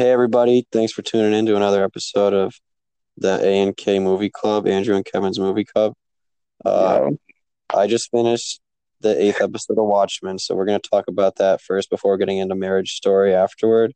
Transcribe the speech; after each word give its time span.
Hey 0.00 0.12
everybody, 0.12 0.66
thanks 0.72 0.94
for 0.94 1.02
tuning 1.02 1.38
in 1.38 1.44
to 1.44 1.56
another 1.56 1.84
episode 1.84 2.32
of 2.32 2.54
the 3.18 3.38
A 3.44 3.60
and 3.60 3.76
K 3.76 3.98
Movie 3.98 4.30
Club, 4.30 4.66
Andrew 4.66 4.96
and 4.96 5.04
Kevin's 5.04 5.38
Movie 5.38 5.66
Club. 5.66 5.92
Uh, 6.64 7.10
I 7.68 7.86
just 7.86 8.10
finished 8.10 8.62
the 9.02 9.22
eighth 9.22 9.42
episode 9.42 9.76
of 9.76 9.84
Watchmen, 9.84 10.38
so 10.38 10.54
we're 10.54 10.64
going 10.64 10.80
to 10.80 10.88
talk 10.88 11.04
about 11.06 11.36
that 11.36 11.60
first 11.60 11.90
before 11.90 12.16
getting 12.16 12.38
into 12.38 12.54
Marriage 12.54 12.92
Story 12.92 13.34
afterward. 13.34 13.92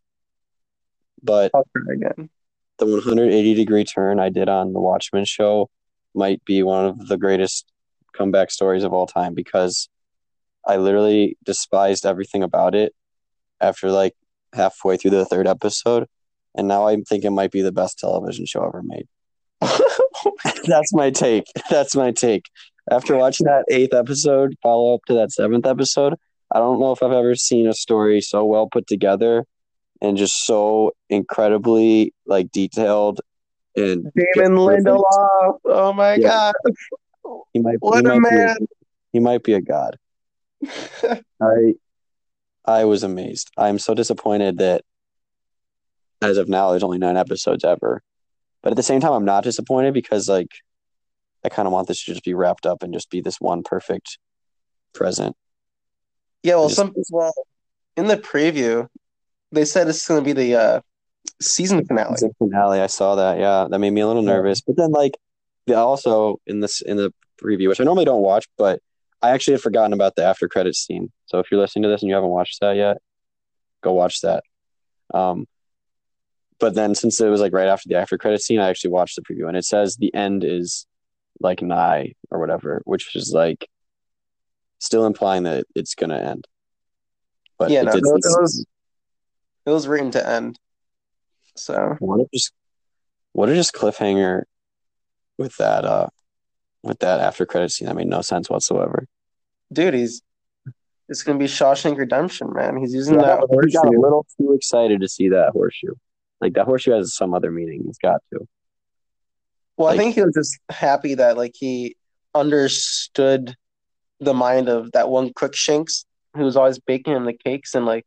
But 1.23 1.53
again. 1.91 2.29
the 2.77 2.85
180 2.85 3.55
degree 3.55 3.85
turn 3.85 4.21
I 4.21 4.29
did 4.29 4.51
on 4.51 4.75
the 4.75 4.81
Watchmen 4.81 5.25
show 5.25 5.71
might 6.15 6.45
be 6.45 6.63
one 6.63 6.85
of 6.85 7.09
the 7.09 7.17
greatest 7.17 7.73
comeback 8.13 8.51
stories 8.51 8.85
of 8.85 8.93
all 8.93 9.07
time 9.07 9.33
because 9.33 9.89
I 10.67 10.77
literally 10.77 11.39
despised 11.43 12.05
everything 12.05 12.43
about 12.43 12.75
it 12.75 12.95
after 13.59 13.91
like 13.91 14.15
halfway 14.55 14.97
through 14.97 15.11
the 15.13 15.25
third 15.25 15.47
episode, 15.47 16.07
and 16.57 16.69
now 16.69 16.87
I 16.87 16.97
think 17.09 17.25
it 17.25 17.31
might 17.31 17.51
be 17.51 17.63
the 17.63 17.73
best 17.73 17.99
television 17.99 18.47
show 18.47 18.65
ever 18.67 18.83
made. 18.83 19.07
That's 20.67 20.93
my 20.95 21.11
take. 21.11 21.45
That's 21.71 21.95
my 21.97 22.11
take. 22.13 22.47
After 22.91 23.17
watching 23.17 23.47
that 23.47 23.65
eighth 23.71 23.95
episode, 23.95 24.55
follow 24.63 24.95
up 24.95 25.01
to 25.07 25.15
that 25.15 25.33
seventh 25.33 25.67
episode, 25.67 26.15
I 26.55 26.59
don't 26.59 26.79
know 26.81 26.93
if 26.93 27.03
I've 27.03 27.13
ever 27.13 27.35
seen 27.35 27.67
a 27.67 27.73
story 27.73 28.21
so 28.21 28.45
well 28.45 28.69
put 28.71 28.87
together 28.87 29.45
and 30.03 30.17
just 30.17 30.45
so 30.45 30.93
incredibly 31.09 32.13
like 32.27 32.51
detailed 32.53 33.21
and 33.77 34.13
Damon 34.37 34.57
Lindelof. 34.59 35.59
Oh 35.65 35.93
my 35.95 36.15
Yeah. 36.17 36.53
god. 36.53 36.55
he 37.55 37.61
might 37.61 37.77
What 37.81 38.05
he 38.05 38.11
a 38.11 38.21
might 38.21 38.31
be 38.31 38.37
man. 38.37 38.57
he 39.13 39.19
might 39.21 39.43
be 39.43 39.55
a 39.55 39.61
god. 39.63 39.97
I 41.43 41.75
I 42.65 42.85
was 42.85 43.03
amazed. 43.03 43.51
I'm 43.57 43.79
so 43.79 43.95
disappointed 43.95 44.59
that 44.59 44.83
as 46.23 46.39
of 46.39 46.49
now 46.49 46.71
there's 46.71 46.83
only 46.83 46.99
nine 46.99 47.17
episodes 47.17 47.65
ever. 47.65 48.03
But 48.63 48.73
at 48.73 48.77
the 48.77 48.83
same 48.83 49.01
time 49.01 49.13
I'm 49.13 49.25
not 49.25 49.45
disappointed 49.45 49.95
because 49.95 50.29
like 50.29 50.49
I 51.45 51.51
kind 51.51 51.67
of 51.67 51.73
want 51.73 51.89
this 51.89 52.03
to 52.05 52.13
just 52.13 52.25
be 52.25 52.35
wrapped 52.35 52.65
up 52.67 52.83
and 52.83 52.93
just 52.95 53.11
be 53.11 53.21
this 53.21 53.41
one 53.41 53.63
perfect 53.63 54.19
present. 54.95 55.37
Yeah, 56.43 56.57
well 56.57 56.69
Just- 56.69 56.77
some 56.79 56.95
well 57.11 57.33
in 57.97 58.07
the 58.07 58.17
preview 58.17 58.89
they 59.53 59.65
said 59.65 59.89
it's 59.89 60.07
gonna 60.09 60.23
be 60.23 60.33
the 60.33 60.55
uh 60.57 60.81
season 61.41 61.85
finale. 61.85 62.17
Season 62.17 62.35
finale. 62.39 62.81
I 62.81 62.87
saw 62.87 63.15
that. 63.17 63.39
Yeah, 63.39 63.67
that 63.71 63.79
made 63.79 63.91
me 63.93 64.01
a 64.01 64.07
little 64.07 64.23
nervous. 64.23 64.61
But 64.61 64.77
then, 64.77 64.91
like, 64.91 65.17
also 65.69 66.41
in 66.47 66.61
this 66.61 66.81
in 66.81 66.97
the 66.97 67.13
preview, 67.43 67.69
which 67.69 67.81
I 67.81 67.85
normally 67.85 68.05
don't 68.05 68.23
watch, 68.23 68.47
but 68.57 68.81
I 69.25 69.31
actually 69.31 69.55
had 69.55 69.63
forgotten 69.63 69.93
about 69.93 70.17
the 70.17 70.25
after 70.25 70.49
credits 70.49 70.81
scene. 70.85 71.11
So 71.27 71.39
if 71.39 71.51
you're 71.51 71.61
listening 71.61 71.85
to 71.85 71.89
this 71.89 72.03
and 72.03 72.09
you 72.09 72.15
haven't 72.15 72.31
watched 72.31 72.61
that 72.61 72.77
yet, 72.77 72.99
go 73.83 73.93
watch 73.93 74.21
that. 74.21 74.45
Um, 75.13 75.47
but 76.61 76.75
then 76.75 76.95
since 76.95 77.21
it 77.21 77.29
was 77.29 77.41
like 77.41 77.53
right 77.53 77.69
after 77.69 77.89
the 77.89 77.97
after 77.97 78.19
credits 78.19 78.45
scene, 78.47 78.61
I 78.61 78.69
actually 78.69 78.91
watched 78.91 79.17
the 79.17 79.23
preview, 79.23 79.49
and 79.49 79.57
it 79.57 79.65
says 79.65 79.97
the 79.97 80.15
end 80.15 80.45
is 80.45 80.87
like 81.41 81.63
nigh 81.63 82.13
or 82.31 82.39
whatever, 82.39 82.83
which 82.85 83.17
is 83.17 83.33
like 83.33 83.69
still 84.79 85.07
implying 85.07 85.45
that 85.45 85.65
it's 85.75 85.95
gonna 85.95 86.19
end. 86.19 86.47
But 87.59 87.71
Yeah, 87.71 87.81
it 87.81 87.85
no, 87.87 87.93
did- 87.93 88.05
it 88.05 88.13
was- 88.13 88.67
it 89.67 89.71
was- 89.71 89.89
written 89.89 90.11
to 90.13 90.29
end. 90.29 90.59
So 91.57 91.97
What 92.01 92.21
a 92.21 92.27
just 92.33 92.53
what 93.33 93.49
a 93.49 93.55
just 93.55 93.73
cliffhanger 93.73 94.43
with 95.39 95.57
that 95.57 95.85
uh 95.85 96.09
with 96.85 96.99
that 97.01 97.21
after 97.21 97.47
credit 97.47 97.71
scene 97.73 97.89
that 97.89 97.97
made 97.97 98.07
no 98.07 98.21
sense 98.21 98.49
whatsoever. 98.51 99.07
dude, 99.73 99.95
he's 99.95 100.23
it's 101.09 101.23
gonna 101.23 101.39
be 101.39 101.47
Shawshank 101.47 101.99
Redemption, 101.99 102.53
man. 102.53 102.77
He's 102.77 102.95
using 102.95 103.15
Yeah, 103.17 103.23
that 103.23 103.39
I 103.41 103.71
got 103.73 103.87
a 103.87 104.01
little 104.01 104.27
too 104.39 104.55
excited 104.55 105.01
to 105.01 105.09
see 105.09 105.29
that 105.31 105.51
horseshoe. 105.53 105.95
Like 106.41 106.55
that 106.55 106.65
horseshoe 106.65 106.93
has 106.93 107.15
some 107.15 107.35
other 107.35 107.51
meaning. 107.51 107.83
He's 107.85 107.99
got 107.99 108.23
to. 108.33 108.47
Well, 109.77 109.89
like- 109.89 109.97
I 109.97 110.03
think 110.03 110.15
he 110.15 110.23
was 110.23 110.35
just 110.35 110.59
happy 110.71 111.15
that 111.15 111.37
like 111.37 111.53
he 111.55 111.97
understood 112.35 113.55
the 114.21 114.35
mind 114.35 114.69
of 114.69 114.93
that 114.93 115.09
one 115.09 115.33
Crookshanks 115.35 116.07
who 116.35 116.45
was 116.45 116.57
always 116.57 116.79
baking 116.79 117.15
him 117.15 117.25
the 117.25 117.33
cakes 117.33 117.75
and 117.75 117.85
like 117.87 118.05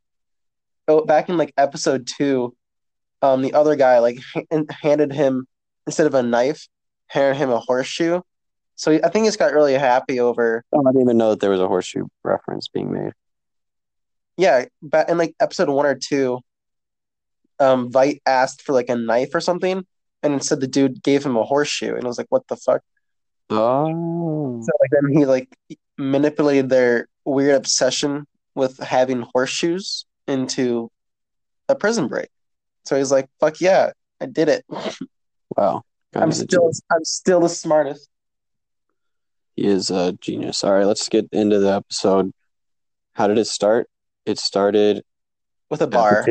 oh 0.87 1.05
back 1.05 1.29
in 1.29 1.37
like 1.37 1.53
episode 1.57 2.07
two, 2.07 2.55
um 3.21 3.41
the 3.41 3.53
other 3.53 3.75
guy 3.75 3.99
like 3.99 4.17
ha- 4.33 4.63
handed 4.81 5.11
him 5.13 5.47
instead 5.85 6.07
of 6.07 6.13
a 6.15 6.23
knife, 6.23 6.67
handed 7.07 7.37
him 7.37 7.49
a 7.51 7.59
horseshoe. 7.59 8.21
So 8.77 8.93
I 9.03 9.09
think 9.09 9.25
he's 9.25 9.35
got 9.37 9.53
really 9.53 9.73
happy 9.73 10.19
over 10.19 10.63
Oh, 10.71 10.81
I 10.87 10.91
didn't 10.91 11.01
even 11.01 11.17
know 11.17 11.31
that 11.31 11.39
there 11.41 11.49
was 11.49 11.59
a 11.59 11.67
horseshoe 11.67 12.05
reference 12.23 12.67
being 12.69 12.91
made. 12.91 13.11
yeah, 14.37 14.65
but 14.81 15.09
in 15.09 15.17
like 15.17 15.35
episode 15.39 15.67
one 15.69 15.85
or 15.85 15.95
two, 15.95 16.39
um 17.59 17.91
Veidt 17.91 18.21
asked 18.25 18.61
for 18.61 18.73
like 18.73 18.89
a 18.89 18.95
knife 18.95 19.33
or 19.33 19.41
something, 19.41 19.85
and 20.23 20.33
instead 20.33 20.61
the 20.61 20.67
dude 20.67 21.01
gave 21.03 21.25
him 21.25 21.35
a 21.35 21.43
horseshoe, 21.43 21.95
and 21.95 22.03
I 22.03 22.07
was 22.07 22.17
like, 22.17 22.27
what 22.29 22.47
the 22.47 22.55
fuck? 22.55 22.81
Oh. 23.49 24.61
So 24.61 24.71
like 24.79 24.91
then 24.91 25.11
he 25.17 25.25
like 25.25 25.49
manipulated 25.97 26.69
their 26.69 27.07
weird 27.25 27.55
obsession 27.55 28.27
with 28.55 28.77
having 28.79 29.21
horseshoes 29.33 30.05
into 30.27 30.91
a 31.69 31.75
prison 31.75 32.07
break. 32.07 32.29
So 32.85 32.95
he's 32.97 33.11
like, 33.11 33.27
"Fuck 33.39 33.59
yeah, 33.59 33.91
I 34.21 34.25
did 34.27 34.49
it. 34.49 34.65
Wow. 35.57 35.83
I'm 36.13 36.31
still. 36.31 36.69
I'm 36.91 37.03
still 37.03 37.39
the 37.39 37.49
smartest." 37.49 38.09
He 39.57 39.65
is 39.65 39.89
a 39.89 40.13
genius. 40.13 40.63
All 40.63 40.71
right, 40.71 40.85
let's 40.85 41.09
get 41.09 41.27
into 41.31 41.59
the 41.59 41.73
episode. 41.73 42.31
How 43.13 43.27
did 43.27 43.39
it 43.39 43.47
start? 43.47 43.89
It 44.23 44.37
started 44.37 45.03
With 45.71 45.81
a 45.81 45.87
bar. 45.87 46.23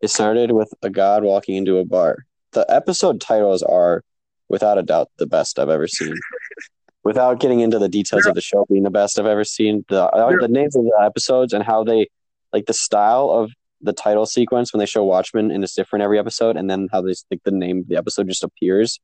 It 0.00 0.08
started 0.08 0.50
with 0.50 0.74
a 0.82 0.90
god 0.90 1.22
walking 1.22 1.54
into 1.54 1.78
a 1.78 1.84
bar. 1.84 2.26
The 2.50 2.66
episode 2.68 3.20
titles 3.20 3.62
are, 3.62 4.02
without 4.48 4.78
a 4.78 4.82
doubt, 4.82 5.10
the 5.18 5.26
best 5.26 5.60
I've 5.60 5.68
ever 5.68 5.86
seen. 5.86 6.16
without 7.04 7.38
getting 7.38 7.60
into 7.60 7.78
the 7.78 7.88
details 7.88 8.26
of 8.26 8.34
the 8.34 8.40
show 8.40 8.66
being 8.68 8.82
the 8.82 8.90
best 8.90 9.18
I've 9.18 9.26
ever 9.26 9.44
seen, 9.44 9.84
the 9.88 10.04
uh, 10.04 10.36
the 10.40 10.48
names 10.48 10.74
of 10.74 10.82
the 10.82 10.98
episodes 11.00 11.52
and 11.52 11.62
how 11.62 11.84
they 11.84 12.08
like 12.52 12.66
the 12.66 12.74
style 12.74 13.30
of 13.30 13.52
the 13.80 13.92
title 13.92 14.26
sequence 14.26 14.72
when 14.72 14.80
they 14.80 14.86
show 14.86 15.04
Watchmen 15.04 15.52
and 15.52 15.62
it's 15.62 15.74
different 15.76 16.02
every 16.02 16.18
episode, 16.18 16.56
and 16.56 16.68
then 16.68 16.88
how 16.90 17.00
they 17.00 17.14
like 17.30 17.44
the 17.44 17.52
name 17.52 17.78
of 17.78 17.88
the 17.88 17.96
episode 17.96 18.26
just 18.26 18.42
appears. 18.42 18.98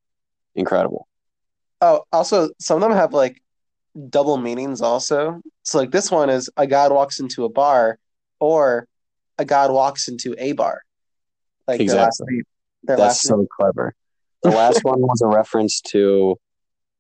Incredible. 0.57 1.07
Oh, 1.81 2.03
also 2.13 2.51
some 2.59 2.77
of 2.77 2.89
them 2.89 2.97
have 2.97 3.13
like 3.13 3.43
double 4.11 4.37
meanings 4.37 4.81
also. 4.81 5.41
So 5.63 5.79
like 5.79 5.91
this 5.91 6.11
one 6.11 6.31
is 6.31 6.49
a 6.57 6.67
god 6.67 6.93
walks 6.93 7.21
into 7.21 7.45
a 7.45 7.49
bar 7.49 7.99
or 8.41 8.87
a 9.39 9.45
god 9.45 9.71
walks 9.71 10.09
into 10.09 10.35
a 10.39 10.53
bar. 10.53 10.83
Like 11.69 11.79
their 11.79 11.97
last 11.97 12.21
Exactly. 12.21 12.35
name. 12.37 12.43
Their 12.85 12.97
That's 12.97 13.25
last 13.25 13.31
name. 13.31 13.41
so 13.43 13.49
clever. 13.57 13.95
The 14.43 14.51
last 14.51 14.85
one 14.85 15.01
was 15.01 15.21
a 15.23 15.27
reference 15.27 15.81
to 15.93 16.39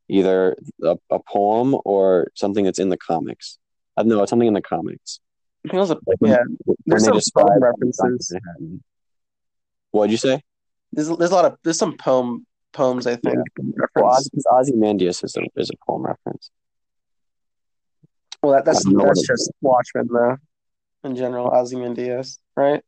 either 0.09 0.57
a, 0.83 0.97
a 1.11 1.19
poem 1.21 1.77
or 1.85 2.29
something 2.35 2.65
that's 2.65 2.79
in 2.79 2.89
the 2.89 2.97
comics. 2.97 3.59
Uh, 3.97 4.03
no, 4.03 4.23
it's 4.23 4.31
something 4.31 4.49
in 4.49 4.55
the 4.55 4.63
comics. 4.63 5.21
I 5.65 5.69
think 5.69 5.75
it 5.75 5.81
was 5.81 5.91
a, 5.91 5.99
Like 6.07 6.19
when, 6.19 6.33
yeah. 6.33 6.39
when 6.65 6.77
There's 6.87 7.05
some 7.05 7.21
poem 7.35 7.63
references. 7.63 8.33
What'd 9.91 10.11
you 10.11 10.17
say? 10.19 10.43
There's 10.93 11.09
there's 11.09 11.31
a 11.31 11.35
lot 11.35 11.45
of 11.45 11.57
there's 11.65 11.79
some 11.79 11.97
poem 11.97 12.46
poems 12.77 13.07
I 13.07 13.17
think. 13.17 13.39
Well, 13.59 13.73
reference. 13.75 14.31
Oz- 14.35 14.69
Ozymandias 14.69 15.25
is 15.25 15.37
a, 15.37 15.43
is 15.61 15.71
a 15.71 15.77
poem 15.87 16.03
reference. 16.03 16.51
Well, 18.43 18.53
that, 18.53 18.65
that's 18.65 18.87
I 18.87 18.91
don't 18.91 18.99
know 18.99 19.05
that's 19.07 19.27
just 19.27 19.51
Watchmen 19.61 20.09
though. 20.13 20.37
In 21.05 21.17
general, 21.17 21.49
Ozymandias, 21.49 22.39
right? 22.57 22.83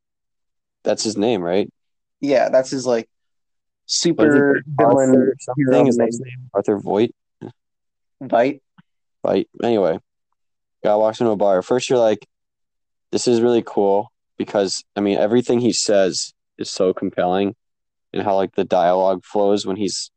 That's 0.83 1.03
his 1.05 1.17
name, 1.17 1.43
right? 1.43 1.71
Yeah, 2.21 2.49
that's 2.49 2.71
his 2.71 2.87
like 2.87 3.09
super 3.87 4.63
villain 4.67 5.11
Arthur 5.11 5.35
something 5.41 5.87
is 5.87 5.99
name. 5.99 6.07
his 6.07 6.21
name? 6.21 6.51
Arthur 6.53 6.79
Voight. 6.79 7.15
Veidt. 8.23 8.61
Right. 9.25 9.49
Anyway, 9.63 9.99
guy 10.85 10.95
walks 10.97 11.21
into 11.21 11.33
a 11.33 11.37
bar. 11.37 11.63
First, 11.63 11.91
you're 11.91 11.99
like, 11.99 12.27
this 13.13 13.27
is 13.29 13.41
really 13.41 13.63
cool 13.65 14.13
because 14.37 14.85
I 14.97 15.01
mean 15.01 15.19
everything 15.19 15.61
he 15.61 15.73
says 15.73 16.33
is 16.59 16.71
so 16.71 16.93
compelling, 16.93 17.55
and 18.13 18.23
how 18.23 18.37
like 18.37 18.55
the 18.55 18.65
dialogue 18.65 19.25
flows 19.25 19.67
when 19.67 19.77
he's 19.77 20.11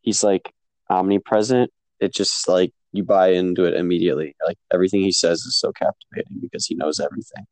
he's 0.00 0.22
like 0.22 0.52
omnipresent. 0.90 1.70
It 2.00 2.12
just 2.14 2.48
like 2.48 2.72
you 2.92 3.04
buy 3.04 3.28
into 3.28 3.64
it 3.64 3.74
immediately. 3.74 4.34
Like 4.46 4.58
everything 4.72 5.00
he 5.02 5.12
says 5.12 5.40
is 5.40 5.58
so 5.58 5.72
captivating 5.72 6.38
because 6.40 6.66
he 6.66 6.74
knows 6.74 7.00
everything. 7.00 7.44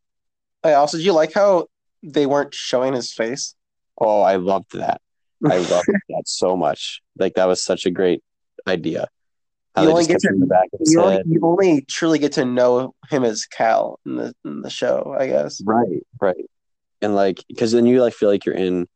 I 0.62 0.74
also 0.74 0.98
do 0.98 1.04
you 1.04 1.12
like 1.12 1.32
how 1.32 1.66
they 2.02 2.26
weren't 2.26 2.54
showing 2.54 2.94
his 2.94 3.12
face? 3.12 3.54
Oh, 3.98 4.22
I 4.22 4.36
loved 4.36 4.72
that. 4.76 5.00
I 5.48 5.58
loved 5.58 5.86
that 6.08 6.22
so 6.26 6.56
much. 6.56 7.00
Like 7.18 7.34
that 7.34 7.46
was 7.46 7.62
such 7.62 7.86
a 7.86 7.90
great 7.90 8.22
idea. 8.66 9.08
How 9.74 9.82
You 9.84 9.90
only 9.90 10.06
get 10.06 10.20
to- 10.20 10.36
the 10.38 10.46
back 10.46 10.68
You 10.80 11.00
only, 11.00 11.22
you 11.26 11.40
only 11.42 11.82
truly 11.82 12.18
get 12.18 12.32
to 12.32 12.44
know 12.44 12.94
him 13.08 13.24
as 13.24 13.46
Cal 13.46 14.00
in 14.04 14.16
the 14.16 14.34
in 14.44 14.62
the 14.62 14.70
show, 14.70 15.14
I 15.18 15.28
guess. 15.28 15.62
Right, 15.64 16.04
right. 16.20 16.44
And 17.00 17.14
like, 17.14 17.44
because 17.48 17.72
then 17.72 17.86
you 17.86 18.02
like 18.02 18.12
feel 18.12 18.28
like 18.28 18.44
you're 18.44 18.54
in 18.54 18.86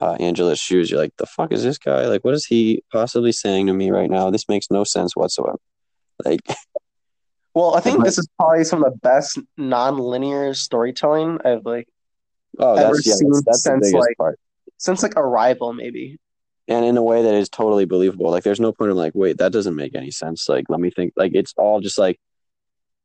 uh, 0.00 0.14
Angela's 0.20 0.58
shoes. 0.58 0.90
You're 0.90 1.00
like, 1.00 1.16
the 1.18 1.26
fuck 1.26 1.52
is 1.52 1.62
this 1.62 1.78
guy? 1.78 2.06
Like, 2.06 2.24
what 2.24 2.34
is 2.34 2.46
he 2.46 2.82
possibly 2.92 3.32
saying 3.32 3.66
to 3.66 3.72
me 3.74 3.90
right 3.90 4.10
now? 4.10 4.30
This 4.30 4.48
makes 4.48 4.66
no 4.70 4.84
sense 4.84 5.14
whatsoever. 5.16 5.58
Like, 6.24 6.40
Well, 7.54 7.74
I 7.74 7.80
think 7.80 7.98
Right. 7.98 8.04
this 8.04 8.18
is 8.18 8.28
probably 8.38 8.64
some 8.64 8.84
of 8.84 8.92
the 8.92 8.98
best 8.98 9.38
non-linear 9.56 10.52
storytelling 10.54 11.38
I've 11.44 11.64
like 11.64 11.88
Oh, 12.58 12.74
ever 12.74 12.94
that's 12.94 13.06
yeah, 13.06 13.14
seen 13.14 13.30
that's, 13.30 13.44
that's 13.46 13.62
since, 13.62 13.92
like- 13.92 14.16
part. 14.18 14.38
since 14.76 15.02
like 15.02 15.16
Arrival, 15.16 15.72
maybe. 15.72 16.18
and 16.68 16.84
in 16.84 16.96
a 16.96 17.02
way 17.02 17.22
that 17.22 17.34
is 17.34 17.48
totally 17.48 17.84
believable. 17.86 18.30
Like, 18.30 18.44
there's 18.44 18.60
no 18.60 18.72
point 18.72 18.90
in 18.90 18.96
like, 18.96 19.12
wait, 19.14 19.38
that 19.38 19.52
doesn't 19.52 19.74
make 19.76 19.94
any 19.94 20.10
sense. 20.10 20.48
Like, 20.48 20.66
let 20.68 20.78
me 20.80 20.90
think. 20.90 21.12
Like, 21.16 21.32
it's 21.34 21.54
all 21.56 21.80
just 21.80 21.98
like, 21.98 22.20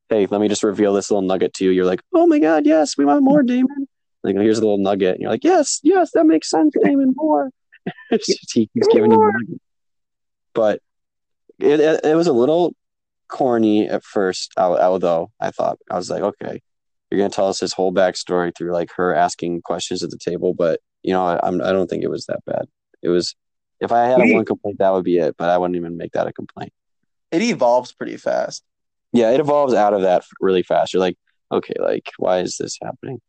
hey, 0.10 0.26
let 0.28 0.40
me 0.42 0.48
just 0.48 0.62
reveal 0.64 0.94
this 0.94 1.10
little 1.10 1.22
nugget 1.28 1.54
to 1.56 1.64
you. 1.66 1.72
You're 1.72 1.86
like, 1.86 2.02
oh 2.14 2.28
my 2.28 2.40
god, 2.40 2.66
yes, 2.66 2.98
we 2.98 3.06
want 3.06 3.24
more, 3.24 3.44
Damon. 3.44 3.88
Like, 4.26 4.36
here's 4.36 4.58
a 4.58 4.62
little 4.62 4.78
nugget, 4.78 5.14
and 5.16 5.22
you're 5.22 5.32
like, 5.32 5.44
yes, 5.44 5.80
yes, 5.84 6.12
that 6.14 6.26
makes 6.26 6.50
sense, 6.50 6.74
Damon. 6.84 7.14
More. 7.16 7.52
It's 8.12 8.26
just- 8.28 8.54
he 8.54 8.68
keeps 8.74 8.88
giving 8.88 9.12
you. 9.12 9.60
But 10.54 10.82
it, 11.60 11.80
it 11.80 12.02
it 12.04 12.16
was 12.16 12.28
a 12.28 12.34
little 12.34 12.74
corny 13.28 13.88
at 13.88 14.04
first. 14.04 14.54
Although 14.58 15.32
I 15.40 15.52
thought 15.52 15.78
I 15.92 15.96
was 15.96 16.10
like, 16.10 16.22
okay, 16.24 16.62
you're 17.12 17.18
gonna 17.20 17.30
tell 17.30 17.48
us 17.48 17.60
his 17.60 17.74
whole 17.74 17.94
backstory 17.94 18.52
through 18.56 18.72
like 18.74 18.90
her 18.96 19.14
asking 19.14 19.62
questions 19.62 20.02
at 20.04 20.10
the 20.10 20.18
table, 20.18 20.54
but 20.54 20.80
you 21.04 21.14
know, 21.14 21.24
I, 21.26 21.40
I'm 21.44 21.62
I 21.62 21.72
don't 21.72 21.88
think 21.90 22.04
it 22.04 22.10
was 22.10 22.26
that 22.26 22.44
bad. 22.46 22.66
It 23.04 23.10
was 23.10 23.36
if 23.80 23.92
I 23.92 24.06
had 24.08 24.18
one 24.34 24.46
complaint, 24.46 24.80
that 24.80 24.92
would 24.94 25.04
be 25.04 25.18
it. 25.18 25.36
But 25.38 25.50
I 25.50 25.58
wouldn't 25.58 25.76
even 25.78 25.98
make 25.98 26.14
that 26.14 26.28
a 26.28 26.34
complaint. 26.34 26.74
It 27.32 27.42
evolves 27.42 27.92
pretty 27.94 28.18
fast. 28.18 28.64
Yeah, 29.12 29.32
it 29.32 29.40
evolves 29.40 29.74
out 29.74 29.94
of 29.94 30.02
that 30.04 30.24
really 30.40 30.64
fast. 30.64 30.94
You're 30.94 31.02
like, 31.02 31.18
okay, 31.52 31.74
like 31.80 32.12
why 32.18 32.40
is 32.40 32.58
this 32.58 32.78
happening? 32.82 33.20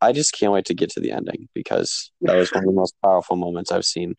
I 0.00 0.12
just 0.12 0.32
can't 0.32 0.52
wait 0.52 0.66
to 0.66 0.74
get 0.74 0.90
to 0.90 1.00
the 1.00 1.12
ending 1.12 1.48
because 1.54 2.10
that 2.22 2.36
was 2.36 2.52
one 2.52 2.62
of 2.64 2.66
the 2.70 2.72
most 2.72 2.94
powerful 3.02 3.36
moments 3.36 3.72
I've 3.72 3.84
seen. 3.84 4.14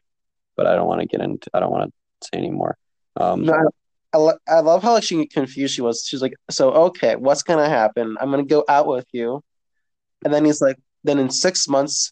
But 0.56 0.66
I 0.68 0.76
don't 0.76 0.88
want 0.88 1.02
to 1.02 1.08
get 1.08 1.22
into. 1.22 1.50
I 1.54 1.60
don't 1.60 1.72
want 1.72 1.94
to 2.22 2.28
say 2.28 2.40
anymore. 2.40 2.78
Um, 3.16 3.44
No, 3.44 3.54
I, 3.54 3.60
I, 4.14 4.18
lo- 4.18 4.38
I 4.48 4.60
love 4.62 4.82
how 4.82 4.94
like 4.94 5.04
she 5.04 5.26
confused 5.28 5.76
she 5.76 5.82
was. 5.82 6.04
She's 6.08 6.22
like, 6.22 6.34
so 6.50 6.72
okay, 6.72 7.16
what's 7.16 7.44
gonna 7.44 7.70
happen? 7.70 8.18
I'm 8.20 8.32
gonna 8.32 8.44
go 8.44 8.64
out 8.68 8.88
with 8.88 9.06
you, 9.12 9.44
and 10.26 10.34
then 10.34 10.46
he's 10.46 10.62
like, 10.62 10.78
then 11.04 11.20
in 11.20 11.30
six 11.30 11.68
months, 11.68 12.12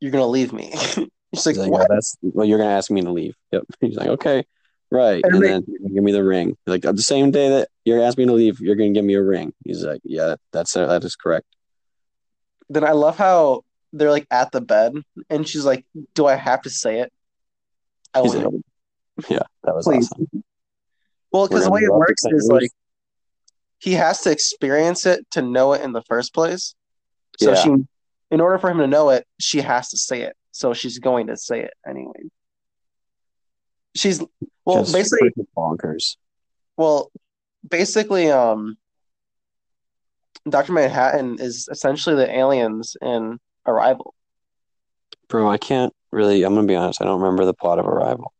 you're 0.00 0.12
gonna 0.12 0.26
leave 0.26 0.52
me. 0.52 0.72
She's 1.34 1.44
like, 1.46 1.56
like, 1.56 1.70
what? 1.70 1.80
"Yeah, 1.82 1.86
that's 1.90 2.16
well, 2.22 2.46
you're 2.46 2.58
gonna 2.58 2.70
ask 2.70 2.90
me 2.90 3.02
to 3.02 3.10
leave. 3.12 3.34
Yep. 3.52 3.64
He's 3.80 3.96
like, 3.96 4.08
okay, 4.08 4.44
right. 4.90 5.22
And 5.24 5.34
And, 5.34 5.44
they- 5.44 5.48
then 5.48 5.64
give 5.94 6.02
me 6.04 6.12
the 6.12 6.24
ring. 6.24 6.56
Like 6.66 6.82
the 6.82 6.96
same 6.96 7.30
day 7.30 7.50
that 7.50 7.68
you're 7.84 8.02
asking 8.02 8.22
me 8.22 8.26
to 8.28 8.34
leave, 8.34 8.60
you're 8.60 8.76
gonna 8.76 8.92
give 8.92 9.04
me 9.04 9.14
a 9.14 9.22
ring. 9.22 9.52
He's 9.64 9.84
like, 9.84 10.00
yeah, 10.04 10.36
that's 10.52 10.72
that 10.72 11.04
is 11.04 11.14
correct. 11.16 11.46
Then 12.68 12.84
I 12.84 12.92
love 12.92 13.16
how 13.16 13.62
they're 13.92 14.10
like 14.10 14.26
at 14.30 14.52
the 14.52 14.60
bed, 14.60 14.94
and 15.30 15.46
she's 15.46 15.64
like, 15.64 15.84
do 16.14 16.26
I 16.26 16.34
have 16.34 16.62
to 16.62 16.70
say 16.70 17.00
it? 17.00 17.12
I 18.12 18.20
He's 18.22 18.34
want 18.34 18.52
like, 18.54 19.30
yeah, 19.30 19.38
that 19.64 19.74
was 19.74 19.86
Please. 19.86 20.10
awesome. 20.12 20.44
Well, 21.32 21.48
because 21.48 21.64
the 21.64 21.70
way 21.70 21.80
it 21.82 21.88
go 21.88 21.94
up 21.94 21.96
to 21.96 22.08
works 22.08 22.24
is 22.24 22.48
like 22.50 22.70
he 23.78 23.92
has 23.92 24.22
to 24.22 24.30
experience 24.30 25.06
it 25.06 25.26
to 25.32 25.42
know 25.42 25.72
it 25.72 25.82
in 25.82 25.92
the 25.92 26.02
first 26.02 26.32
place. 26.34 26.74
So 27.38 27.50
Yeah. 27.50 27.62
she, 27.62 27.70
in 28.30 28.40
order 28.40 28.58
for 28.58 28.70
him 28.70 28.78
to 28.78 28.86
know 28.86 29.10
it, 29.10 29.26
she 29.38 29.60
has 29.60 29.90
to 29.90 29.98
say 29.98 30.22
it. 30.22 30.36
So 30.50 30.72
she's 30.72 30.98
going 30.98 31.26
to 31.26 31.36
say 31.36 31.60
it 31.60 31.74
anyway. 31.86 32.22
She's 33.94 34.22
well, 34.64 34.82
Just 34.82 34.92
basically, 34.94 35.32
bonkers. 35.56 36.16
well, 36.76 37.10
basically, 37.68 38.30
um, 38.30 38.76
Doctor 40.48 40.72
Manhattan 40.72 41.38
is 41.40 41.68
essentially 41.70 42.16
the 42.16 42.30
aliens 42.30 42.96
in 43.02 43.38
Arrival. 43.66 44.14
Bro, 45.28 45.48
I 45.48 45.58
can't 45.58 45.92
really. 46.12 46.44
I'm 46.44 46.54
gonna 46.54 46.66
be 46.66 46.76
honest. 46.76 47.02
I 47.02 47.04
don't 47.04 47.20
remember 47.20 47.44
the 47.44 47.54
plot 47.54 47.78
of 47.78 47.86
Arrival. 47.86 48.32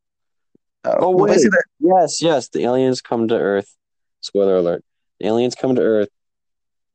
Oh, 0.85 0.95
oh 0.99 1.11
well, 1.11 1.27
wait. 1.27 1.41
Yes, 1.81 2.23
yes. 2.23 2.49
The 2.49 2.63
aliens 2.63 3.01
come 3.01 3.29
to 3.29 3.35
Earth. 3.37 3.75
Spoiler 4.21 4.57
alert. 4.57 4.85
The 5.19 5.27
aliens 5.27 5.55
come 5.55 5.75
to 5.75 5.83
Earth 5.83 6.09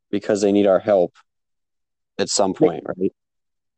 because 0.10 0.42
they 0.42 0.52
need 0.52 0.68
our 0.68 0.80
help 0.80 1.14
at 2.18 2.30
some 2.30 2.54
point, 2.54 2.84
right? 2.86 3.12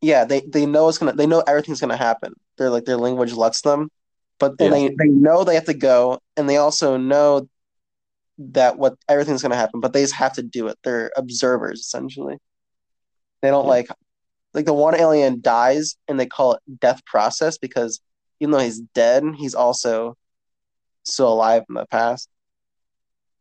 yeah, 0.01 0.25
they 0.25 0.41
they 0.41 0.65
know 0.65 0.89
it's 0.89 0.97
gonna 0.97 1.13
they 1.13 1.25
know 1.27 1.41
everything's 1.47 1.79
gonna 1.79 1.97
happen. 1.97 2.33
They're 2.57 2.69
like 2.69 2.85
their 2.85 2.97
language 2.97 3.33
lets 3.33 3.61
them, 3.61 3.89
but 4.37 4.55
Yeah. 4.59 4.69
they 4.69 4.89
they 4.89 5.07
know 5.07 5.43
they 5.43 5.55
have 5.55 5.65
to 5.65 5.73
go, 5.73 6.19
and 6.35 6.47
they 6.49 6.57
also 6.57 6.97
know 6.97 7.47
that 8.51 8.77
what 8.77 8.95
everything's 9.07 9.41
gonna 9.41 9.55
happen, 9.55 9.79
but 9.79 9.93
they 9.93 10.01
just 10.01 10.13
have 10.15 10.33
to 10.33 10.43
do 10.43 10.67
it. 10.67 10.77
They're 10.83 11.11
observers 11.15 11.79
essentially. 11.79 12.37
They 13.41 13.49
don't 13.49 13.65
Yeah. 13.65 13.69
like 13.69 13.89
like 14.53 14.65
the 14.65 14.73
one 14.73 14.95
alien 14.95 15.41
dies, 15.41 15.95
and 16.07 16.19
they 16.19 16.27
call 16.27 16.53
it 16.53 16.61
death 16.79 17.03
process 17.05 17.57
because 17.57 18.01
even 18.39 18.51
though 18.51 18.59
he's 18.59 18.79
dead, 18.79 19.23
he's 19.37 19.55
also 19.55 20.15
still 21.03 21.33
alive 21.33 21.63
in 21.69 21.75
the 21.75 21.85
past. 21.87 22.29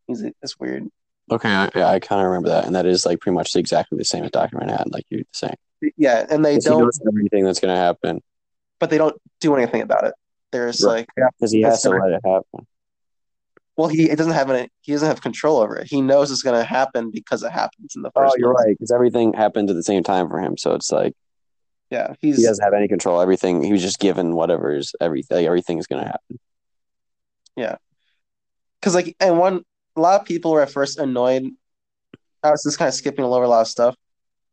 He's 0.06 0.22
it's 0.42 0.58
weird. 0.58 0.88
Okay, 1.30 1.50
I, 1.54 1.70
yeah, 1.74 1.88
I 1.88 2.00
kind 2.00 2.20
of 2.20 2.26
remember 2.28 2.48
that, 2.50 2.66
and 2.66 2.74
that 2.74 2.86
is 2.86 3.06
like 3.06 3.20
pretty 3.20 3.34
much 3.34 3.54
exactly 3.56 3.98
the 3.98 4.04
same 4.04 4.24
as 4.24 4.30
Doctor 4.30 4.58
Manhattan, 4.58 4.90
like 4.92 5.04
you're 5.10 5.22
saying. 5.32 5.54
Yeah, 5.96 6.26
and 6.30 6.44
they 6.44 6.58
don't, 6.58 6.80
knows 6.80 7.00
everything 7.06 7.44
that's 7.44 7.60
gonna 7.60 7.76
happen 7.76 8.20
but 8.78 8.90
they 8.90 8.98
don't 8.98 9.16
do 9.38 9.54
anything 9.54 9.80
about 9.80 10.04
it. 10.04 10.14
There's 10.50 10.82
Right. 10.82 10.92
like, 10.96 11.08
yeah, 11.16 11.28
because 11.38 11.52
he 11.52 11.60
has 11.62 11.82
to 11.82 11.90
let 11.90 12.10
it 12.10 12.20
happen. 12.24 12.66
Well, 13.82 13.90
he 13.90 14.08
it 14.08 14.16
doesn't 14.16 14.34
have 14.34 14.48
any. 14.48 14.68
He 14.82 14.92
doesn't 14.92 15.08
have 15.08 15.22
control 15.22 15.58
over 15.58 15.74
it. 15.74 15.88
He 15.88 16.00
knows 16.00 16.30
it's 16.30 16.44
going 16.44 16.56
to 16.56 16.62
happen 16.62 17.10
because 17.10 17.42
it 17.42 17.50
happens 17.50 17.96
in 17.96 18.02
the 18.02 18.10
oh, 18.14 18.20
first. 18.20 18.34
Oh, 18.34 18.36
you're 18.38 18.54
place. 18.54 18.66
right, 18.66 18.78
because 18.78 18.92
everything 18.92 19.32
happened 19.32 19.70
at 19.70 19.74
the 19.74 19.82
same 19.82 20.04
time 20.04 20.28
for 20.28 20.38
him, 20.38 20.56
so 20.56 20.74
it's 20.74 20.92
like 20.92 21.14
Yeah, 21.90 22.14
he 22.20 22.30
doesn't 22.30 22.62
have 22.62 22.74
any 22.74 22.86
control. 22.86 23.20
Everything 23.20 23.60
he 23.60 23.72
was 23.72 23.82
just 23.82 23.98
given 23.98 24.36
whatever 24.36 24.72
is 24.72 24.94
everything. 25.00 25.44
Everything 25.44 25.78
is 25.78 25.88
gonna 25.88 26.04
happen. 26.04 26.38
Yeah, 27.56 27.74
because 28.80 28.94
like 28.94 29.16
and 29.18 29.36
one 29.36 29.64
a 29.96 30.00
lot 30.00 30.20
of 30.20 30.28
people 30.28 30.52
were 30.52 30.62
at 30.62 30.70
first 30.70 31.00
annoyed. 31.00 31.50
I 32.44 32.52
was 32.52 32.62
just 32.62 32.78
kind 32.78 32.88
of 32.88 32.94
skipping 32.94 33.24
over 33.24 33.42
a 33.42 33.48
lot 33.48 33.62
of 33.62 33.66
stuff, 33.66 33.96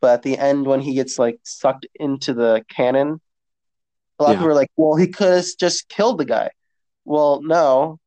but 0.01 0.11
at 0.15 0.23
the 0.23 0.39
end 0.39 0.65
when 0.65 0.81
he 0.81 0.95
gets 0.95 1.19
like 1.19 1.37
sucked 1.43 1.85
into 1.99 2.33
the 2.33 2.65
cannon, 2.67 3.21
a 4.17 4.23
lot 4.23 4.31
of 4.31 4.37
people 4.37 4.47
were 4.47 4.55
like, 4.55 4.71
"Well, 4.75 4.95
he 4.95 5.05
could 5.05 5.35
have 5.35 5.45
just 5.59 5.87
killed 5.87 6.17
the 6.17 6.25
guy." 6.25 6.49
Well, 7.05 7.43
no, 7.43 7.98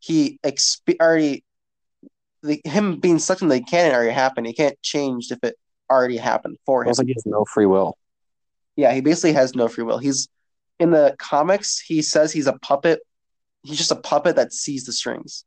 he 0.00 0.38
exp- 0.44 1.00
already 1.00 1.44
the 2.42 2.60
him 2.64 2.98
being 2.98 3.18
sucked 3.18 3.42
into 3.42 3.54
the 3.54 3.62
cannon 3.62 3.94
already 3.94 4.12
happened. 4.12 4.46
He 4.46 4.54
can't 4.54 4.80
change 4.82 5.30
if 5.30 5.38
it 5.42 5.56
already 5.90 6.16
happened 6.16 6.56
for 6.66 6.82
him. 6.82 6.90
It's 6.90 6.98
like 6.98 7.08
he 7.08 7.14
has 7.14 7.26
no 7.26 7.44
free 7.44 7.66
will. 7.66 7.96
Yeah, 8.76 8.92
he 8.92 9.00
basically 9.00 9.34
has 9.34 9.54
no 9.54 9.68
free 9.68 9.84
will. 9.84 9.98
He's 9.98 10.28
in 10.78 10.90
the 10.90 11.14
comics, 11.18 11.78
he 11.78 12.02
says 12.02 12.32
he's 12.32 12.46
a 12.46 12.54
puppet. 12.54 13.00
He's 13.62 13.76
just 13.76 13.92
a 13.92 13.96
puppet 13.96 14.36
that 14.36 14.54
sees 14.54 14.84
the 14.84 14.92
strings. 14.92 15.44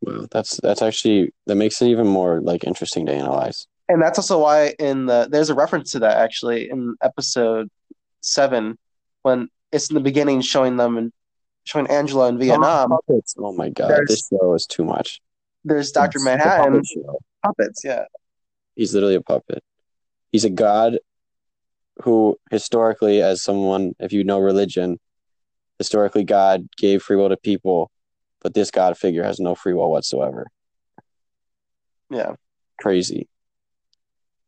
Wow, 0.00 0.26
that's 0.30 0.58
that's 0.62 0.82
actually 0.82 1.34
that 1.46 1.56
makes 1.56 1.82
it 1.82 1.88
even 1.88 2.06
more 2.06 2.40
like 2.40 2.64
interesting 2.64 3.06
to 3.06 3.12
analyze. 3.12 3.66
And 3.88 4.00
that's 4.00 4.18
also 4.18 4.38
why 4.38 4.74
in 4.78 5.06
the 5.06 5.28
there's 5.30 5.50
a 5.50 5.54
reference 5.54 5.90
to 5.92 5.98
that 5.98 6.18
actually 6.18 6.70
in 6.70 6.94
episode 7.02 7.68
seven 8.20 8.78
when 9.22 9.48
it's 9.72 9.90
in 9.90 9.94
the 9.94 10.00
beginning 10.00 10.40
showing 10.40 10.76
them 10.76 10.96
and 10.96 11.12
showing 11.64 11.86
Angela 11.88 12.28
in 12.28 12.38
Vietnam. 12.38 12.90
Puppets. 12.90 13.34
Oh 13.38 13.52
my 13.52 13.68
god, 13.70 13.90
There's- 13.90 14.08
this 14.08 14.28
show 14.28 14.54
is 14.54 14.66
too 14.66 14.84
much. 14.84 15.20
There's 15.64 15.92
the 15.92 16.10
Manhattan 16.24 16.72
puppet 16.80 17.16
puppets, 17.42 17.84
yeah. 17.84 18.04
He's 18.76 18.94
literally 18.94 19.14
a 19.16 19.20
puppet. 19.20 19.62
He's 20.32 20.44
a 20.44 20.50
god 20.50 20.98
who 22.02 22.38
historically, 22.50 23.20
as 23.20 23.42
someone, 23.42 23.94
if 23.98 24.10
you 24.12 24.24
know 24.24 24.38
religion, 24.38 24.98
historically 25.76 26.24
God 26.24 26.66
gave 26.78 27.02
free 27.02 27.16
will 27.16 27.28
to 27.28 27.36
people, 27.36 27.90
but 28.40 28.54
this 28.54 28.70
God 28.70 28.96
figure 28.96 29.22
has 29.22 29.38
no 29.38 29.54
free 29.54 29.74
will 29.74 29.90
whatsoever. 29.90 30.46
Yeah. 32.10 32.36
Crazy. 32.78 33.28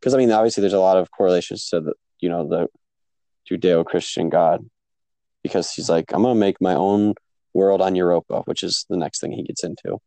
Because 0.00 0.14
I 0.14 0.19
mean, 0.19 0.33
obviously, 0.33 0.62
there's 0.62 0.73
a 0.73 0.81
lot 0.81 0.97
of 0.97 1.11
correlations 1.11 1.69
to 1.69 1.81
the 1.81 1.92
you 2.21 2.28
know 2.28 2.49
the 2.49 2.69
Judeo-Christian 3.50 4.31
God, 4.31 4.64
because 5.42 5.72
he's 5.72 5.88
like, 5.88 6.12
I'm 6.12 6.22
gonna 6.22 6.34
make 6.38 6.61
my 6.61 6.75
own 6.75 7.14
world 7.54 7.80
on 7.80 7.94
Europa, 7.94 8.42
which 8.46 8.62
is 8.62 8.87
the 8.88 8.96
next 8.96 9.20
thing 9.20 9.32
he 9.32 9.42
gets 9.42 9.64
into. 9.64 9.99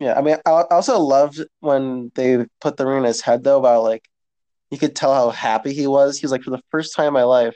Yeah. 0.00 0.14
I 0.18 0.22
mean 0.22 0.36
I 0.44 0.50
also 0.70 0.98
loved 1.00 1.40
when 1.60 2.10
they 2.14 2.44
put 2.60 2.76
the 2.76 2.86
ring 2.86 2.98
in 2.98 3.04
his 3.04 3.20
head 3.20 3.44
though 3.44 3.58
about 3.58 3.82
like 3.82 4.04
you 4.70 4.78
could 4.78 4.96
tell 4.96 5.14
how 5.14 5.30
happy 5.30 5.72
he 5.72 5.86
was. 5.86 6.18
He 6.18 6.24
was 6.24 6.32
like, 6.32 6.42
for 6.42 6.50
the 6.50 6.60
first 6.70 6.94
time 6.96 7.08
in 7.08 7.12
my 7.14 7.22
life, 7.22 7.54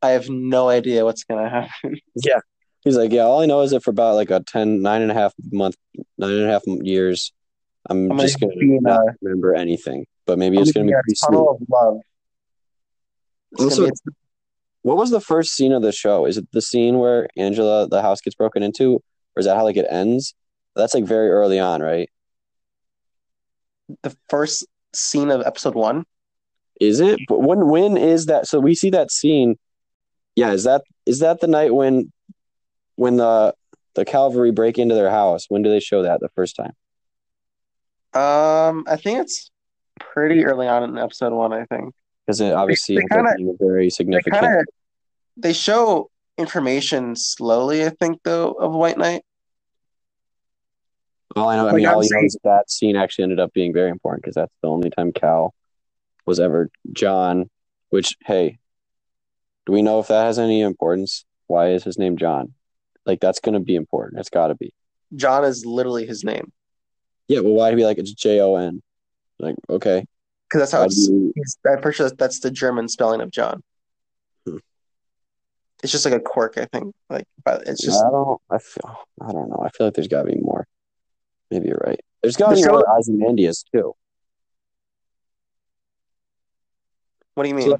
I 0.00 0.10
have 0.10 0.28
no 0.30 0.68
idea 0.68 1.04
what's 1.04 1.24
gonna 1.24 1.48
happen. 1.48 1.98
Yeah. 2.14 2.40
He's 2.84 2.96
like, 2.96 3.12
yeah, 3.12 3.22
all 3.22 3.42
I 3.42 3.46
know 3.46 3.60
is 3.62 3.72
that 3.72 3.82
for 3.82 3.90
about 3.90 4.14
like 4.14 4.30
a 4.30 4.40
10, 4.40 4.80
nine 4.82 5.02
and 5.02 5.10
a 5.10 5.14
half 5.14 5.34
month, 5.52 5.76
nine 6.16 6.30
and 6.30 6.44
a 6.44 6.50
half 6.50 6.62
years, 6.66 7.32
I'm, 7.90 8.10
I'm 8.12 8.18
just 8.18 8.38
gonna 8.40 8.54
going 8.54 8.78
to 8.78 8.80
not 8.80 9.00
a- 9.00 9.14
remember 9.20 9.54
anything. 9.54 10.06
But 10.26 10.38
maybe 10.38 10.56
I'm 10.56 10.62
it's 10.62 10.72
going 10.72 10.86
to 10.86 10.90
be 10.90 10.92
gonna 10.92 11.02
a 11.08 11.26
tunnel 11.26 11.50
of 11.50 11.68
love. 11.68 12.00
It's 13.52 13.62
Also, 13.64 13.82
gonna 13.82 13.92
be- 14.06 14.12
What 14.88 14.96
was 14.96 15.10
the 15.10 15.20
first 15.20 15.52
scene 15.54 15.72
of 15.72 15.82
the 15.82 15.92
show? 15.92 16.24
Is 16.24 16.38
it 16.38 16.48
the 16.52 16.62
scene 16.62 16.96
where 16.98 17.28
Angela, 17.36 17.86
the 17.86 18.00
house 18.00 18.22
gets 18.22 18.34
broken 18.34 18.62
into? 18.62 18.94
Or 19.36 19.40
is 19.40 19.44
that 19.44 19.54
how 19.54 19.64
like 19.64 19.76
it 19.76 19.84
ends? 19.90 20.34
That's 20.74 20.94
like 20.94 21.04
very 21.04 21.28
early 21.28 21.58
on, 21.58 21.82
right? 21.82 22.08
the 24.02 24.16
first 24.30 24.66
scene 24.94 25.30
of 25.30 25.42
episode 25.44 25.74
one. 25.74 26.04
Is 26.80 27.00
it? 27.00 27.18
But 27.28 27.40
when 27.42 27.68
when 27.68 27.98
is 27.98 28.26
that? 28.26 28.46
So 28.46 28.60
we 28.60 28.74
see 28.74 28.88
that 28.90 29.10
scene. 29.10 29.56
Yeah, 30.36 30.52
is 30.52 30.64
that 30.64 30.84
is 31.04 31.18
that 31.18 31.40
the 31.40 31.48
night 31.48 31.74
when 31.74 32.10
when 32.96 33.16
the 33.18 33.54
the 33.94 34.06
cavalry 34.06 34.52
break 34.52 34.78
into 34.78 34.94
their 34.94 35.10
house? 35.10 35.44
When 35.50 35.60
do 35.62 35.68
they 35.68 35.80
show 35.80 36.02
that 36.02 36.20
the 36.20 36.30
first 36.30 36.56
time? 36.56 36.72
Um, 38.14 38.84
I 38.88 38.96
think 38.96 39.20
it's 39.20 39.50
pretty 40.00 40.46
early 40.46 40.66
on 40.66 40.82
in 40.84 40.96
episode 40.96 41.34
one, 41.34 41.52
I 41.52 41.66
think. 41.66 41.92
Because 42.26 42.40
it 42.40 42.52
obviously 42.54 42.96
they 42.96 43.02
ends 43.02 43.12
kinda- 43.12 43.34
being 43.36 43.56
a 43.60 43.64
very 43.64 43.84
They 43.86 43.90
significant. 43.90 44.40
kind 44.42 44.60
of 44.60 44.66
they 45.38 45.52
show 45.52 46.10
information 46.36 47.16
slowly, 47.16 47.84
I 47.84 47.90
think, 47.90 48.20
though, 48.24 48.52
of 48.52 48.74
White 48.74 48.98
Night. 48.98 49.22
All 51.36 51.48
I 51.48 51.56
know, 51.56 51.68
I 51.68 51.72
mean, 51.72 51.86
all 51.86 52.02
you 52.02 52.10
know 52.10 52.24
is 52.24 52.36
that 52.44 52.70
scene 52.70 52.96
actually 52.96 53.24
ended 53.24 53.40
up 53.40 53.52
being 53.52 53.72
very 53.72 53.90
important 53.90 54.22
because 54.22 54.34
that's 54.34 54.52
the 54.62 54.68
only 54.68 54.90
time 54.90 55.12
Cal 55.12 55.54
was 56.26 56.40
ever 56.40 56.70
John. 56.92 57.48
Which, 57.90 58.16
hey, 58.24 58.58
do 59.66 59.72
we 59.72 59.82
know 59.82 60.00
if 60.00 60.08
that 60.08 60.24
has 60.24 60.38
any 60.38 60.60
importance? 60.62 61.24
Why 61.46 61.70
is 61.70 61.84
his 61.84 61.98
name 61.98 62.16
John? 62.16 62.54
Like, 63.06 63.20
that's 63.20 63.40
going 63.40 63.54
to 63.54 63.60
be 63.60 63.76
important. 63.76 64.20
It's 64.20 64.30
got 64.30 64.48
to 64.48 64.54
be. 64.54 64.74
John 65.14 65.44
is 65.44 65.64
literally 65.64 66.06
his 66.06 66.22
name 66.22 66.52
Yeah, 67.28 67.40
but 67.40 67.50
why 67.50 67.74
be 67.74 67.84
like 67.84 67.96
it's 67.98 68.12
J 68.12 68.40
O 68.40 68.56
N? 68.56 68.82
Like, 69.38 69.54
okay, 69.70 70.04
because 70.48 70.60
that's 70.60 70.72
how 70.72 70.80
why 70.80 70.86
it's. 70.86 71.08
you- 71.08 71.32
I'm 71.66 71.80
pretty 71.80 71.96
sure 71.96 72.10
that's 72.10 72.40
the 72.40 72.50
German 72.50 72.88
spelling 72.88 73.20
of 73.20 73.30
John. 73.30 73.62
It's 75.82 75.92
just 75.92 76.04
like 76.04 76.14
a 76.14 76.20
quirk, 76.20 76.58
I 76.58 76.66
think. 76.66 76.94
Like, 77.08 77.26
but 77.44 77.66
it's 77.66 77.82
just 77.82 78.02
I 78.04 78.10
don't. 78.10 78.40
I 78.50 78.58
feel. 78.58 78.98
I 79.20 79.32
don't 79.32 79.48
know. 79.48 79.62
I 79.64 79.68
feel 79.70 79.86
like 79.86 79.94
there's 79.94 80.08
got 80.08 80.24
to 80.24 80.32
be 80.32 80.40
more. 80.40 80.66
Maybe 81.50 81.68
you're 81.68 81.80
right. 81.84 82.00
There's 82.22 82.36
got 82.36 82.50
to 82.50 82.56
be 82.56 82.66
more 82.66 82.84
Ozymandias 82.98 83.64
too. 83.72 83.94
what 87.34 87.44
do 87.44 87.48
you 87.48 87.54
mean? 87.54 87.66
So, 87.66 87.76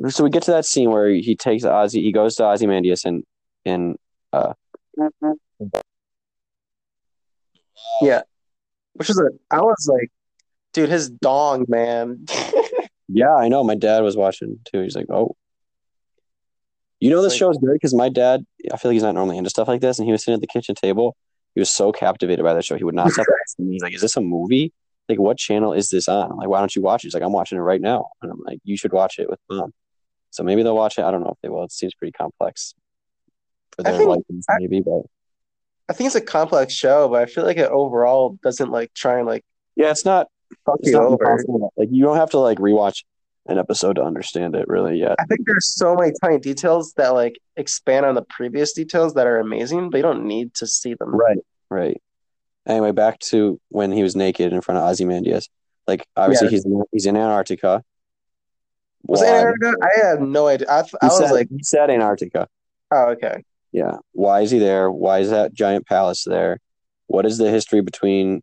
like, 0.00 0.12
so 0.12 0.22
we 0.22 0.30
get 0.30 0.44
to 0.44 0.52
that 0.52 0.64
scene 0.64 0.90
where 0.90 1.10
he 1.10 1.34
takes 1.34 1.64
Ozzy. 1.64 2.00
He 2.02 2.12
goes 2.12 2.36
to 2.36 2.44
Ozymandias 2.44 3.04
and 3.04 3.24
and 3.64 3.96
uh, 4.32 4.54
Yeah, 8.00 8.22
Which 8.94 9.10
is 9.10 9.18
a, 9.18 9.28
I 9.50 9.60
was 9.60 9.88
like, 9.92 10.10
dude, 10.72 10.88
his 10.88 11.10
dong, 11.10 11.66
man. 11.68 12.26
Yeah, 13.12 13.34
I 13.34 13.48
know. 13.48 13.64
My 13.64 13.74
dad 13.74 14.04
was 14.04 14.16
watching 14.16 14.60
too. 14.70 14.82
He's 14.82 14.94
like, 14.94 15.06
"Oh, 15.10 15.34
you 17.00 17.10
know 17.10 17.22
this 17.22 17.32
Like- 17.32 17.38
show 17.38 17.50
is 17.50 17.58
good 17.58 17.72
because 17.72 17.94
my 17.94 18.08
dad. 18.08 18.44
I 18.72 18.76
feel 18.76 18.90
like 18.90 18.94
he's 18.94 19.02
not 19.02 19.14
normally 19.14 19.38
into 19.38 19.50
stuff 19.50 19.68
like 19.68 19.80
this, 19.80 19.98
and 19.98 20.06
he 20.06 20.12
was 20.12 20.22
sitting 20.22 20.34
at 20.34 20.40
the 20.40 20.46
kitchen 20.46 20.74
table. 20.74 21.16
He 21.54 21.60
was 21.60 21.70
so 21.70 21.90
captivated 21.92 22.44
by 22.44 22.54
the 22.54 22.62
show, 22.62 22.76
he 22.76 22.84
would 22.84 22.94
not 22.94 23.10
stop 23.10 23.26
asking 23.42 23.66
me. 23.68 23.74
He's 23.74 23.82
like, 23.82 23.94
"Is 23.94 24.00
this 24.02 24.16
a 24.16 24.20
movie? 24.20 24.72
Like, 25.08 25.18
what 25.18 25.36
channel 25.38 25.72
is 25.72 25.88
this 25.88 26.06
on? 26.08 26.30
I'm 26.30 26.36
like, 26.36 26.48
why 26.48 26.60
don't 26.60 26.74
you 26.76 26.82
watch 26.82 27.02
it?" 27.04 27.08
He's 27.08 27.14
like, 27.14 27.22
"I'm 27.24 27.32
watching 27.32 27.58
it 27.58 27.62
right 27.62 27.80
now," 27.80 28.08
and 28.22 28.30
I'm 28.30 28.40
like, 28.46 28.60
"You 28.64 28.76
should 28.76 28.92
watch 28.92 29.18
it 29.18 29.28
with 29.28 29.40
mom." 29.50 29.72
So 30.30 30.44
maybe 30.44 30.62
they'll 30.62 30.76
watch 30.76 30.98
it. 30.98 31.02
I 31.04 31.10
don't 31.10 31.22
know 31.22 31.30
if 31.30 31.38
they 31.42 31.48
will. 31.48 31.64
It 31.64 31.72
seems 31.72 31.94
pretty 31.94 32.12
complex 32.12 32.74
for 33.72 33.86
I 33.88 33.92
their 33.92 34.06
license, 34.06 34.46
maybe. 34.58 34.80
But 34.80 35.02
I 35.88 35.92
think 35.92 36.06
it's 36.06 36.14
a 36.14 36.20
complex 36.20 36.72
show, 36.72 37.08
but 37.08 37.20
I 37.22 37.26
feel 37.26 37.44
like 37.44 37.56
it 37.56 37.68
overall 37.70 38.38
doesn't 38.42 38.70
like 38.70 38.94
try 38.94 39.18
and 39.18 39.26
like 39.26 39.44
yeah, 39.74 39.90
it's 39.90 40.04
not. 40.04 40.28
It's 40.80 40.92
not 40.92 41.02
over. 41.02 41.14
impossible. 41.24 41.72
Like 41.76 41.88
you 41.90 42.04
don't 42.04 42.16
have 42.16 42.30
to 42.30 42.38
like 42.38 42.58
rewatch 42.58 43.02
an 43.50 43.58
episode 43.58 43.96
to 43.96 44.02
understand 44.02 44.54
it 44.54 44.66
really 44.68 44.98
yet. 44.98 45.16
I 45.18 45.24
think 45.24 45.40
there's 45.46 45.74
so 45.74 45.94
many 45.96 46.12
tiny 46.22 46.38
details 46.38 46.92
that 46.94 47.10
like 47.14 47.38
expand 47.56 48.06
on 48.06 48.14
the 48.14 48.22
previous 48.22 48.72
details 48.72 49.14
that 49.14 49.26
are 49.26 49.38
amazing, 49.38 49.90
but 49.90 49.98
you 49.98 50.02
don't 50.02 50.24
need 50.24 50.54
to 50.54 50.66
see 50.66 50.94
them. 50.94 51.14
Right, 51.14 51.38
right. 51.68 52.00
Anyway, 52.66 52.92
back 52.92 53.18
to 53.18 53.60
when 53.68 53.90
he 53.92 54.02
was 54.02 54.14
naked 54.14 54.52
in 54.52 54.60
front 54.60 54.78
of 54.78 54.88
Ozymandias. 54.88 55.48
Like, 55.86 56.06
obviously, 56.16 56.46
Yeah. 56.48 56.50
he's 56.50 56.64
in, 56.64 56.82
he's 56.92 57.06
in 57.06 57.16
Antarctica. 57.16 57.82
Was 59.04 59.20
Why? 59.20 59.26
Antarctica? 59.28 59.74
I 59.82 60.06
have 60.06 60.20
no 60.20 60.46
idea. 60.46 60.68
I, 60.70 60.84
I 61.02 61.06
was 61.06 61.18
said, 61.18 61.30
like, 61.32 61.48
he 61.50 61.62
said 61.62 61.90
Antarctica. 61.90 62.46
oh, 62.92 63.08
okay. 63.10 63.42
Yeah. 63.72 63.96
Why 64.12 64.42
is 64.42 64.50
he 64.50 64.58
there? 64.58 64.90
Why 64.90 65.20
is 65.20 65.30
that 65.30 65.54
giant 65.54 65.86
palace 65.86 66.24
there? 66.24 66.58
What 67.06 67.24
is 67.26 67.38
the 67.38 67.50
history 67.50 67.80
between 67.80 68.42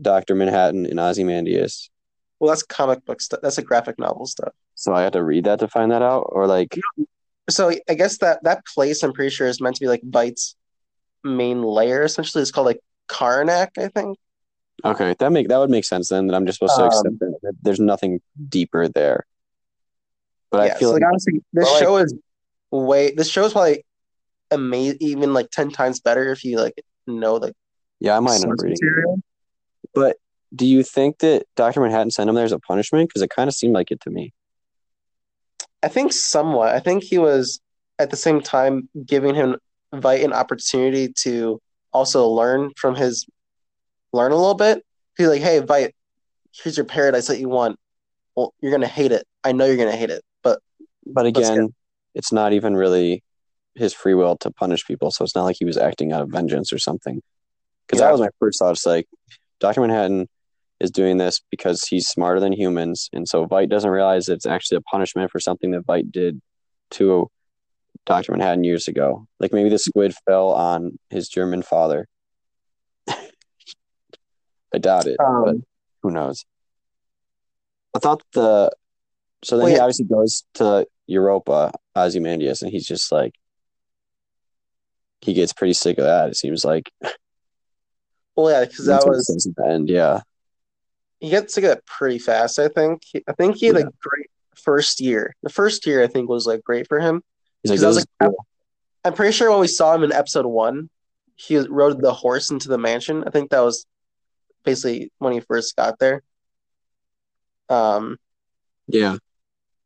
Doctor 0.00 0.34
Manhattan 0.34 0.86
and 0.86 1.00
Ozymandias? 1.00 1.90
Well, 2.44 2.52
that's 2.52 2.62
comic 2.62 3.04
book 3.06 3.22
stuff. 3.22 3.40
That's 3.42 3.56
a 3.56 3.62
graphic 3.62 3.98
novel 3.98 4.26
stuff. 4.26 4.52
So 4.74 4.92
I 4.92 5.02
had 5.02 5.14
to 5.14 5.24
read 5.24 5.44
that 5.44 5.60
to 5.60 5.68
find 5.68 5.90
that 5.92 6.02
out, 6.02 6.26
or 6.30 6.46
like, 6.46 6.78
So 7.48 7.70
I 7.88 7.94
guess 7.94 8.18
that 8.18 8.44
that 8.44 8.66
place, 8.66 9.02
I'm 9.02 9.14
pretty 9.14 9.30
sure, 9.30 9.46
is 9.46 9.62
meant 9.62 9.76
to 9.76 9.80
be 9.80 9.88
like 9.88 10.02
Veidt's 10.02 10.56
main 11.22 11.62
layer. 11.62 12.02
Essentially, 12.02 12.42
it's 12.42 12.50
called 12.50 12.66
like 12.66 12.80
Karnak, 13.08 13.78
I 13.78 13.88
think. 13.88 14.18
okay, 14.84 15.14
that 15.18 15.32
make 15.32 15.48
that 15.48 15.56
would 15.56 15.70
make 15.70 15.86
sense 15.86 16.10
then. 16.10 16.26
That 16.26 16.34
I'm 16.36 16.44
just 16.44 16.58
supposed 16.58 16.76
to 16.76 16.82
Um, 16.82 16.88
accept 16.88 17.18
that, 17.20 17.38
that 17.42 17.52
there's 17.62 17.80
nothing 17.80 18.20
deeper 18.48 18.88
there. 18.88 19.24
But 20.50 20.66
yeah. 20.66 20.74
I 20.74 20.78
feel 20.78 20.88
so 20.90 20.92
like 20.94 21.02
like 21.02 21.08
honestly, 21.08 21.40
this 21.54 21.70
like- 21.70 21.82
show 21.82 21.96
is 21.96 22.14
way. 22.70 23.12
This 23.14 23.28
show 23.30 23.44
is 23.46 23.52
probably 23.52 23.84
amazing, 24.50 24.98
even 25.00 25.32
like 25.32 25.50
ten 25.50 25.70
times 25.70 26.00
better 26.00 26.30
if 26.30 26.44
you 26.44 26.58
like 26.58 26.74
know 27.06 27.38
the 27.38 27.54
yeah, 28.00 28.16
I 28.16 28.20
might 28.20 28.34
end 28.42 28.44
up 28.52 28.58
reading. 28.60 28.76
material. 28.82 29.18
But 29.94 30.16
do 30.54 30.66
you 30.66 30.82
think 30.82 31.18
that 31.18 31.44
Doctor 31.56 31.80
Manhattan 31.80 32.10
sent 32.10 32.28
him 32.28 32.34
there 32.34 32.44
as 32.44 32.52
a 32.52 32.58
punishment? 32.58 33.08
Because 33.08 33.22
it 33.22 33.30
kind 33.30 33.48
of 33.48 33.54
seemed 33.54 33.74
like 33.74 33.90
it 33.90 34.00
to 34.02 34.10
me. 34.10 34.32
I 35.82 35.88
think 35.88 36.12
somewhat. 36.12 36.74
I 36.74 36.80
think 36.80 37.02
he 37.02 37.18
was 37.18 37.60
at 37.98 38.10
the 38.10 38.16
same 38.16 38.40
time 38.40 38.88
giving 39.04 39.34
him 39.34 39.56
Veidt 39.92 40.24
an 40.24 40.32
opportunity 40.32 41.12
to 41.20 41.60
also 41.92 42.26
learn 42.28 42.70
from 42.76 42.94
his 42.94 43.26
learn 44.12 44.32
a 44.32 44.36
little 44.36 44.54
bit. 44.54 44.84
He's 45.16 45.28
like, 45.28 45.42
"Hey, 45.42 45.60
Veidt, 45.60 45.92
here's 46.52 46.76
your 46.76 46.86
paradise 46.86 47.26
that 47.26 47.38
you 47.38 47.48
want. 47.48 47.78
Well, 48.34 48.54
you're 48.60 48.72
gonna 48.72 48.86
hate 48.86 49.12
it. 49.12 49.26
I 49.44 49.52
know 49.52 49.66
you're 49.66 49.76
gonna 49.76 49.96
hate 49.96 50.10
it, 50.10 50.22
but 50.42 50.60
But 51.06 51.26
again, 51.26 51.74
it's 52.14 52.32
not 52.32 52.52
even 52.52 52.74
really 52.76 53.22
his 53.74 53.92
free 53.92 54.14
will 54.14 54.36
to 54.38 54.50
punish 54.50 54.86
people. 54.86 55.10
So 55.10 55.24
it's 55.24 55.34
not 55.34 55.44
like 55.44 55.56
he 55.58 55.64
was 55.64 55.76
acting 55.76 56.12
out 56.12 56.22
of 56.22 56.30
vengeance 56.30 56.72
or 56.72 56.78
something. 56.78 57.20
Because 57.86 58.00
Yeah. 58.00 58.06
that 58.06 58.12
was 58.12 58.20
my 58.20 58.30
first 58.38 58.58
thought. 58.58 58.72
It's 58.72 58.86
like 58.86 59.06
Dr. 59.60 59.80
Manhattan 59.80 60.28
is 60.84 60.90
doing 60.90 61.16
this 61.16 61.40
because 61.50 61.84
he's 61.84 62.06
smarter 62.06 62.38
than 62.38 62.52
humans. 62.52 63.08
And 63.12 63.28
so 63.28 63.46
Veidt 63.46 63.68
doesn't 63.68 63.90
realize 63.90 64.28
it's 64.28 64.46
actually 64.46 64.76
a 64.76 64.82
punishment 64.82 65.30
for 65.30 65.40
something 65.40 65.72
that 65.72 65.86
Veidt 65.86 66.12
did 66.12 66.40
to 66.92 67.30
Dr. 68.06 68.32
Manhattan 68.32 68.64
years 68.64 68.86
ago. 68.86 69.26
Like 69.40 69.52
maybe 69.52 69.70
the 69.70 69.78
squid 69.78 70.14
fell 70.26 70.50
on 70.50 70.98
his 71.10 71.28
German 71.28 71.62
father. 71.62 72.06
I 73.08 74.78
doubt 74.78 75.06
it, 75.06 75.16
but 75.18 75.26
um, 75.26 75.64
who 76.02 76.10
knows? 76.10 76.44
I 77.96 77.98
thought 77.98 78.22
the 78.32 78.70
so 79.42 79.56
then 79.56 79.64
Well, 79.64 79.74
he 79.74 79.78
obviously 79.78 80.06
goes 80.06 80.44
to 80.54 80.86
Europa, 81.06 81.72
Ozymandias, 81.94 82.62
and 82.62 82.72
he's 82.72 82.86
just 82.86 83.12
like 83.12 83.34
he 85.20 85.32
gets 85.32 85.52
pretty 85.52 85.74
sick 85.74 85.98
of 85.98 86.04
that. 86.04 86.30
It 86.30 86.36
seems 86.36 86.64
like 86.64 86.90
well, 88.36 88.50
yeah, 88.50 88.64
because 88.64 88.86
that 88.86 88.92
That's 88.94 89.06
what 89.06 89.12
it 89.14 89.16
was 89.16 89.52
the 89.56 89.66
end. 89.66 89.88
Yeah, 89.88 90.20
he 91.24 91.30
gets 91.30 91.54
to 91.54 91.60
get 91.62 91.84
pretty 91.86 92.18
fast. 92.18 92.58
I 92.58 92.68
think. 92.68 93.02
I 93.26 93.32
think 93.32 93.56
he 93.56 93.66
had 93.66 93.76
a 93.76 93.84
great 94.00 94.30
first 94.56 95.00
year. 95.00 95.34
The 95.42 95.48
first 95.50 95.86
year, 95.86 96.02
I 96.02 96.06
think, 96.06 96.28
was 96.28 96.46
like 96.46 96.62
great 96.62 96.86
for 96.88 97.00
him. 97.00 97.22
like, 97.64 97.80
I 97.82 97.86
was 97.86 97.96
like, 97.96 98.06
cool. 98.22 98.36
I'm 99.04 99.14
pretty 99.14 99.32
sure 99.32 99.50
when 99.50 99.60
we 99.60 99.66
saw 99.66 99.94
him 99.94 100.02
in 100.02 100.12
episode 100.12 100.46
one, 100.46 100.90
he 101.36 101.58
rode 101.58 102.00
the 102.00 102.12
horse 102.12 102.50
into 102.50 102.68
the 102.68 102.78
mansion. 102.78 103.24
I 103.26 103.30
think 103.30 103.50
that 103.50 103.60
was 103.60 103.86
basically 104.64 105.10
when 105.18 105.32
he 105.32 105.40
first 105.40 105.76
got 105.76 105.98
there. 105.98 106.22
Um, 107.68 108.18
yeah, 108.86 109.16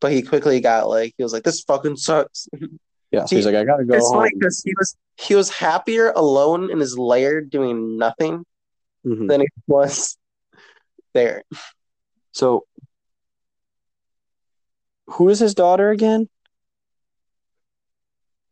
but 0.00 0.12
he 0.12 0.23
quickly 0.23 0.61
got 0.61 0.88
like 0.88 1.14
he 1.16 1.23
was 1.23 1.33
like, 1.33 1.45
"This 1.45 1.62
fucking 1.62 1.97
sucks." 1.97 2.49
yeah. 3.12 3.25
So 3.26 3.37
he's 3.37 3.47
like, 3.47 3.54
I 3.54 3.64
gotta 3.64 3.85
go 3.85 3.95
it's 3.95 4.09
home. 4.09 4.18
funny 4.23 4.30
because 4.35 4.62
he 4.64 4.75
was 4.76 4.97
he 5.16 5.35
was 5.35 5.50
happier 5.50 6.11
alone 6.14 6.71
in 6.71 6.78
his 6.80 6.99
lair 6.99 7.40
doing 7.40 7.97
nothing 7.97 8.45
Mhm. 9.07 9.28
than 9.28 9.40
he 9.42 9.47
was 9.68 10.16
there. 11.19 11.43
So, 12.33 12.65
who 15.07 15.29
is 15.29 15.39
his 15.41 15.55
daughter 15.55 15.91
again? 15.91 16.29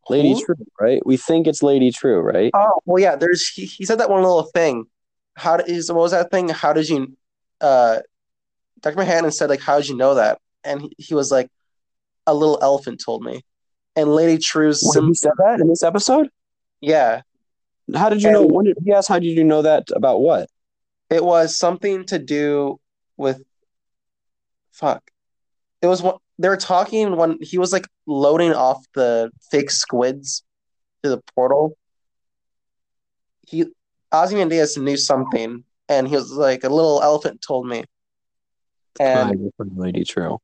Lady? 0.08 0.34
True, 0.40 0.54
right? 0.80 1.04
We 1.04 1.16
think 1.16 1.46
it's 1.46 1.62
Lady 1.62 1.90
Trieu, 1.90 2.18
right? 2.18 2.50
Oh 2.54 2.80
well, 2.84 3.02
yeah. 3.02 3.16
There's 3.16 3.48
he, 3.48 3.66
he 3.66 3.84
said 3.84 3.98
that 3.98 4.10
one 4.10 4.22
little 4.22 4.44
thing. 4.54 4.86
How 5.36 5.56
is 5.56 5.90
what 5.90 6.00
was 6.00 6.12
that 6.12 6.30
thing? 6.30 6.48
How 6.48 6.72
did 6.72 6.88
you? 6.88 7.16
Uh, 7.60 8.00
Dr. 8.80 8.96
Manhattan 8.96 9.30
said 9.32 9.50
like, 9.50 9.60
"How 9.60 9.76
did 9.78 9.88
you 9.88 9.96
know 9.96 10.14
that?" 10.14 10.38
And 10.64 10.82
he, 10.82 10.92
he 10.98 11.14
was 11.14 11.30
like, 11.30 11.48
"A 12.26 12.34
little 12.34 12.58
elephant 12.62 13.02
told 13.04 13.22
me." 13.22 13.42
And 13.96 14.14
Lady 14.14 14.38
Trieu's 14.38 14.82
Wait, 14.84 14.94
sim- 14.94 15.08
he 15.08 15.14
said 15.14 15.32
that 15.38 15.60
in 15.60 15.68
this 15.68 15.82
episode. 15.82 16.28
yeah, 16.80 17.22
How 17.94 18.08
did 18.08 18.22
you 18.22 18.30
know? 18.30 18.46
When 18.46 18.64
did 18.66 18.78
he 18.84 18.92
ask? 18.92 19.08
How 19.08 19.18
did 19.18 19.28
you 19.28 19.44
know 19.44 19.62
that 19.62 19.84
about 19.94 20.20
what? 20.20 20.48
It 21.10 21.24
was 21.24 21.56
something 21.56 22.04
to 22.06 22.18
do 22.18 22.80
with 23.16 23.42
fuck. 24.72 25.10
It 25.80 25.86
was 25.86 26.02
what 26.02 26.18
they 26.38 26.48
were 26.48 26.56
talking 26.56 27.16
when 27.16 27.38
he 27.40 27.58
was 27.58 27.72
like 27.72 27.86
loading 28.06 28.52
off 28.52 28.84
the 28.94 29.30
fake 29.50 29.70
squids 29.70 30.42
to 31.02 31.10
the 31.10 31.22
portal. 31.34 31.76
He 33.46 33.66
Ozymandias 34.12 34.76
knew 34.76 34.96
something, 34.96 35.64
and 35.88 36.08
he 36.08 36.14
was 36.14 36.32
like, 36.32 36.64
"A 36.64 36.68
little 36.68 37.02
elephant 37.02 37.42
told 37.46 37.66
me." 37.66 37.84
And 38.98 39.52
Lady 39.58 40.04
Trieu. 40.04 40.38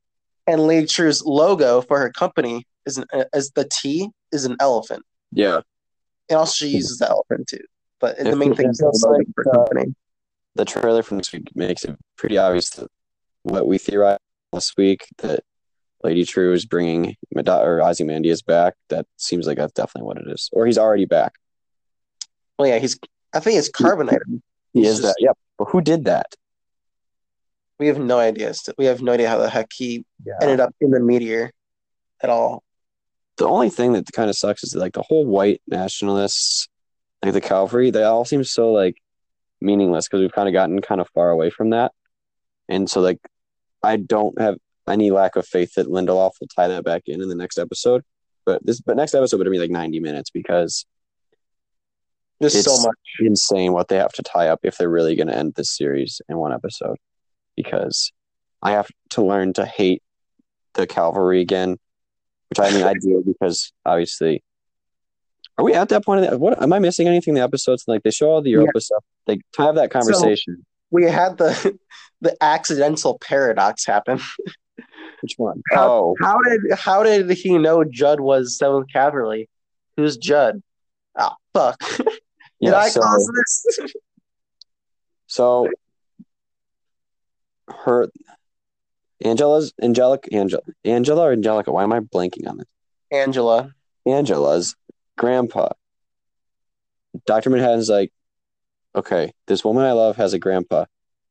and 0.47 0.67
Lady 0.67 0.87
Trieu's 0.87 1.25
logo 1.25 1.81
for 1.81 1.99
her 1.99 2.11
company 2.11 2.67
is 2.87 2.99
an 2.99 3.07
is 3.35 3.51
the 3.53 3.69
T 3.71 4.11
is 4.31 4.45
an 4.45 4.57
elephant, 4.61 5.05
Yeah. 5.33 5.61
and 6.29 6.39
also 6.39 6.67
she 6.67 6.73
uses 6.73 6.99
the 6.99 7.09
elephant 7.09 7.49
too. 7.49 7.65
But 7.99 8.19
the 8.19 8.37
main 8.37 8.55
thing 8.55 8.71
is 8.71 8.81
like, 8.81 9.27
for 9.35 9.45
her 9.45 9.53
company. 9.53 9.95
The 10.55 10.65
trailer 10.65 11.03
from 11.03 11.19
this 11.19 11.33
week 11.33 11.49
makes 11.55 11.85
it 11.85 11.97
pretty 12.17 12.37
obvious 12.39 12.71
that 12.71 12.89
what 13.43 13.67
we 13.67 13.79
theorized 13.79 14.21
last 14.53 14.75
week 14.77 15.07
that 15.19 15.41
Lady 16.05 16.25
Trieu 16.25 16.53
is 16.53 16.67
bringing 16.67 17.17
Mad- 17.35 17.49
or 17.49 17.81
Ozymandias 17.83 18.43
back. 18.43 18.75
That 18.89 19.07
seems 19.17 19.47
like 19.47 19.57
that's 19.57 19.73
definitely 19.73 20.07
what 20.07 20.19
it 20.19 20.29
is, 20.31 20.51
or 20.53 20.67
he's 20.67 20.79
already 20.79 21.07
back. 21.07 21.35
Well, 22.59 22.69
yeah, 22.69 22.79
he's. 22.79 22.99
I 23.33 23.41
think 23.41 23.59
it's 23.59 23.69
carbonated. 23.71 24.43
He 24.75 24.85
is 24.87 25.01
that. 25.03 25.15
Yep. 25.19 25.39
But 25.59 25.69
who 25.69 25.81
did 25.81 26.05
that? 26.05 26.27
We 27.79 27.87
have 27.87 27.99
no 27.99 28.19
idea. 28.19 28.53
We 28.79 28.85
have 28.87 29.01
no 29.03 29.13
idea 29.13 29.29
how 29.29 29.39
the 29.39 29.49
heck 29.49 29.73
he 29.73 30.05
Yeah. 30.25 30.35
ended 30.43 30.61
up 30.61 30.75
in 30.81 30.91
the 30.91 31.01
meteor 31.01 31.51
at 32.21 32.31
all. 32.31 32.63
the 33.39 33.49
only 33.49 33.71
thing 33.71 33.95
that 33.95 34.13
kind 34.13 34.29
of 34.29 34.37
sucks 34.37 34.63
is 34.63 34.71
that, 34.73 34.79
like 34.79 34.93
the 34.93 35.03
whole 35.03 35.25
white 35.25 35.63
nationalists, 35.67 36.69
like 37.25 37.33
the 37.33 37.41
cavalry, 37.41 37.91
they 37.91 38.03
all 38.05 38.25
seem 38.27 38.45
so 38.45 38.71
like 38.71 38.97
meaningless 39.63 40.09
because 40.09 40.21
we've 40.21 40.33
kind 40.33 40.49
of 40.49 40.53
gotten 40.53 40.81
kind 40.81 41.01
of 41.01 41.09
far 41.15 41.31
away 41.31 41.51
from 41.51 41.71
that, 41.71 41.93
and 42.69 42.89
so 42.91 43.01
like 43.01 43.19
I 43.83 43.97
don't 43.97 44.41
have 44.41 44.57
any 44.89 45.11
lack 45.11 45.37
of 45.37 45.47
faith 45.47 45.75
that 45.75 45.87
Lindelof 45.87 46.33
will 46.41 46.49
tie 46.55 46.69
that 46.69 46.85
back 46.85 47.03
in 47.07 47.23
in 47.23 47.29
the 47.29 47.35
next 47.35 47.59
episode. 47.59 48.03
But 48.45 48.65
this, 48.67 48.81
but 48.81 48.97
next 48.97 49.15
episode 49.15 49.39
would 49.39 49.51
be 49.51 49.59
like 49.59 49.71
ninety 49.71 50.01
minutes 50.01 50.31
because 50.31 50.85
There's 52.41 52.65
so 52.65 52.77
much. 52.83 52.97
insane 53.21 53.73
what 53.73 53.89
they 53.89 53.97
have 53.97 54.13
to 54.15 54.23
tie 54.23 54.49
up 54.49 54.61
if 54.65 54.77
they're 54.77 54.89
really 54.91 55.15
going 55.15 55.29
to 55.29 55.37
end 55.37 55.55
this 55.55 55.77
series 55.77 56.21
in 56.29 56.37
one 56.37 56.53
episode. 56.53 56.97
Because 57.57 58.13
I 58.61 58.73
have 58.73 58.89
to 59.11 59.25
learn 59.25 59.53
to 59.55 59.65
hate 59.67 60.03
the 60.75 60.87
cavalry 60.87 61.41
again, 61.41 61.77
which 62.49 62.59
I 62.59 62.71
mean 62.73 62.83
I 62.83 62.95
do 62.95 63.23
because 63.27 63.73
obviously. 63.85 64.43
Are 65.59 65.65
we 65.65 65.75
at 65.75 65.89
that 65.91 66.05
point? 66.05 66.25
Of 66.25 66.31
the, 66.31 66.39
what 66.39 66.61
am 66.63 66.73
I 66.73 66.79
missing? 66.79 67.07
Anything 67.07 67.33
in 67.33 67.35
the 67.37 67.43
episodes? 67.43 67.85
Like 67.87 68.03
they 68.03 68.11
show 68.11 68.31
all 68.31 68.43
the 68.43 68.51
Europa 68.51 68.81
stuff. 68.81 69.05
They 69.27 69.41
have 69.59 69.75
that 69.75 69.91
conversation. 69.91 70.65
We 70.91 71.05
had 71.05 71.39
the 71.39 71.79
the 72.21 72.37
accidental 72.43 73.19
paradox 73.19 73.85
happen. 73.85 74.21
Which 75.21 75.35
one? 75.37 75.63
How- 75.71 75.89
oh, 75.89 76.15
How 76.21 76.39
did 76.41 76.61
how 76.79 77.03
did 77.03 77.31
he 77.31 77.59
know 77.59 77.85
Judd 77.85 78.21
was 78.21 78.57
Seventh 78.57 78.87
Kavalry? 78.95 79.49
Who's 79.97 80.17
Judd? 80.17 80.63
Oh 81.19 81.33
fuck! 81.53 81.79
did 81.99 82.09
yeah. 82.61 82.77
I 82.77 82.89
so, 82.89 83.01
cause 83.01 83.33
this? 83.35 83.93
so 85.27 85.69
her 87.85 88.11
Angela's 89.25 89.73
Angelic 89.83 90.29
Angela 90.33 90.63
Angela 90.85 91.29
or 91.29 91.33
Angelica. 91.33 91.73
Why 91.73 91.83
am 91.83 91.93
I 91.93 92.01
blanking 92.01 92.49
on 92.49 92.57
this? 92.59 92.69
Angela. 93.11 93.75
Angela's 94.07 94.75
grandpa. 95.17 95.69
Dr. 97.27 97.51
Manhattan's 97.51 97.89
like, 97.89 98.13
okay, 98.95 99.33
this 99.47 99.65
woman 99.65 99.85
I 99.85 99.93
love 99.93 100.17
has 100.17 100.33
a 100.33 100.39
grandpa. 100.39 100.87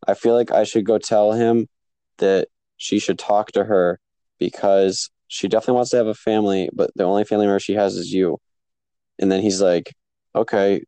I 0.07 0.13
feel 0.13 0.35
like 0.35 0.51
I 0.51 0.63
should 0.63 0.85
go 0.85 0.97
tell 0.97 1.33
him 1.33 1.67
that 2.17 2.47
she 2.77 3.00
should 3.00 3.19
talk 3.19 3.51
to 3.51 3.63
her 3.63 4.00
because 4.39 5.09
she 5.27 5.47
definitely 5.47 5.75
wants 5.75 5.91
to 5.91 5.97
have 5.97 6.07
a 6.07 6.13
family, 6.13 6.69
but 6.73 6.91
the 6.95 7.03
only 7.03 7.23
family 7.23 7.45
member 7.45 7.59
she 7.59 7.73
has 7.73 7.95
is 7.95 8.11
you. 8.11 8.39
And 9.19 9.31
then 9.31 9.41
he's 9.41 9.61
like, 9.61 9.93
okay, 10.35 10.83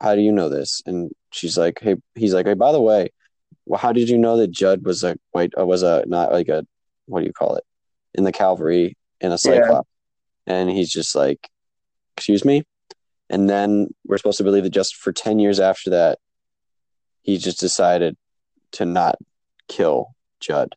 how 0.00 0.14
do 0.14 0.20
you 0.20 0.32
know 0.32 0.48
this? 0.48 0.82
And 0.86 1.10
she's 1.32 1.56
like, 1.56 1.80
hey, 1.80 1.96
he's 2.14 2.34
like, 2.34 2.46
hey, 2.46 2.54
by 2.54 2.72
the 2.72 2.80
way, 2.80 3.08
well, 3.64 3.80
how 3.80 3.92
did 3.92 4.08
you 4.08 4.18
know 4.18 4.36
that 4.36 4.50
Judd 4.50 4.84
was 4.84 5.02
a 5.04 5.16
white, 5.32 5.52
uh, 5.58 5.66
was 5.66 5.82
a 5.82 6.04
not 6.06 6.32
like 6.32 6.48
a, 6.48 6.66
what 7.06 7.20
do 7.20 7.26
you 7.26 7.32
call 7.32 7.56
it, 7.56 7.64
in 8.14 8.24
the 8.24 8.32
cavalry 8.32 8.96
in 9.20 9.32
a 9.32 9.38
cyclops? 9.38 9.88
And 10.46 10.70
he's 10.70 10.90
just 10.90 11.14
like, 11.14 11.48
excuse 12.18 12.44
me. 12.44 12.64
And 13.30 13.48
then 13.48 13.94
we're 14.04 14.16
supposed 14.16 14.38
to 14.38 14.44
believe 14.44 14.64
that 14.64 14.70
just 14.70 14.96
for 14.96 15.12
10 15.12 15.38
years 15.38 15.60
after 15.60 15.90
that, 15.90 16.18
he 17.22 17.38
just 17.38 17.60
decided 17.60 18.16
to 18.72 18.84
not 18.84 19.16
kill 19.68 20.14
Judd. 20.40 20.74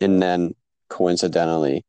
And 0.00 0.22
then 0.22 0.54
coincidentally, 0.88 1.84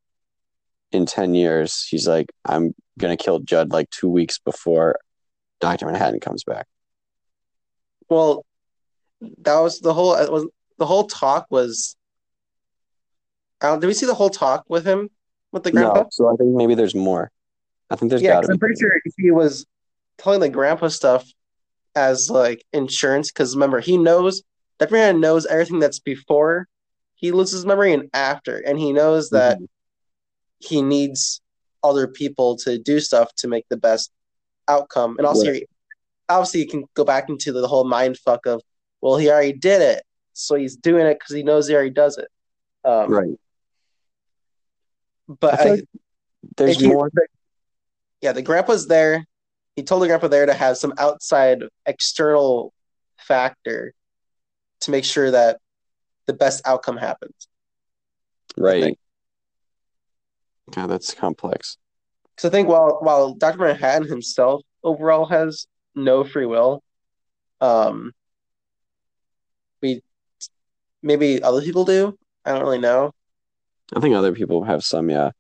in 0.91 1.05
10 1.05 1.35
years, 1.35 1.85
he's 1.89 2.07
like, 2.07 2.31
I'm 2.45 2.73
going 2.97 3.15
to 3.15 3.21
kill 3.21 3.39
Judd 3.39 3.71
like 3.71 3.89
two 3.89 4.09
weeks 4.09 4.39
before 4.39 4.99
Dr. 5.59 5.85
Manhattan 5.87 6.19
comes 6.19 6.43
back. 6.43 6.67
Well, 8.09 8.45
that 9.39 9.59
was 9.59 9.79
the 9.79 9.93
whole. 9.93 10.15
It 10.15 10.31
was 10.31 10.47
the 10.77 10.85
whole 10.85 11.05
talk 11.05 11.47
was. 11.49 11.95
Uh, 13.61 13.77
did 13.77 13.87
we 13.87 13.93
see 13.93 14.05
the 14.05 14.15
whole 14.15 14.29
talk 14.29 14.65
with 14.67 14.85
him 14.85 15.09
with 15.51 15.63
the 15.63 15.71
grandpa? 15.71 16.01
No, 16.01 16.07
so 16.11 16.27
I 16.27 16.35
think 16.35 16.55
maybe 16.55 16.75
there's 16.75 16.95
more. 16.95 17.31
I 17.91 17.95
think 17.97 18.09
there's 18.09 18.21
yeah, 18.21 18.35
got 18.35 18.45
to 18.45 18.51
I'm 18.53 18.59
pretty 18.59 18.79
sure 18.79 18.89
he 19.17 19.31
was 19.31 19.65
telling 20.17 20.39
the 20.39 20.49
grandpa 20.49 20.87
stuff 20.87 21.29
as 21.93 22.29
like 22.29 22.63
insurance. 22.71 23.29
Because 23.31 23.53
remember, 23.53 23.81
he 23.81 23.97
knows 23.97 24.43
Dr. 24.79 24.93
Manhattan 24.93 25.19
knows 25.21 25.45
everything 25.45 25.79
that's 25.79 25.99
before 25.99 26.67
he 27.15 27.31
loses 27.31 27.65
memory 27.65 27.93
and 27.93 28.09
after, 28.13 28.57
and 28.57 28.79
he 28.79 28.93
knows 28.93 29.29
that 29.31 29.59
Mhm. 29.59 29.67
he 30.59 30.81
needs 30.81 31.41
other 31.83 32.07
people 32.07 32.55
to 32.55 32.79
do 32.79 32.99
stuff 32.99 33.33
to 33.35 33.47
make 33.47 33.65
the 33.69 33.77
best 33.77 34.11
outcome. 34.67 35.17
And 35.17 35.27
also, 35.27 35.51
Right. 35.51 35.69
obviously, 36.29 36.61
you 36.61 36.67
can 36.67 36.85
go 36.93 37.03
back 37.03 37.27
into 37.29 37.51
the 37.51 37.67
whole 37.67 37.83
mind 37.83 38.17
fuck 38.17 38.45
of, 38.45 38.61
well, 39.01 39.17
he 39.17 39.29
already 39.29 39.53
did 39.53 39.81
it, 39.81 40.03
so 40.33 40.55
he's 40.55 40.77
doing 40.77 41.05
it 41.07 41.15
because 41.19 41.35
he 41.35 41.43
knows 41.43 41.67
he 41.67 41.75
already 41.75 41.89
does 41.89 42.17
it. 42.17 42.29
Um, 42.85 43.11
Right. 43.11 43.39
But 45.27 45.59
I 45.59 45.63
I, 45.63 45.69
like 45.71 45.83
There's 46.57 46.81
more. 46.83 47.11
Yeah, 48.21 48.31
the 48.31 48.41
grandpa's 48.41 48.87
there. 48.87 49.25
He 49.75 49.83
told 49.83 50.01
the 50.01 50.07
grandpa 50.07 50.27
there 50.27 50.45
to 50.45 50.53
have 50.53 50.77
some 50.77 50.93
outside 50.97 51.63
external 51.85 52.73
factor 53.17 53.93
to 54.81 54.91
make 54.91 55.05
sure 55.05 55.31
that 55.31 55.59
the 56.27 56.33
best 56.33 56.61
outcome 56.65 56.97
happens. 56.97 57.47
Right. 58.57 58.97
Yeah, 60.75 60.87
that's 60.87 61.13
complex. 61.13 61.77
Because 62.35 62.49
I 62.49 62.51
think 62.51 62.67
while 62.67 62.99
while 63.01 63.33
Dr. 63.33 63.59
Manhattan 63.59 64.07
himself 64.07 64.61
overall 64.83 65.25
has 65.25 65.67
no 65.95 66.23
free 66.23 66.45
will, 66.45 66.83
um, 67.59 68.13
we 69.81 70.01
maybe 71.01 71.41
other 71.41 71.61
people 71.61 71.85
do. 71.85 72.17
I 72.45 72.51
don't 72.51 72.61
really 72.61 72.77
know. 72.77 73.11
I 73.95 73.99
think 73.99 74.15
other 74.15 74.33
people 74.33 74.63
have 74.63 74.83
some, 74.83 75.09
yeah. 75.09 75.31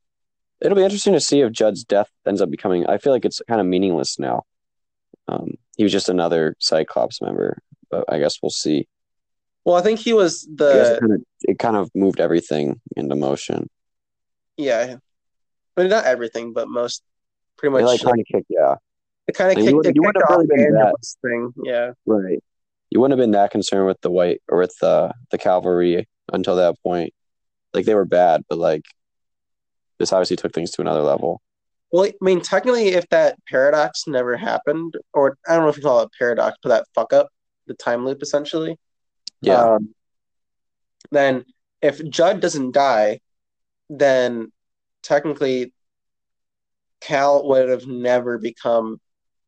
It'll 0.61 0.75
be 0.77 0.83
interesting 0.83 1.13
to 1.13 1.19
see 1.19 1.41
if 1.41 1.51
Judd's 1.51 1.83
death 1.83 2.09
ends 2.27 2.41
up 2.41 2.51
becoming. 2.51 2.85
I 2.87 2.97
feel 2.97 3.11
like 3.13 3.25
it's 3.25 3.41
kind 3.47 3.59
of 3.59 3.67
meaningless 3.67 4.19
now. 4.19 4.43
Um, 5.27 5.55
he 5.77 5.83
was 5.83 5.91
just 5.91 6.09
another 6.09 6.55
Cyclops 6.59 7.21
member, 7.21 7.57
but 7.89 8.05
I 8.09 8.19
guess 8.19 8.37
we'll 8.41 8.49
see. 8.51 8.87
Well, 9.65 9.75
I 9.75 9.81
think 9.81 9.99
he 9.99 10.13
was 10.13 10.47
the 10.53 10.95
it, 10.95 10.99
kind 10.99 11.13
of, 11.13 11.21
it 11.43 11.59
kind 11.59 11.75
of 11.77 11.89
moved 11.95 12.19
everything 12.19 12.79
into 12.95 13.15
motion. 13.15 13.69
yeah, 14.57 14.97
but 15.75 15.87
not 15.87 16.05
everything, 16.05 16.53
but 16.53 16.67
most 16.67 17.03
pretty 17.57 17.75
It 17.75 17.81
much. 17.81 17.85
like 17.85 18.01
kind 18.01 18.19
of 18.19 18.25
kicked, 18.25 18.47
yeah, 18.49 18.75
it 19.27 19.35
kind 19.35 19.51
of 19.57 19.63
you 19.63 19.71
kicked, 19.81 19.85
it 19.87 19.95
you 19.95 20.03
have 20.03 20.15
off 20.29 20.29
really 20.29 20.47
been 20.47 20.73
that- 20.73 20.95
thing. 21.23 21.53
Yeah, 21.63 21.91
right. 22.05 22.43
You 22.89 22.99
wouldn't 22.99 23.17
have 23.17 23.23
been 23.23 23.31
that 23.31 23.51
concerned 23.51 23.85
with 23.87 24.01
the 24.01 24.11
white 24.11 24.41
or 24.49 24.57
with 24.57 24.75
the 24.81 25.13
the 25.31 25.37
cavalry 25.37 26.07
until 26.33 26.57
that 26.57 26.75
point. 26.83 27.13
Like 27.73 27.85
they 27.85 27.95
were 27.95 28.03
bad, 28.05 28.43
but 28.49 28.57
like 28.57 28.83
this 30.01 30.11
obviously 30.11 30.35
took 30.35 30.53
things 30.53 30.71
to 30.71 30.81
another 30.81 31.01
level. 31.01 31.41
Well, 31.91 32.05
I 32.05 32.13
mean, 32.21 32.41
technically, 32.41 32.89
if 32.89 33.07
that 33.09 33.37
paradox 33.47 34.07
never 34.07 34.35
happened, 34.37 34.95
or 35.13 35.37
I 35.47 35.55
don't 35.55 35.63
know 35.63 35.69
if 35.69 35.77
you 35.77 35.83
call 35.83 36.01
it 36.01 36.09
paradox, 36.17 36.57
but 36.63 36.69
that 36.69 36.85
fuck 36.95 37.13
up, 37.13 37.29
the 37.67 37.73
time 37.73 38.05
loop, 38.05 38.21
essentially. 38.21 38.77
Yeah, 39.41 39.75
Um, 39.75 39.93
then, 41.11 41.45
if 41.81 42.03
Judd 42.09 42.39
doesn't 42.39 42.71
die, 42.71 43.19
then 43.89 44.51
technically, 45.03 45.73
Cal 47.01 47.47
would 47.47 47.69
have 47.69 47.87
never 47.87 48.37
become. 48.37 48.99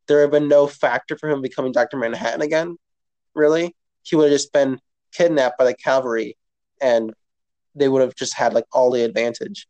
There 0.06 0.18
would 0.18 0.22
have 0.24 0.30
been 0.32 0.48
no 0.48 0.66
factor 0.66 1.16
for 1.16 1.30
him 1.30 1.40
becoming 1.40 1.72
Doctor 1.72 1.96
Manhattan 1.96 2.42
again. 2.42 2.76
Really, 3.34 3.74
he 4.02 4.16
would 4.16 4.30
have 4.30 4.38
just 4.38 4.52
been 4.52 4.78
kidnapped 5.12 5.58
by 5.58 5.64
the 5.64 5.74
cavalry, 5.74 6.36
and 6.80 7.14
they 7.74 7.88
would 7.88 8.02
have 8.02 8.14
just 8.14 8.36
had 8.36 8.52
like 8.52 8.66
all 8.72 8.90
the 8.90 9.02
advantage. 9.02 9.66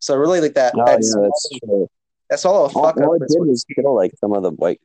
So 0.00 0.16
really, 0.16 0.40
like 0.40 0.54
that. 0.54 0.74
no, 0.76 0.84
that's, 0.84 1.14
yeah, 1.16 1.22
that's 1.22 1.48
true. 1.64 1.88
that's 2.30 2.44
all 2.44 2.66
a 2.66 2.68
All, 2.68 2.68
fuck 2.68 2.96
all 2.98 3.14
up. 3.16 3.20
it 3.22 3.24
is 3.24 3.34
did 3.34 3.40
was 3.46 3.64
kill 3.74 3.94
like 3.94 4.12
some 4.20 4.32
of 4.32 4.42
the 4.42 4.50
white. 4.50 4.80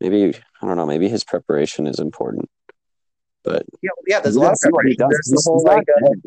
Maybe 0.00 0.34
I 0.60 0.66
don't 0.66 0.76
know. 0.76 0.86
Maybe 0.86 1.08
his 1.08 1.24
preparation 1.24 1.86
is 1.86 1.98
important, 1.98 2.50
but 3.44 3.64
Yeah, 3.82 3.90
yeah. 4.06 4.20
There's 4.20 4.36
a 4.36 4.40
lot 4.40 4.52
of 4.52 4.58
preparation. 4.60 5.06
There's 5.08 5.26
the 5.26 5.36
He's, 5.36 5.46
whole 5.46 5.64
not 5.64 5.76
like. 5.76 5.88
Uh, 5.88 6.08
dead. 6.08 6.22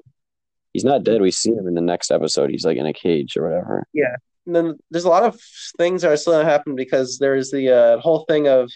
He's 0.74 0.84
not 0.86 1.04
dead. 1.04 1.22
We 1.22 1.32
see 1.32 1.52
him 1.52 1.68
in 1.68 1.74
the 1.76 1.82
next 1.82 2.12
episode. 2.12 2.50
He's 2.50 2.66
like 2.66 2.78
in 2.78 2.86
a 2.86 2.94
cage 2.94 3.38
or 3.38 3.44
whatever. 3.50 3.86
Yeah. 3.94 4.16
And 4.46 4.56
then 4.56 4.78
there's 4.92 5.06
a 5.06 5.10
lot 5.10 5.24
of 5.24 5.40
things 5.78 6.02
that 6.02 6.12
are 6.12 6.18
still 6.18 6.34
gonna 6.34 6.46
happen 6.46 6.76
because 6.76 7.18
there's 7.18 7.50
the 7.52 7.70
uh, 7.70 8.00
whole 8.00 8.26
thing 8.28 8.48
of 8.48 8.70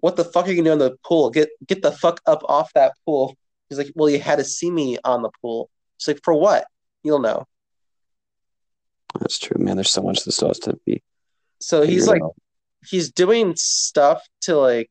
what 0.00 0.16
the 0.16 0.24
fuck 0.24 0.46
are 0.46 0.50
you 0.50 0.56
gonna 0.56 0.68
do 0.68 0.72
in 0.84 0.90
the 0.90 0.96
pool? 1.04 1.30
Get 1.30 1.48
get 1.66 1.80
the 1.82 1.92
fuck 1.92 2.20
up 2.26 2.42
off 2.48 2.72
that 2.74 2.92
pool. 3.06 3.36
He's 3.68 3.78
like, 3.78 3.92
well, 3.94 4.10
you 4.10 4.18
had 4.20 4.36
to 4.38 4.44
see 4.44 4.70
me 4.70 4.98
on 5.04 5.22
the 5.22 5.30
pool. 5.40 5.70
It's 5.96 6.06
like, 6.08 6.20
for 6.22 6.34
what? 6.34 6.66
You'll 7.02 7.20
know. 7.20 7.46
That's 9.20 9.38
true, 9.38 9.62
man. 9.62 9.76
There's 9.76 9.90
so 9.90 10.02
much 10.02 10.24
that 10.24 10.32
still 10.32 10.48
has 10.48 10.58
to 10.60 10.78
be. 10.86 11.02
So 11.60 11.82
he's 11.82 12.06
like, 12.08 12.22
out. 12.22 12.34
he's 12.88 13.10
doing 13.12 13.54
stuff 13.56 14.22
to 14.42 14.56
like 14.56 14.90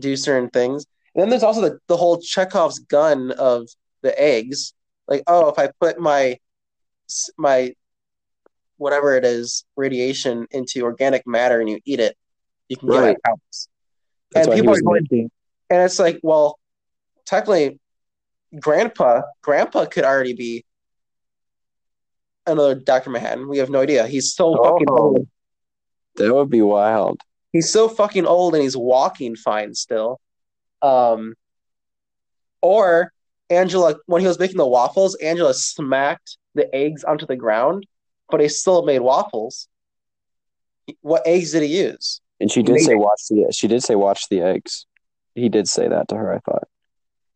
do 0.00 0.16
certain 0.16 0.50
things, 0.50 0.86
And 1.14 1.22
then 1.22 1.30
there's 1.30 1.44
also 1.44 1.60
the, 1.60 1.78
the 1.86 1.96
whole 1.96 2.18
Chekhov's 2.20 2.80
gun 2.80 3.30
of 3.32 3.68
the 4.02 4.18
eggs. 4.20 4.72
Like, 5.06 5.22
oh, 5.26 5.48
if 5.48 5.58
I 5.58 5.70
put 5.80 6.00
my 6.00 6.38
my 7.38 7.74
whatever 8.76 9.14
it 9.16 9.24
is 9.24 9.64
radiation 9.76 10.46
into 10.50 10.82
organic 10.82 11.26
matter 11.26 11.60
and 11.60 11.68
you 11.68 11.78
eat 11.84 12.00
it, 12.00 12.16
you 12.68 12.76
can 12.76 12.88
Right. 12.88 13.16
get. 13.24 13.36
That's 14.32 14.48
and 14.48 14.56
people 14.56 14.74
are 14.74 14.80
going, 14.80 15.02
making- 15.10 15.30
and 15.70 15.82
it's 15.82 15.98
like, 16.00 16.18
well, 16.22 16.58
technically, 17.24 17.78
Grandpa, 18.58 19.22
Grandpa 19.42 19.86
could 19.86 20.04
already 20.04 20.32
be 20.34 20.64
another 22.46 22.74
Doctor 22.74 23.10
Manhattan. 23.10 23.48
We 23.48 23.58
have 23.58 23.70
no 23.70 23.80
idea. 23.80 24.06
He's 24.06 24.34
so 24.34 24.54
fucking 24.62 24.86
Oh. 24.90 24.98
old. 24.98 25.28
That 26.16 26.34
would 26.34 26.50
be 26.50 26.62
wild. 26.62 27.20
He's 27.52 27.70
so 27.72 27.88
fucking 27.88 28.26
old, 28.26 28.54
and 28.54 28.62
he's 28.62 28.76
walking 28.76 29.36
fine 29.36 29.74
still. 29.74 30.20
Um, 30.82 31.34
or 32.60 33.12
Angela, 33.50 33.96
when 34.06 34.20
he 34.20 34.26
was 34.28 34.38
making 34.38 34.56
the 34.56 34.66
waffles, 34.66 35.14
Angela 35.16 35.54
smacked 35.54 36.36
the 36.54 36.72
eggs 36.74 37.04
onto 37.04 37.26
the 37.26 37.36
ground, 37.36 37.86
but 38.30 38.40
he 38.40 38.48
still 38.48 38.84
made 38.84 39.00
waffles. 39.00 39.68
What 41.00 41.26
eggs 41.26 41.52
did 41.52 41.62
he 41.62 41.78
use? 41.78 42.20
And 42.40 42.50
she 42.50 42.62
did 42.62 42.80
say 42.80 42.94
watch 42.94 43.22
the 43.30 43.52
she 43.52 43.68
did 43.68 43.82
say 43.82 43.94
watch 43.94 44.28
the 44.28 44.40
eggs. 44.40 44.86
He 45.34 45.48
did 45.48 45.68
say 45.68 45.88
that 45.88 46.08
to 46.08 46.16
her, 46.16 46.32
I 46.34 46.38
thought. 46.40 46.68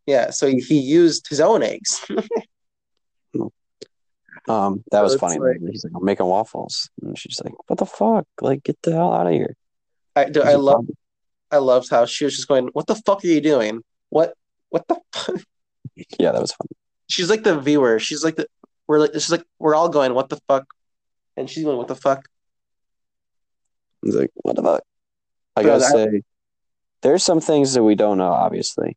Yeah, 0.07 0.31
so 0.31 0.47
he 0.49 0.79
used 0.79 1.29
his 1.29 1.41
own 1.41 1.63
eggs. 1.63 2.05
Um, 4.49 4.85
that 4.91 4.99
So 4.99 5.03
was 5.05 5.17
funny. 5.17 5.39
like- 5.39 5.59
He's 5.71 5.85
like, 5.85 5.93
I'm 5.97 6.05
making 6.05 6.27
waffles. 6.27 6.89
And 7.03 7.19
she's 7.19 7.41
like, 7.45 7.53
What 7.69 7.79
the 7.79 7.87
fuck? 7.87 8.27
Like, 8.41 8.63
get 8.65 8.79
the 8.83 8.93
hell 8.93 9.13
out 9.13 9.27
of 9.27 9.33
here. 9.33 9.57
I, 10.17 10.27
He's 10.27 10.37
I 10.39 10.55
love. 10.55 10.87
I 11.51 11.57
loved 11.59 11.89
how 11.91 12.05
she 12.05 12.25
was 12.27 12.37
just 12.37 12.47
going, 12.49 12.67
"What 12.75 12.87
the 12.87 12.95
fuck 12.95 13.25
are 13.25 13.27
you 13.27 13.41
doing? 13.41 13.83
What 14.11 14.35
what 14.69 14.87
the?" 14.89 14.97
Fuck? 15.15 15.41
Yeah, 16.19 16.33
that 16.33 16.41
was 16.43 16.53
funny. 16.53 16.71
She's 17.09 17.31
like 17.31 17.43
the 17.43 17.59
viewer. 17.59 17.99
She's 17.99 18.23
like 18.23 18.37
the 18.37 18.47
we're 18.87 18.99
like 19.01 19.15
she's 19.15 19.31
like 19.31 19.45
we're 19.59 19.75
all 19.75 19.89
going, 19.89 20.13
"What 20.13 20.29
the 20.29 20.39
fuck?" 20.47 20.67
And 21.39 21.49
she's 21.49 21.65
going, 21.65 21.79
"What 21.79 21.89
the 21.89 21.95
fuck?" 21.95 22.29
He's 24.03 24.15
like, 24.15 24.31
What 24.35 24.57
the 24.57 24.63
fuck? 24.63 24.83
I 25.57 25.63
gotta 25.63 25.81
that- 25.81 25.91
say, 25.93 26.23
there's 27.03 27.25
some 27.25 27.41
things 27.41 27.73
that 27.75 27.83
we 27.83 27.95
don't 27.95 28.19
know, 28.19 28.33
obviously. 28.33 28.97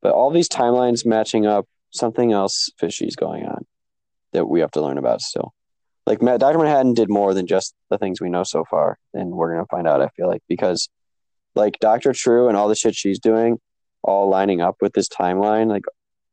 But 0.00 0.12
all 0.12 0.30
these 0.30 0.48
timelines 0.48 1.06
matching 1.06 1.46
up, 1.46 1.66
something 1.90 2.32
else 2.32 2.70
fishy 2.78 3.06
is 3.06 3.16
going 3.16 3.44
on 3.46 3.64
that 4.32 4.46
we 4.46 4.60
have 4.60 4.70
to 4.72 4.80
learn 4.80 4.98
about 4.98 5.20
still. 5.20 5.52
Like 6.06 6.20
Dr. 6.20 6.58
Manhattan 6.58 6.94
did 6.94 7.08
more 7.08 7.32
than 7.32 7.46
just 7.46 7.74
the 7.90 7.98
things 7.98 8.20
we 8.20 8.28
know 8.28 8.42
so 8.42 8.64
far, 8.64 8.98
and 9.14 9.30
we're 9.30 9.52
gonna 9.54 9.66
find 9.66 9.86
out. 9.86 10.02
I 10.02 10.08
feel 10.08 10.26
like 10.28 10.42
because, 10.48 10.88
like 11.54 11.78
Doctor 11.80 12.12
Trieu 12.12 12.48
and 12.48 12.56
all 12.56 12.68
the 12.68 12.74
shit 12.74 12.96
she's 12.96 13.20
doing, 13.20 13.60
all 14.02 14.28
lining 14.28 14.60
up 14.60 14.76
with 14.80 14.92
this 14.94 15.08
timeline, 15.08 15.68
like 15.68 15.84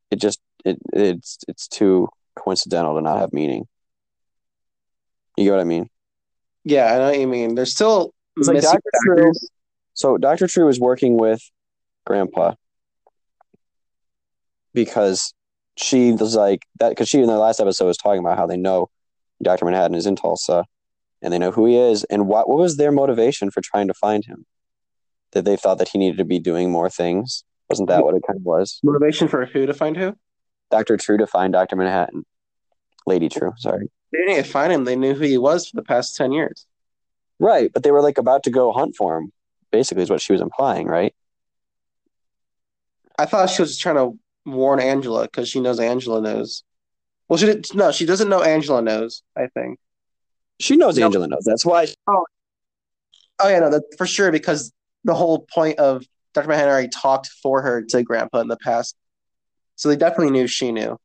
it 0.09 0.15
just 0.19 0.39
it 0.65 0.77
it's 0.91 1.37
it's 1.47 1.67
too 1.67 2.09
coincidental 2.35 2.95
to 2.95 3.01
not 3.01 3.19
have 3.19 3.31
meaning. 3.31 3.67
You 5.37 5.45
get 5.45 5.51
what 5.51 5.59
I 5.59 5.65
mean? 5.65 5.87
Yeah, 6.63 6.93
I 6.93 6.97
know 6.97 7.05
what 7.09 7.19
you 7.19 7.27
mean. 7.27 7.55
There's 7.55 7.71
still 7.71 8.13
It's 8.37 8.47
like 8.47 8.61
Dr. 8.61 8.81
Trieu- 9.05 9.31
So 9.93 10.17
Dr. 10.17 10.47
Trieu 10.47 10.67
is 10.67 10.79
working 10.79 11.15
with 11.17 11.41
Grandpa 12.05 12.55
because 14.73 15.33
she 15.79 16.11
was 16.11 16.35
like 16.35 16.65
that 16.79 16.89
because 16.89 17.07
she 17.07 17.19
in 17.19 17.27
the 17.27 17.37
last 17.37 17.59
episode 17.59 17.85
was 17.85 17.97
talking 17.97 18.19
about 18.19 18.37
how 18.37 18.45
they 18.45 18.57
know 18.57 18.89
Dr. 19.41 19.65
Manhattan 19.65 19.95
is 19.95 20.05
in 20.05 20.15
Tulsa 20.15 20.65
and 21.21 21.31
they 21.31 21.39
know 21.39 21.51
who 21.51 21.65
he 21.65 21.77
is 21.77 22.03
and 22.05 22.27
what 22.27 22.49
what 22.49 22.57
was 22.57 22.77
their 22.77 22.91
motivation 22.91 23.49
for 23.49 23.61
trying 23.61 23.87
to 23.87 23.93
find 23.93 24.25
him? 24.25 24.45
That 25.31 25.45
they 25.45 25.55
thought 25.55 25.77
that 25.77 25.89
he 25.89 25.97
needed 25.97 26.17
to 26.17 26.25
be 26.25 26.39
doing 26.39 26.71
more 26.71 26.89
things. 26.89 27.43
Wasn't 27.69 27.87
that 27.87 28.03
what 28.03 28.15
it 28.15 28.23
kind 28.27 28.37
of 28.37 28.43
was? 28.43 28.79
Motivation 28.83 29.27
for 29.27 29.45
who 29.45 29.65
to 29.67 29.73
find 29.73 29.95
who? 29.95 30.15
Dr. 30.71 30.97
Trieu 30.97 31.17
to 31.17 31.27
find 31.27 31.53
Dr. 31.53 31.75
Manhattan. 31.75 32.25
Lady 33.05 33.29
Trieu, 33.29 33.53
sorry. 33.57 33.89
They 34.11 34.25
didn't 34.25 34.47
find 34.47 34.73
him. 34.73 34.83
They 34.83 34.95
knew 34.95 35.13
who 35.13 35.23
he 35.23 35.37
was 35.37 35.69
for 35.69 35.75
the 35.75 35.83
past 35.83 36.15
ten 36.15 36.31
years. 36.31 36.65
Right, 37.39 37.71
but 37.71 37.83
they 37.83 37.91
were 37.91 38.01
like 38.01 38.17
about 38.17 38.43
to 38.43 38.49
go 38.49 38.73
hunt 38.73 38.95
for 38.97 39.17
him. 39.17 39.31
Basically, 39.71 40.03
is 40.03 40.09
what 40.09 40.21
she 40.21 40.33
was 40.33 40.41
implying, 40.41 40.87
right? 40.87 41.13
I 43.17 43.25
thought 43.25 43.49
she 43.49 43.61
was 43.61 43.71
just 43.71 43.81
trying 43.81 43.95
to 43.95 44.17
warn 44.45 44.79
Angela 44.79 45.23
because 45.23 45.49
she 45.49 45.59
knows 45.59 45.79
Angela 45.79 46.21
knows. 46.21 46.63
Well, 47.27 47.37
she 47.37 47.45
didn't. 47.45 47.73
no, 47.75 47.91
she 47.91 48.05
doesn't 48.05 48.29
know 48.29 48.41
Angela 48.41 48.81
knows. 48.81 49.23
I 49.37 49.47
think. 49.53 49.79
She 50.59 50.75
knows 50.75 50.97
No. 50.97 51.05
Angela 51.05 51.27
knows. 51.27 51.43
That's 51.45 51.65
why 51.65 51.87
Oh 53.39 53.47
yeah, 53.47 53.59
no, 53.59 53.69
that 53.69 53.83
for 53.97 54.05
sure 54.05 54.31
because 54.31 54.73
the 55.05 55.13
whole 55.13 55.47
point 55.53 55.79
of 55.79 56.03
Dr. 56.33 56.47
Manhattan 56.47 56.71
already 56.71 56.89
talked 56.89 57.27
for 57.41 57.61
her 57.61 57.81
to 57.81 58.03
Grandpa 58.03 58.39
in 58.39 58.47
the 58.47 58.57
past, 58.57 58.95
so 59.75 59.89
they 59.89 59.95
definitely 59.95 60.31
knew 60.31 60.47
she 60.47 60.71
knew. 60.71 60.97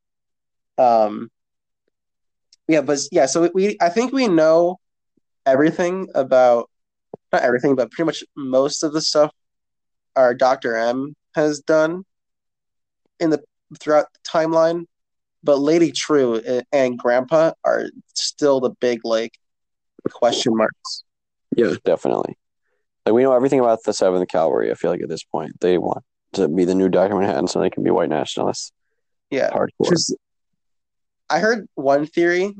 Um, 0.76 1.30
yeah, 2.66 2.80
but 2.80 2.98
yeah, 3.12 3.26
so 3.26 3.50
we 3.54 3.76
I 3.80 3.88
think 3.88 4.12
we 4.12 4.26
know 4.26 4.78
everything 5.46 6.08
about 6.14 6.68
not 7.32 7.42
everything, 7.42 7.76
but 7.76 7.90
pretty 7.92 8.06
much 8.06 8.24
most 8.36 8.82
of 8.82 8.92
the 8.92 9.00
stuff 9.00 9.30
our 10.16 10.34
Doctor 10.34 10.76
M 10.76 11.14
has 11.36 11.60
done 11.60 12.04
in 13.20 13.30
the 13.30 13.42
throughout 13.80 14.06
the 14.12 14.18
timeline. 14.28 14.86
But 15.42 15.58
Lady 15.58 15.92
Trieu 15.92 16.36
and- 16.36 16.66
and 16.72 16.98
Grandpa 16.98 17.52
are 17.64 17.90
still 18.14 18.60
the 18.60 18.70
big 18.70 19.00
like 19.04 19.32
question 20.10 20.56
marks. 20.56 21.04
Yeah, 21.56 21.74
definitely. 21.84 22.36
Like 23.06 23.14
we 23.14 23.22
know 23.22 23.34
everything 23.34 23.60
about 23.60 23.82
the 23.84 23.92
Seventh 23.92 24.26
Kavalry. 24.28 24.70
I 24.70 24.74
feel 24.74 24.90
like 24.90 25.02
at 25.02 25.08
this 25.08 25.24
point 25.24 25.60
they 25.60 25.76
want 25.78 26.02
to 26.32 26.48
be 26.48 26.64
the 26.64 26.74
new 26.74 26.88
Doctor 26.88 27.14
Manhattan, 27.14 27.46
so 27.46 27.60
they 27.60 27.70
can 27.70 27.82
be 27.84 27.90
white 27.90 28.08
nationalists. 28.08 28.72
Yeah. 29.30 29.50
Hardcore. 29.50 30.12
I 31.30 31.38
heard 31.40 31.68
one 31.74 32.06
theory 32.06 32.54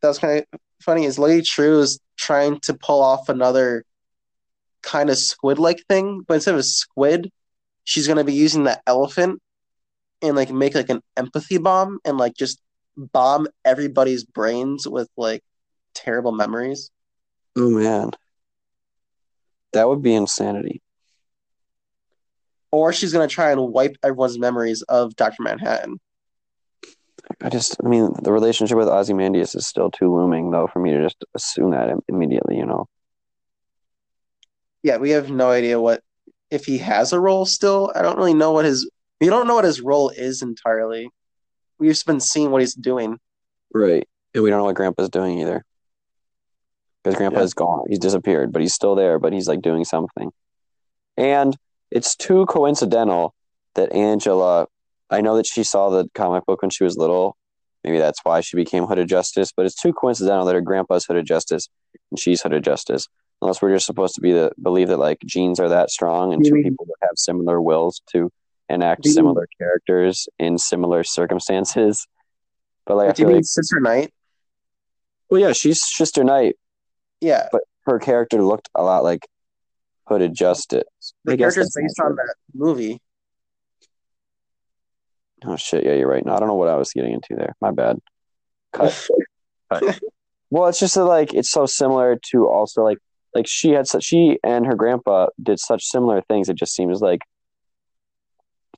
that 0.00 0.08
was 0.08 0.18
kind 0.18 0.38
of 0.52 0.60
funny 0.80 1.04
is 1.04 1.18
Lady 1.18 1.42
Trieu 1.42 1.78
is 1.80 2.00
trying 2.16 2.60
to 2.60 2.74
pull 2.74 3.02
off 3.02 3.28
another 3.28 3.84
kind 4.82 5.10
of 5.10 5.18
squid 5.18 5.58
like 5.58 5.82
thing, 5.88 6.22
but 6.26 6.34
instead 6.34 6.54
of 6.54 6.60
a 6.60 6.64
squid, 6.64 7.30
she's 7.84 8.06
gonna 8.06 8.24
be 8.24 8.34
using 8.34 8.64
that 8.64 8.82
elephant 8.86 9.40
and 10.22 10.36
like 10.36 10.50
make 10.50 10.74
like 10.74 10.90
an 10.90 11.02
empathy 11.16 11.58
bomb 11.58 11.98
and 12.04 12.16
like 12.16 12.34
just 12.34 12.60
bomb 12.96 13.48
everybody's 13.64 14.24
brains 14.24 14.86
with 14.86 15.08
like 15.16 15.42
terrible 15.94 16.32
memories. 16.32 16.90
Oh 17.56 17.70
man, 17.70 18.12
that 19.72 19.88
would 19.88 20.02
be 20.02 20.14
insanity. 20.14 20.80
Or 22.70 22.92
she's 22.92 23.12
gonna 23.12 23.28
try 23.28 23.52
and 23.52 23.72
wipe 23.72 23.96
everyone's 24.02 24.38
memories 24.38 24.82
of 24.82 25.14
Dr. 25.16 25.42
Manhattan. 25.42 25.98
I 27.40 27.50
just, 27.50 27.76
I 27.84 27.88
mean, 27.88 28.12
the 28.22 28.32
relationship 28.32 28.76
with 28.76 28.88
Ozymandias 28.88 29.54
is 29.54 29.66
still 29.66 29.90
too 29.90 30.14
looming, 30.14 30.50
though, 30.50 30.66
for 30.66 30.80
me 30.80 30.90
to 30.90 31.02
just 31.02 31.24
assume 31.34 31.70
that 31.70 31.90
immediately. 32.08 32.56
You 32.56 32.66
know, 32.66 32.88
yeah, 34.82 34.96
we 34.96 35.10
have 35.10 35.30
no 35.30 35.50
idea 35.50 35.80
what 35.80 36.02
if 36.52 36.66
he 36.66 36.78
has 36.78 37.12
a 37.12 37.18
role 37.18 37.46
still. 37.46 37.90
I 37.96 38.02
don't 38.02 38.18
really 38.18 38.34
know 38.34 38.52
what 38.52 38.66
his 38.66 38.88
we 39.20 39.28
don't 39.28 39.46
know 39.46 39.54
what 39.54 39.64
his 39.64 39.80
role 39.80 40.10
is 40.10 40.42
entirely. 40.42 41.08
We've 41.78 41.90
just 41.90 42.06
been 42.06 42.20
seeing 42.20 42.50
what 42.50 42.60
he's 42.60 42.74
doing. 42.74 43.18
right? 43.72 44.06
And 44.34 44.44
we 44.44 44.50
don't 44.50 44.58
know 44.58 44.64
what 44.64 44.76
Grandpa's 44.76 45.08
doing 45.08 45.38
either, 45.38 45.64
because 47.02 47.16
Grandpa's 47.16 47.54
gone. 47.54 47.84
He's 47.88 47.98
disappeared, 47.98 48.52
but 48.52 48.62
he's 48.62 48.74
still 48.74 48.94
there. 48.94 49.18
But 49.18 49.32
he's 49.32 49.48
like 49.48 49.62
doing 49.62 49.84
something, 49.84 50.30
and 51.16 51.56
it's 51.90 52.14
too 52.14 52.46
coincidental 52.46 53.34
that 53.74 53.92
Angela. 53.92 54.66
I 55.10 55.20
know 55.20 55.36
that 55.36 55.46
she 55.46 55.62
saw 55.62 55.90
the 55.90 56.08
comic 56.14 56.46
book 56.46 56.62
when 56.62 56.70
she 56.70 56.84
was 56.84 56.96
little. 56.96 57.36
Maybe 57.84 57.98
that's 57.98 58.20
why 58.22 58.40
she 58.40 58.56
became 58.56 58.84
Hooded 58.84 59.08
Justice. 59.08 59.52
But 59.54 59.66
it's 59.66 59.80
too 59.80 59.92
coincidental 59.92 60.46
that 60.46 60.54
her 60.54 60.60
grandpa's 60.60 61.04
Hooded 61.04 61.26
Justice 61.26 61.68
and 62.10 62.18
she's 62.18 62.42
Hooded 62.42 62.64
Justice. 62.64 63.08
Unless 63.42 63.60
we're 63.60 63.74
just 63.74 63.86
supposed 63.86 64.14
to 64.14 64.20
be 64.20 64.32
the 64.32 64.52
believe 64.62 64.88
that 64.88 64.98
like 64.98 65.18
genes 65.26 65.58
are 65.60 65.68
that 65.68 65.90
strong 65.90 66.32
and 66.32 66.44
two 66.44 66.54
mean- 66.54 66.62
people 66.62 66.86
would 66.86 66.96
have 67.02 67.16
similar 67.16 67.60
wills 67.60 68.00
to 68.12 68.30
enact 68.68 69.06
similar 69.06 69.46
characters 69.58 70.28
in 70.38 70.56
similar 70.56 71.02
circumstances. 71.04 72.06
But 72.86 72.96
like 72.96 73.10
I 73.10 73.12
Do 73.12 73.22
you 73.22 73.26
feel 73.26 73.28
mean 73.32 73.36
like, 73.38 73.44
Sister 73.46 73.80
Night? 73.80 74.14
well, 75.28 75.40
yeah, 75.40 75.52
she's 75.52 75.80
Sister 75.84 76.24
Night. 76.24 76.56
Yeah, 77.20 77.48
but 77.52 77.62
Her 77.84 77.98
character 77.98 78.42
looked 78.42 78.68
a 78.74 78.82
lot 78.82 79.02
like 79.04 79.26
Hooded 80.06 80.34
Justice. 80.34 80.84
the 81.24 81.32
I 81.32 81.36
character's 81.36 81.74
based 81.76 82.00
on 82.00 82.14
that 82.16 82.34
movie. 82.54 83.00
Oh 85.44 85.56
shit! 85.56 85.84
Yeah, 85.84 85.94
you're 85.94 86.08
right. 86.08 86.24
No, 86.24 86.34
I 86.34 86.38
don't 86.38 86.48
know 86.48 86.54
what 86.54 86.68
I 86.68 86.76
was 86.76 86.92
getting 86.92 87.12
into 87.14 87.34
there. 87.36 87.54
My 87.60 87.72
bad. 87.72 87.98
Cut. 88.72 89.08
Cut. 89.72 89.98
Well, 90.50 90.68
it's 90.68 90.78
just 90.78 90.94
that, 90.94 91.04
like 91.04 91.34
it's 91.34 91.50
so 91.50 91.66
similar 91.66 92.18
to 92.30 92.46
also 92.48 92.82
like 92.84 92.98
like 93.34 93.46
she 93.46 93.70
had 93.70 93.86
such 93.86 94.04
she 94.04 94.38
and 94.44 94.66
her 94.66 94.74
grandpa 94.74 95.26
did 95.42 95.58
such 95.58 95.84
similar 95.84 96.20
things. 96.22 96.48
It 96.48 96.56
just 96.56 96.74
seems 96.74 97.00
like 97.00 97.20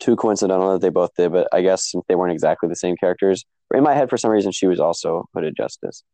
too 0.00 0.16
coincidental 0.16 0.72
that 0.72 0.80
they 0.80 0.90
both 0.90 1.10
did. 1.16 1.32
But 1.32 1.48
I 1.52 1.62
guess 1.62 1.90
since 1.90 2.04
they 2.08 2.14
weren't 2.14 2.32
exactly 2.32 2.68
the 2.68 2.76
same 2.76 2.96
characters, 2.96 3.44
in 3.72 3.82
my 3.82 3.94
head 3.94 4.10
for 4.10 4.16
some 4.16 4.30
reason 4.30 4.52
she 4.52 4.66
was 4.66 4.80
also 4.80 5.24
Hooded 5.34 5.56
Justice, 5.56 6.04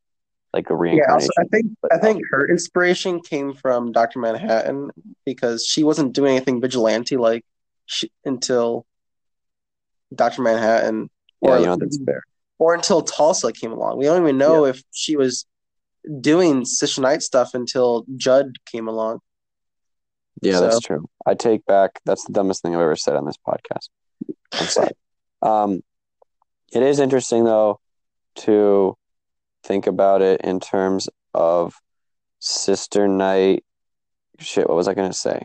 like 0.52 0.70
a 0.70 0.74
Yeah, 0.74 0.80
reincarnation. 0.80 1.30
also, 1.30 1.32
I 1.38 1.44
think 1.50 1.66
but 1.82 1.92
I 1.94 1.98
think 1.98 2.22
her 2.30 2.48
inspiration 2.48 3.20
came 3.20 3.54
from 3.54 3.92
Doctor 3.92 4.18
Manhattan 4.18 4.90
because 5.24 5.66
she 5.66 5.84
wasn't 5.84 6.12
doing 6.12 6.36
anything 6.36 6.60
vigilante 6.60 7.16
like 7.16 7.44
until 8.24 8.86
Doctor 10.14 10.42
Manhattan, 10.42 11.08
Yeah, 11.42 11.50
or 11.50 11.58
you 11.58 11.66
know 11.66 11.76
that's 11.76 11.98
fair. 12.04 12.22
or 12.58 12.74
until 12.74 13.02
Tulsa 13.02 13.52
came 13.52 13.72
along. 13.72 13.98
We 13.98 14.04
don't 14.06 14.22
even 14.22 14.38
know 14.38 14.66
if 14.66 14.82
she 14.92 15.16
was 15.16 15.46
doing 16.20 16.64
Sister 16.64 17.00
Night 17.00 17.22
stuff 17.22 17.54
until 17.54 18.04
Judd 18.16 18.56
came 18.66 18.88
along. 18.88 19.20
Yeah, 20.42 20.54
So- 20.54 20.60
that's 20.62 20.80
true. 20.80 21.06
I 21.26 21.34
take 21.34 21.64
back 21.66 22.00
that's 22.04 22.24
the 22.24 22.32
dumbest 22.32 22.62
thing 22.62 22.74
I've 22.74 22.80
ever 22.80 22.96
said 22.96 23.16
on 23.16 23.26
this 23.26 23.36
podcast. 23.46 23.88
I'm 24.52 24.66
sorry. 24.66 24.90
um, 25.42 25.82
it 26.72 26.82
is 26.82 26.98
interesting 26.98 27.44
though 27.44 27.80
to 28.36 28.96
think 29.64 29.86
about 29.86 30.22
it 30.22 30.40
in 30.42 30.60
terms 30.60 31.08
of 31.34 31.74
Sister 32.38 33.06
Night. 33.06 33.64
Shit, 34.38 34.68
what 34.68 34.76
was 34.76 34.88
I 34.88 34.94
gonna 34.94 35.12
say? 35.12 35.42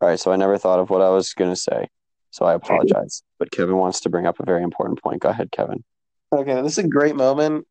All 0.00 0.08
right, 0.08 0.20
so 0.20 0.30
I 0.30 0.36
never 0.36 0.58
thought 0.58 0.78
of 0.78 0.90
what 0.90 1.00
I 1.00 1.08
was 1.08 1.32
gonna 1.32 1.56
say, 1.56 1.88
so 2.30 2.44
I 2.44 2.52
apologize. 2.54 3.22
But 3.38 3.50
Kevin 3.50 3.78
wants 3.78 4.00
to 4.00 4.10
bring 4.10 4.26
up 4.26 4.38
a 4.38 4.44
very 4.44 4.62
important 4.62 5.02
point. 5.02 5.22
Go 5.22 5.30
ahead, 5.30 5.50
Kevin. 5.50 5.82
Okay, 6.32 6.60
this 6.60 6.72
is 6.72 6.84
a 6.84 6.88
great 6.88 7.16
moment 7.16 7.66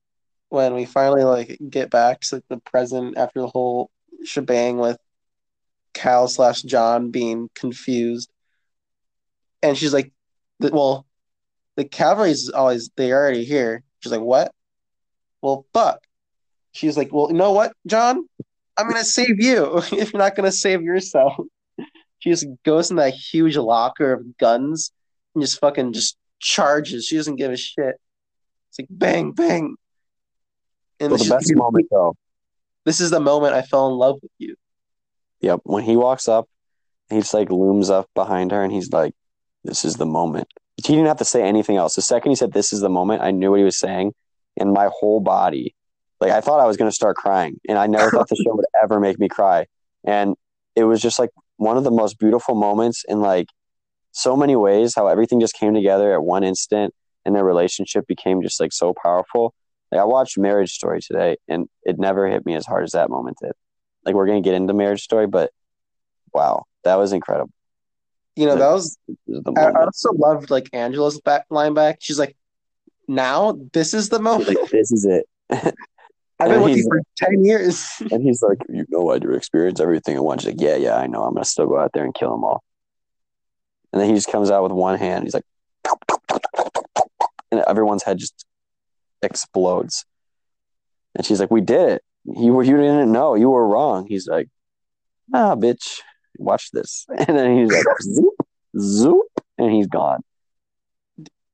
when 0.49 0.73
we 0.73 0.85
finally 0.85 1.23
like 1.23 1.59
get 1.69 1.89
back 1.89 2.21
to 2.21 2.35
like, 2.35 2.43
the 2.49 2.57
present 2.57 3.17
after 3.17 3.41
the 3.41 3.47
whole 3.47 3.89
shebang 4.23 4.77
with 4.77 4.97
Cal 5.93 6.27
slash 6.27 6.61
John 6.61 7.11
being 7.11 7.49
confused, 7.55 8.29
and 9.61 9.77
she's 9.77 9.93
like, 9.93 10.11
"Well, 10.59 11.05
the 11.75 11.85
cavalry's 11.85 12.49
always 12.49 12.89
they 12.95 13.11
already 13.11 13.45
here." 13.45 13.83
She's 13.99 14.11
like, 14.11 14.21
"What?" 14.21 14.51
Well, 15.41 15.65
fuck. 15.73 16.05
She's 16.71 16.97
like, 16.97 17.13
"Well, 17.13 17.29
you 17.29 17.37
know 17.37 17.51
what, 17.51 17.73
John? 17.87 18.27
I'm 18.77 18.87
gonna 18.87 19.03
save 19.03 19.41
you 19.41 19.77
if 19.77 19.91
you're 20.13 20.19
not 20.19 20.35
gonna 20.35 20.51
save 20.51 20.81
yourself." 20.81 21.33
She 22.19 22.31
just 22.31 22.47
goes 22.63 22.89
in 22.89 22.95
that 22.95 23.13
huge 23.13 23.55
locker 23.55 24.13
of 24.13 24.37
guns 24.37 24.91
and 25.35 25.43
just 25.43 25.59
fucking 25.59 25.93
just 25.93 26.17
charges. 26.39 27.05
She 27.05 27.17
doesn't 27.17 27.35
give 27.35 27.51
a 27.51 27.57
shit. 27.57 27.99
It's 28.69 28.79
like 28.79 28.87
bang, 28.89 29.31
bang. 29.33 29.75
And 30.99 31.11
Well, 31.11 31.17
the 31.17 31.29
best 31.29 31.49
like, 31.49 31.57
moment 31.57 31.87
though. 31.91 32.15
This 32.85 33.01
is 33.01 33.09
the 33.09 33.19
moment 33.19 33.53
I 33.53 33.63
fell 33.63 33.87
in 33.87 33.97
love 33.97 34.19
with 34.21 34.31
you. 34.37 34.55
Yep, 35.41 35.61
when 35.63 35.83
he 35.83 35.97
walks 35.97 36.27
up, 36.27 36.47
he 37.09 37.19
just 37.19 37.33
like 37.33 37.49
looms 37.49 37.89
up 37.89 38.07
behind 38.15 38.51
her, 38.51 38.63
and 38.63 38.71
he's 38.71 38.91
like, 38.91 39.13
"This 39.63 39.85
is 39.85 39.95
the 39.95 40.05
moment." 40.05 40.47
He 40.77 40.93
didn't 40.93 41.07
have 41.07 41.17
to 41.17 41.25
say 41.25 41.43
anything 41.43 41.77
else. 41.77 41.95
The 41.95 42.01
second 42.01 42.31
he 42.31 42.35
said, 42.35 42.53
"This 42.53 42.71
is 42.73 42.81
the 42.81 42.89
moment," 42.89 43.21
I 43.21 43.31
knew 43.31 43.51
what 43.51 43.59
he 43.59 43.65
was 43.65 43.77
saying, 43.77 44.13
and 44.57 44.71
my 44.71 44.89
whole 44.91 45.19
body, 45.19 45.75
like 46.19 46.31
I 46.31 46.41
thought 46.41 46.59
I 46.59 46.65
was 46.65 46.77
going 46.77 46.89
to 46.89 46.95
start 46.95 47.15
crying, 47.15 47.59
and 47.67 47.77
I 47.77 47.87
never 47.87 48.09
thought 48.09 48.29
the 48.29 48.35
show 48.35 48.55
would 48.55 48.65
ever 48.81 48.99
make 48.99 49.19
me 49.19 49.27
cry, 49.27 49.65
and 50.03 50.35
it 50.75 50.83
was 50.83 51.01
just 51.01 51.19
like 51.19 51.31
one 51.57 51.77
of 51.77 51.83
the 51.83 51.91
most 51.91 52.19
beautiful 52.19 52.55
moments 52.55 53.03
in 53.07 53.19
like 53.19 53.47
so 54.11 54.35
many 54.35 54.55
ways. 54.55 54.93
How 54.95 55.07
everything 55.07 55.39
just 55.39 55.55
came 55.55 55.73
together 55.73 56.13
at 56.13 56.23
one 56.23 56.43
instant, 56.43 56.93
and 57.25 57.35
their 57.35 57.45
relationship 57.45 58.07
became 58.07 58.41
just 58.41 58.59
like 58.59 58.73
so 58.73 58.93
powerful. 58.93 59.53
Like 59.95 60.01
I 60.01 60.05
watched 60.05 60.37
Marriage 60.37 60.73
Story 60.73 60.99
today, 60.99 61.37
and 61.47 61.69
it 61.83 61.97
never 61.97 62.27
hit 62.27 62.45
me 62.45 62.55
as 62.55 62.65
hard 62.65 62.83
as 62.83 62.91
that 62.91 63.09
moment 63.09 63.37
did. 63.41 63.53
Like 64.03 64.13
we're 64.13 64.27
gonna 64.27 64.41
get 64.41 64.53
into 64.53 64.73
Marriage 64.73 65.01
Story, 65.01 65.25
but 65.25 65.51
wow, 66.33 66.65
that 66.83 66.95
was 66.95 67.13
incredible. 67.13 67.53
You 68.35 68.47
know, 68.47 68.57
that 68.57 68.71
was 68.71 68.97
I, 69.57 69.61
I 69.61 69.85
also 69.85 70.11
loved 70.11 70.49
like 70.49 70.69
Angela's 70.73 71.21
back 71.21 71.45
line 71.49 71.73
back. 71.73 71.99
She's 72.01 72.19
like, 72.19 72.35
now 73.07 73.57
this 73.71 73.93
is 73.93 74.09
the 74.09 74.19
moment. 74.19 74.49
Like, 74.49 74.69
this 74.69 74.91
is 74.91 75.05
it. 75.05 75.29
I've 76.39 76.49
been 76.49 76.61
with 76.61 76.75
you 76.75 76.83
for 76.89 77.01
ten 77.15 77.45
years. 77.45 77.87
And 78.11 78.21
he's 78.21 78.41
like, 78.41 78.57
you 78.67 78.85
know, 78.89 79.11
I 79.11 79.19
do 79.19 79.31
experience 79.31 79.79
everything 79.79 80.17
at 80.17 80.25
once. 80.25 80.41
She's 80.41 80.51
like, 80.51 80.61
yeah, 80.61 80.75
yeah, 80.75 80.97
I 80.97 81.07
know. 81.07 81.23
I'm 81.23 81.35
gonna 81.35 81.45
still 81.45 81.67
go 81.67 81.79
out 81.79 81.91
there 81.93 82.03
and 82.03 82.13
kill 82.13 82.31
them 82.31 82.43
all. 82.43 82.65
And 83.93 84.01
then 84.01 84.09
he 84.09 84.15
just 84.15 84.29
comes 84.29 84.51
out 84.51 84.63
with 84.63 84.73
one 84.73 84.99
hand. 84.99 85.23
He's 85.23 85.33
like, 85.33 85.45
and 87.49 87.63
everyone's 87.65 88.03
head 88.03 88.17
just 88.17 88.45
explodes. 89.21 90.05
And 91.15 91.25
she's 91.25 91.39
like, 91.39 91.51
we 91.51 91.61
did 91.61 91.89
it. 91.89 92.03
You 92.25 92.53
were, 92.53 92.63
you 92.63 92.77
didn't 92.77 93.11
know. 93.11 93.35
You 93.35 93.49
were 93.49 93.67
wrong. 93.67 94.07
He's 94.07 94.27
like, 94.27 94.49
ah, 95.33 95.55
bitch, 95.55 96.01
watch 96.37 96.71
this. 96.71 97.05
And 97.17 97.37
then 97.37 97.57
he's 97.57 97.71
like, 97.71 97.85
zoop, 98.01 98.33
zoop, 98.77 99.27
and 99.57 99.71
he's 99.71 99.87
gone. 99.87 100.21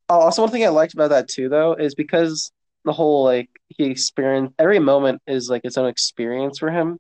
Oh, 0.10 0.20
also, 0.20 0.42
one 0.42 0.52
thing 0.52 0.66
I 0.66 0.70
liked 0.70 0.94
about 0.94 1.12
that 1.12 1.30
too, 1.30 1.48
though, 1.48 1.74
is 1.74 1.96
because 1.96 2.52
the 2.84 2.92
whole 2.92 3.24
like 3.24 3.50
he 3.70 3.86
experienced 3.86 4.54
every 4.60 4.80
moment 4.80 5.22
is 5.28 5.50
like 5.50 5.64
its 5.64 5.78
own 5.78 5.88
experience 5.88 6.58
for 6.60 6.70
him, 6.72 6.98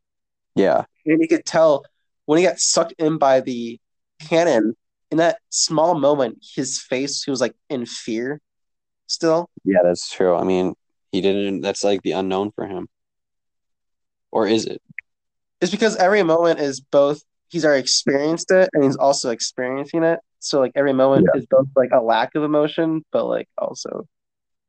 Yeah, 0.55 0.85
and 1.05 1.21
you 1.21 1.27
could 1.27 1.43
tell 1.43 1.83
when 2.25 2.37
he 2.37 2.45
got 2.45 2.59
sucked 2.59 2.93
in 2.99 3.17
by 3.17 3.41
the 3.41 3.79
cannon 4.19 4.75
in 5.09 5.17
that 5.17 5.39
small 5.49 5.95
moment, 5.95 6.37
his 6.55 6.79
face 6.79 7.23
he 7.23 7.31
was 7.31 7.41
like 7.41 7.55
in 7.69 7.85
fear 7.85 8.39
still. 9.11 9.49
yeah, 9.63 9.79
that's 9.83 10.09
true. 10.11 10.35
I 10.35 10.43
mean, 10.43 10.73
he 11.11 11.21
didn't. 11.21 11.61
That's 11.61 11.83
like 11.83 12.01
the 12.01 12.13
unknown 12.13 12.51
for 12.51 12.65
him. 12.67 12.87
Or 14.31 14.47
is 14.47 14.65
it? 14.65 14.81
It's 15.59 15.71
because 15.71 15.95
every 15.97 16.23
moment 16.23 16.59
is 16.59 16.79
both 16.79 17.21
he's 17.49 17.65
already 17.65 17.81
experienced 17.81 18.49
it 18.51 18.69
and 18.73 18.83
he's 18.83 18.95
also 18.95 19.29
experiencing 19.29 20.03
it. 20.03 20.19
So 20.39 20.59
like 20.59 20.71
every 20.73 20.93
moment 20.93 21.27
is 21.35 21.45
both 21.45 21.67
like 21.75 21.91
a 21.91 22.01
lack 22.01 22.33
of 22.35 22.43
emotion, 22.43 23.05
but 23.11 23.25
like 23.25 23.47
also 23.57 24.07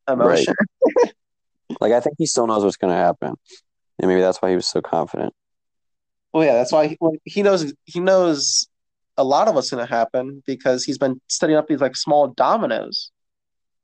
emotion. 0.08 0.54
Like 1.80 1.92
I 1.92 2.00
think 2.00 2.16
he 2.18 2.26
still 2.26 2.46
knows 2.46 2.64
what's 2.64 2.76
going 2.76 2.92
to 2.92 2.98
happen, 2.98 3.34
and 3.98 4.08
maybe 4.08 4.20
that's 4.20 4.42
why 4.42 4.50
he 4.50 4.56
was 4.56 4.68
so 4.68 4.82
confident. 4.82 5.32
Well, 6.32 6.44
yeah, 6.44 6.54
that's 6.54 6.72
why 6.72 6.88
he, 6.88 6.98
well, 7.00 7.12
he 7.24 7.42
knows 7.42 7.72
he 7.84 8.00
knows 8.00 8.68
a 9.16 9.24
lot 9.24 9.48
of 9.48 9.54
what's 9.54 9.70
going 9.70 9.86
to 9.86 9.90
happen 9.90 10.42
because 10.46 10.84
he's 10.84 10.98
been 10.98 11.20
setting 11.28 11.56
up 11.56 11.68
these 11.68 11.80
like 11.80 11.96
small 11.96 12.28
dominoes. 12.28 13.10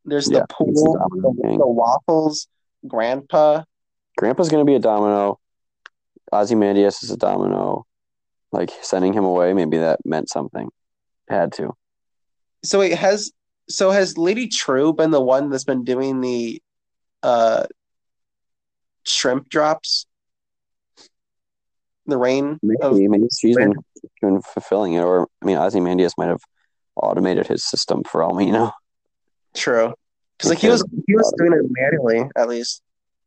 There's 0.08 0.30
Yeah, 0.30 0.40
the 0.40 0.46
pool, 0.48 0.72
the, 0.74 1.56
the 1.58 1.66
waffles, 1.66 2.48
Grandpa. 2.86 3.64
Grandpa's 4.16 4.48
going 4.48 4.64
to 4.64 4.68
be 4.68 4.74
a 4.74 4.80
domino. 4.80 5.38
Ozymandias 6.32 7.02
is 7.02 7.10
a 7.10 7.16
domino. 7.16 7.86
Like 8.50 8.70
sending 8.82 9.12
him 9.12 9.24
away, 9.24 9.52
maybe 9.52 9.76
that 9.78 10.00
meant 10.04 10.30
something. 10.30 10.70
Had 11.28 11.52
to. 11.54 11.74
So 12.64 12.78
wait, 12.78 12.94
has 12.94 13.30
so 13.68 13.90
has 13.90 14.16
Lady 14.16 14.48
Trieu 14.48 14.92
been 14.94 15.10
the 15.10 15.20
one 15.20 15.50
that's 15.50 15.64
been 15.64 15.84
doing 15.84 16.20
the 16.22 16.62
uh 17.22 17.66
shrimp 19.04 19.50
drops? 19.50 20.06
The 22.06 22.16
rain 22.16 22.58
Maybe, 22.62 22.80
of 22.80 22.96
maybe 22.96 23.26
she's 23.38 23.54
been, 23.54 23.74
been 24.22 24.40
fulfilling 24.40 24.94
it, 24.94 25.00
or 25.00 25.28
I 25.42 25.44
mean, 25.44 25.58
Ozymandias 25.58 26.14
might 26.16 26.28
have 26.28 26.40
automated 26.96 27.46
his 27.46 27.68
system 27.68 28.02
for 28.04 28.22
all 28.22 28.34
we 28.34 28.50
know. 28.50 28.72
True, 29.54 29.94
because 30.36 30.50
like 30.50 30.58
he 30.58 30.68
was 30.68 30.84
he 31.06 31.14
was 31.14 31.32
doing 31.36 31.52
it 31.52 31.64
manually 31.68 32.30
at 32.36 32.48
least 32.48 32.82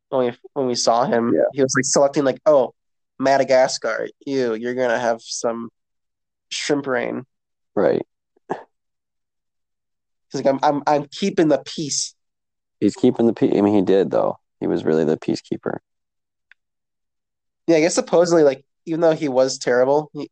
when 0.10 0.28
we 0.28 0.38
when 0.54 0.68
we 0.68 0.76
saw 0.76 1.06
him. 1.06 1.34
Yeah. 1.34 1.44
He 1.54 1.62
was 1.62 1.74
like 1.76 1.86
selecting 1.86 2.24
like, 2.24 2.40
oh, 2.46 2.74
Madagascar, 3.20 4.08
you 4.26 4.54
you're 4.54 4.76
gonna 4.76 5.00
have 5.00 5.22
some 5.22 5.70
shrimp 6.50 6.88
rain. 6.88 7.26
Right. 7.76 8.06
He's 8.50 10.44
like, 10.44 10.46
I'm 10.46 10.60
I'm 10.64 10.84
I'm 10.88 11.06
keeping 11.12 11.48
the 11.48 11.62
peace. 11.66 12.16
He's 12.80 12.96
keeping 12.96 13.28
the 13.28 13.34
peace. 13.34 13.54
I 13.56 13.62
mean, 13.62 13.76
he 13.76 13.82
did 13.82 14.12
though. 14.12 14.38
He 14.60 14.68
was 14.68 14.84
really 14.84 15.06
the 15.06 15.18
peacekeeper. 15.18 15.78
Yeah, 17.68 17.78
I 17.78 17.82
guess 17.82 17.96
supposedly 17.96 18.44
like 18.44 18.66
even 18.86 19.02
though 19.02 19.14
he 19.14 19.30
was 19.30 19.58
terrible, 19.58 20.10
he, 20.14 20.30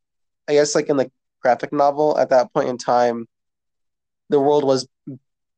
I 0.48 0.54
guess 0.54 0.76
like 0.76 0.90
in 0.90 0.98
the 0.98 1.12
graphic 1.42 1.72
novel 1.72 2.18
at 2.18 2.30
that 2.30 2.54
point 2.54 2.70
in 2.70 2.78
time, 2.78 3.28
the 4.30 4.40
world 4.40 4.64
was 4.64 4.88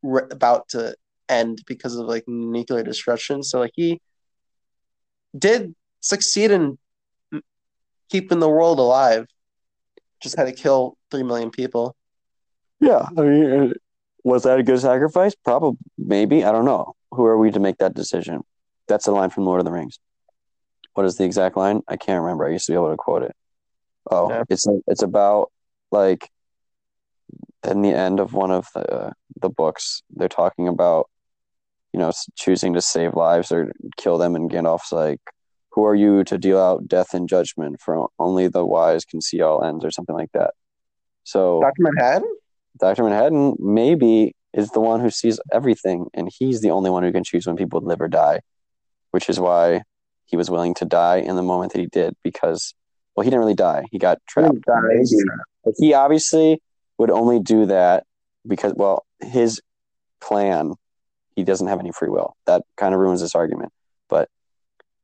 r- 0.04 0.28
about 0.32 0.70
to 0.70 0.96
end 1.30 1.62
because 1.68 1.96
of 1.96 2.06
like 2.08 2.24
nuclear 2.28 2.84
destruction. 2.84 3.44
So 3.44 3.60
like 3.60 3.72
he 3.76 4.00
did 5.38 5.74
succeed 6.02 6.52
in 6.52 6.78
keeping 8.10 8.40
the 8.40 8.50
world 8.50 8.80
alive. 8.80 9.28
Just 10.22 10.36
had 10.38 10.46
to 10.46 10.52
kill 10.52 10.98
three 11.10 11.24
million 11.24 11.50
people. 11.50 11.96
Yeah. 12.80 13.08
I 13.18 13.22
mean, 13.22 13.52
uh, 13.72 13.74
was 14.24 14.44
that 14.44 14.60
a 14.60 14.64
good 14.64 14.80
sacrifice? 14.80 15.34
Probably. 15.44 15.78
Maybe. 15.98 16.44
I 16.44 16.52
don't 16.52 16.66
know. 16.66 16.94
Who 17.12 17.26
are 17.26 17.38
we 17.38 17.52
to 17.52 17.60
make 17.60 17.78
that 17.78 17.94
decision? 17.94 18.42
That's 18.88 19.08
a 19.08 19.12
line 19.12 19.30
from 19.30 19.46
Lord 19.46 19.60
of 19.60 19.66
the 19.66 19.72
Rings. 19.72 20.00
What 20.94 21.06
is 21.06 21.16
the 21.16 21.24
exact 21.24 21.58
line? 21.58 21.82
I 21.88 21.96
can't 21.98 22.22
remember. 22.22 22.46
I 22.46 22.52
used 22.52 22.66
to 22.68 22.74
be 22.74 22.76
able 22.76 22.92
to 22.92 22.98
quote 22.98 23.24
it. 23.24 23.36
Oh, 24.10 24.30
Yeah. 24.30 24.44
it's 24.50 24.68
it's 24.88 25.04
about 25.04 25.52
like 25.92 26.30
in 27.68 27.82
the 27.82 27.94
end 27.94 28.20
of 28.20 28.34
one 28.34 28.52
of 28.52 28.68
the 28.74 29.14
the 29.40 29.50
books, 29.50 30.04
they're 30.16 30.30
talking 30.30 30.68
about 30.68 31.10
you 31.94 32.00
know 32.00 32.12
choosing 32.36 32.74
to 32.74 32.82
save 32.82 33.16
lives 33.16 33.52
or 33.52 33.72
kill 33.98 34.18
them, 34.18 34.36
and 34.36 34.50
Gandalf's 34.50 34.92
like, 34.92 35.22
"Who 35.72 35.86
are 35.86 35.96
you 35.96 36.24
to 36.26 36.38
deal 36.38 36.60
out 36.60 36.88
death 36.88 37.14
and 37.14 37.30
judgment? 37.30 37.82
For 37.82 38.08
only 38.20 38.48
the 38.48 38.66
wise 38.66 39.06
can 39.06 39.22
see 39.22 39.42
all 39.42 39.64
ends," 39.64 39.86
or 39.86 39.92
something 39.92 40.16
like 40.16 40.32
that. 40.34 40.54
So 41.24 41.62
Doctor 41.62 41.84
Manhattan. 41.84 42.36
Dr. 42.80 43.04
Manhattan 43.04 43.56
maybe 43.60 44.34
is 44.54 44.70
the 44.72 44.80
one 44.80 45.00
who 45.00 45.10
sees 45.10 45.40
everything, 45.52 46.08
and 46.14 46.30
he's 46.36 46.62
the 46.62 46.72
only 46.72 46.90
one 46.90 47.04
who 47.04 47.12
can 47.12 47.24
choose 47.24 47.46
when 47.46 47.56
people 47.56 47.82
live 47.82 48.02
or 48.02 48.08
die, 48.08 48.42
which 49.12 49.30
is 49.30 49.40
why 49.40 49.84
he 50.26 50.38
was 50.38 50.50
willing 50.50 50.74
to 50.76 50.86
die 50.86 51.18
in 51.18 51.36
the 51.36 51.44
moment 51.44 51.74
that 51.74 51.80
he 51.80 51.88
did 51.88 52.16
because, 52.24 52.74
well, 53.16 53.24
he 53.24 53.30
didn't 53.30 53.42
really 53.42 53.54
die. 53.54 53.86
He 53.92 53.98
got 54.00 54.20
trapped. 54.28 54.66
Like, 55.66 55.76
he 55.78 55.94
obviously 55.94 56.62
would 57.02 57.10
only 57.10 57.40
do 57.40 57.66
that 57.66 58.06
because, 58.48 58.74
well, 58.76 59.06
his 59.20 59.60
plan, 60.22 60.76
he 61.36 61.44
doesn't 61.44 61.66
have 61.68 61.80
any 61.80 61.92
free 61.92 62.10
will. 62.10 62.36
That 62.46 62.62
kind 62.78 62.94
of 62.94 63.00
ruins 63.00 63.22
this 63.22 63.34
argument. 63.34 63.74
But 64.08 64.30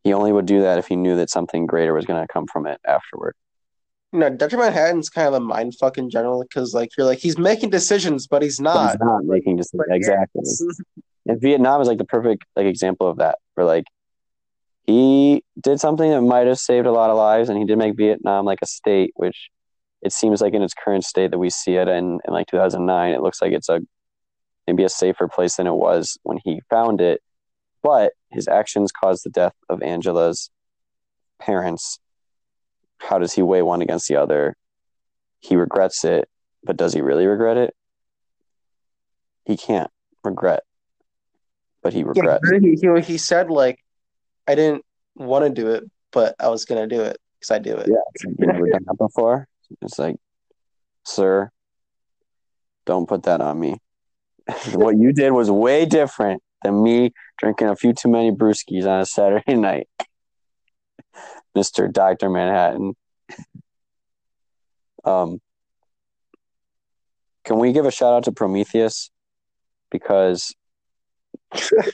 he 0.04 0.14
only 0.14 0.32
would 0.32 0.46
do 0.46 0.62
that 0.62 0.78
if 0.78 0.88
he 0.88 0.96
knew 0.96 1.16
that 1.16 1.32
something 1.32 1.66
greater 1.66 1.96
was 1.96 2.06
going 2.06 2.22
to 2.22 2.32
come 2.32 2.46
from 2.46 2.68
it 2.68 2.80
afterward. 2.88 3.34
You 4.14 4.20
know, 4.20 4.30
Dr. 4.30 4.58
Manhattan's 4.58 5.10
kind 5.10 5.28
of 5.28 5.34
a 5.34 5.40
mind 5.40 5.74
fuck 5.80 5.98
in 5.98 6.12
general 6.12 6.44
because, 6.44 6.72
like, 6.76 6.90
you're 6.96 7.08
like, 7.08 7.18
he's 7.18 7.40
making 7.40 7.72
decisions, 7.72 8.28
but 8.28 8.44
he's 8.44 8.60
But 8.60 8.64
not. 8.64 8.92
he's 8.92 9.00
not 9.02 9.26
making 9.26 9.58
decisions. 9.58 9.84
But 9.88 9.96
Exactly. 9.96 10.44
And 11.30 11.42
Vietnam 11.42 11.82
is 11.82 11.90
like 11.90 11.98
the 11.98 12.06
perfect 12.06 12.46
like 12.56 12.68
example 12.68 13.06
of 13.10 13.18
that. 13.18 13.40
Where 13.56 13.66
like 13.66 13.84
he 14.86 15.44
did 15.62 15.82
something 15.82 16.10
that 16.10 16.22
might 16.22 16.48
have 16.48 16.58
saved 16.58 16.88
a 16.88 16.92
lot 16.94 17.10
of 17.10 17.18
lives, 17.18 17.50
and 17.50 17.58
he 17.60 17.66
did 17.66 17.78
make 17.78 17.98
Vietnam 17.98 18.46
like 18.46 18.60
a 18.62 18.66
state, 18.66 19.12
which 19.16 19.50
it 20.08 20.14
seems 20.14 20.40
like 20.40 20.54
in 20.54 20.62
its 20.62 20.74
current 20.74 21.04
state 21.04 21.32
that 21.32 21.38
we 21.38 21.50
see 21.50 21.76
it 21.76 21.90
in 21.90 22.20
in 22.26 22.34
like 22.34 22.48
2009, 22.48 23.14
it 23.14 23.22
looks 23.22 23.42
like 23.42 23.52
it's 23.52 23.68
a 23.68 23.82
maybe 24.66 24.86
a 24.86 24.90
safer 24.90 25.28
place 25.28 25.58
than 25.58 25.68
it 25.68 25.74
was 25.74 26.18
when 26.24 26.40
he 26.44 26.62
found 26.70 27.02
it. 27.02 27.22
But 27.84 28.14
his 28.32 28.48
actions 28.48 28.92
caused 28.94 29.26
the 29.26 29.30
death 29.30 29.54
of 29.70 29.84
Angela's 29.84 30.50
parents. 31.40 32.00
How 33.00 33.20
does 33.20 33.34
he 33.34 33.42
weigh 33.42 33.62
one 33.62 33.82
against 33.82 34.08
the 34.08 34.16
other? 34.16 34.56
He 35.40 35.58
regrets 35.58 36.06
it, 36.06 36.30
but 36.64 36.78
does 36.78 36.94
he 36.94 37.02
really 37.02 37.28
regret 37.28 37.58
it? 37.58 37.76
He 39.46 39.58
can't 39.58 39.92
regret, 40.24 40.64
but 41.84 41.92
he 41.92 42.00
Yeah, 42.00 42.06
regrets. 42.08 42.50
he, 42.62 42.78
he, 42.82 43.02
he 43.02 43.18
said, 43.18 43.50
like, 43.50 43.84
I 44.48 44.56
didn't 44.56 44.86
want 45.16 45.44
to 45.46 45.50
do 45.50 45.70
it, 45.72 45.84
but 46.12 46.36
I 46.40 46.48
was 46.48 46.64
going 46.64 46.88
to 46.88 46.96
do 46.96 47.02
it 47.02 47.18
because 47.40 47.52
I 47.52 47.60
do 47.60 47.76
it. 47.76 47.88
Yeah, 47.90 47.96
it's 48.14 48.26
like, 48.26 48.36
you 48.40 48.48
never 48.48 48.70
done 48.70 48.86
that 48.88 48.98
before. 48.98 49.48
It's 49.82 50.00
like, 50.00 50.16
sir, 51.06 51.52
don't 52.86 53.08
put 53.08 53.24
that 53.24 53.42
on 53.42 53.60
me. 53.60 53.78
what 54.74 54.98
you 54.98 55.12
did 55.12 55.32
was 55.32 55.52
way 55.52 55.86
different 55.86 56.42
than 56.64 56.82
me 56.82 57.12
drinking 57.38 57.70
a 57.70 57.76
few 57.76 57.94
too 57.94 58.10
many 58.10 58.32
brewskis 58.32 58.88
on 58.88 59.02
a 59.02 59.06
Saturday 59.06 59.56
night, 59.56 59.88
Mister 61.54 61.88
Doctor 61.88 62.30
Manhattan. 62.30 62.96
Um, 65.06 65.40
can 67.46 67.60
we 67.60 67.72
give 67.72 67.86
a 67.86 67.92
shout 67.92 68.14
out 68.14 68.24
to 68.26 68.34
Prometheus 68.34 69.10
because 69.90 70.54
the, 71.52 71.94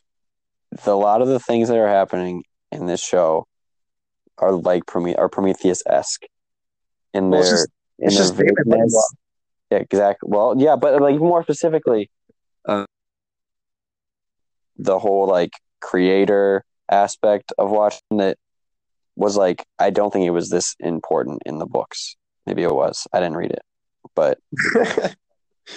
a 0.88 0.92
lot 0.94 1.22
of 1.22 1.28
the 1.28 1.40
things 1.40 1.68
that 1.68 1.78
are 1.78 1.88
happening 1.88 2.44
in 2.72 2.88
this 2.88 3.04
show 3.04 3.46
are 4.40 4.52
like 4.52 4.88
Prome- 4.88 5.16
are 5.16 5.30
Prometheus 5.30 5.84
esque 5.86 6.24
in 7.14 7.30
Well, 7.30 7.42
it's 7.42 7.50
their 7.50 7.58
just- 7.58 7.70
in 8.00 8.08
it's 8.08 8.16
their 8.16 8.24
just 8.24 8.36
vagueness. 8.66 9.14
Yeah, 9.70 9.78
exactly. 9.80 10.30
Well, 10.32 10.56
yeah, 10.58 10.76
but 10.76 11.02
like 11.02 11.20
more 11.20 11.42
specifically, 11.44 12.10
uh, 12.68 12.86
the 14.78 15.00
whole 15.00 15.28
like 15.28 15.52
creator 15.82 16.64
aspect 16.90 17.54
of 17.58 17.72
watching 17.72 18.20
it 18.20 18.38
was 19.16 19.38
like 19.38 19.66
I 19.80 19.90
don't 19.90 20.12
think 20.12 20.26
it 20.26 20.32
was 20.32 20.50
this 20.50 20.76
important 20.80 21.42
in 21.46 21.60
the 21.60 21.66
books. 21.66 22.16
Maybe 22.46 22.64
it 22.64 22.74
was. 22.74 23.08
I 23.14 23.20
didn't 23.20 23.38
read 23.38 23.52
it, 23.52 23.62
but 24.16 24.40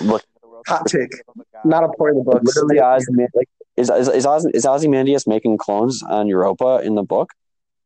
look. 0.01 0.23
Hot 0.67 0.85
take. 0.87 1.11
Not 1.65 1.85
a 1.85 1.89
part 1.89 2.17
of 2.17 2.25
the 2.25 2.31
book. 2.31 2.43
Literally, 2.43 2.79
Ozyman- 2.79 3.29
like 3.35 3.49
is 3.77 3.89
is 3.91 4.09
is, 4.09 4.27
Oz, 4.27 4.47
is 4.47 4.67
Ozymandias 4.67 5.27
making 5.27 5.59
clones 5.59 6.03
on 6.03 6.27
Europa 6.27 6.81
in 6.83 6.95
the 6.97 7.03
book? 7.05 7.31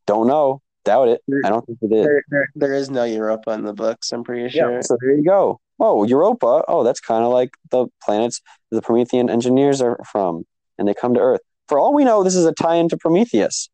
Don't 0.06 0.26
know. 0.26 0.62
Doubt 0.90 1.08
it. 1.08 1.20
I 1.44 1.50
don't 1.50 1.64
think 1.66 1.78
it 1.82 1.92
is. 1.94 2.04
There, 2.04 2.22
there, 2.30 2.48
there 2.56 2.74
is 2.74 2.90
no 2.90 3.04
Europa 3.04 3.50
in 3.52 3.62
the 3.62 3.72
books, 3.72 4.10
I'm 4.12 4.24
pretty 4.24 4.42
Yeah, 4.56 4.64
sure. 4.64 4.82
so 4.82 4.96
there 5.00 5.12
you 5.14 5.22
go. 5.24 5.60
Oh, 5.78 6.02
Europa. 6.04 6.64
Oh, 6.66 6.82
that's 6.82 6.98
kind 7.00 7.22
of 7.24 7.30
like 7.32 7.50
the 7.70 7.86
planets 8.04 8.40
the 8.72 8.82
Promethean 8.82 9.30
engineers 9.30 9.80
are 9.80 10.00
from, 10.10 10.42
and 10.78 10.88
they 10.88 10.94
come 10.94 11.14
to 11.14 11.20
Earth. 11.20 11.40
For 11.68 11.78
all 11.78 11.94
we 11.94 12.04
know, 12.04 12.24
this 12.24 12.34
is 12.34 12.44
a 12.44 12.52
tie-in 12.52 12.88
to 12.88 12.96
Prometheus. 12.96 13.70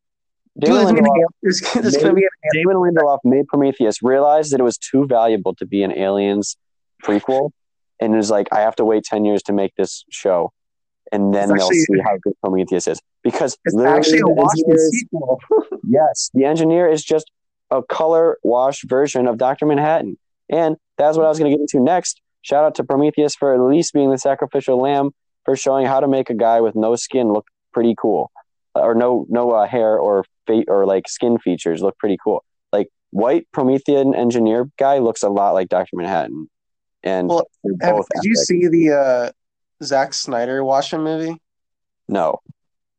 Damon 0.59 0.75
there's 0.77 0.91
gonna 0.91 1.01
be 1.01 1.09
Lindelof, 1.09 1.15
an- 1.15 1.25
there's, 1.41 1.61
there's 1.73 1.97
gonna 1.97 2.21
Damon 2.53 2.75
Lindelof 2.77 3.19
made 3.23 3.47
Prometheus, 3.47 4.03
realized 4.03 4.51
that 4.53 4.59
it 4.59 4.63
was 4.63 4.77
too 4.77 5.07
valuable 5.07 5.55
to 5.55 5.65
be 5.65 5.81
an 5.83 5.91
Aliens 5.97 6.55
prequel, 7.03 7.49
and 7.99 8.13
was 8.15 8.29
like, 8.29 8.47
I 8.51 8.59
have 8.61 8.75
to 8.75 8.85
wait 8.85 9.03
ten 9.05 9.25
years 9.25 9.41
to 9.43 9.53
make 9.53 9.73
this 9.75 10.03
show, 10.11 10.51
and 11.11 11.33
then 11.33 11.49
It's 11.51 11.59
they'll 11.59 11.69
see 11.69 11.99
how 12.03 12.17
good 12.21 12.33
Prometheus 12.41 12.87
is. 12.87 13.01
Because 13.23 13.57
It's 13.65 13.75
literally 13.75 13.97
actually 13.97 14.19
a 14.19 14.27
Watchmen 14.27 14.77
sequel. 14.91 15.39
Yes, 15.89 16.29
the 16.33 16.43
engineer 16.43 16.87
is 16.89 17.03
just 17.03 17.31
a 17.71 17.81
color 17.81 18.37
wash 18.43 18.81
version 18.83 19.27
of 19.27 19.37
Dr. 19.37 19.65
Manhattan. 19.65 20.17
And 20.49 20.75
that's 20.97 21.15
what 21.17 21.25
I 21.25 21.29
was 21.29 21.39
going 21.39 21.51
to 21.51 21.57
get 21.57 21.61
into 21.61 21.79
next. 21.83 22.19
Shout 22.41 22.63
out 22.65 22.75
to 22.75 22.83
Prometheus 22.83 23.35
for 23.35 23.53
at 23.53 23.61
least 23.61 23.93
being 23.93 24.11
the 24.11 24.17
sacrificial 24.17 24.79
lamb 24.81 25.11
for 25.45 25.55
showing 25.55 25.85
how 25.85 25.99
to 26.01 26.07
make 26.07 26.29
a 26.29 26.33
guy 26.33 26.59
with 26.61 26.75
no 26.75 26.95
skin 26.95 27.31
look 27.31 27.45
pretty 27.73 27.95
cool. 27.99 28.31
Or 28.75 28.93
no 28.95 29.25
no 29.29 29.51
uh, 29.51 29.65
hair 29.65 29.97
or 29.97 30.23
fa- 30.45 30.63
or 30.67 30.85
like 30.85 31.07
skin 31.09 31.37
features 31.39 31.81
look 31.81 31.97
pretty 31.97 32.17
cool. 32.23 32.43
Like 32.71 32.89
white 33.11 33.47
Promethean 33.51 34.13
engineer 34.13 34.69
guy 34.77 34.99
looks 34.99 35.23
a 35.23 35.29
lot 35.29 35.53
like 35.53 35.69
Dr. 35.69 35.95
Manhattan. 35.95 36.49
And 37.03 37.27
Well, 37.29 37.47
Have- 37.81 37.95
both 37.95 38.07
did 38.15 38.23
you 38.23 38.35
see 38.35 38.67
the 38.67 38.91
uh, 38.91 39.31
Zack 39.83 40.13
Snyder 40.13 40.63
Watchmen 40.63 41.03
movie? 41.03 41.41
No. 42.07 42.39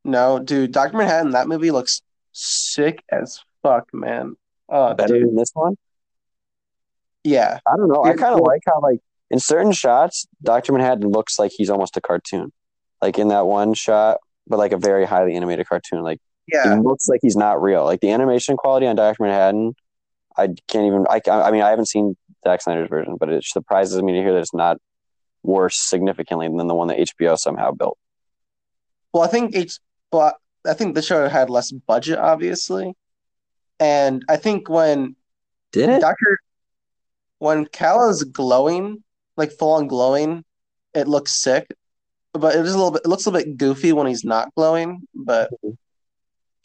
No, 0.05 0.39
dude. 0.39 0.73
Doctor 0.73 0.97
Manhattan. 0.97 1.33
That 1.33 1.49
movie 1.49 1.71
looks 1.71 2.03
sick 2.33 3.03
as 3.11 3.41
fuck, 3.63 3.93
man. 3.93 4.37
Oh, 4.69 4.95
Better 4.95 5.19
dude. 5.19 5.29
than 5.29 5.37
this 5.37 5.51
one? 5.55 5.77
Yeah, 7.25 7.59
I 7.67 7.77
don't 7.77 7.89
know. 7.89 8.05
I 8.05 8.15
kind 8.15 8.35
of 8.35 8.41
well- 8.41 8.47
like 8.47 8.63
how 8.67 8.81
like 8.81 9.01
in 9.31 9.39
certain 9.39 9.73
shots, 9.73 10.27
Doctor 10.43 10.73
Manhattan 10.73 11.09
looks 11.11 11.39
like 11.39 11.53
he's 11.55 11.71
almost 11.71 11.97
a 11.97 12.01
cartoon. 12.01 12.53
Like 13.03 13.19
in 13.19 13.29
that 13.29 13.47
one 13.47 13.75
shot, 13.75 14.19
but 14.47 14.59
like 14.59 14.73
a 14.73 14.79
very 14.79 15.05
highly 15.05 15.35
animated 15.35 15.69
cartoon. 15.69 16.03
Like 16.03 16.21
yeah. 16.47 16.75
he 16.75 16.81
looks 16.81 17.09
like 17.09 17.21
he's 17.23 17.37
not 17.37 17.63
real. 17.63 17.85
Like 17.85 18.01
the 18.01 18.11
animation 18.11 18.57
quality 18.57 18.87
on 18.87 18.97
Doctor 18.97 19.23
Manhattan, 19.23 19.75
I 20.37 20.49
can't 20.67 20.87
even. 20.87 21.07
I 21.09 21.21
I 21.31 21.51
mean, 21.51 21.63
I 21.63 21.71
haven't 21.71 21.87
seen 21.87 22.17
Zack 22.45 22.63
Snyder's 22.63 22.89
version, 22.89 23.17
but 23.19 23.29
it 23.29 23.45
surprises 23.45 24.03
me 24.03 24.13
to 24.13 24.19
hear 24.19 24.33
that 24.33 24.41
it's 24.41 24.55
not 24.55 24.79
worse 25.43 25.79
significantly 25.79 26.49
than 26.49 26.67
the 26.67 26.75
one 26.75 26.89
that 26.89 26.99
HBO 26.99 27.39
somehow 27.39 27.73
built. 27.73 27.99
Well, 29.13 29.23
I 29.23 29.29
think 29.29 29.55
it's, 29.55 29.81
but 30.11 30.37
I 30.67 30.75
think 30.75 30.95
the 30.95 31.03
show 31.03 31.29
had 31.29 31.51
less 31.51 31.73
budget, 31.73 32.19
obviously, 32.19 32.95
and 33.81 34.25
I 34.29 34.37
think 34.37 34.69
when 34.69 35.17
Did 35.73 35.89
it? 35.89 36.01
Doctor, 36.01 36.39
when 37.39 37.67
Cal 37.67 38.11
is 38.11 38.25
glowing, 38.25 39.03
like 39.37 39.53
full 39.53 39.73
on 39.73 39.87
glowing, 39.87 40.45
it 40.95 41.09
looks 41.09 41.33
sick. 41.33 41.67
But 42.33 42.55
it 42.55 42.67
is 42.67 42.75
a 42.75 42.77
little 42.77 42.91
bit. 42.91 43.03
It 43.05 43.09
looks 43.09 43.27
a 43.27 43.31
little 43.31 43.47
bit 43.47 43.57
goofy 43.57 43.93
when 43.93 44.07
he's 44.07 44.25
not 44.25 44.55
glowing. 44.55 45.03
But 45.15 45.51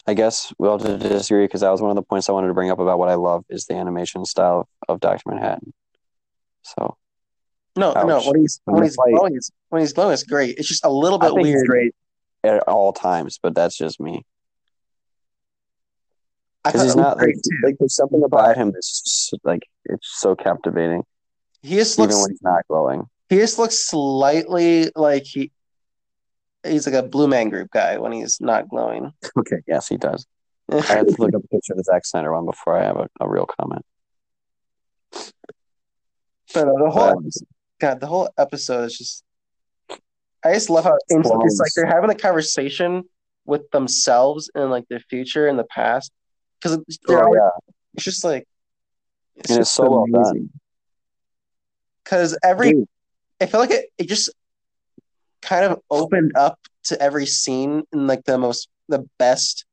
I 0.06 0.14
guess 0.14 0.52
we 0.58 0.68
all 0.68 0.78
to 0.78 0.98
disagree 0.98 1.44
because 1.44 1.62
that 1.62 1.70
was 1.70 1.80
one 1.80 1.90
of 1.90 1.96
the 1.96 2.02
points 2.02 2.28
I 2.28 2.32
wanted 2.32 2.48
to 2.48 2.54
bring 2.54 2.70
up 2.70 2.78
about 2.78 2.98
what 2.98 3.08
I 3.08 3.14
love 3.14 3.44
is 3.48 3.64
the 3.64 3.74
animation 3.74 4.24
style 4.26 4.68
of 4.88 5.00
Doctor 5.00 5.30
Manhattan. 5.30 5.72
So 6.62 6.96
no, 7.76 7.92
no. 7.92 8.20
When 8.22 8.40
he's 8.40 8.60
when 8.64 8.82
he's 8.82 8.96
like- 8.96 9.12
glowing, 9.14 9.36
it's, 9.36 9.50
when 9.68 9.80
he's 9.82 9.92
glowing, 9.92 10.12
it's 10.12 10.22
great. 10.24 10.58
It's 10.58 10.68
just 10.68 10.84
a 10.84 10.90
little 10.90 11.18
bit 11.18 11.34
weird. 11.34 11.66
great 11.66 11.94
at 12.44 12.62
all 12.68 12.92
times, 12.92 13.38
but 13.42 13.54
that's 13.54 13.76
just 13.76 14.00
me. 14.00 14.24
Because 16.64 16.82
he's 16.82 16.96
not 16.96 17.18
like, 17.18 17.34
like 17.62 17.76
there's 17.78 17.94
something 17.94 18.22
about 18.24 18.56
him 18.56 18.70
that's 18.72 19.02
s- 19.34 19.38
like 19.44 19.62
it's 19.84 20.08
so 20.18 20.34
captivating 20.34 21.02
He 21.62 21.74
just 21.76 21.98
even 21.98 22.08
looks. 22.10 22.22
when 22.22 22.30
he's 22.30 22.42
not 22.42 22.62
glowing 22.68 23.02
He 23.28 23.36
just 23.36 23.58
looks 23.58 23.78
slightly 23.86 24.90
like 24.96 25.24
he. 25.24 25.50
He's 26.66 26.86
like 26.86 26.94
a 26.94 27.02
Blue 27.06 27.28
Man 27.28 27.50
Group 27.50 27.70
guy 27.70 27.98
when 27.98 28.12
he's 28.12 28.40
not 28.40 28.68
glowing. 28.70 29.12
okay 29.38 29.58
yes 29.66 29.88
he 29.88 29.98
does 29.98 30.26
i 30.72 30.76
have 30.80 31.06
to 31.06 31.14
look 31.18 31.34
up 31.34 31.44
a 31.44 31.48
picture 31.54 31.74
of 31.74 31.76
the 31.76 31.84
Zack 31.84 32.06
Snyder 32.06 32.32
one 32.32 32.46
before 32.46 32.78
i 32.78 32.82
have 32.84 32.96
a, 32.96 33.08
a 33.20 33.28
real 33.28 33.44
comment 33.60 33.84
But 35.12 36.68
uh, 36.68 36.72
the 36.78 36.90
whole 36.90 37.22
God, 37.80 38.00
the 38.00 38.06
whole 38.06 38.28
episode 38.38 38.84
is 38.84 38.98
just. 38.98 39.24
I 40.44 40.52
just 40.52 40.68
love 40.68 40.84
how 40.84 40.94
it's, 40.94 41.04
it's 41.08 41.58
like 41.58 41.72
they're 41.74 41.86
having 41.86 42.10
a 42.10 42.14
conversation 42.14 43.04
with 43.46 43.70
themselves 43.70 44.50
in 44.54 44.68
like 44.68 44.86
their 44.88 45.00
future 45.00 45.48
and 45.48 45.58
the 45.58 45.64
past 45.64 46.12
because 46.60 46.78
oh, 47.08 47.34
yeah 47.34 47.50
it's 47.94 48.04
just 48.04 48.24
like 48.24 48.46
it's 49.36 49.50
And 49.50 49.60
it's 49.60 49.70
just 49.70 49.74
so 49.74 49.90
well 49.90 50.06
done. 50.12 50.50
Because 52.02 52.36
every 52.42 52.72
Dude, 52.72 52.88
I 53.40 53.46
feel 53.46 53.60
like 53.60 53.70
it, 53.70 53.86
it 53.98 54.08
just 54.08 54.30
kind 55.42 55.64
of 55.64 55.80
opened 55.90 56.32
up 56.36 56.58
to 56.84 57.00
every 57.00 57.26
scene 57.26 57.84
in 57.92 58.06
like 58.06 58.24
the 58.24 58.38
most 58.38 58.68
the 58.88 59.08
best 59.18 59.64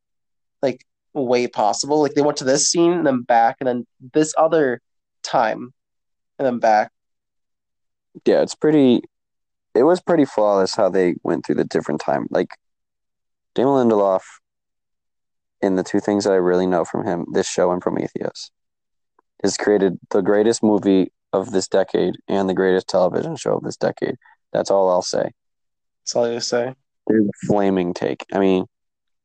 like 0.61 0.85
way 1.13 1.47
possible. 1.47 2.01
Like 2.01 2.13
they 2.13 2.21
went 2.21 2.37
to 2.37 2.45
this 2.45 2.69
scene 2.69 2.93
and 2.93 3.05
then 3.05 3.21
back 3.21 3.57
and 3.59 3.67
then 3.67 3.87
this 4.13 4.33
other 4.37 4.81
time 5.23 5.73
and 6.39 6.45
then 6.45 6.59
back. 6.59 6.91
Yeah 8.25 8.41
it's 8.41 8.55
pretty 8.55 9.01
it 9.73 9.83
was 9.83 10.01
pretty 10.01 10.25
flawless 10.25 10.75
how 10.75 10.89
they 10.89 11.15
went 11.23 11.45
through 11.45 11.55
the 11.55 11.63
different 11.65 12.01
time 12.01 12.27
like 12.29 12.49
Damon 13.55 13.89
Lindelof 13.89 14.21
in 15.61 15.75
the 15.75 15.83
two 15.83 15.99
things 15.99 16.23
that 16.23 16.33
I 16.33 16.37
really 16.37 16.65
know 16.67 16.85
from 16.85 17.05
him 17.05 17.25
this 17.33 17.47
show 17.47 17.71
and 17.71 17.81
Prometheus 17.81 18.51
has 19.43 19.57
created 19.57 19.97
the 20.11 20.21
greatest 20.21 20.63
movie 20.63 21.11
of 21.33 21.51
this 21.51 21.67
decade 21.67 22.15
and 22.27 22.49
the 22.49 22.53
greatest 22.53 22.87
television 22.87 23.35
show 23.35 23.55
of 23.55 23.63
this 23.63 23.77
decade. 23.77 24.15
That's 24.53 24.69
all 24.69 24.89
I'll 24.89 25.01
say. 25.01 25.31
That's 26.03 26.15
all 26.15 26.31
you 26.31 26.39
say. 26.39 26.75
There's 27.07 27.25
a 27.25 27.47
flaming 27.47 27.93
take. 27.93 28.25
I 28.33 28.39
mean, 28.39 28.65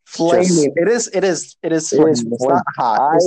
Flaming. 0.06 0.46
Just- 0.46 0.68
it 0.76 0.88
is. 0.88 1.08
It 1.12 1.24
is. 1.24 1.56
It 1.62 1.72
is. 1.72 1.92
It 1.92 2.08
is 2.08 2.22
It's 2.22 2.46
not 2.46 2.62
hot. 2.76 3.00
I 3.00 3.18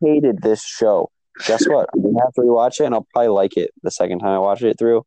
hated 0.00 0.40
this 0.42 0.64
show. 0.64 1.10
Guess 1.46 1.68
what? 1.68 1.88
I'm 1.94 2.02
gonna 2.02 2.20
have 2.20 2.32
to 2.34 2.42
rewatch 2.42 2.80
it, 2.80 2.84
and 2.84 2.94
I'll 2.94 3.06
probably 3.12 3.28
like 3.28 3.56
it 3.56 3.70
the 3.82 3.90
second 3.90 4.18
time 4.20 4.30
I 4.30 4.38
watch 4.38 4.62
it 4.62 4.78
through. 4.78 5.04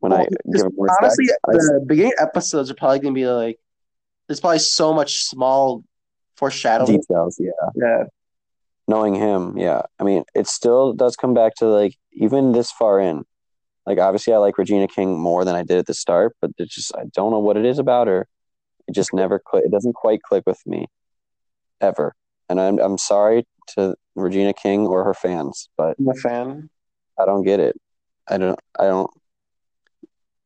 When 0.00 0.12
I 0.12 0.24
give 0.24 0.66
it 0.66 0.72
more 0.76 0.86
respect. 0.86 1.02
honestly, 1.02 1.26
I- 1.48 1.52
the 1.52 1.84
beginning 1.86 2.12
episodes 2.18 2.70
are 2.70 2.74
probably 2.74 2.98
gonna 3.00 3.14
be 3.14 3.26
like. 3.26 3.58
There's 4.26 4.40
probably 4.40 4.58
so 4.58 4.94
much 4.94 5.24
small 5.24 5.84
foreshadowing. 6.36 7.00
details, 7.00 7.38
yeah. 7.38 7.50
Yeah. 7.74 8.04
Knowing 8.88 9.14
him, 9.14 9.58
yeah. 9.58 9.82
I 9.98 10.04
mean, 10.04 10.24
it 10.34 10.46
still 10.46 10.92
does 10.94 11.14
come 11.14 11.34
back 11.34 11.54
to 11.56 11.66
like 11.66 11.94
even 12.12 12.52
this 12.52 12.70
far 12.70 13.00
in. 13.00 13.24
Like 13.86 13.98
obviously, 13.98 14.32
I 14.32 14.38
like 14.38 14.56
Regina 14.56 14.88
King 14.88 15.18
more 15.18 15.44
than 15.44 15.54
I 15.54 15.62
did 15.62 15.76
at 15.78 15.86
the 15.86 15.94
start, 15.94 16.36
but 16.40 16.50
it's 16.58 16.74
just 16.74 16.94
I 16.96 17.04
don't 17.12 17.30
know 17.30 17.38
what 17.38 17.56
it 17.58 17.66
is 17.66 17.78
about 17.78 18.08
her. 18.08 18.26
It 18.88 18.94
just 18.94 19.12
never 19.12 19.38
click. 19.38 19.64
It 19.64 19.70
doesn't 19.70 19.94
quite 19.94 20.22
click 20.22 20.44
with 20.46 20.60
me, 20.66 20.86
ever. 21.80 22.14
And 22.48 22.60
I'm 22.60 22.78
I'm 22.78 22.98
sorry 22.98 23.46
to 23.76 23.94
Regina 24.14 24.52
King 24.52 24.86
or 24.86 25.04
her 25.04 25.14
fans, 25.14 25.68
but 25.76 25.96
I'm 25.98 26.08
a 26.08 26.14
fan. 26.14 26.70
I 27.18 27.26
don't 27.26 27.44
get 27.44 27.60
it. 27.60 27.76
I 28.28 28.38
don't. 28.38 28.58
I 28.78 28.84
don't. 28.84 29.10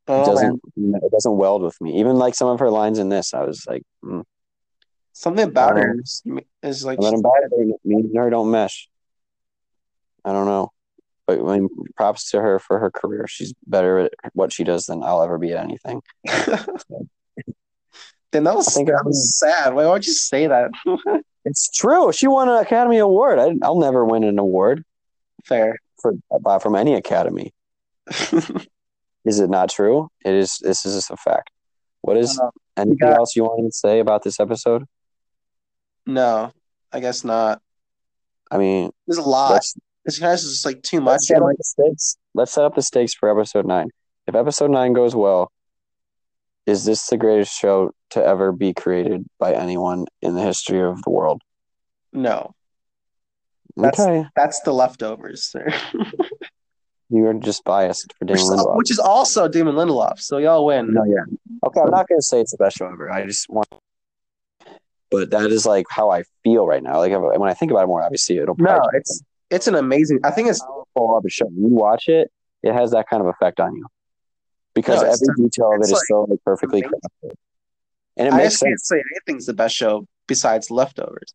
I 0.06 0.22
It 0.22 0.24
don't 0.24 0.34
man. 0.34 0.60
doesn't. 0.76 1.04
It 1.04 1.12
doesn't 1.12 1.36
weld 1.36 1.62
with 1.62 1.80
me. 1.80 2.00
Even 2.00 2.16
like 2.16 2.34
some 2.34 2.48
of 2.48 2.58
her 2.60 2.70
lines 2.70 2.98
in 2.98 3.08
this, 3.08 3.34
I 3.34 3.44
was 3.44 3.64
like, 3.68 3.82
mm. 4.02 4.24
Something 5.12 5.48
about 5.48 5.76
her 5.76 5.96
is, 6.62 6.84
like 6.84 7.00
then 7.00 7.14
about 7.14 7.32
it, 7.50 7.76
me 7.84 7.96
and 7.96 8.16
her 8.16 8.30
don't 8.30 8.52
mesh. 8.52 8.88
I 10.24 10.32
don't 10.32 10.46
know, 10.46 10.70
but 11.26 11.40
I 11.40 11.58
mean, 11.58 11.68
props 11.96 12.30
to 12.30 12.40
her 12.40 12.60
for 12.60 12.78
her 12.78 12.90
career. 12.90 13.26
She's 13.26 13.52
better 13.66 14.00
at 14.00 14.12
what 14.34 14.52
she 14.52 14.62
does 14.62 14.86
than 14.86 15.02
I'll 15.02 15.22
ever 15.22 15.38
be 15.38 15.52
at 15.52 15.64
anything. 15.64 16.02
then 16.24 16.44
that 18.44 18.54
was, 18.54 18.66
that 18.66 19.00
I- 19.02 19.04
was 19.04 19.38
sad. 19.38 19.74
Why 19.74 19.86
would 19.86 20.06
you 20.06 20.12
say 20.12 20.46
that? 20.46 20.70
It's 21.44 21.68
true. 21.70 22.12
She 22.12 22.26
won 22.26 22.48
an 22.48 22.56
Academy 22.56 22.98
Award. 22.98 23.38
I, 23.38 23.54
I'll 23.62 23.78
never 23.80 24.04
win 24.04 24.24
an 24.24 24.38
award 24.38 24.84
Fair. 25.44 25.78
for 26.00 26.12
uh, 26.44 26.58
from 26.58 26.74
any 26.76 26.94
Academy. 26.94 27.52
Is 29.24 29.40
it 29.40 29.50
not 29.50 29.70
true? 29.70 30.08
It 30.24 30.34
is. 30.34 30.58
This 30.62 30.86
is 30.86 30.94
just 30.94 31.10
a 31.10 31.16
fact. 31.16 31.50
What 32.00 32.16
is 32.16 32.38
Um, 32.38 32.50
anything 32.76 32.98
got- 32.98 33.16
else 33.18 33.36
you 33.36 33.44
wanted 33.44 33.68
to 33.70 33.72
say 33.76 33.98
about 34.00 34.22
this 34.22 34.40
episode? 34.40 34.84
no, 36.06 36.52
I 36.92 37.00
guess 37.00 37.24
not. 37.24 37.60
I 38.50 38.56
mean, 38.56 38.90
There's 39.06 39.18
a 39.18 39.22
lot. 39.28 39.52
let's 39.52 39.74
This 40.06 40.18
guy's 40.18 40.42
just 40.42 40.64
like 40.64 40.82
too 40.82 41.00
let's 41.00 41.28
much. 41.30 41.36
set 41.36 41.42
like. 41.42 41.56
Let's 42.34 42.52
set 42.52 42.64
up 42.64 42.74
the 42.74 42.82
stakes 42.82 43.12
for 43.14 43.28
episode 43.28 43.66
nine. 43.66 43.88
If 44.26 44.34
episode 44.34 44.70
nine 44.70 44.92
goes 44.94 45.14
well, 45.14 45.50
is 46.68 46.84
this 46.84 47.06
the 47.06 47.16
greatest 47.16 47.52
show 47.58 47.92
to 48.10 48.22
ever 48.24 48.52
be 48.52 48.74
created 48.74 49.24
by 49.38 49.54
anyone 49.54 50.06
in 50.20 50.34
the 50.34 50.42
history 50.42 50.82
of 50.82 51.02
the 51.02 51.10
world? 51.10 51.40
no, 52.12 52.54
That's- 53.76 54.00
okay, 54.00 54.26
that's 54.36 54.60
the 54.60 54.72
leftovers, 54.72 55.44
sir. 55.44 55.66
you 57.10 57.26
are 57.26 57.34
just 57.34 57.64
biased 57.64 58.12
for 58.18 58.24
Damon 58.26 58.42
Lindelof. 58.42 58.76
which 58.76 58.90
is 58.90 58.98
also 58.98 59.48
Damon 59.48 59.74
Lindelof. 59.76 60.18
So 60.20 60.38
y'all 60.38 60.64
win. 60.66 60.92
No, 60.92 61.04
yeah. 61.04 61.24
Okay, 61.66 61.80
I'm 61.80 61.90
not 61.90 62.06
gonna 62.08 62.22
say 62.22 62.40
it's 62.40 62.52
the 62.52 62.58
best 62.58 62.76
show 62.76 62.86
ever. 62.86 63.10
I 63.10 63.24
just 63.24 63.48
want, 63.48 63.68
but 65.10 65.30
that 65.30 65.50
is 65.50 65.64
like 65.66 65.86
how 65.90 66.10
I 66.10 66.24
feel 66.44 66.66
right 66.66 66.82
now. 66.82 66.98
Like 66.98 67.12
when 67.12 67.48
I 67.48 67.54
think 67.54 67.70
about 67.70 67.84
it 67.84 67.86
more, 67.88 68.02
obviously 68.02 68.36
it'll. 68.38 68.56
No, 68.58 68.80
it's 68.92 69.22
it's 69.50 69.66
an 69.68 69.74
amazing. 69.74 70.20
I 70.24 70.30
think 70.30 70.48
it's 70.48 70.60
powerful 70.60 71.16
of 71.16 71.24
a 71.24 71.30
show. 71.30 71.48
You 71.48 71.68
watch 71.68 72.08
it, 72.08 72.30
it 72.62 72.74
has 72.74 72.90
that 72.90 73.08
kind 73.08 73.22
of 73.22 73.28
effect 73.28 73.58
on 73.60 73.74
you 73.74 73.86
because 74.80 75.02
No, 75.02 75.08
every 75.08 75.44
detail 75.44 75.72
of 75.74 75.80
it's 75.80 75.90
like 75.92 76.02
so 76.08 76.22
like, 76.28 76.38
perfectly 76.44 76.80
amazing. 76.80 77.00
crafted, 77.24 77.32
and 78.16 78.28
it 78.28 78.32
I 78.34 78.36
makes 78.36 78.50
just 78.54 78.62
can't 78.62 78.80
sense. 78.80 78.88
say 78.88 79.02
anything's 79.16 79.46
the 79.46 79.54
best 79.54 79.74
show 79.74 80.06
besides 80.26 80.70
Leftovers. 80.70 81.34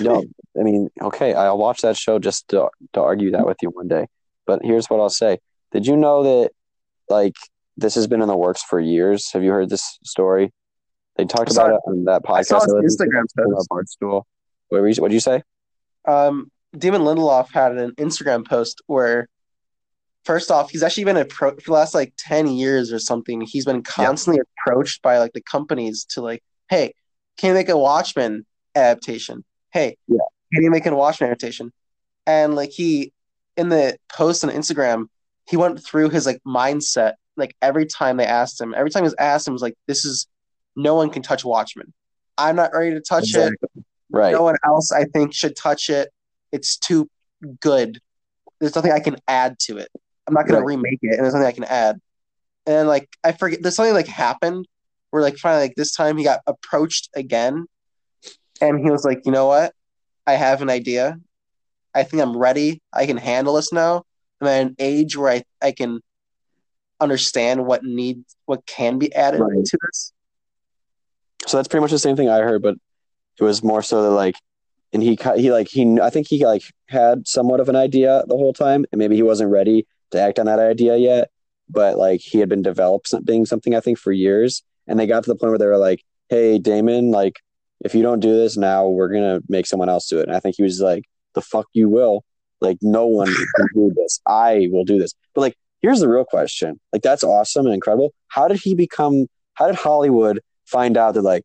No, 0.00 0.24
I 0.58 0.62
mean, 0.62 0.88
okay, 1.02 1.34
I'll 1.34 1.58
watch 1.58 1.82
that 1.82 1.96
show 1.96 2.18
just 2.18 2.48
to 2.48 2.68
to 2.94 3.00
argue 3.00 3.30
that 3.32 3.46
with 3.46 3.58
you 3.62 3.70
one 3.70 3.88
day. 3.88 4.06
But 4.46 4.60
here's 4.62 4.88
what 4.90 5.00
I'll 5.00 5.10
say: 5.10 5.38
Did 5.72 5.86
you 5.86 5.96
know 5.96 6.22
that 6.24 6.50
like 7.08 7.34
this 7.76 7.94
has 7.94 8.06
been 8.06 8.22
in 8.22 8.28
the 8.28 8.36
works 8.36 8.62
for 8.62 8.80
years? 8.80 9.30
Have 9.32 9.42
you 9.44 9.50
heard 9.50 9.68
this 9.70 9.98
story? 10.04 10.52
They 11.16 11.24
talked 11.24 11.50
about 11.52 11.70
it- 11.70 11.74
it 11.74 11.80
on 11.90 12.04
that 12.04 12.22
I 12.28 12.42
saw 12.42 12.58
podcast. 12.60 12.68
I 12.76 12.80
listened 12.80 13.10
Instagram 13.12 13.24
post. 13.36 13.68
What 14.68 14.80
were 14.82 14.88
you, 14.88 15.20
say? 15.20 15.42
Um, 16.06 16.50
Damon 16.76 17.02
Lindelof 17.02 17.50
had 17.52 17.72
an 17.78 17.92
Instagram 17.92 18.46
post 18.46 18.82
where, 18.86 19.28
first 20.26 20.50
off, 20.50 20.70
he's 20.70 20.82
actually 20.82 21.04
been 21.04 21.16
approached 21.16 21.62
for 21.62 21.70
the 21.70 21.74
last 21.74 21.94
like 21.94 22.12
ten 22.18 22.48
years 22.48 22.92
or 22.92 22.98
something. 22.98 23.40
He's 23.40 23.64
been 23.64 23.82
constantly 23.82 24.42
approached 24.66 25.00
by 25.00 25.18
like 25.18 25.32
the 25.32 25.40
companies 25.40 26.04
to 26.10 26.20
like, 26.20 26.42
hey, 26.68 26.92
can 27.38 27.48
you 27.48 27.54
make 27.54 27.68
a 27.68 27.78
Watchmen 27.78 28.44
adaptation? 28.74 29.44
Hey, 29.72 29.96
Yeah. 30.08 30.18
can 30.52 30.62
you 30.64 30.70
make 30.70 30.84
a 30.86 30.94
Watchmen 30.94 31.30
adaptation? 31.30 31.72
And 32.26 32.54
like 32.54 32.70
he, 32.70 33.12
in 33.56 33.68
the 33.68 33.96
post 34.12 34.42
on 34.44 34.50
Instagram, 34.50 35.06
he 35.48 35.56
went 35.56 35.82
through 35.82 36.10
his 36.10 36.26
like 36.26 36.40
mindset. 36.46 37.14
Like 37.36 37.54
every 37.62 37.86
time 37.86 38.16
they 38.16 38.26
asked 38.26 38.60
him, 38.60 38.74
every 38.76 38.90
time 38.90 39.02
he 39.02 39.06
was 39.06 39.14
asked 39.18 39.46
him, 39.46 39.52
was 39.52 39.62
like, 39.62 39.76
"This 39.86 40.04
is 40.04 40.26
no 40.74 40.94
one 40.94 41.10
can 41.10 41.22
touch 41.22 41.44
Watchmen. 41.44 41.92
I'm 42.38 42.56
not 42.56 42.70
ready 42.74 42.92
to 42.92 43.00
touch 43.00 43.34
it. 43.34 43.52
Right. 44.10 44.32
No 44.32 44.42
one 44.42 44.56
else, 44.64 44.92
I 44.92 45.04
think, 45.04 45.34
should 45.34 45.56
touch 45.56 45.88
it. 45.88 46.10
It's 46.52 46.76
too 46.76 47.08
good. 47.60 48.00
There's 48.60 48.74
nothing 48.74 48.92
I 48.92 49.00
can 49.00 49.16
add 49.28 49.58
to 49.60 49.78
it. 49.78 49.88
I'm 50.26 50.34
not 50.34 50.46
gonna 50.46 50.58
Right. 50.60 50.66
remake 50.66 50.98
it, 51.02 51.14
and 51.14 51.24
there's 51.24 51.34
nothing 51.34 51.46
I 51.46 51.52
can 51.52 51.64
add. 51.64 52.00
And 52.66 52.74
then, 52.74 52.86
like 52.86 53.08
I 53.22 53.32
forget, 53.32 53.62
there's 53.62 53.76
something 53.76 53.94
like 53.94 54.08
happened 54.08 54.66
where 55.10 55.22
like 55.22 55.36
finally 55.36 55.62
like 55.64 55.74
this 55.76 55.92
time 55.92 56.16
he 56.16 56.24
got 56.24 56.40
approached 56.46 57.08
again, 57.14 57.66
and 58.60 58.80
he 58.80 58.90
was 58.90 59.04
like, 59.04 59.22
you 59.24 59.32
know 59.32 59.46
what? 59.46 59.72
I 60.26 60.34
have 60.34 60.62
an 60.62 60.70
idea. 60.70 61.18
I 61.94 62.02
think 62.02 62.22
I'm 62.22 62.36
ready. 62.36 62.82
I 62.92 63.06
can 63.06 63.16
handle 63.16 63.54
this 63.54 63.72
now. 63.72 64.02
I'm 64.40 64.48
at 64.48 64.62
an 64.66 64.76
age 64.78 65.16
where 65.16 65.30
I 65.30 65.42
I 65.62 65.72
can 65.72 66.00
understand 67.00 67.66
what 67.66 67.84
needs 67.84 68.36
what 68.46 68.66
can 68.66 68.98
be 68.98 69.14
added 69.14 69.40
Right. 69.40 69.64
to 69.64 69.78
this. 69.86 70.12
So 71.46 71.56
that's 71.56 71.68
pretty 71.68 71.82
much 71.82 71.90
the 71.92 71.98
same 71.98 72.16
thing 72.16 72.28
I 72.28 72.38
heard, 72.40 72.62
but 72.62 72.74
it 73.38 73.44
was 73.44 73.62
more 73.62 73.82
so 73.82 74.02
that 74.02 74.10
like, 74.10 74.36
and 74.92 75.02
he 75.02 75.18
he 75.36 75.52
like 75.52 75.68
he 75.68 76.00
I 76.00 76.10
think 76.10 76.26
he 76.28 76.44
like 76.44 76.62
had 76.88 77.28
somewhat 77.28 77.60
of 77.60 77.68
an 77.68 77.76
idea 77.76 78.24
the 78.26 78.36
whole 78.36 78.52
time, 78.52 78.84
and 78.90 78.98
maybe 78.98 79.14
he 79.14 79.22
wasn't 79.22 79.50
ready 79.50 79.86
to 80.16 80.22
act 80.22 80.38
on 80.38 80.46
that 80.46 80.58
idea 80.58 80.96
yet, 80.96 81.30
but 81.68 81.98
like 81.98 82.20
he 82.20 82.38
had 82.38 82.48
been 82.48 82.62
developing 82.62 83.46
something 83.46 83.74
I 83.74 83.80
think 83.80 83.98
for 83.98 84.12
years, 84.12 84.62
and 84.86 84.98
they 84.98 85.06
got 85.06 85.24
to 85.24 85.30
the 85.30 85.36
point 85.36 85.50
where 85.50 85.58
they 85.58 85.66
were 85.66 85.78
like, 85.78 86.04
"Hey, 86.28 86.58
Damon, 86.58 87.10
like 87.10 87.40
if 87.84 87.94
you 87.94 88.02
don't 88.02 88.20
do 88.20 88.34
this 88.34 88.56
now, 88.56 88.88
we're 88.88 89.12
gonna 89.12 89.40
make 89.48 89.66
someone 89.66 89.88
else 89.88 90.08
do 90.08 90.18
it." 90.20 90.28
And 90.28 90.36
I 90.36 90.40
think 90.40 90.56
he 90.56 90.62
was 90.62 90.80
like, 90.80 91.04
"The 91.34 91.42
fuck 91.42 91.66
you 91.72 91.88
will." 91.88 92.24
Like 92.60 92.78
no 92.82 93.06
one 93.06 93.28
can 93.56 93.66
do 93.74 93.92
this. 93.96 94.20
I 94.26 94.68
will 94.70 94.84
do 94.84 94.98
this. 94.98 95.14
But 95.34 95.42
like, 95.42 95.56
here's 95.82 96.00
the 96.00 96.08
real 96.08 96.24
question. 96.24 96.80
Like 96.92 97.02
that's 97.02 97.24
awesome 97.24 97.66
and 97.66 97.74
incredible. 97.74 98.14
How 98.28 98.48
did 98.48 98.60
he 98.60 98.74
become? 98.74 99.26
How 99.54 99.66
did 99.66 99.76
Hollywood 99.76 100.40
find 100.66 100.96
out 100.96 101.14
that 101.14 101.22
like 101.22 101.44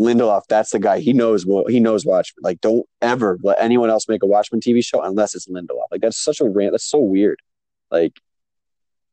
Lindelof, 0.00 0.42
that's 0.48 0.70
the 0.70 0.78
guy. 0.78 1.00
He 1.00 1.12
knows 1.12 1.44
what 1.44 1.70
he 1.70 1.78
knows 1.78 2.06
Watchmen. 2.06 2.42
Like, 2.42 2.60
don't 2.62 2.86
ever 3.02 3.38
let 3.42 3.60
anyone 3.60 3.90
else 3.90 4.08
make 4.08 4.22
a 4.22 4.26
Watchmen 4.26 4.60
TV 4.60 4.82
show 4.84 5.02
unless 5.02 5.34
it's 5.34 5.46
Lindelof. 5.46 5.84
Like, 5.90 6.00
that's 6.00 6.18
such 6.18 6.40
a 6.40 6.48
rant. 6.48 6.72
That's 6.72 6.88
so 6.88 6.98
weird. 6.98 7.38
Like 7.90 8.18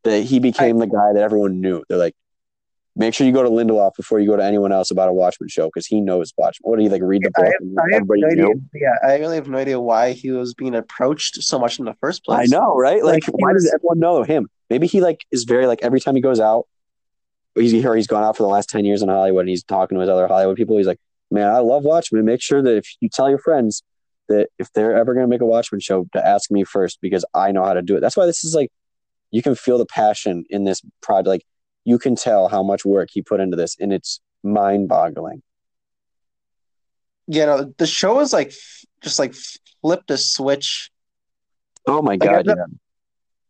that 0.03 0.21
he 0.23 0.39
became 0.39 0.78
the 0.78 0.88
guy 0.88 1.13
that 1.13 1.21
everyone 1.21 1.59
knew. 1.61 1.84
They're 1.89 1.97
like, 1.97 2.15
make 2.95 3.13
sure 3.13 3.28
you 3.28 3.34
go 3.34 3.43
to 3.43 3.49
Lindelof 3.49 3.95
before 3.95 4.19
you 4.19 4.28
go 4.28 4.38
to 4.38 4.43
anyone 4.43 4.71
else 4.71 4.89
about 4.91 5.09
a 5.09 5.13
Watchmen 5.13 5.49
show 5.49 5.67
because 5.67 5.86
he 5.86 6.01
knows 6.01 6.34
Watchmen. 6.38 6.69
What 6.69 6.78
do 6.78 6.84
you 6.84 6.89
like? 6.89 7.01
Read 7.03 7.23
the 7.23 7.32
I 7.36 7.41
book. 7.41 7.45
have, 7.45 7.61
and 7.61 7.80
I 7.80 7.93
have 7.95 8.03
no 8.07 8.28
idea. 8.28 8.43
knew? 8.45 8.61
Yeah, 8.73 8.93
I 9.03 9.17
really 9.17 9.36
have 9.36 9.47
no 9.47 9.57
idea 9.57 9.80
why 9.80 10.13
he 10.13 10.32
was 10.32 10.53
being 10.53 10.75
approached 10.75 11.41
so 11.43 11.59
much 11.59 11.80
in 11.80 11.86
the 11.86 11.93
first 11.95 12.23
place. 12.23 12.51
I 12.53 12.57
know, 12.57 12.75
right? 12.75 13.03
Like, 13.03 13.28
Like, 13.28 13.38
why 13.38 13.53
was- 13.53 13.63
does 13.63 13.73
everyone 13.73 13.99
know 13.99 14.23
him? 14.23 14.47
Maybe 14.69 14.88
he 14.88 15.01
like 15.01 15.25
is 15.32 15.43
very 15.45 15.65
like 15.67 15.82
every 15.84 15.99
time 15.99 16.15
he 16.15 16.21
goes 16.21 16.39
out, 16.39 16.67
he's 17.55 17.71
here. 17.71 17.95
He's 17.95 18.07
gone 18.07 18.23
out 18.23 18.36
for 18.38 18.43
the 18.43 18.49
last 18.49 18.69
ten 18.69 18.84
years 18.86 19.01
in 19.01 19.09
Hollywood, 19.09 19.41
and 19.41 19.49
he's 19.49 19.63
talking 19.63 19.95
to 19.95 20.01
his 20.01 20.09
other 20.09 20.28
Hollywood 20.28 20.57
people. 20.57 20.78
He's 20.78 20.88
like, 20.88 20.99
"Man, 21.32 21.47
I 21.47 21.59
love 21.59 21.84
Watchmen. 21.84 22.25
Make 22.25 22.41
sure 22.41 22.61
that 22.61 22.75
if 22.75 22.88
you 22.99 23.07
tell 23.09 23.30
your 23.30 23.39
friends 23.39 23.82
that 24.28 24.49
if 24.59 24.71
they're 24.73 24.97
ever 24.97 25.13
going 25.13 25.23
to 25.23 25.30
make 25.30 25.41
a 25.41 25.45
Watchmen 25.45 25.82
show, 25.82 26.07
to 26.13 26.25
ask 26.25 26.51
me 26.51 26.63
first 26.63 26.99
because 27.01 27.25
I 27.34 27.51
know 27.51 27.63
how 27.63 27.73
to 27.73 27.82
do 27.82 27.97
it." 27.97 28.01
That's 28.01 28.17
why 28.17 28.25
this 28.25 28.43
is 28.43 28.53
like, 28.55 28.71
you 29.32 29.41
can 29.41 29.55
feel 29.55 29.78
the 29.78 29.86
passion 29.86 30.45
in 30.49 30.63
this 30.63 30.82
project. 31.01 31.28
Like, 31.28 31.45
you 31.86 31.99
can 31.99 32.15
tell 32.15 32.47
how 32.47 32.63
much 32.63 32.86
work 32.86 33.09
he 33.11 33.21
put 33.21 33.39
into 33.39 33.57
this, 33.57 33.75
and 33.80 33.91
it's 33.93 34.19
mind-boggling. 34.43 35.41
Yeah, 37.28 37.45
no, 37.45 37.73
the 37.78 37.88
show 37.88 38.19
is 38.21 38.32
like 38.32 38.53
just 39.01 39.19
like 39.19 39.36
flipped 39.82 40.09
a 40.11 40.17
switch. 40.17 40.91
Oh 41.86 42.01
my 42.01 42.13
I 42.13 42.17
god! 42.17 42.45
got 42.45 42.57
Yeah. 42.57 42.65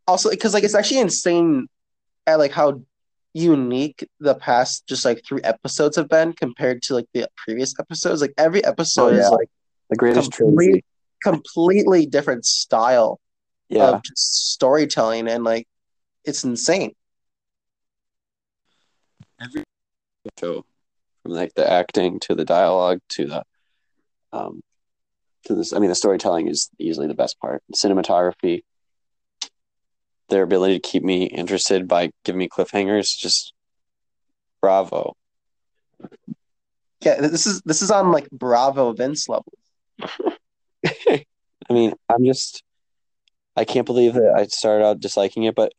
Also, 0.08 0.30
because 0.30 0.54
like 0.54 0.64
it's 0.64 0.76
actually 0.76 1.00
insane 1.00 1.68
at 2.26 2.40
like 2.40 2.52
how 2.52 2.82
unique 3.34 4.08
the 4.20 4.34
past 4.36 4.88
just 4.88 5.06
like 5.06 5.24
three 5.28 5.42
episodes 5.44 5.96
have 5.96 6.10
been 6.10 6.34
compared 6.34 6.82
to 6.82 6.96
like 6.96 7.06
the 7.14 7.30
previous 7.38 7.74
episodes. 7.80 8.22
Like 8.22 8.34
every 8.38 8.64
episode 8.66 9.14
Oh, 9.14 9.20
is 9.20 9.30
like 9.30 9.50
The 9.90 9.96
greatest 9.96 10.32
Complete- 10.34 10.86
completely 11.24 12.06
different 12.06 12.46
style. 12.46 13.20
Yeah, 13.70 13.90
of 13.90 14.02
storytelling 14.16 15.28
and 15.28 15.44
like 15.44 15.68
it's 16.24 16.46
insane. 16.46 16.94
every 19.40 19.64
show, 20.40 20.66
from 21.24 21.34
like 21.34 21.54
the 21.56 21.70
acting 21.70 22.20
to 22.22 22.36
the 22.36 22.46
dialogue 22.46 23.00
to 23.10 23.26
the 23.26 23.44
um 24.32 24.62
to 25.46 25.56
this. 25.56 25.74
I 25.74 25.80
mean, 25.80 25.90
the 25.90 25.96
storytelling 25.96 26.48
is 26.48 26.70
easily 26.80 27.08
the 27.08 27.14
best 27.14 27.40
part. 27.40 27.64
Cinematography, 27.74 28.64
their 30.30 30.44
ability 30.44 30.80
to 30.80 30.88
keep 30.88 31.04
me 31.04 31.26
interested 31.26 31.88
by 31.88 32.12
giving 32.24 32.40
me 32.40 32.50
cliffhangers, 32.50 33.18
just 33.18 33.54
bravo. 34.62 35.16
Yeah, 37.02 37.22
this 37.22 37.46
is 37.46 37.62
this 37.62 37.82
is 37.82 37.92
on 37.92 38.12
like 38.12 38.30
Bravo 38.32 38.94
Vince 38.94 39.30
level. 39.30 39.54
I 40.86 41.74
mean, 41.74 41.94
I'm 42.10 42.26
just, 42.26 42.64
I 43.56 43.66
can't 43.66 43.86
believe 43.86 44.14
that 44.14 44.34
I 44.36 44.46
started 44.48 44.86
out 44.86 45.00
disliking 45.00 45.44
it, 45.44 45.56
but 45.56 45.74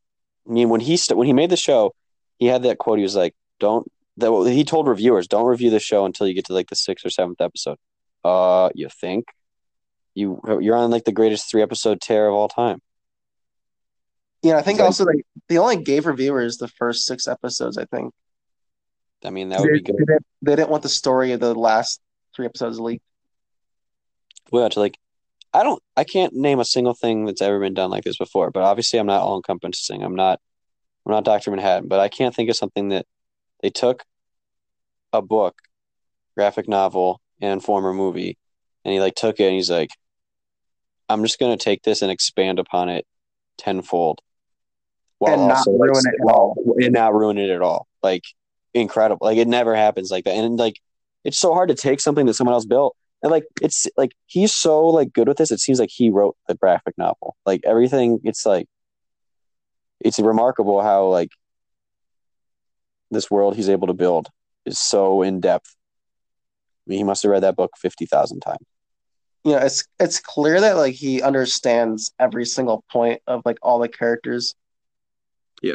I 0.49 0.53
mean, 0.53 0.69
when 0.69 0.81
he 0.81 0.97
st- 0.97 1.17
when 1.17 1.27
he 1.27 1.33
made 1.33 1.51
the 1.51 1.57
show, 1.57 1.95
he 2.39 2.47
had 2.47 2.63
that 2.63 2.79
quote. 2.79 2.99
He 2.99 3.03
was 3.03 3.17
like, 3.17 3.35
"Don't." 3.61 3.91
That 4.17 4.33
he 4.51 4.65
told 4.65 4.89
reviewers, 4.89 5.29
"Don't 5.29 5.47
review 5.47 5.71
the 5.71 5.79
show 5.79 6.05
until 6.05 6.27
you 6.27 6.35
get 6.35 6.47
to 6.47 6.55
like 6.55 6.69
the 6.69 6.77
sixth 6.77 7.05
or 7.05 7.11
seventh 7.11 7.41
episode." 7.41 7.77
Uh, 8.25 8.71
you 8.75 8.89
think 8.89 9.27
you 10.15 10.41
you're 10.61 10.77
on 10.77 10.91
like 10.91 11.05
the 11.05 11.13
greatest 11.13 11.51
three 11.51 11.63
episode 11.63 12.01
tear 12.01 12.29
of 12.29 12.35
all 12.35 12.49
time? 12.49 12.81
Know, 14.43 14.57
I 14.57 14.63
think 14.63 14.81
also 14.81 15.05
like 15.05 15.27
they 15.49 15.59
only 15.59 15.83
gave 15.83 16.07
reviewers 16.07 16.59
the 16.59 16.69
first 16.69 17.05
six 17.05 17.29
episodes. 17.29 17.77
I 17.77 17.85
think 17.85 18.15
I 19.25 19.31
mean, 19.31 19.49
that 19.51 19.61
would 19.61 19.73
be 19.73 19.81
good. 19.81 19.97
they 19.97 20.05
didn't, 20.05 20.27
they 20.43 20.57
didn't 20.57 20.71
want 20.71 20.83
the 20.83 20.89
story 20.89 21.33
of 21.33 21.41
the 21.41 21.55
last 21.55 22.01
three 22.35 22.47
episodes 22.47 22.79
leaked. 22.79 23.05
Well, 24.51 24.69
to 24.69 24.81
like, 24.81 24.99
I 25.53 25.63
don't, 25.63 25.83
I 25.97 26.05
can't 26.05 26.35
name 26.35 26.61
a 26.61 26.65
single 26.65 26.95
thing 26.95 27.25
that's 27.25 27.43
ever 27.43 27.59
been 27.61 27.75
done 27.75 27.91
like 27.91 28.05
this 28.05 28.19
before. 28.19 28.51
But 28.51 28.63
obviously, 28.63 28.99
I'm 28.99 29.07
not 29.07 29.23
all 29.23 29.37
encompassing. 29.37 30.03
I'm 30.03 30.15
not, 30.15 30.41
I'm 31.07 31.13
not 31.13 31.25
Doctor 31.25 31.51
Manhattan. 31.51 31.89
But 31.89 32.01
I 32.01 32.09
can't 32.09 32.35
think 32.35 32.51
of 32.51 32.57
something 32.57 32.91
that 32.91 33.07
they 33.63 33.71
took 33.71 34.05
a 35.13 35.23
book, 35.23 35.57
graphic 36.37 36.69
novel, 36.69 37.21
and 37.41 37.63
former 37.63 37.95
movie, 37.95 38.37
and 38.85 38.93
he 38.93 39.01
like 39.01 39.15
took 39.15 39.41
it 39.41 39.45
and 39.45 39.55
he's 39.55 39.71
like, 39.71 39.91
I'm 41.09 41.23
just 41.23 41.39
gonna 41.39 41.57
take 41.57 41.83
this 41.83 42.03
and 42.03 42.11
expand 42.11 42.59
upon 42.59 42.89
it 42.89 43.07
tenfold, 43.57 44.21
And 45.27 45.49
not 45.49 45.67
like, 45.67 45.91
ruin 45.91 46.03
it 46.07 46.15
at 46.21 46.35
all. 46.35 46.57
and 46.77 46.93
not 46.93 47.15
ruin 47.15 47.39
it 47.39 47.51
at 47.51 47.63
all. 47.63 47.87
Like 48.03 48.25
incredible. 48.75 49.27
Like 49.27 49.39
it 49.39 49.49
never 49.49 49.75
happens 49.75 50.11
like 50.11 50.25
that. 50.25 50.35
And 50.35 50.57
like 50.59 50.81
it's 51.25 51.39
so 51.39 51.55
hard 51.55 51.69
to 51.71 51.75
take 51.75 52.01
something 52.01 52.27
that 52.27 52.35
someone 52.35 52.55
else 52.55 52.67
built. 52.67 52.97
And 53.23 53.33
like 53.33 53.45
it's 53.61 53.87
like 53.97 54.13
he's 54.27 54.55
so 54.55 54.87
like 54.87 55.13
good 55.13 55.29
with 55.29 55.39
this. 55.39 55.51
It 55.51 55.61
seems 55.61 55.81
like 55.81 55.91
he 55.93 56.11
wrote 56.11 56.37
the 56.47 56.55
graphic 56.55 56.97
novel. 56.97 57.37
Like 57.45 57.63
everything. 57.65 58.21
It's 58.25 58.47
like 58.47 58.69
it's 60.01 60.21
remarkable 60.21 60.81
how 60.83 61.07
like 61.07 61.31
this 63.11 63.31
world 63.31 63.57
he's 63.57 63.69
able 63.69 63.89
to 63.89 63.95
build 63.95 64.29
is 64.67 64.79
so 64.79 65.23
in 65.23 65.41
depth. 65.41 65.75
I 66.87 66.91
mean, 66.91 66.99
he 66.99 67.05
must 67.05 67.23
have 67.23 67.31
read 67.31 67.43
that 67.43 67.57
book 67.57 67.73
fifty 67.77 68.07
thousand 68.07 68.41
times. 68.41 68.65
You 69.45 69.53
know, 69.53 69.59
it's 69.59 69.85
it's 69.99 70.21
clear 70.21 70.61
that 70.61 70.77
like 70.77 70.95
he 70.95 71.23
understands 71.23 72.13
every 72.19 72.45
single 72.45 72.85
point 72.91 73.21
of 73.27 73.43
like 73.45 73.59
all 73.63 73.79
the 73.79 73.89
characters. 73.89 74.55
Yeah, 75.61 75.75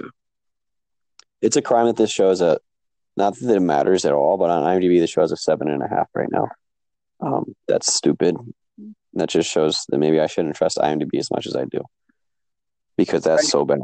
it's 1.42 1.58
a 1.58 1.62
crime 1.62 1.88
that 1.88 1.98
this 1.98 2.12
show 2.12 2.30
is 2.30 2.40
a 2.40 2.60
not 3.18 3.38
that 3.38 3.56
it 3.56 3.60
matters 3.60 4.06
at 4.06 4.14
all, 4.14 4.38
but 4.38 4.50
on 4.50 4.64
IMDb 4.64 5.00
the 5.00 5.08
show 5.08 5.22
has 5.22 5.32
a 5.32 5.38
seven 5.38 5.68
and 5.70 5.84
a 5.84 5.88
half 5.88 6.08
right 6.16 6.32
now. 6.32 6.48
Um, 7.24 7.56
that's 7.68 7.94
stupid. 7.94 8.36
That 9.14 9.30
just 9.30 9.50
shows 9.50 9.86
that 9.90 9.98
maybe 9.98 10.20
I 10.20 10.28
shouldn't 10.28 10.56
trust 10.56 10.78
IMDb 10.78 11.20
as 11.20 11.32
much 11.32 11.46
as 11.48 11.56
I 11.56 11.66
do, 11.66 11.82
because 12.98 13.24
that's 13.24 13.50
so 13.50 13.64
bad. 13.64 13.80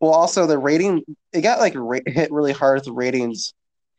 Well, 0.00 0.12
also 0.12 0.46
the 0.46 0.58
rating 0.58 1.02
it 1.32 1.40
got 1.40 1.58
like 1.58 1.74
ra- 1.74 2.00
hit 2.04 2.30
really 2.30 2.52
hard 2.52 2.76
with 2.76 2.84
the 2.84 2.92
ratings 2.92 3.54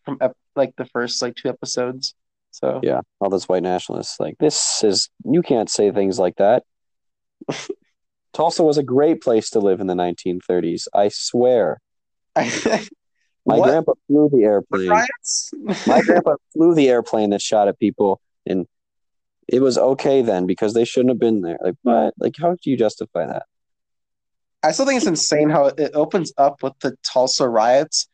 from 0.05 0.17
ep- 0.21 0.37
like 0.55 0.75
the 0.77 0.85
first 0.85 1.21
like 1.21 1.35
two 1.35 1.49
episodes. 1.49 2.13
So 2.51 2.81
Yeah, 2.83 3.01
all 3.19 3.29
those 3.29 3.49
white 3.49 3.63
nationalists 3.63 4.19
like 4.19 4.35
this 4.39 4.83
is 4.83 5.09
you 5.25 5.41
can't 5.41 5.69
say 5.69 5.91
things 5.91 6.19
like 6.19 6.35
that. 6.35 6.63
Tulsa 8.33 8.63
was 8.63 8.77
a 8.77 8.83
great 8.83 9.21
place 9.21 9.49
to 9.51 9.59
live 9.59 9.79
in 9.79 9.87
the 9.87 9.95
1930s. 9.95 10.87
I 10.93 11.09
swear. 11.09 11.79
My 13.47 13.57
What? 13.57 13.69
grandpa 13.69 13.93
flew 14.07 14.29
the 14.31 14.43
airplane. 14.43 14.89
My 15.87 16.01
grandpa 16.05 16.35
flew 16.53 16.75
the 16.75 16.89
airplane 16.89 17.29
that 17.31 17.41
shot 17.41 17.67
at 17.67 17.79
people, 17.79 18.19
and 18.45 18.67
it 19.47 19.61
was 19.61 19.77
okay 19.77 20.21
then 20.21 20.45
because 20.45 20.73
they 20.73 20.85
shouldn't 20.85 21.11
have 21.11 21.19
been 21.19 21.41
there. 21.41 21.57
Like 21.63 21.75
what? 21.81 22.13
Like 22.19 22.35
how 22.39 22.51
do 22.51 22.69
you 22.69 22.77
justify 22.77 23.25
that? 23.25 23.43
I 24.63 24.71
still 24.71 24.85
think 24.85 24.97
it's 24.97 25.07
insane 25.07 25.49
how 25.49 25.67
it 25.67 25.91
opens 25.93 26.33
up 26.37 26.61
with 26.61 26.73
the 26.81 26.97
Tulsa 27.03 27.47
riots, 27.47 28.09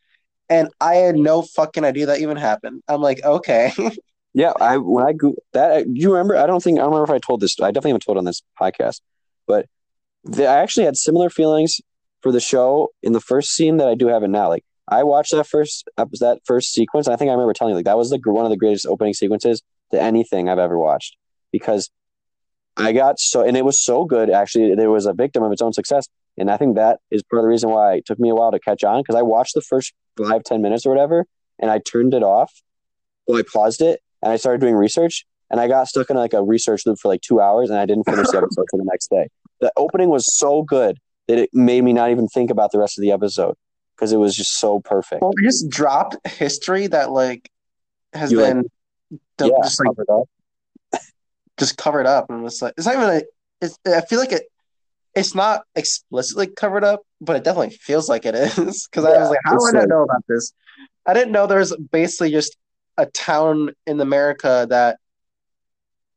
and 0.49 0.69
I 0.79 0.95
had 0.95 1.15
no 1.15 1.41
fucking 1.41 1.83
idea 1.83 2.05
that 2.07 2.19
even 2.19 2.37
happened. 2.37 2.83
I'm 2.87 3.01
like, 3.01 3.23
okay, 3.23 3.71
Yeah, 4.35 4.53
I 4.59 4.77
when 4.77 5.05
I 5.05 5.13
go 5.13 5.35
that 5.53 5.85
you 5.87 6.11
remember? 6.11 6.35
I 6.35 6.47
don't 6.47 6.61
think 6.61 6.79
I 6.79 6.81
don't 6.83 6.91
remember 6.91 7.13
if 7.13 7.15
I 7.15 7.25
told 7.25 7.39
this. 7.39 7.59
I 7.59 7.67
definitely 7.69 7.91
haven't 7.91 8.05
told 8.05 8.17
on 8.17 8.25
this 8.25 8.41
podcast, 8.59 9.01
but 9.47 9.67
the, 10.23 10.47
I 10.47 10.57
actually 10.57 10.85
had 10.85 10.97
similar 10.97 11.29
feelings 11.29 11.81
for 12.21 12.31
the 12.31 12.39
show 12.39 12.89
in 13.03 13.13
the 13.13 13.19
first 13.19 13.51
scene 13.51 13.77
that 13.77 13.87
I 13.87 13.95
do 13.95 14.07
have 14.07 14.23
it 14.23 14.29
now. 14.29 14.49
Like 14.49 14.65
I 14.87 15.03
watched 15.03 15.31
that 15.31 15.47
first 15.47 15.87
that 15.97 16.39
first 16.45 16.73
sequence. 16.73 17.07
I 17.07 17.15
think 17.15 17.29
I 17.29 17.33
remember 17.33 17.53
telling 17.53 17.71
you 17.71 17.77
like 17.77 17.85
that 17.85 17.97
was 17.97 18.09
the 18.09 18.19
one 18.25 18.45
of 18.45 18.51
the 18.51 18.57
greatest 18.57 18.85
opening 18.85 19.13
sequences 19.13 19.61
to 19.91 20.01
anything 20.01 20.49
I've 20.49 20.59
ever 20.59 20.77
watched 20.77 21.15
because 21.51 21.89
I 22.75 22.91
got 22.91 23.19
so 23.19 23.41
and 23.41 23.55
it 23.55 23.63
was 23.63 23.81
so 23.81 24.05
good. 24.05 24.29
Actually, 24.29 24.71
it 24.71 24.87
was 24.87 25.05
a 25.05 25.13
victim 25.13 25.43
of 25.43 25.51
its 25.51 25.61
own 25.61 25.73
success, 25.73 26.07
and 26.37 26.51
I 26.51 26.57
think 26.57 26.75
that 26.75 26.99
is 27.11 27.23
part 27.23 27.39
of 27.39 27.43
the 27.43 27.49
reason 27.49 27.69
why 27.69 27.95
it 27.95 28.05
took 28.05 28.19
me 28.19 28.29
a 28.29 28.35
while 28.35 28.51
to 28.51 28.59
catch 28.59 28.83
on 28.83 29.01
because 29.01 29.15
I 29.15 29.21
watched 29.21 29.53
the 29.53 29.61
first 29.61 29.93
five 30.17 30.43
ten 30.43 30.61
minutes 30.61 30.85
or 30.85 30.89
whatever, 30.89 31.25
and 31.59 31.71
I 31.71 31.79
turned 31.79 32.13
it 32.13 32.23
off. 32.23 32.51
Well, 33.27 33.39
I 33.39 33.43
paused 33.43 33.81
it 33.81 34.01
and 34.21 34.33
I 34.33 34.35
started 34.35 34.59
doing 34.59 34.75
research, 34.75 35.25
and 35.49 35.61
I 35.61 35.67
got 35.67 35.87
stuck 35.87 36.09
in 36.09 36.17
like 36.17 36.33
a 36.33 36.43
research 36.43 36.85
loop 36.85 36.99
for 36.99 37.07
like 37.07 37.21
two 37.21 37.39
hours, 37.39 37.69
and 37.69 37.79
I 37.79 37.85
didn't 37.85 38.03
finish 38.03 38.27
the 38.29 38.37
episode 38.39 38.65
for 38.69 38.77
the 38.77 38.85
next 38.85 39.09
day. 39.09 39.29
The 39.61 39.71
opening 39.77 40.09
was 40.09 40.35
so 40.37 40.63
good 40.63 40.97
that 41.29 41.37
it 41.37 41.49
made 41.53 41.85
me 41.85 41.93
not 41.93 42.11
even 42.11 42.27
think 42.27 42.51
about 42.51 42.73
the 42.73 42.79
rest 42.79 42.97
of 42.97 43.01
the 43.01 43.11
episode 43.11 43.55
because 43.95 44.11
it 44.11 44.17
was 44.17 44.35
just 44.35 44.59
so 44.59 44.79
perfect. 44.79 45.21
well, 45.21 45.31
we 45.35 45.43
just 45.43 45.69
dropped 45.69 46.15
history 46.27 46.87
that 46.87 47.11
like 47.11 47.49
has 48.13 48.31
You, 48.31 48.41
like- 48.41 48.53
been 48.53 48.69
done- 49.37 49.49
yeah, 49.49 49.55
just 49.63 49.79
like 49.79 49.87
covered 49.95 50.09
up. 50.09 50.29
just 51.57 51.77
covered 51.77 52.05
up, 52.05 52.29
and 52.29 52.45
it's 52.45 52.61
like 52.61 52.73
it's 52.77 52.85
not 52.87 52.95
even. 52.95 53.09
A, 53.09 53.21
it's, 53.61 53.79
I 53.87 54.01
feel 54.01 54.19
like 54.19 54.31
it. 54.31 54.43
It's 55.15 55.35
not 55.35 55.61
explicitly 55.75 56.47
covered 56.47 56.83
up, 56.83 57.01
but 57.21 57.35
it 57.35 57.43
definitely 57.43 57.75
feels 57.77 58.09
like 58.09 58.25
it 58.25 58.33
is. 58.57 58.87
Because 58.87 59.05
I 59.05 59.17
was 59.19 59.29
like, 59.29 59.39
how 59.45 59.57
did 59.57 59.75
I 59.75 59.79
not 59.81 59.89
know 59.89 60.03
about 60.03 60.23
this? 60.27 60.53
I 61.05 61.13
didn't 61.13 61.31
know 61.33 61.45
there 61.45 61.59
was 61.59 61.75
basically 61.91 62.31
just 62.31 62.57
a 62.97 63.05
town 63.05 63.69
in 63.85 63.99
America 63.99 64.65
that 64.69 64.97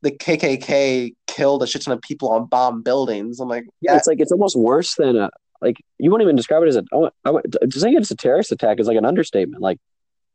the 0.02 0.12
KKK 0.12 1.14
killed 1.26 1.62
a 1.62 1.66
shit 1.66 1.82
ton 1.82 1.92
of 1.92 2.00
people 2.00 2.30
on 2.30 2.46
bomb 2.46 2.82
buildings. 2.82 3.38
I'm 3.40 3.48
like, 3.48 3.66
Yeah, 3.80 3.96
it's 3.96 4.06
like 4.06 4.20
it's 4.20 4.32
almost 4.32 4.56
worse 4.56 4.94
than 4.94 5.16
a 5.16 5.30
like 5.60 5.76
you 5.98 6.10
wouldn't 6.10 6.26
even 6.26 6.36
describe 6.36 6.62
it 6.62 6.68
as 6.68 6.76
a. 6.76 6.84
Oh, 6.92 7.10
I, 7.24 7.30
would- 7.30 7.56
I, 7.60 7.64
would- 7.64 7.72
to 7.72 7.80
say 7.80 7.90
it's 7.90 8.10
a 8.10 8.16
terrorist 8.16 8.52
attack 8.52 8.80
is 8.80 8.86
like 8.86 8.96
an 8.98 9.04
understatement. 9.04 9.62
Like 9.62 9.78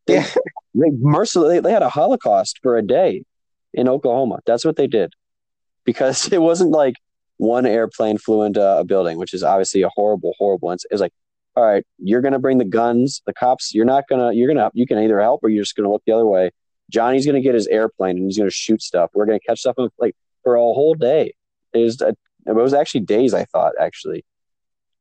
they, 0.08 0.16
yeah, 0.16 0.28
they 0.76 0.90
mercilessly 0.92 1.56
they, 1.56 1.60
they 1.62 1.72
had 1.72 1.84
a 1.84 1.90
Holocaust 1.90 2.60
for 2.64 2.78
a 2.78 2.82
day 2.82 3.24
in 3.74 3.88
Oklahoma. 3.88 4.40
That's 4.46 4.66
what 4.66 4.76
they 4.76 4.88
did 4.88 5.14
because 5.86 6.28
it 6.32 6.42
wasn't 6.42 6.72
like 6.72 6.96
one 7.38 7.66
airplane 7.66 8.18
flew 8.18 8.44
into 8.44 8.62
a 8.64 8.84
building, 8.84 9.18
which 9.18 9.34
is 9.34 9.44
obviously 9.44 9.82
a 9.82 9.90
horrible, 9.90 10.34
horrible. 10.38 10.72
It's, 10.72 10.86
it's 10.92 11.02
like, 11.02 11.14
all 11.56 11.64
right, 11.64 11.84
you're 11.98 12.22
gonna 12.22 12.40
bring 12.40 12.58
the 12.60 12.66
guns, 12.66 13.22
the 13.26 13.34
cops. 13.34 13.74
You're 13.74 13.86
not 13.86 14.08
gonna. 14.08 14.32
You're 14.34 14.48
gonna. 14.48 14.72
You 14.74 14.86
can 14.88 14.98
either 15.00 15.20
help 15.20 15.44
or 15.44 15.50
you're 15.50 15.64
just 15.64 15.76
gonna 15.76 15.92
look 15.92 16.04
the 16.06 16.14
other 16.14 16.26
way. 16.26 16.52
Johnny's 16.90 17.26
gonna 17.26 17.42
get 17.42 17.56
his 17.56 17.68
airplane 17.68 18.18
and 18.18 18.26
he's 18.26 18.38
gonna 18.38 18.50
shoot 18.50 18.82
stuff. 18.82 19.12
We're 19.14 19.26
gonna 19.26 19.40
catch 19.40 19.60
stuff 19.60 19.76
like 20.00 20.16
for 20.44 20.56
a 20.56 20.60
whole 20.62 20.94
day. 20.96 21.34
It 21.74 21.80
was. 21.80 22.02
A, 22.02 22.16
it 22.48 22.56
was 22.56 22.74
actually 22.74 23.02
days. 23.02 23.34
I 23.36 23.46
thought 23.46 23.74
actually, 23.80 24.26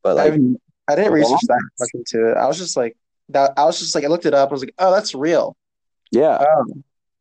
but 0.03 0.17
like 0.17 0.33
I, 0.33 0.93
I 0.93 0.97
didn't 0.97 1.13
research 1.13 1.41
that 1.49 1.71
much 1.79 1.91
into 1.95 2.31
it. 2.31 2.37
I 2.37 2.47
was 2.47 2.59
just 2.59 2.77
like 2.77 2.97
that. 3.31 3.53
I 3.57 3.65
was 3.65 3.79
just 3.79 3.95
like, 3.95 4.05
I 4.05 4.09
looked 4.09 4.27
it 4.27 4.35
up. 4.35 4.51
I 4.51 4.53
was 4.53 4.63
like, 4.63 4.75
oh, 4.79 4.93
that's 4.93 5.15
real. 5.15 5.57
yeah, 6.11 6.39
Oh, 6.41 6.65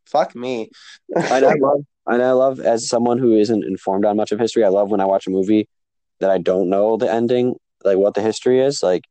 fuck 0.05 0.35
me. 0.35 0.69
and 1.15 1.45
I 1.45 1.53
love 1.55 1.85
and 2.07 2.23
I 2.23 2.31
love 2.31 2.59
as 2.59 2.87
someone 2.87 3.19
who 3.19 3.35
isn't 3.35 3.63
informed 3.63 4.05
on 4.05 4.17
much 4.17 4.31
of 4.31 4.39
history, 4.39 4.63
I 4.63 4.69
love 4.69 4.89
when 4.89 5.01
I 5.01 5.05
watch 5.05 5.27
a 5.27 5.31
movie 5.31 5.67
that 6.19 6.29
I 6.29 6.37
don't 6.37 6.69
know 6.69 6.97
the 6.97 7.11
ending, 7.11 7.55
like 7.83 7.97
what 7.97 8.13
the 8.13 8.21
history 8.21 8.59
is. 8.59 8.81
Like 8.81 9.03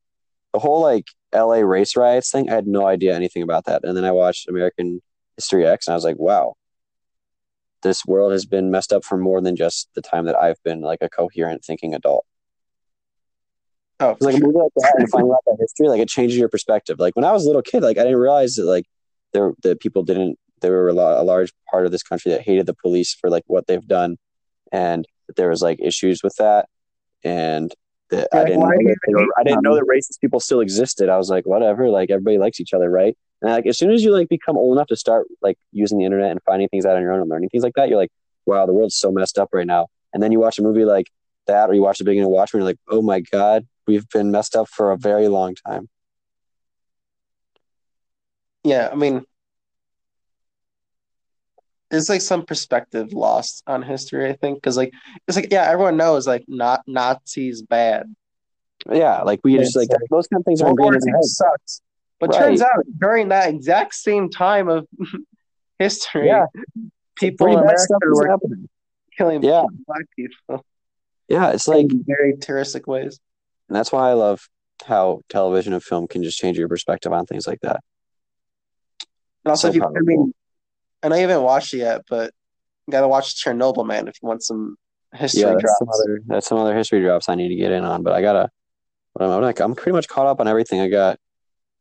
the 0.53 0.59
whole 0.59 0.83
like 0.83 1.07
LA 1.35 1.57
race 1.59 1.97
riots 1.97 2.31
thing, 2.31 2.51
I 2.51 2.55
had 2.55 2.67
no 2.67 2.87
idea 2.87 3.15
anything 3.15 3.43
about 3.43 3.67
that. 3.67 3.85
And 3.85 3.97
then 3.97 4.05
I 4.05 4.11
watched 4.11 4.49
American 4.49 5.01
History 5.37 5.67
X 5.67 5.87
and 5.87 5.93
I 5.93 5.97
was 5.97 6.05
like, 6.05 6.19
wow. 6.19 6.55
This 7.83 8.05
world 8.05 8.33
has 8.33 8.45
been 8.45 8.73
messed 8.73 8.93
up 8.93 9.05
for 9.05 9.17
more 9.17 9.41
than 9.41 9.55
just 9.55 9.89
the 9.95 10.03
time 10.03 10.25
that 10.25 10.37
I've 10.37 10.61
been 10.65 10.81
like 10.81 10.99
a 11.01 11.09
coherent 11.09 11.65
thinking 11.65 11.95
adult. 11.95 12.27
Oh, 14.01 14.11
It's 14.11 14.23
like 14.23 14.37
a 14.37 14.41
movie 14.41 14.59
like 14.59 14.73
that 14.77 14.95
and 14.99 15.11
finding 15.11 15.33
out 15.33 15.41
that 15.47 15.57
history, 15.59 15.89
like 15.89 16.01
it 16.01 16.09
changes 16.09 16.37
your 16.39 16.49
perspective. 16.49 16.99
Like 16.99 17.17
when 17.17 17.25
I 17.25 17.33
was 17.33 17.45
a 17.45 17.47
little 17.47 17.63
kid, 17.63 17.83
like 17.83 17.99
I 17.99 18.05
didn't 18.05 18.19
realize 18.19 18.55
that 18.55 18.65
like 18.65 18.85
there 19.33 19.53
that 19.63 19.81
people 19.81 20.03
didn't 20.05 20.39
there 20.61 20.73
were 20.73 20.89
a, 20.89 20.93
lot, 20.93 21.19
a 21.19 21.23
large 21.23 21.53
part 21.71 21.87
of 21.87 21.93
this 21.93 22.03
country 22.03 22.33
that 22.33 22.43
hated 22.43 22.67
the 22.67 22.75
police 22.75 23.15
for 23.15 23.31
like 23.31 23.45
what 23.47 23.67
they've 23.67 23.87
done, 23.87 24.17
and 24.73 25.07
that 25.27 25.37
there 25.37 25.49
was 25.49 25.63
like 25.63 25.81
issues 25.81 26.23
with 26.23 26.35
that. 26.37 26.69
and 27.25 27.73
that 28.11 28.29
You're 28.33 28.43
I 28.43 28.45
didn't 28.47 28.61
know 28.61 28.69
that 28.69 28.97
were, 29.09 29.27
I 29.39 29.43
didn't 29.45 29.63
know 29.63 29.75
that 29.75 29.85
racist 29.85 30.21
people 30.21 30.41
still 30.41 30.61
existed. 30.61 31.09
I 31.09 31.17
was 31.17 31.29
like, 31.31 31.47
whatever, 31.47 31.89
like 31.91 32.11
everybody 32.11 32.39
likes 32.39 32.61
each 32.61 32.73
other, 32.73 32.91
right? 32.91 33.17
And 33.43 33.53
like 33.53 33.67
as 33.67 33.79
soon 33.79 33.91
as 33.91 34.03
you 34.03 34.13
like 34.13 34.29
become 34.29 34.57
old 34.57 34.77
enough 34.77 34.89
to 34.89 34.97
start 34.97 35.27
like 35.43 35.59
using 35.73 35.99
the 35.99 36.05
internet 36.05 36.31
and 36.31 36.41
finding 36.45 36.69
things 36.69 36.87
out 36.87 36.97
on 36.97 37.03
your 37.03 37.13
own 37.13 37.21
and 37.21 37.31
learning 37.31 37.51
things 37.51 37.65
like 37.65 37.75
that, 37.75 37.89
you're 37.89 37.99
like, 37.99 38.11
wow, 38.47 38.67
the 38.67 38.73
world's 38.73 38.97
so 38.97 39.13
messed 39.13 39.39
up 39.39 39.51
right 39.53 39.67
now. 39.67 39.89
And 40.13 40.23
then 40.23 40.33
you 40.33 40.41
watch 40.41 40.59
a 40.59 40.63
movie 40.63 40.85
like 40.85 41.07
that, 41.47 41.69
or 41.69 41.75
you 41.75 41.83
watch 41.83 41.99
the 41.99 42.05
beginning 42.05 42.25
of 42.25 42.31
Watchmen, 42.31 42.63
you're 42.63 42.71
like, 42.71 42.79
oh 42.89 43.03
my 43.03 43.21
god, 43.21 43.67
we've 43.89 44.09
been 44.11 44.31
messed 44.31 44.55
up 44.55 44.69
for 44.69 44.93
a 44.93 44.97
very 44.97 45.27
long 45.27 45.57
time. 45.67 45.89
Yeah, 48.63 48.91
I 48.93 48.95
mean, 48.95 49.25
there's 51.91 52.09
like 52.09 52.21
some 52.21 52.45
perspective 52.45 53.13
lost 53.13 53.63
on 53.67 53.83
history, 53.83 54.29
I 54.29 54.35
think, 54.35 54.59
because 54.59 54.77
like 54.77 54.93
it's 55.27 55.37
like 55.37 55.49
yeah, 55.51 55.65
everyone 55.65 55.97
knows 55.97 56.27
like 56.27 56.45
not 56.47 56.83
Nazis 56.87 57.63
bad. 57.63 58.15
Yeah, 58.93 59.23
like 59.23 59.41
we 59.43 59.57
just 59.57 59.75
like 59.75 59.89
those 60.11 60.29
kind 60.29 60.41
of 60.41 60.45
things 60.45 60.61
are 60.61 60.67
World 60.67 60.79
War 60.79 60.95
ingrained 60.95 61.03
in 61.03 61.09
II 61.09 61.13
your 61.13 61.17
head. 61.19 61.25
sucks. 61.25 61.81
But 62.21 62.31
Right. 62.31 62.39
turns 62.41 62.61
out 62.63 62.85
during 62.99 63.29
that 63.29 63.49
exact 63.49 63.95
same 63.95 64.29
time 64.29 64.69
of 64.69 64.87
history, 65.79 66.27
Yeah. 66.27 66.47
people 67.17 67.47
in 67.47 67.55
America 67.55 67.79
stuff 67.83 68.01
were 68.05 68.29
happening. 68.29 68.69
killing 69.17 69.43
Yeah. 69.43 69.65
black 69.87 70.05
people 70.15 70.65
Yeah, 71.29 71.51
it's 71.53 71.69
like 71.69 71.87
very 72.07 72.37
terroristic 72.37 72.87
ways. 72.87 73.19
And 73.69 73.77
that's 73.77 73.93
why 73.93 74.11
I 74.11 74.15
love 74.15 74.49
how 74.87 75.21
television 75.29 75.73
and 75.73 75.83
film 75.83 76.07
can 76.07 76.23
just 76.23 76.39
change 76.39 76.59
your 76.59 76.69
perspective 76.69 77.13
on 77.13 77.27
things 77.27 77.47
like 77.47 77.61
that. 77.61 77.81
And 79.45 79.51
also, 79.51 79.69
So 79.69 79.71
if 79.71 79.77
you, 79.77 79.85
I 79.85 80.01
mean, 80.01 80.33
I 81.03 81.09
know 81.09 81.17
you 81.17 81.29
haven't 81.29 81.43
watched 81.43 81.75
it 81.75 81.79
yet, 81.79 82.03
but 82.09 82.33
you 82.87 82.93
gotta 82.93 83.09
watch 83.09 83.43
Chernobyl, 83.43 83.87
man, 83.87 84.09
if 84.09 84.17
you 84.23 84.29
want 84.29 84.43
some 84.43 84.77
history 85.15 85.41
yeah, 85.41 85.51
that's 85.53 85.63
drops. 85.63 85.79
some 85.79 85.89
other 85.89 86.21
that's 86.27 86.47
some 86.47 86.59
other 86.59 86.77
history 86.77 87.01
drops 87.01 87.29
I 87.29 87.35
need 87.35 87.49
to 87.49 87.57
get 87.57 87.73
in 87.73 87.85
on, 87.85 88.03
but 88.03 88.13
I 88.13 88.23
gotta. 88.23 88.51
I'm, 89.19 89.31
I'm 89.31 89.43
like 89.43 89.61
I'm 89.61 89.75
pretty 89.75 89.93
much 89.93 90.09
caught 90.09 90.27
up 90.27 90.41
on 90.41 90.49
everything 90.49 90.81
I 90.81 90.89
got. 90.89 91.19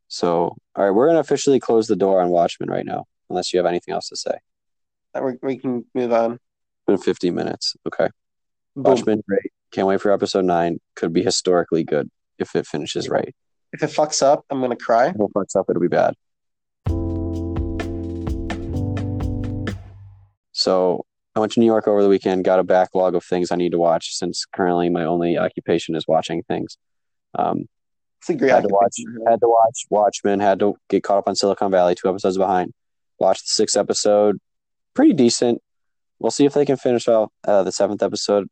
So 0.08 0.56
all 0.76 0.84
right, 0.84 0.92
we're 0.92 1.08
gonna 1.08 1.20
officially 1.20 1.60
close 1.60 1.88
the 1.88 1.96
door 1.96 2.22
on 2.22 2.30
Watchmen 2.30 2.70
right 2.70 2.86
now, 2.86 3.06
unless 3.30 3.54
you 3.54 3.60
have 3.60 3.66
anything 3.66 3.94
else 3.94 4.10
to 4.10 4.16
say. 4.16 4.38
We, 5.20 5.34
we 5.42 5.58
can 5.58 5.86
move 5.96 6.14
on. 6.14 6.34
It's 6.34 6.86
been 6.86 6.98
50 6.98 7.32
minutes. 7.32 7.76
Okay, 7.86 8.10
Boom. 8.76 8.84
Watchmen, 8.84 9.24
great. 9.28 9.52
Can't 9.72 9.88
wait 9.88 10.02
for 10.02 10.12
episode 10.12 10.46
nine. 10.46 10.80
Could 10.96 11.14
be 11.14 11.24
historically 11.24 11.84
good 11.84 12.10
if 12.40 12.56
it 12.56 12.66
finishes 12.66 13.10
right. 13.10 13.36
If 13.74 13.84
it 13.84 13.90
fucks 13.90 14.22
up, 14.22 14.46
I'm 14.50 14.62
gonna 14.62 14.76
cry. 14.76 15.08
If 15.08 15.16
it 15.16 15.34
fucks 15.36 15.56
up, 15.56 15.66
it'll 15.70 15.82
be 15.82 15.88
bad. 15.88 16.14
So 20.52 21.06
I 21.36 21.40
went 21.40 21.52
to 21.54 21.60
New 21.60 21.66
York 21.66 21.88
over 21.88 22.02
the 22.02 22.10
weekend, 22.10 22.44
got 22.46 22.60
a 22.60 22.64
backlog 22.64 23.14
of 23.14 23.24
things 23.24 23.52
I 23.52 23.56
need 23.56 23.72
to 23.74 23.78
watch 23.78 24.16
since 24.16 24.46
currently 24.46 24.90
my 24.90 25.04
only 25.04 25.38
occupation 25.38 25.96
is 25.96 26.06
watching 26.08 26.44
things. 26.44 26.78
Um, 27.38 27.68
It's 28.22 28.30
a 28.30 28.36
great 28.36 28.52
had 28.52 28.64
to 28.64 28.70
watch 28.70 28.96
had 29.28 29.40
to 29.42 29.48
watch 29.48 29.86
Watchmen, 29.90 30.40
had 30.40 30.60
to 30.60 30.76
get 30.90 31.04
caught 31.04 31.20
up 31.20 31.28
on 31.28 31.36
Silicon 31.36 31.70
Valley, 31.72 31.94
two 31.94 32.10
episodes 32.10 32.38
behind. 32.38 32.74
Watched 33.20 33.44
the 33.44 33.52
sixth 33.52 33.78
episode, 33.78 34.38
pretty 34.96 35.14
decent. 35.14 35.62
We'll 36.20 36.32
see 36.32 36.46
if 36.46 36.54
they 36.54 36.66
can 36.66 36.78
finish 36.78 37.08
off 37.08 37.32
uh, 37.48 37.64
the 37.64 37.72
seventh 37.72 38.02
episode 38.02 38.48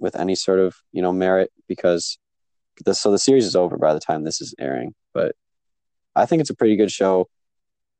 with 0.00 0.16
any 0.16 0.34
sort 0.34 0.58
of 0.58 0.74
you 0.92 1.02
know 1.02 1.12
merit 1.12 1.52
because 1.68 2.18
the 2.84 2.94
so 2.94 3.10
the 3.10 3.18
series 3.18 3.44
is 3.46 3.54
over 3.54 3.76
by 3.76 3.92
the 3.94 4.00
time 4.00 4.24
this 4.24 4.40
is 4.40 4.54
airing. 4.58 4.94
But 5.14 5.36
I 6.16 6.26
think 6.26 6.40
it's 6.40 6.50
a 6.50 6.54
pretty 6.56 6.76
good 6.76 6.90
show. 6.90 7.28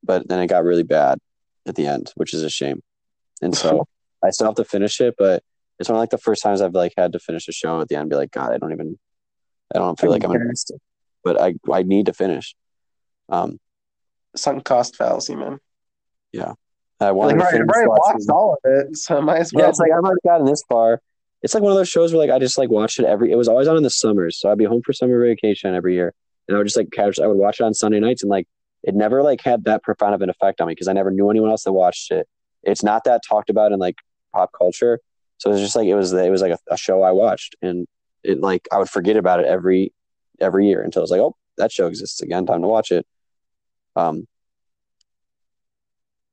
But 0.03 0.29
then 0.29 0.41
it 0.41 0.47
got 0.47 0.65
really 0.65 0.83
bad 0.83 1.19
at 1.67 1.75
the 1.75 1.87
end, 1.87 2.11
which 2.17 2.33
is 2.33 2.43
a 2.43 2.49
shame. 2.51 2.81
And 3.43 3.55
so 3.55 3.87
I 4.25 4.31
still 4.31 4.47
have 4.47 4.55
to 4.57 4.65
finish 4.65 5.01
it, 5.01 5.15
but 5.19 5.43
it's 5.79 5.89
one 5.89 5.97
of 5.97 6.01
like 6.01 6.11
the 6.11 6.19
first 6.19 6.43
times 6.43 6.61
I've 6.61 6.75
like 6.75 6.93
had 6.97 7.13
to 7.13 7.19
finish 7.19 7.47
a 7.49 7.53
show 7.53 7.81
at 7.81 7.89
the 7.89 7.95
end 7.97 8.03
and 8.03 8.11
be 8.11 8.17
like, 8.17 8.31
God, 8.31 8.53
I 8.53 8.59
don't 8.59 8.73
even 8.73 8.99
I 9.75 9.79
don't 9.79 9.99
feel 10.01 10.11
like 10.11 10.25
I'm 10.25 10.33
invested. 10.33 10.79
But 11.23 11.41
I 11.41 11.55
I 11.71 11.83
need 11.83 12.07
to 12.07 12.13
finish. 12.15 12.55
Um 13.29 13.59
Sunk 14.37 14.65
cost 14.65 14.97
fallacy, 14.97 15.35
man. 15.37 15.59
Yeah 16.33 16.55
I 17.01 17.07
Like, 17.07 17.15
wanted 17.15 17.33
to 17.35 17.45
right, 17.45 17.55
already 17.55 17.89
watching- 17.89 17.89
watched 18.15 18.31
all 18.31 18.57
of 18.65 18.71
it, 18.73 18.97
so 18.97 19.17
I 19.19 19.21
might 19.21 19.39
as 19.41 19.53
well. 19.53 19.65
Yeah, 19.65 19.69
it's 19.71 19.79
like 19.79 19.91
I've 19.93 20.05
already 20.05 20.21
gotten 20.25 20.47
this 20.47 20.63
far. 20.69 21.01
It's 21.43 21.55
like 21.55 21.63
one 21.63 21.73
of 21.73 21.79
those 21.79 21.89
shows 21.89 22.13
where 22.13 22.27
like 22.27 22.35
I 22.35 22.39
just 22.39 22.59
like 22.59 22.71
watched 22.71 22.99
it 22.99 23.07
every. 23.07 23.31
It 23.33 23.37
was 23.37 23.49
always 23.49 23.69
on 23.69 23.77
in 23.77 23.83
the 23.83 23.91
summers, 23.91 24.39
so 24.39 24.51
I'd 24.51 24.59
be 24.59 24.65
home 24.65 24.83
for 24.85 24.93
summer 24.93 25.21
vacation 25.25 25.75
every 25.75 25.95
year, 25.95 26.13
and 26.47 26.55
I 26.55 26.59
would 26.59 26.67
just 26.67 26.77
like 26.77 26.91
catch. 26.93 27.19
I 27.19 27.27
would 27.27 27.37
watch 27.37 27.61
it 27.61 27.65
on 27.65 27.75
Sunday 27.75 28.01
nights, 28.01 28.23
and 28.23 28.31
like 28.31 28.47
it 28.83 28.95
never 28.95 29.23
like 29.23 29.41
had 29.43 29.65
that 29.65 29.83
profound 29.83 30.15
of 30.15 30.23
an 30.23 30.31
effect 30.31 30.61
on 30.61 30.69
me 30.69 30.73
because 30.73 30.89
I 30.89 30.93
never 30.93 31.11
knew 31.11 31.31
anyone 31.31 31.51
else 31.51 31.65
that 31.65 31.73
watched 31.73 32.11
it. 32.11 32.29
It's 32.63 32.83
not 32.83 33.05
that 33.05 33.23
talked 33.27 33.49
about 33.51 33.73
in 33.73 33.79
like 33.79 33.97
pop 34.35 34.51
culture, 34.57 35.01
so 35.39 35.51
it 35.51 35.55
was 35.55 35.63
just 35.63 35.77
like 35.77 35.87
it 35.87 35.95
was. 35.95 36.13
It 36.13 36.31
was 36.31 36.43
like 36.43 36.53
a, 36.53 36.59
a 36.71 36.77
show 36.77 37.03
I 37.03 37.13
watched, 37.13 37.57
and 37.63 37.87
it 38.23 38.41
like 38.41 38.69
I 38.71 38.79
would 38.79 38.91
forget 38.91 39.17
about 39.17 39.41
it 39.41 39.47
every 39.47 39.95
every 40.41 40.69
year 40.69 40.83
until 40.83 41.03
it's 41.03 41.11
like, 41.11 41.21
oh, 41.21 41.37
that 41.57 41.73
show 41.73 41.87
exists 41.87 42.21
again. 42.21 42.47
Time 42.47 42.63
to 42.63 42.69
watch 42.69 42.93
it. 42.93 43.07
Um. 43.97 44.27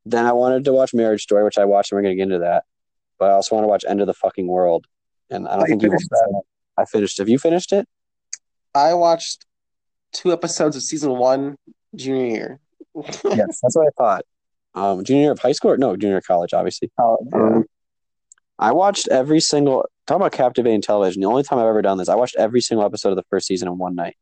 Then 0.06 0.26
I 0.26 0.32
wanted 0.32 0.64
to 0.66 0.74
watch 0.74 0.94
Marriage 0.94 1.24
Story, 1.24 1.44
which 1.44 1.58
I 1.58 1.66
watched, 1.66 1.92
and 1.92 1.98
we're 1.98 2.04
gonna 2.04 2.16
get 2.16 2.24
into 2.24 2.40
that 2.40 2.64
but 3.20 3.30
I 3.30 3.34
also 3.34 3.56
want 3.56 3.64
to 3.64 3.70
watch 3.70 3.86
End 3.88 4.02
of 4.02 4.08
the 4.08 4.14
Fucking 4.14 4.48
World. 4.48 4.86
And 5.30 5.48
I 5.48 5.56
don't 5.56 5.64
Oh, 5.64 5.66
think 5.68 5.82
you 5.82 5.90
finished 5.90 6.10
that. 6.10 6.42
I 6.78 6.86
finished. 6.86 7.18
Have 7.18 7.30
you 7.30 7.40
finished 7.40 7.74
it? 7.74 7.88
I 8.76 8.94
watched 8.94 9.46
two 10.14 10.32
episodes 10.32 10.76
of 10.76 10.84
season 10.84 11.12
one 11.18 11.56
junior 11.96 12.26
year. 12.28 12.60
Yes, 13.26 13.60
that's 13.62 13.76
what 13.76 13.88
I 13.88 13.90
thought. 13.98 14.26
Um, 14.74 15.04
junior 15.04 15.22
year 15.24 15.32
of 15.32 15.40
high 15.40 15.52
school? 15.52 15.72
Or, 15.72 15.78
no, 15.78 15.96
junior 15.96 16.22
college, 16.22 16.54
obviously. 16.54 16.92
Um, 17.34 17.66
I 18.60 18.72
watched 18.72 19.08
every 19.10 19.40
single. 19.40 19.86
Talk 20.08 20.16
about 20.18 20.32
captivating 20.32 20.82
television. 20.82 21.22
The 21.22 21.28
only 21.28 21.44
time 21.44 21.60
I've 21.60 21.66
ever 21.66 21.82
done 21.82 21.98
this, 21.98 22.10
I 22.10 22.16
watched 22.16 22.36
every 22.38 22.62
single 22.62 22.86
episode 22.86 23.10
of 23.10 23.16
the 23.18 23.26
first 23.30 23.46
season 23.48 23.68
in 23.68 23.78
one 23.78 23.94
night, 23.96 24.16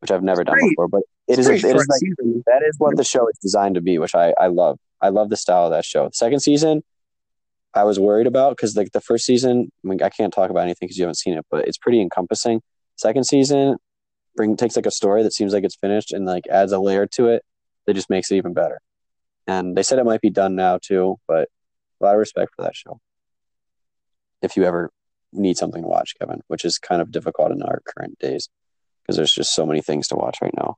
which 0.00 0.10
I've 0.10 0.22
never 0.22 0.42
done 0.44 0.54
Great. 0.54 0.70
before. 0.70 0.88
But 0.88 1.02
it 1.28 1.38
It's 1.38 1.40
is. 1.40 1.48
A, 1.48 1.52
it 1.68 1.76
is 1.76 1.86
like 1.88 2.44
that 2.46 2.62
is 2.66 2.76
what 2.78 2.96
the 2.96 3.04
show 3.04 3.28
is 3.28 3.36
designed 3.40 3.74
to 3.76 3.80
be, 3.80 3.98
which 3.98 4.14
I 4.14 4.32
I 4.40 4.46
love. 4.46 4.78
I 5.00 5.10
love 5.10 5.28
the 5.28 5.36
style 5.36 5.66
of 5.66 5.70
that 5.72 5.84
show. 5.84 6.06
The 6.06 6.14
second 6.14 6.40
season, 6.40 6.82
I 7.76 7.84
was 7.84 8.00
worried 8.00 8.26
about 8.26 8.56
because 8.56 8.74
like 8.74 8.92
the 8.92 9.00
first 9.00 9.26
season, 9.26 9.70
I 9.84 9.88
mean, 9.88 10.02
I 10.02 10.08
can't 10.08 10.32
talk 10.32 10.50
about 10.50 10.62
anything 10.62 10.86
because 10.86 10.96
you 10.96 11.04
haven't 11.04 11.18
seen 11.18 11.34
it, 11.34 11.44
but 11.50 11.68
it's 11.68 11.76
pretty 11.76 12.00
encompassing. 12.00 12.62
Second 12.96 13.24
season, 13.24 13.76
bring 14.34 14.56
takes 14.56 14.76
like 14.76 14.86
a 14.86 14.90
story 14.90 15.22
that 15.22 15.34
seems 15.34 15.52
like 15.52 15.64
it's 15.64 15.76
finished 15.76 16.12
and 16.12 16.24
like 16.24 16.46
adds 16.48 16.72
a 16.72 16.78
layer 16.78 17.06
to 17.06 17.28
it 17.28 17.42
that 17.86 17.94
just 17.94 18.08
makes 18.08 18.30
it 18.30 18.36
even 18.36 18.54
better. 18.54 18.80
And 19.46 19.76
they 19.76 19.82
said 19.82 19.98
it 19.98 20.04
might 20.04 20.22
be 20.22 20.30
done 20.30 20.56
now 20.56 20.78
too, 20.80 21.18
but 21.28 21.48
a 22.00 22.04
lot 22.04 22.14
of 22.14 22.18
respect 22.18 22.52
for 22.56 22.62
that 22.62 22.74
show. 22.74 22.98
If 24.42 24.56
you 24.56 24.64
ever 24.64 24.90
need 25.32 25.58
something 25.58 25.82
to 25.82 25.88
watch, 25.88 26.14
Kevin, 26.18 26.40
which 26.48 26.64
is 26.64 26.78
kind 26.78 27.02
of 27.02 27.10
difficult 27.10 27.52
in 27.52 27.62
our 27.62 27.82
current 27.86 28.18
days 28.18 28.48
because 29.02 29.16
there's 29.16 29.32
just 29.32 29.54
so 29.54 29.66
many 29.66 29.82
things 29.82 30.08
to 30.08 30.16
watch 30.16 30.38
right 30.40 30.54
now. 30.56 30.76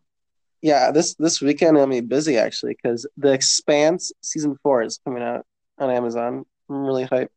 Yeah, 0.63 0.91
this 0.91 1.15
this 1.15 1.41
weekend 1.41 1.79
I'm 1.79 2.07
busy 2.07 2.37
actually 2.37 2.77
because 2.83 3.07
The 3.17 3.33
Expanse 3.33 4.11
season 4.21 4.57
four 4.63 4.83
is 4.83 4.99
coming 5.05 5.23
out 5.23 5.47
on 5.79 5.91
Amazon. 5.91 6.45
I'm 6.69 6.85
really 6.85 7.05
hyped. 7.07 7.29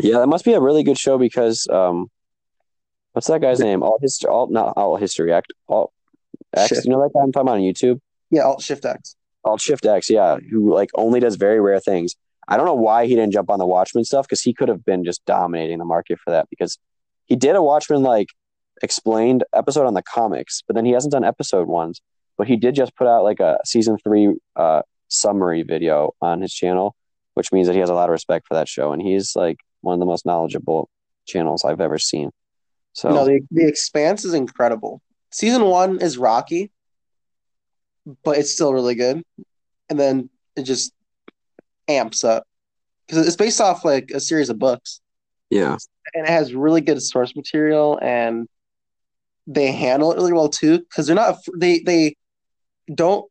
Yeah, 0.00 0.18
that 0.18 0.26
must 0.26 0.44
be 0.44 0.54
a 0.54 0.60
really 0.60 0.82
good 0.82 0.98
show 0.98 1.18
because 1.18 1.68
um, 1.68 2.10
what's 3.12 3.28
that 3.28 3.40
guy's 3.40 3.60
name? 3.60 3.82
All 3.82 3.98
history, 4.00 4.28
all 4.28 4.48
not 4.48 4.74
all 4.76 4.96
history 4.96 5.32
act, 5.32 5.52
all 5.68 5.92
X. 6.54 6.68
Shift. 6.68 6.84
You 6.84 6.92
know 6.92 7.02
that 7.02 7.12
guy 7.14 7.20
I'm 7.22 7.32
talking 7.32 7.48
about 7.48 7.58
on 7.58 7.60
YouTube? 7.60 8.00
Yeah, 8.30 8.42
Alt 8.42 8.62
Shift 8.62 8.84
X. 8.84 9.16
Alt 9.44 9.60
Shift 9.60 9.86
X, 9.86 10.10
yeah, 10.10 10.38
who 10.50 10.74
like 10.74 10.90
only 10.94 11.20
does 11.20 11.36
very 11.36 11.60
rare 11.60 11.80
things. 11.80 12.14
I 12.48 12.56
don't 12.56 12.66
know 12.66 12.74
why 12.74 13.06
he 13.06 13.14
didn't 13.14 13.32
jump 13.32 13.50
on 13.50 13.58
the 13.58 13.66
Watchmen 13.66 14.04
stuff 14.04 14.26
because 14.26 14.42
he 14.42 14.52
could 14.52 14.68
have 14.68 14.84
been 14.84 15.04
just 15.04 15.24
dominating 15.24 15.78
the 15.78 15.84
market 15.84 16.18
for 16.22 16.30
that 16.30 16.48
because 16.50 16.78
he 17.26 17.36
did 17.36 17.56
a 17.56 17.62
Watchmen 17.62 18.02
like 18.02 18.28
explained 18.82 19.44
episode 19.54 19.86
on 19.86 19.94
the 19.94 20.02
comics, 20.02 20.62
but 20.66 20.74
then 20.74 20.84
he 20.84 20.92
hasn't 20.92 21.12
done 21.12 21.24
episode 21.24 21.68
ones. 21.68 22.00
But 22.36 22.48
he 22.48 22.56
did 22.56 22.74
just 22.74 22.96
put 22.96 23.06
out 23.06 23.22
like 23.22 23.40
a 23.40 23.58
season 23.64 23.96
three 24.02 24.34
uh, 24.56 24.82
summary 25.08 25.62
video 25.62 26.12
on 26.20 26.40
his 26.40 26.52
channel, 26.52 26.96
which 27.34 27.52
means 27.52 27.66
that 27.66 27.74
he 27.74 27.80
has 27.80 27.90
a 27.90 27.94
lot 27.94 28.08
of 28.08 28.12
respect 28.12 28.46
for 28.48 28.54
that 28.54 28.68
show, 28.68 28.92
and 28.92 29.02
he's 29.02 29.36
like 29.36 29.58
one 29.82 29.94
of 29.94 30.00
the 30.00 30.06
most 30.06 30.24
knowledgeable 30.24 30.88
channels 31.26 31.64
I've 31.64 31.80
ever 31.80 31.98
seen. 31.98 32.30
So 32.92 33.10
No, 33.10 33.24
the 33.24 33.40
the 33.50 33.66
Expanse 33.66 34.24
is 34.24 34.34
incredible. 34.34 35.02
Season 35.30 35.64
one 35.64 36.00
is 36.00 36.16
rocky, 36.16 36.70
but 38.24 38.38
it's 38.38 38.52
still 38.52 38.72
really 38.72 38.94
good. 38.94 39.22
And 39.90 39.98
then 39.98 40.30
it 40.56 40.62
just 40.62 40.92
amps 41.88 42.24
up 42.24 42.44
because 43.06 43.26
it's 43.26 43.36
based 43.36 43.60
off 43.60 43.84
like 43.84 44.10
a 44.12 44.20
series 44.20 44.48
of 44.48 44.58
books, 44.58 45.00
yeah, 45.50 45.76
and 46.14 46.26
it 46.26 46.30
has 46.30 46.54
really 46.54 46.80
good 46.80 47.02
source 47.02 47.36
material, 47.36 47.98
and 48.00 48.48
they 49.46 49.72
handle 49.72 50.12
it 50.12 50.16
really 50.16 50.32
well 50.32 50.48
too. 50.48 50.78
Because 50.78 51.06
they're 51.06 51.16
not 51.16 51.36
they 51.56 51.80
they 51.80 52.16
don't 52.92 53.28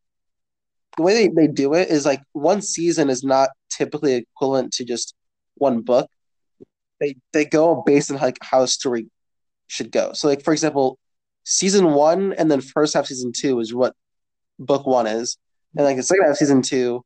the 0.97 1.03
way 1.03 1.13
they, 1.13 1.27
they 1.29 1.47
do 1.47 1.73
it 1.73 1.89
is 1.89 2.05
like 2.05 2.21
one 2.33 2.61
season 2.61 3.09
is 3.09 3.23
not 3.23 3.49
typically 3.76 4.13
equivalent 4.13 4.74
to 4.74 4.86
just 4.86 5.15
one 5.55 5.82
book. 5.82 6.09
They 6.99 7.15
they 7.34 7.45
go 7.45 7.84
based 7.86 8.11
on 8.11 8.17
like 8.17 8.38
how 8.41 8.63
a 8.63 8.67
story 8.67 9.07
should 9.67 9.91
go. 9.91 10.13
So 10.13 10.28
like 10.28 10.43
for 10.43 10.53
example, 10.53 10.97
season 11.43 11.93
one 11.93 12.34
and 12.34 12.49
then 12.49 12.61
first 12.61 12.93
half 12.93 13.07
season 13.07 13.32
two 13.36 13.59
is 13.59 13.74
what 13.74 13.95
book 14.59 14.86
one 14.86 15.07
is. 15.07 15.38
And 15.76 15.86
like 15.86 15.97
the 15.97 16.03
second 16.03 16.26
half 16.26 16.38
season 16.38 16.61
two 16.61 17.03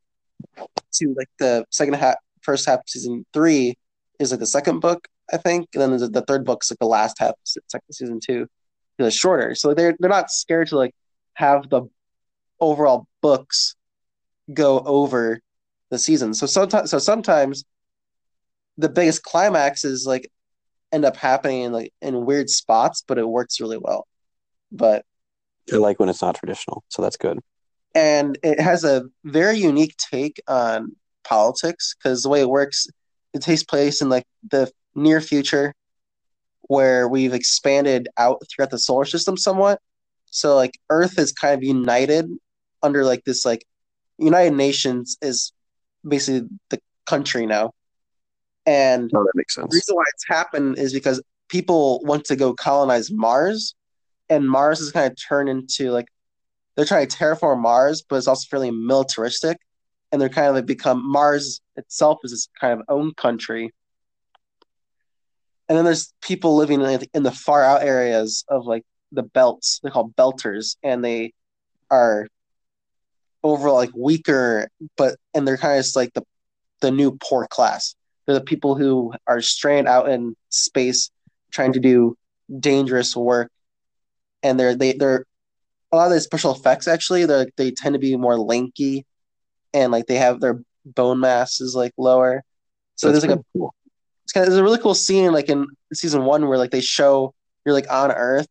to 0.93 1.13
like 1.17 1.29
the 1.39 1.65
second 1.71 1.95
half 1.95 2.15
first 2.41 2.65
half 2.65 2.81
season 2.87 3.25
three 3.33 3.75
is 4.19 4.31
like 4.31 4.39
the 4.39 4.47
second 4.47 4.79
book. 4.79 5.07
I 5.31 5.37
think. 5.37 5.69
And 5.73 5.81
then 5.81 6.11
the 6.11 6.23
third 6.27 6.45
book's 6.45 6.71
like 6.71 6.79
the 6.79 6.85
last 6.85 7.17
half, 7.19 7.33
second 7.43 7.93
season 7.93 8.19
two, 8.25 8.47
is 8.99 9.15
shorter. 9.15 9.55
So 9.55 9.73
they're 9.73 9.95
they're 9.99 10.09
not 10.09 10.31
scared 10.31 10.67
to 10.69 10.77
like 10.77 10.93
have 11.33 11.69
the 11.69 11.83
overall 12.59 13.07
books 13.21 13.75
go 14.53 14.79
over 14.79 15.41
the 15.89 15.99
season. 15.99 16.33
So 16.33 16.45
sometimes, 16.45 16.91
so 16.91 16.99
sometimes 16.99 17.65
the 18.77 18.89
biggest 18.89 19.23
climaxes 19.23 20.05
like 20.05 20.31
end 20.91 21.05
up 21.05 21.17
happening 21.17 21.63
in 21.63 21.71
like 21.71 21.93
in 22.01 22.25
weird 22.25 22.49
spots, 22.49 23.03
but 23.07 23.17
it 23.17 23.27
works 23.27 23.59
really 23.59 23.77
well. 23.77 24.07
But 24.71 25.05
I 25.71 25.77
like 25.77 25.99
when 25.99 26.09
it's 26.09 26.21
not 26.21 26.35
traditional, 26.35 26.83
so 26.89 27.01
that's 27.01 27.17
good. 27.17 27.39
And 27.95 28.37
it 28.43 28.59
has 28.59 28.83
a 28.83 29.05
very 29.23 29.57
unique 29.57 29.95
take 29.97 30.41
on 30.47 30.95
politics 31.23 31.95
because 31.95 32.23
the 32.23 32.29
way 32.29 32.41
it 32.41 32.49
works, 32.49 32.87
it 33.33 33.41
takes 33.41 33.63
place 33.63 34.01
in 34.01 34.09
like 34.09 34.25
the 34.49 34.71
near 34.95 35.19
future 35.21 35.73
where 36.61 37.07
we've 37.07 37.33
expanded 37.33 38.07
out 38.17 38.43
throughout 38.49 38.71
the 38.71 38.79
solar 38.79 39.05
system 39.05 39.37
somewhat. 39.37 39.79
So 40.29 40.55
like 40.55 40.77
Earth 40.89 41.17
is 41.17 41.31
kind 41.31 41.55
of 41.55 41.63
united 41.63 42.29
under 42.83 43.03
like 43.03 43.23
this 43.23 43.45
like 43.45 43.65
United 44.17 44.55
Nations 44.55 45.17
is 45.21 45.51
basically 46.07 46.47
the 46.69 46.79
country 47.05 47.45
now. 47.45 47.73
And 48.65 49.09
oh, 49.15 49.23
that 49.23 49.31
makes 49.35 49.55
sense. 49.55 49.71
The 49.71 49.75
reason 49.75 49.95
why 49.95 50.03
it's 50.13 50.27
happened 50.27 50.77
is 50.77 50.93
because 50.93 51.21
people 51.47 52.01
want 52.03 52.25
to 52.25 52.35
go 52.35 52.53
colonize 52.53 53.09
Mars, 53.11 53.75
and 54.29 54.49
Mars 54.49 54.79
is 54.79 54.91
kind 54.91 55.09
of 55.09 55.17
turned 55.17 55.49
into 55.49 55.91
like 55.91 56.07
they're 56.75 56.85
trying 56.85 57.07
to 57.07 57.17
terraform 57.17 57.59
Mars, 57.59 58.03
but 58.07 58.17
it's 58.17 58.27
also 58.27 58.45
fairly 58.49 58.71
militaristic, 58.71 59.57
and 60.11 60.21
they're 60.21 60.29
kind 60.29 60.47
of 60.47 60.55
like 60.55 60.65
become 60.65 61.09
Mars 61.09 61.61
itself 61.75 62.19
is 62.23 62.31
this 62.31 62.49
kind 62.59 62.79
of 62.79 62.85
own 62.89 63.13
country. 63.13 63.71
And 65.69 65.77
then 65.77 65.85
there's 65.85 66.13
people 66.21 66.55
living 66.55 66.81
in, 66.81 67.01
in 67.13 67.23
the 67.23 67.31
far 67.31 67.63
out 67.63 67.83
areas 67.83 68.45
of 68.47 68.65
like 68.65 68.83
the 69.11 69.23
belts. 69.23 69.79
They're 69.81 69.91
called 69.91 70.15
belters, 70.15 70.77
and 70.83 71.03
they 71.03 71.33
are 71.89 72.27
overall 73.49 73.75
like 73.75 73.91
weaker, 73.95 74.69
but 74.95 75.17
and 75.33 75.47
they're 75.47 75.57
kind 75.57 75.77
of 75.77 75.83
just 75.83 75.95
like 75.95 76.13
the 76.13 76.23
the 76.81 76.91
new 76.91 77.17
poor 77.21 77.47
class. 77.47 77.95
They're 78.25 78.35
the 78.35 78.41
people 78.43 78.75
who 78.75 79.13
are 79.25 79.41
stranded 79.41 79.87
out 79.87 80.09
in 80.09 80.35
space 80.49 81.09
trying 81.51 81.73
to 81.73 81.79
do 81.79 82.17
dangerous 82.59 83.15
work, 83.15 83.51
and 84.43 84.59
they're 84.59 84.75
they 84.75 84.93
they're 84.93 85.25
a 85.91 85.95
lot 85.95 86.07
of 86.07 86.13
the 86.13 86.21
special 86.21 86.53
effects 86.53 86.87
actually 86.87 87.25
they 87.25 87.47
they 87.55 87.71
tend 87.71 87.93
to 87.93 87.99
be 87.99 88.15
more 88.15 88.37
lanky, 88.37 89.05
and 89.73 89.91
like 89.91 90.07
they 90.07 90.17
have 90.17 90.39
their 90.39 90.61
bone 90.85 91.19
mass 91.19 91.61
is 91.61 91.75
like 91.75 91.93
lower. 91.97 92.43
So 92.95 93.07
That's 93.07 93.23
there's 93.23 93.31
like 93.31 93.39
a 93.39 93.43
cool. 93.53 93.73
it's 94.23 94.33
kind 94.33 94.43
of 94.45 94.51
there's 94.51 94.59
a 94.59 94.63
really 94.63 94.79
cool 94.79 94.95
scene 94.95 95.31
like 95.31 95.49
in 95.49 95.67
season 95.93 96.25
one 96.25 96.47
where 96.47 96.57
like 96.57 96.71
they 96.71 96.81
show 96.81 97.33
you're 97.65 97.73
like 97.73 97.91
on 97.91 98.11
Earth, 98.11 98.47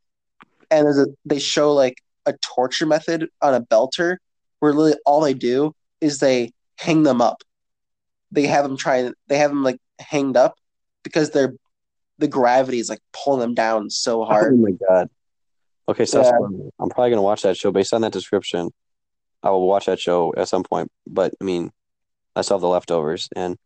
and 0.71 0.87
there's 0.87 0.99
a 0.99 1.07
they 1.25 1.39
show 1.39 1.73
like 1.73 2.03
a 2.27 2.33
torture 2.39 2.87
method 2.87 3.29
on 3.41 3.55
a 3.55 3.61
belter 3.61 4.17
where 4.61 4.73
literally 4.73 4.99
all 5.05 5.21
they 5.21 5.35
do 5.35 5.75
is 6.01 6.19
they 6.19 6.53
hang 6.79 7.03
them 7.03 7.21
up. 7.21 7.43
They 8.31 8.47
have 8.47 8.65
them 8.65 8.77
try. 8.77 9.11
They 9.29 9.39
have 9.39 9.51
them 9.51 9.63
like 9.63 9.79
hanged 9.99 10.37
up 10.37 10.57
because 11.03 11.31
they're 11.31 11.55
the 12.19 12.29
gravity 12.29 12.79
is 12.79 12.89
like 12.89 13.01
pulling 13.13 13.41
them 13.41 13.55
down 13.55 13.91
so 13.91 14.23
oh 14.23 14.25
hard. 14.25 14.55
Oh 14.55 14.57
my 14.57 14.73
god. 14.89 15.09
Okay, 15.89 16.05
so 16.05 16.23
yeah. 16.23 16.33
I'm 16.79 16.89
probably 16.89 17.11
gonna 17.11 17.23
watch 17.23 17.43
that 17.43 17.57
show 17.57 17.71
based 17.71 17.95
on 17.95 18.01
that 18.01 18.13
description. 18.13 18.71
I 19.43 19.51
will 19.51 19.67
watch 19.67 19.87
that 19.87 20.01
show 20.01 20.35
at 20.37 20.49
some 20.49 20.65
point, 20.65 20.91
but 21.07 21.35
I 21.41 21.45
mean, 21.45 21.71
I 22.35 22.41
still 22.43 22.57
have 22.57 22.63
the 22.63 22.69
leftovers, 22.69 23.29
and 23.37 23.57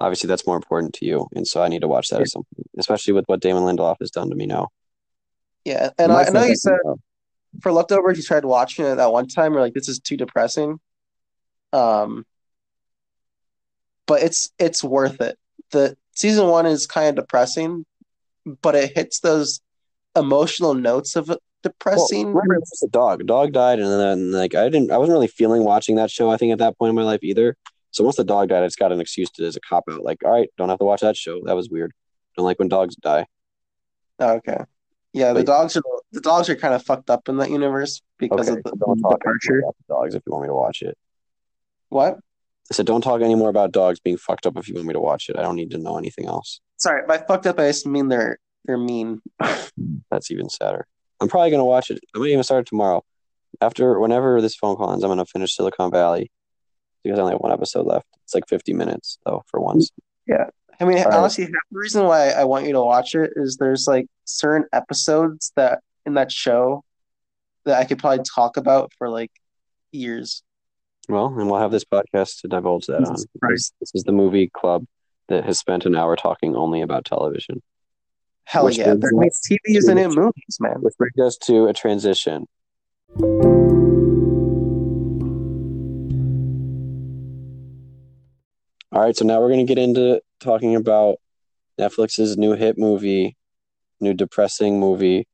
obviously 0.00 0.28
that's 0.28 0.46
more 0.46 0.56
important 0.56 0.94
to 0.94 1.06
you, 1.06 1.26
and 1.34 1.46
so 1.46 1.62
I 1.62 1.68
need 1.68 1.80
to 1.80 1.88
watch 1.88 2.08
that 2.10 2.16
yeah. 2.16 2.22
at 2.22 2.28
some 2.28 2.44
point, 2.54 2.66
especially 2.78 3.14
with 3.14 3.24
what 3.26 3.40
Damon 3.40 3.64
Lindelof 3.64 3.96
has 4.00 4.10
done 4.10 4.30
to 4.30 4.36
me 4.36 4.46
now. 4.46 4.68
Yeah, 5.64 5.90
and 5.98 6.12
I, 6.12 6.24
I 6.24 6.30
know 6.30 6.44
you 6.44 6.54
said 6.54 6.78
for 7.62 7.72
leftovers, 7.72 8.16
you 8.16 8.22
tried 8.22 8.44
watching 8.44 8.84
it 8.84 8.96
that 8.96 9.12
one 9.12 9.28
time. 9.28 9.52
You're 9.52 9.62
like, 9.62 9.74
this 9.74 9.88
is 9.88 9.98
too 9.98 10.16
depressing. 10.16 10.78
Um, 11.72 12.24
but 14.06 14.22
it's 14.22 14.50
it's 14.58 14.82
worth 14.82 15.20
it. 15.20 15.38
The 15.70 15.96
season 16.12 16.48
one 16.48 16.66
is 16.66 16.86
kind 16.86 17.08
of 17.08 17.24
depressing, 17.24 17.84
but 18.62 18.74
it 18.74 18.92
hits 18.94 19.20
those 19.20 19.60
emotional 20.14 20.74
notes 20.74 21.16
of 21.16 21.30
depressing. 21.62 22.32
Well, 22.32 22.44
the 22.80 22.88
dog. 22.88 23.26
Dog 23.26 23.52
died, 23.52 23.78
and 23.78 23.88
then 23.88 24.32
like 24.32 24.54
I 24.54 24.68
didn't. 24.68 24.90
I 24.90 24.98
wasn't 24.98 25.14
really 25.16 25.26
feeling 25.26 25.64
watching 25.64 25.96
that 25.96 26.10
show. 26.10 26.30
I 26.30 26.36
think 26.36 26.52
at 26.52 26.58
that 26.58 26.78
point 26.78 26.90
in 26.90 26.96
my 26.96 27.02
life 27.02 27.20
either. 27.22 27.56
So 27.90 28.04
once 28.04 28.16
the 28.16 28.24
dog 28.24 28.48
died, 28.48 28.62
I 28.62 28.66
just 28.66 28.78
got 28.78 28.92
an 28.92 29.00
excuse 29.00 29.30
to 29.32 29.46
as 29.46 29.56
a 29.56 29.60
cop 29.60 29.84
out. 29.90 30.02
Like, 30.02 30.18
all 30.24 30.30
right, 30.30 30.48
don't 30.56 30.68
have 30.68 30.78
to 30.78 30.84
watch 30.84 31.00
that 31.00 31.16
show. 31.16 31.40
That 31.44 31.56
was 31.56 31.70
weird. 31.70 31.92
Don't 32.36 32.44
like 32.44 32.58
when 32.58 32.68
dogs 32.68 32.94
die. 32.96 33.26
Okay. 34.20 34.58
Yeah, 35.16 35.32
the 35.32 35.42
dogs 35.42 35.74
are 35.78 35.82
the 36.12 36.20
dogs 36.20 36.50
are 36.50 36.56
kind 36.56 36.74
of 36.74 36.84
fucked 36.84 37.08
up 37.08 37.26
in 37.30 37.38
that 37.38 37.50
universe 37.50 38.02
because 38.18 38.50
okay, 38.50 38.58
of 38.58 38.64
the, 38.64 38.76
don't 38.76 39.00
talk 39.00 39.18
departure. 39.18 39.60
About 39.60 39.74
the 39.78 39.94
dogs 39.94 40.14
if 40.14 40.22
you 40.26 40.32
want 40.32 40.42
me 40.42 40.48
to 40.48 40.54
watch 40.54 40.82
it. 40.82 40.94
What? 41.88 42.18
I 42.70 42.74
said, 42.74 42.84
don't 42.84 43.00
talk 43.00 43.22
anymore 43.22 43.48
about 43.48 43.72
dogs 43.72 43.98
being 43.98 44.18
fucked 44.18 44.44
up 44.44 44.58
if 44.58 44.68
you 44.68 44.74
want 44.74 44.88
me 44.88 44.92
to 44.92 45.00
watch 45.00 45.30
it. 45.30 45.38
I 45.38 45.42
don't 45.42 45.56
need 45.56 45.70
to 45.70 45.78
know 45.78 45.96
anything 45.96 46.26
else. 46.26 46.60
Sorry, 46.76 47.00
by 47.08 47.16
fucked 47.16 47.46
up 47.46 47.58
I 47.58 47.68
just 47.68 47.86
mean 47.86 48.08
they're 48.08 48.38
they're 48.66 48.76
mean. 48.76 49.22
That's 50.10 50.30
even 50.30 50.50
sadder. 50.50 50.86
I'm 51.18 51.28
probably 51.28 51.50
gonna 51.50 51.64
watch 51.64 51.90
it. 51.90 51.98
I 52.14 52.18
might 52.18 52.28
even 52.28 52.44
start 52.44 52.66
it 52.66 52.68
tomorrow. 52.68 53.02
After 53.62 53.98
whenever 53.98 54.42
this 54.42 54.54
phone 54.54 54.76
call 54.76 54.92
ends, 54.92 55.02
I'm 55.02 55.10
gonna 55.10 55.24
finish 55.24 55.56
Silicon 55.56 55.90
Valley 55.90 56.30
because 57.02 57.18
I 57.18 57.22
only 57.22 57.32
have 57.32 57.40
one 57.40 57.52
episode 57.52 57.86
left. 57.86 58.04
It's 58.24 58.34
like 58.34 58.46
50 58.48 58.74
minutes 58.74 59.16
though 59.24 59.44
for 59.46 59.60
once. 59.60 59.90
Yeah, 60.26 60.50
I 60.80 60.84
mean, 60.84 60.98
All 60.98 61.12
honestly, 61.12 61.44
right. 61.44 61.52
the 61.70 61.78
reason 61.78 62.04
why 62.04 62.30
I 62.30 62.44
want 62.44 62.66
you 62.66 62.72
to 62.72 62.82
watch 62.82 63.14
it 63.14 63.32
is 63.36 63.56
there's 63.56 63.86
like 63.86 64.06
certain 64.24 64.66
episodes 64.72 65.52
that 65.56 65.80
in 66.04 66.14
that 66.14 66.30
show 66.30 66.84
that 67.64 67.78
I 67.78 67.84
could 67.84 67.98
probably 67.98 68.24
talk 68.24 68.56
about 68.56 68.92
for 68.98 69.08
like 69.08 69.30
years. 69.90 70.42
Well, 71.08 71.26
and 71.26 71.50
we'll 71.50 71.60
have 71.60 71.70
this 71.70 71.84
podcast 71.84 72.40
to 72.40 72.48
divulge 72.48 72.86
that 72.86 73.04
on. 73.04 73.16
This, 73.50 73.72
this 73.80 73.92
is 73.94 74.02
the 74.04 74.12
movie 74.12 74.48
club 74.52 74.84
that 75.28 75.44
has 75.44 75.58
spent 75.58 75.86
an 75.86 75.94
hour 75.94 76.16
talking 76.16 76.56
only 76.56 76.82
about 76.82 77.04
television. 77.04 77.62
Hell 78.44 78.70
yeah, 78.70 78.94
there 78.94 79.10
makes 79.12 79.40
TVs 79.48 79.88
and 79.88 80.14
movies, 80.14 80.58
man. 80.60 80.76
Which 80.80 80.94
brings 80.96 81.18
us 81.18 81.36
to 81.38 81.66
a 81.66 81.72
transition. 81.72 82.46
All 88.96 89.02
right, 89.02 89.14
so 89.14 89.26
now 89.26 89.42
we're 89.42 89.50
going 89.50 89.66
to 89.66 89.74
get 89.74 89.76
into 89.76 90.22
talking 90.40 90.74
about 90.74 91.16
Netflix's 91.78 92.38
new 92.38 92.54
hit 92.54 92.78
movie, 92.78 93.36
new 94.00 94.14
depressing 94.14 94.80
movie, 94.80 95.28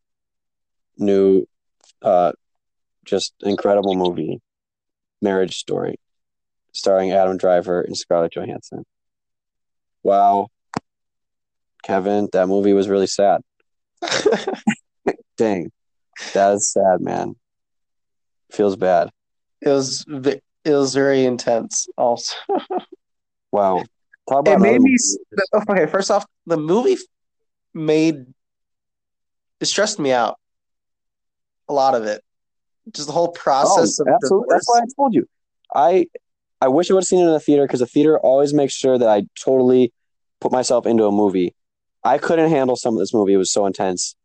new 0.98 1.46
uh 2.02 2.32
just 3.04 3.34
incredible 3.44 3.94
movie, 3.94 4.40
Marriage 5.20 5.58
Story, 5.58 6.00
starring 6.72 7.12
Adam 7.12 7.36
Driver 7.36 7.80
and 7.80 7.96
Scarlett 7.96 8.32
Johansson. 8.32 8.84
Wow. 10.02 10.48
Kevin, 11.84 12.30
that 12.32 12.48
movie 12.48 12.72
was 12.72 12.88
really 12.88 13.06
sad. 13.06 13.42
Dang. 15.36 15.70
That 16.34 16.54
is 16.54 16.72
sad, 16.72 17.00
man. 17.00 17.36
Feels 18.50 18.74
bad. 18.74 19.10
It 19.60 19.68
was 19.68 20.04
it 20.08 20.42
was 20.64 20.94
very 20.94 21.24
intense 21.24 21.86
also. 21.96 22.34
wow. 23.52 23.84
Talk 24.28 24.40
about 24.40 24.56
it 24.56 24.60
made 24.60 24.80
me 24.80 24.96
okay, 25.68 25.86
first 25.86 26.10
off, 26.10 26.24
the 26.46 26.56
movie 26.56 26.96
made 27.74 28.26
it 29.60 29.66
stressed 29.66 29.98
me 29.98 30.12
out. 30.12 30.38
A 31.68 31.72
lot 31.72 31.94
of 31.94 32.04
it. 32.04 32.22
Just 32.92 33.06
the 33.06 33.12
whole 33.12 33.28
process 33.28 34.00
oh, 34.00 34.12
absolutely. 34.12 34.48
That's 34.50 34.68
why 34.68 34.80
I 34.80 34.84
told 34.96 35.14
you. 35.14 35.26
I 35.74 36.06
I 36.60 36.68
wish 36.68 36.90
I 36.90 36.94
would 36.94 37.02
have 37.02 37.08
seen 37.08 37.20
it 37.20 37.26
in 37.26 37.32
the 37.32 37.40
theater 37.40 37.66
because 37.66 37.80
the 37.80 37.86
theater 37.86 38.18
always 38.18 38.52
makes 38.52 38.74
sure 38.74 38.98
that 38.98 39.08
I 39.08 39.24
totally 39.38 39.92
put 40.40 40.52
myself 40.52 40.86
into 40.86 41.06
a 41.06 41.12
movie. 41.12 41.54
I 42.04 42.18
couldn't 42.18 42.50
handle 42.50 42.76
some 42.76 42.94
of 42.94 43.00
this 43.00 43.14
movie. 43.14 43.32
It 43.32 43.38
was 43.38 43.52
so 43.52 43.66
intense 43.66 44.16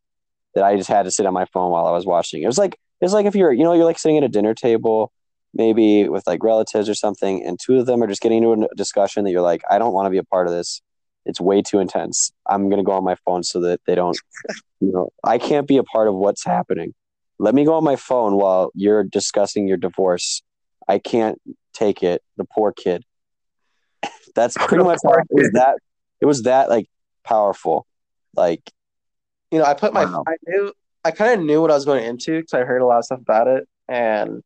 that 0.56 0.64
I 0.64 0.76
just 0.76 0.90
had 0.90 1.04
to 1.04 1.12
sit 1.12 1.26
on 1.26 1.34
my 1.34 1.46
phone 1.46 1.72
while 1.72 1.86
I 1.86 1.92
was 1.92 2.06
watching. 2.06 2.42
It 2.42 2.48
was 2.48 2.58
like 2.58 2.78
it's 3.02 3.14
like 3.14 3.26
if 3.26 3.36
you're 3.36 3.54
you 3.54 3.64
know 3.64 3.74
you're 3.74 3.86
like 3.86 4.00
sitting 4.00 4.18
at 4.18 4.24
a 4.24 4.30
dinner 4.30 4.54
table, 4.54 5.12
maybe 5.58 6.08
with 6.08 6.26
like 6.28 6.44
relatives 6.44 6.88
or 6.88 6.94
something, 6.94 7.44
and 7.44 7.60
two 7.60 7.80
of 7.80 7.88
them 7.88 8.02
are 8.02 8.08
just 8.08 8.22
getting 8.22 8.44
into 8.44 8.68
a 8.72 8.76
discussion 8.76 9.26
that 9.26 9.32
you're 9.32 9.42
like, 9.42 9.64
I 9.70 9.80
don't 9.80 9.94
want 9.94 10.06
to 10.06 10.12
be 10.12 10.20
a 10.20 10.24
part 10.24 10.48
of 10.48 10.54
this. 10.54 10.82
It's 11.26 11.42
way 11.42 11.62
too 11.62 11.80
intense. 11.80 12.32
I'm 12.48 12.70
gonna 12.70 12.84
go 12.84 12.94
on 12.94 13.04
my 13.04 13.16
phone 13.26 13.44
so 13.44 13.60
that 13.62 13.82
they 13.86 13.96
don't, 13.96 14.18
you 14.80 14.92
know, 14.92 15.10
I 15.24 15.40
can't 15.40 15.68
be 15.68 15.78
a 15.78 15.84
part 15.84 16.08
of 16.08 16.16
what's 16.16 16.46
happening. 16.46 16.94
Let 17.40 17.54
me 17.54 17.66
go 17.66 17.74
on 17.74 17.84
my 17.84 17.98
phone 17.98 18.36
while 18.36 18.72
you're 18.74 19.04
discussing 19.04 19.68
your 19.68 19.78
divorce. 19.78 20.42
I 20.88 21.00
can't 21.00 21.40
take 21.74 22.02
it. 22.02 22.24
The 22.38 22.46
poor 22.46 22.72
kid. 22.72 23.04
That's 24.36 24.56
pretty 24.68 24.84
much 24.84 25.00
how 25.04 25.14
it 25.14 25.28
was 25.30 25.52
that. 25.54 25.78
It 26.22 26.26
was 26.26 26.44
that 26.44 26.70
like 26.70 26.88
powerful. 27.24 27.86
Like, 28.36 28.62
you 29.52 29.60
know, 29.60 29.66
I 29.66 29.74
put 29.74 29.94
my. 29.94 30.04
I 30.04 30.36
knew, 30.46 30.72
I 31.04 31.12
kind 31.12 31.40
of 31.40 31.46
knew 31.46 31.62
what 31.62 31.72
I 31.72 31.76
was 31.76 31.86
going 31.86 32.04
into 32.06 32.40
because 32.40 32.54
I 32.54 32.60
heard 32.62 32.82
a 32.82 32.86
lot 32.86 33.00
of 33.00 33.06
stuff 33.06 33.20
about 33.20 33.48
it, 33.48 33.68
and 33.88 34.44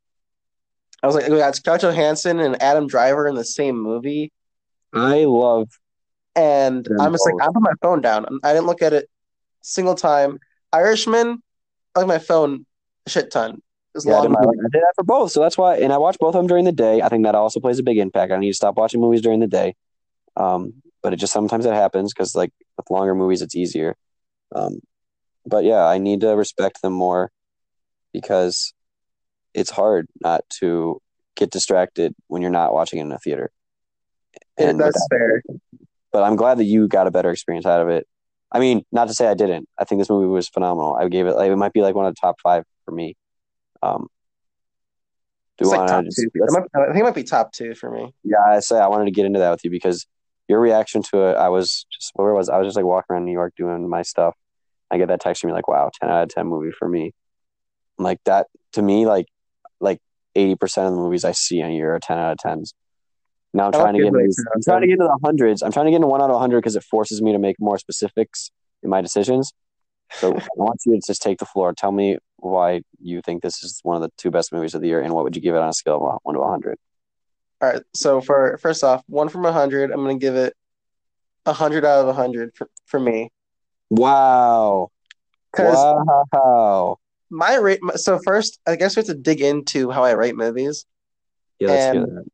I 1.04 1.08
was 1.08 1.16
like, 1.16 1.28
we 1.30 1.38
got 1.38 1.56
Scarlett 1.56 1.82
Johansson 1.82 2.40
and 2.40 2.62
Adam 2.62 2.88
Driver 2.88 3.28
in 3.28 3.36
the 3.36 3.44
same 3.44 3.78
movie. 3.78 4.32
I 4.94 5.24
love 5.24 5.70
and 6.36 6.88
I'm 7.00 7.12
just 7.12 7.26
like. 7.26 7.36
I 7.42 7.52
put 7.52 7.62
my 7.62 7.74
phone 7.82 8.02
down. 8.02 8.26
I 8.44 8.54
didn't 8.54 8.68
look 8.68 8.82
at 8.82 8.94
it 8.94 9.10
single 9.62 9.96
time. 9.96 10.40
Irishman, 10.72 11.42
I 11.96 12.00
like 12.00 12.08
my 12.08 12.20
phone 12.20 12.66
a 13.06 13.10
shit 13.10 13.32
ton. 13.32 13.62
Yeah, 14.06 14.20
I 14.20 14.22
did, 14.22 14.32
my, 14.32 14.40
I 14.40 14.70
did 14.72 14.82
that 14.82 14.94
for 14.96 15.04
both. 15.04 15.32
So 15.32 15.42
that's 15.42 15.58
why, 15.58 15.76
and 15.76 15.92
I 15.92 15.98
watch 15.98 16.18
both 16.18 16.34
of 16.34 16.40
them 16.40 16.48
during 16.48 16.64
the 16.64 16.72
day. 16.72 17.02
I 17.02 17.10
think 17.10 17.26
that 17.26 17.36
also 17.36 17.60
plays 17.60 17.80
a 17.80 17.84
big 17.84 17.98
impact. 17.98 18.32
I 18.32 18.38
need 18.38 18.50
to 18.52 18.56
stop 18.56 18.78
watching 18.78 19.02
movies 19.02 19.22
during 19.22 19.42
the 19.42 19.48
day. 19.48 19.76
Um, 20.38 20.76
but 21.04 21.12
it 21.12 21.18
just 21.18 21.34
sometimes 21.34 21.66
it 21.66 21.74
happens 21.74 22.14
because 22.14 22.34
like 22.34 22.54
with 22.78 22.90
longer 22.90 23.14
movies, 23.14 23.42
it's 23.42 23.56
easier. 23.56 23.98
Um, 24.56 24.80
but 25.46 25.66
yeah, 25.66 25.86
I 25.86 25.98
need 25.98 26.22
to 26.22 26.30
respect 26.38 26.82
them 26.82 26.94
more 26.94 27.32
because 28.14 28.74
it's 29.54 29.70
hard 29.70 30.08
not 30.22 30.42
to 30.60 31.02
get 31.36 31.50
distracted 31.52 32.14
when 32.28 32.42
you're 32.42 32.52
not 32.52 32.74
watching 32.74 33.00
it 33.00 33.04
in 33.04 33.12
a 33.12 33.18
theater. 33.20 33.52
Yeah, 34.60 34.74
that's 34.74 34.94
that- 34.94 35.08
fair. 35.10 35.44
but 36.12 36.24
I'm 36.24 36.36
glad 36.36 36.58
that 36.60 36.66
you 36.66 36.88
got 36.88 37.08
a 37.08 37.12
better 37.12 37.32
experience 37.32 37.66
out 37.66 37.82
of 37.82 37.90
it. 37.90 38.08
I 38.52 38.60
mean, 38.60 38.84
not 38.92 39.08
to 39.08 39.14
say 39.14 39.28
I 39.28 39.34
didn't. 39.34 39.68
I 39.78 39.86
think 39.86 40.00
this 40.02 40.10
movie 40.10 40.28
was 40.28 40.50
phenomenal. 40.50 40.96
I 40.96 41.08
gave 41.08 41.26
it 41.26 41.36
like 41.36 41.50
it 41.52 41.56
might 41.56 41.74
be 41.74 41.82
like 41.82 41.96
one 41.96 42.06
of 42.06 42.14
the 42.14 42.20
top 42.20 42.36
five 42.42 42.64
for 42.86 42.92
me. 42.92 43.16
Um, 43.82 44.08
do 45.58 45.64
It's 45.66 45.72
you 45.72 45.78
like 45.78 45.88
top 45.88 46.04
two. 46.04 46.10
just? 46.12 46.28
Might- 46.52 46.64
I 46.76 46.86
think 46.88 46.98
it 46.98 47.04
might 47.04 47.16
be 47.16 47.24
top 47.24 47.52
two 47.54 47.76
for 47.76 47.90
me. 47.92 48.14
yeah, 48.24 48.38
I 48.46 48.60
say 48.60 48.78
I 48.78 48.88
wanted 48.88 49.06
to 49.06 49.12
get 49.12 49.26
into 49.26 49.40
that 49.40 49.52
with 49.52 49.64
you 49.64 49.70
because 49.72 50.06
your 50.48 50.60
reaction 50.60 51.02
to 51.12 51.30
it. 51.30 51.38
I 51.38 51.50
was 51.50 51.86
just 51.92 52.12
where 52.16 52.34
was 52.34 52.50
I 52.50 52.58
was 52.58 52.68
just 52.68 52.76
like 52.76 52.86
walking 52.86 53.14
around 53.14 53.26
New 53.26 53.32
York 53.32 53.54
doing 53.56 53.88
my 53.90 54.02
stuff. 54.02 54.36
I 54.90 54.98
get 54.98 55.08
that 55.08 55.22
text 55.22 55.42
from 55.42 55.50
you 55.50 55.56
like, 55.56 55.70
"Wow, 55.70 55.90
ten 56.00 56.10
out 56.10 56.24
of 56.24 56.30
ten 56.30 56.48
movie 56.48 56.72
for 56.72 56.88
me." 56.90 57.14
I'm 57.98 58.04
like 58.04 58.20
that 58.26 58.48
to 58.74 58.82
me, 58.82 59.06
like 59.06 59.28
like 60.36 60.44
eighty 60.44 60.56
percent 60.56 60.88
of 60.88 60.94
the 60.94 61.00
movies 61.00 61.26
I 61.26 61.32
see 61.32 61.60
in 61.60 61.70
a 61.70 61.74
year 61.74 61.96
are 61.96 62.00
ten 62.00 62.18
out 62.18 62.34
of 62.34 62.38
tens. 62.38 62.74
Now 63.54 63.66
I'm 63.66 63.72
trying 63.74 63.94
to 63.94 64.04
get 64.04 64.14
good 64.14 64.22
into, 64.22 64.46
I'm 64.56 64.62
trying 64.62 64.82
to 64.82 64.88
get 64.88 64.94
into 64.94 65.06
the 65.06 65.20
hundreds. 65.24 65.62
I'm 65.62 65.72
trying 65.72 65.86
to 65.86 65.92
get 65.92 65.98
into 65.98 66.08
one 66.08 66.22
out 66.22 66.30
of 66.30 66.40
hundred 66.40 66.62
because 66.62 66.76
it 66.76 66.84
forces 66.84 67.22
me 67.22 67.34
to 67.34 67.40
make 67.40 67.58
more 67.60 67.78
specifics 67.78 68.52
in 68.82 68.90
my 68.90 69.02
decisions. 69.02 69.52
So 70.12 70.36
I 70.38 70.48
want 70.56 70.80
you 70.86 70.94
to 70.94 71.02
just 71.06 71.22
take 71.22 71.40
the 71.40 71.46
floor. 71.46 71.74
Tell 71.74 71.92
me 71.92 72.18
why 72.38 72.82
you 73.02 73.22
think 73.22 73.42
this 73.42 73.64
is 73.64 73.80
one 73.84 73.96
of 73.98 74.02
the 74.02 74.12
two 74.18 74.32
best 74.32 74.54
movies 74.54 74.74
of 74.74 74.82
the 74.82 74.88
year, 74.88 75.02
and 75.02 75.14
what 75.14 75.24
would 75.24 75.36
you 75.36 75.42
give 75.42 75.56
it 75.56 75.62
on 75.62 75.70
a 75.70 75.74
scale 75.74 75.96
of 75.96 76.20
one 76.24 76.36
to 76.36 76.44
hundred? 76.44 76.78
All 77.62 77.70
right. 77.70 77.82
So 77.94 78.22
for 78.22 78.58
first 78.58 78.84
off, 78.84 79.04
one 79.08 79.30
from 79.30 79.46
a 79.46 79.52
hundred, 79.52 79.92
I'm 79.92 80.02
gonna 80.02 80.18
give 80.18 80.36
it 80.36 80.56
a 81.46 81.54
hundred 81.54 81.86
out 81.86 82.02
of 82.02 82.08
a 82.08 82.14
hundred 82.14 82.56
for, 82.56 82.70
for 82.86 83.00
me. 83.00 83.32
Wow! 83.90 84.92
Wow! 85.58 86.98
My 87.32 87.56
rate. 87.56 87.80
So 87.96 88.20
first, 88.20 88.60
I 88.68 88.76
guess 88.76 88.96
we 88.96 89.00
have 89.02 89.08
to 89.08 89.14
dig 89.14 89.42
into 89.42 89.90
how 89.90 90.04
I 90.04 90.12
rate 90.12 90.36
movies. 90.36 90.86
Yeah, 91.60 91.70
let's 91.70 91.98
And- 91.98 92.18
that. 92.18 92.26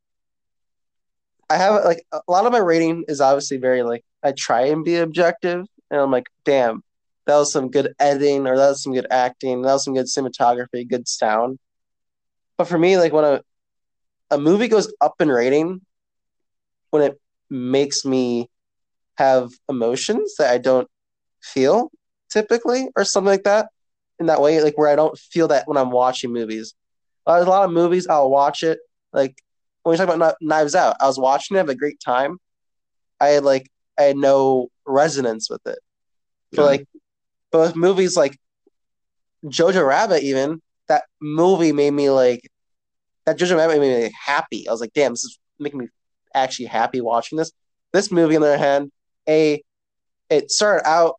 I 1.49 1.55
have 1.55 1.85
like 1.85 2.05
a 2.11 2.19
lot 2.27 2.45
of 2.45 2.51
my 2.51 2.57
rating 2.57 3.05
is 3.07 3.21
obviously 3.21 3.55
very 3.55 3.81
like 3.81 4.03
I 4.21 4.33
try 4.33 4.63
and 4.63 4.83
be 4.83 4.97
objective, 4.97 5.65
and 5.89 6.01
I'm 6.01 6.11
like, 6.11 6.27
damn, 6.43 6.83
that 7.25 7.37
was 7.37 7.53
some 7.53 7.69
good 7.69 7.93
editing, 7.99 8.47
or 8.47 8.57
that 8.57 8.69
was 8.69 8.83
some 8.83 8.93
good 8.93 9.07
acting, 9.09 9.61
that 9.61 9.71
was 9.71 9.85
some 9.85 9.93
good 9.93 10.07
cinematography, 10.07 10.85
good 10.85 11.07
sound. 11.07 11.57
But 12.57 12.67
for 12.67 12.77
me, 12.77 12.97
like 12.97 13.13
when 13.13 13.23
a 13.23 13.41
a 14.29 14.37
movie 14.37 14.67
goes 14.67 14.93
up 14.99 15.21
in 15.21 15.29
rating, 15.29 15.79
when 16.89 17.03
it 17.03 17.17
makes 17.49 18.03
me 18.03 18.49
have 19.15 19.49
emotions 19.69 20.35
that 20.39 20.51
I 20.51 20.57
don't 20.57 20.89
feel 21.41 21.91
typically, 22.29 22.89
or 22.97 23.05
something 23.05 23.29
like 23.29 23.43
that, 23.43 23.69
in 24.19 24.27
that 24.27 24.41
way, 24.41 24.61
like 24.61 24.77
where 24.77 24.89
I 24.89 24.95
don't 24.95 25.17
feel 25.17 25.47
that 25.49 25.67
when 25.67 25.77
I'm 25.77 25.91
watching 25.91 26.31
movies. 26.33 26.73
Uh, 27.25 27.35
There's 27.35 27.47
a 27.47 27.49
lot 27.49 27.65
of 27.65 27.71
movies 27.71 28.07
I'll 28.07 28.29
watch 28.29 28.63
it 28.63 28.79
like 29.13 29.35
when 29.83 29.93
we 29.93 29.97
talk 29.97 30.13
about 30.13 30.35
Knives 30.41 30.75
Out, 30.75 30.97
I 30.99 31.07
was 31.07 31.17
watching 31.17 31.55
it, 31.55 31.59
have 31.59 31.69
a 31.69 31.75
great 31.75 31.99
time. 31.99 32.37
I 33.19 33.29
had 33.29 33.43
like 33.43 33.69
I 33.97 34.03
had 34.03 34.17
no 34.17 34.67
resonance 34.85 35.49
with 35.49 35.65
it. 35.65 35.79
But 36.51 36.61
Yeah. 36.61 36.67
like 36.67 36.87
both 37.51 37.75
movies 37.75 38.17
like 38.17 38.37
Jojo 39.45 39.85
Rabbit, 39.87 40.23
even 40.23 40.61
that 40.87 41.03
movie 41.21 41.71
made 41.71 41.91
me 41.91 42.09
like 42.09 42.41
that 43.25 43.37
Jojo 43.37 43.57
Rabbit 43.57 43.79
made 43.79 43.95
me 43.95 44.03
like, 44.03 44.13
happy. 44.13 44.67
I 44.67 44.71
was 44.71 44.81
like, 44.81 44.93
damn, 44.93 45.13
this 45.13 45.23
is 45.23 45.39
making 45.59 45.79
me 45.79 45.87
actually 46.33 46.65
happy 46.65 47.01
watching 47.01 47.37
this. 47.37 47.51
This 47.93 48.11
movie, 48.11 48.35
on 48.35 48.41
the 48.41 48.49
other 48.49 48.57
hand, 48.57 48.91
a 49.27 49.61
it 50.29 50.51
started 50.51 50.87
out 50.87 51.15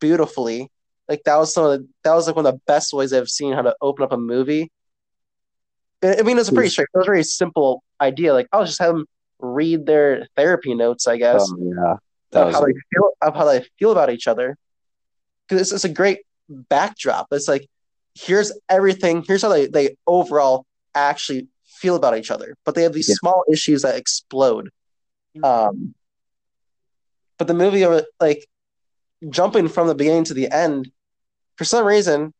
beautifully. 0.00 0.70
Like 1.08 1.22
that 1.24 1.36
was 1.36 1.54
some 1.54 1.64
of 1.64 1.70
the, 1.72 1.88
that 2.04 2.14
was 2.14 2.26
like 2.26 2.36
one 2.36 2.46
of 2.46 2.54
the 2.54 2.60
best 2.66 2.92
ways 2.92 3.12
I've 3.12 3.28
seen 3.28 3.52
how 3.52 3.62
to 3.62 3.76
open 3.80 4.04
up 4.04 4.12
a 4.12 4.16
movie. 4.16 4.70
I 6.02 6.16
I 6.18 6.22
mean, 6.22 6.38
it's 6.38 6.48
a 6.48 6.52
pretty 6.52 6.68
straight. 6.68 6.88
It 6.94 6.98
was 6.98 7.06
a 7.06 7.10
very 7.10 7.22
simple 7.24 7.82
idea. 8.00 8.32
Like, 8.32 8.48
I'll 8.52 8.64
just 8.64 8.80
have 8.80 8.94
them 8.94 9.06
read 9.38 9.86
their 9.86 10.26
therapy 10.36 10.74
notes, 10.74 11.06
I 11.06 11.16
guess, 11.16 11.48
Oh 11.50 11.56
yeah, 11.60 11.96
that 12.32 12.40
of 12.40 12.46
was 12.48 12.54
how 12.56 12.64
they 12.66 12.72
feel 12.92 13.10
of 13.22 13.34
how 13.34 13.44
they 13.44 13.66
feel 13.78 13.92
about 13.92 14.10
each 14.10 14.26
other. 14.26 14.56
Because 15.48 15.62
it's, 15.62 15.72
it's 15.72 15.84
a 15.84 15.88
great 15.88 16.20
backdrop. 16.48 17.28
It's 17.30 17.48
like 17.48 17.66
here's 18.14 18.52
everything. 18.68 19.24
Here's 19.26 19.42
how 19.42 19.48
they 19.48 19.66
they 19.66 19.96
overall 20.06 20.64
actually 20.94 21.48
feel 21.64 21.96
about 21.96 22.16
each 22.16 22.30
other. 22.30 22.56
But 22.64 22.74
they 22.74 22.82
have 22.82 22.92
these 22.92 23.08
Yeah. 23.08 23.16
small 23.16 23.44
issues 23.50 23.82
that 23.82 23.96
explode. 23.96 24.70
Um, 25.42 25.94
but 27.38 27.46
the 27.46 27.54
movie, 27.54 27.84
over 27.84 28.04
like 28.20 28.46
jumping 29.28 29.68
from 29.68 29.86
the 29.88 29.94
beginning 29.94 30.24
to 30.24 30.34
the 30.34 30.50
end, 30.50 30.90
for 31.56 31.64
some 31.64 31.86
reason, 31.86 32.32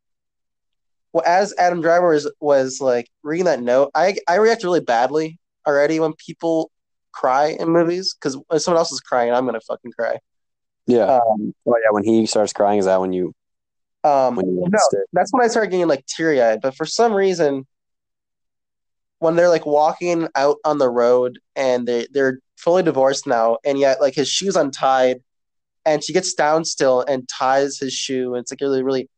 well, 1.13 1.25
as 1.27 1.55
Adam 1.59 1.81
Driver 1.81 2.09
was 2.09 2.31
was 2.41 2.81
like 2.81 3.09
reading 3.23 3.47
that 3.47 3.63
note, 3.63 3.91
I 3.95 4.17
I 4.29 4.37
react 4.37 4.65
really 4.65 4.81
badly 4.81 5.39
already 5.67 5.99
when 5.99 6.13
people 6.15 6.71
cry 7.13 7.57
in 7.59 7.71
movies 7.71 8.15
because 8.15 8.39
when 8.49 8.61
someone 8.61 8.79
else 8.79 8.93
is 8.93 9.01
crying, 9.01 9.33
I'm 9.33 9.47
gonna 9.47 9.61
fucking 9.61 9.93
cry. 9.93 10.19
yeah. 10.87 11.05
Um, 11.05 11.55
oh 11.67 11.77
yeah, 11.83 11.91
when 11.91 12.05
he 12.05 12.27
starts 12.27 12.53
crying, 12.53 12.79
is 12.79 12.85
that 12.85 13.01
when 13.01 13.13
you 13.13 13.35
um, 14.05 14.37
when 14.37 14.47
you 14.47 14.67
no, 14.69 15.01
that's 15.13 15.33
when 15.33 15.45
I 15.45 15.49
started 15.49 15.71
getting 15.71 15.89
like 15.89 16.07
teary 16.07 16.43
eyed. 16.43 16.61
But 16.61 16.77
for 16.77 16.87
some 16.87 17.13
reason, 17.13 17.67
when 19.19 19.37
they're 19.37 19.49
like 19.49 19.67
walking 19.67 20.29
out 20.35 20.59
on 20.65 20.79
the 20.79 20.91
road 20.91 21.39
and 21.57 21.89
they 21.89 22.07
they're 22.13 22.41
fully 22.57 22.83
divorced 22.83 23.27
now, 23.27 23.59
and 23.65 23.79
yet 23.79 24.01
like 24.01 24.15
his 24.15 24.29
shoes 24.29 24.55
untied, 24.55 25.23
and 25.87 26.05
she 26.05 26.13
gets 26.13 26.35
down 26.35 26.65
still 26.67 27.01
and 27.01 27.27
ties 27.29 27.79
his 27.79 27.95
shoe, 27.95 28.35
and 28.35 28.43
it's 28.43 28.53
like 28.53 28.61
really 28.61 28.83
really. 28.83 29.09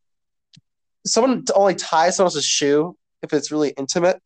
Someone 1.07 1.45
to 1.47 1.55
only 1.55 1.75
ties 1.75 2.16
someone 2.16 2.27
else's 2.27 2.45
shoe 2.45 2.95
if 3.23 3.33
it's 3.33 3.51
really 3.51 3.71
intimate. 3.71 4.21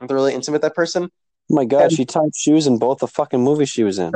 If 0.00 0.08
they're 0.08 0.16
really 0.16 0.34
intimate, 0.34 0.62
that 0.62 0.74
person. 0.74 1.04
Oh 1.50 1.54
my 1.54 1.64
god, 1.64 1.82
And- 1.84 1.92
she 1.92 2.04
tied 2.04 2.34
shoes 2.34 2.66
in 2.66 2.78
both 2.78 2.98
the 3.00 3.08
fucking 3.08 3.42
movies 3.42 3.68
she 3.68 3.82
was 3.82 3.98
in. 3.98 4.12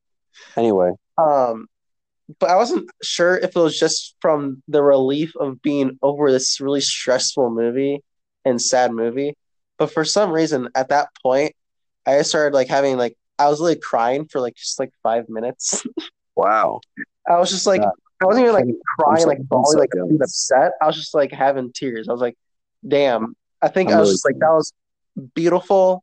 anyway, 0.56 0.92
Um, 1.16 1.66
but 2.38 2.50
I 2.50 2.56
wasn't 2.56 2.88
sure 3.02 3.36
if 3.36 3.56
it 3.56 3.60
was 3.60 3.78
just 3.78 4.14
from 4.20 4.62
the 4.68 4.82
relief 4.82 5.32
of 5.36 5.60
being 5.60 5.98
over 6.02 6.30
this 6.30 6.60
really 6.60 6.80
stressful 6.80 7.50
movie 7.50 8.02
and 8.44 8.60
sad 8.62 8.92
movie. 8.92 9.34
But 9.78 9.90
for 9.92 10.04
some 10.04 10.30
reason, 10.30 10.68
at 10.74 10.88
that 10.90 11.08
point, 11.22 11.54
I 12.06 12.22
started 12.22 12.54
like 12.54 12.68
having 12.68 12.96
like 12.96 13.16
I 13.38 13.48
was 13.48 13.60
really 13.60 13.76
crying 13.76 14.26
for 14.26 14.40
like 14.40 14.54
just 14.56 14.78
like 14.78 14.92
five 15.02 15.28
minutes. 15.28 15.84
wow. 16.38 16.80
I 17.28 17.38
was 17.38 17.50
just 17.50 17.66
like. 17.66 17.82
I 18.20 18.26
wasn't 18.26 18.46
even 18.46 18.54
like 18.54 18.64
crying, 18.98 19.26
like 19.28 19.38
bawling, 19.42 19.78
like 19.78 19.90
being 19.92 20.18
upset. 20.20 20.72
I 20.82 20.86
was 20.86 20.96
just 20.96 21.14
like 21.14 21.30
having 21.30 21.72
tears. 21.72 22.08
I 22.08 22.12
was 22.12 22.20
like, 22.20 22.36
damn. 22.86 23.36
I 23.62 23.68
think 23.68 23.90
I'm 23.90 23.96
I 23.96 24.00
was 24.00 24.08
really 24.08 24.14
just 24.14 24.24
like 24.24 24.38
that 24.40 24.50
was 24.50 24.72
beautiful, 25.34 26.02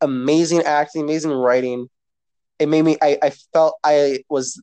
amazing 0.00 0.62
acting, 0.62 1.02
amazing 1.02 1.32
writing. 1.32 1.88
It 2.60 2.68
made 2.68 2.82
me 2.82 2.96
I, 3.02 3.18
I 3.20 3.30
felt 3.52 3.74
I 3.82 4.22
was 4.28 4.62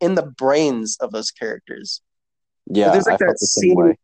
in 0.00 0.14
the 0.14 0.22
brains 0.22 0.98
of 1.00 1.10
those 1.10 1.32
characters. 1.32 2.00
Yeah, 2.66 2.90
there's, 2.90 3.06
like, 3.06 3.14
I 3.14 3.26
that 3.26 3.36
the 3.40 3.46
scene-. 3.46 3.96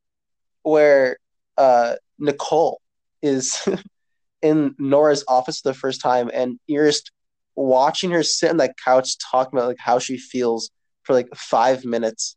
Where 0.63 1.19
uh 1.57 1.95
Nicole 2.19 2.81
is 3.23 3.57
in 4.43 4.75
Nora's 4.79 5.25
office 5.29 5.61
for 5.61 5.71
the 5.71 5.79
first 5.79 6.01
time 6.01 6.29
and 6.33 6.59
just 6.69 7.13
watching 7.57 8.11
her 8.11 8.23
sit 8.23 8.51
on 8.51 8.59
that 8.59 8.77
couch 8.83 9.17
talking 9.19 9.59
about 9.59 9.69
like 9.69 9.79
how 9.79 9.99
she 9.99 10.19
feels 10.19 10.71
for 11.03 11.15
like 11.15 11.29
five 11.35 11.85
minutes. 11.85 12.37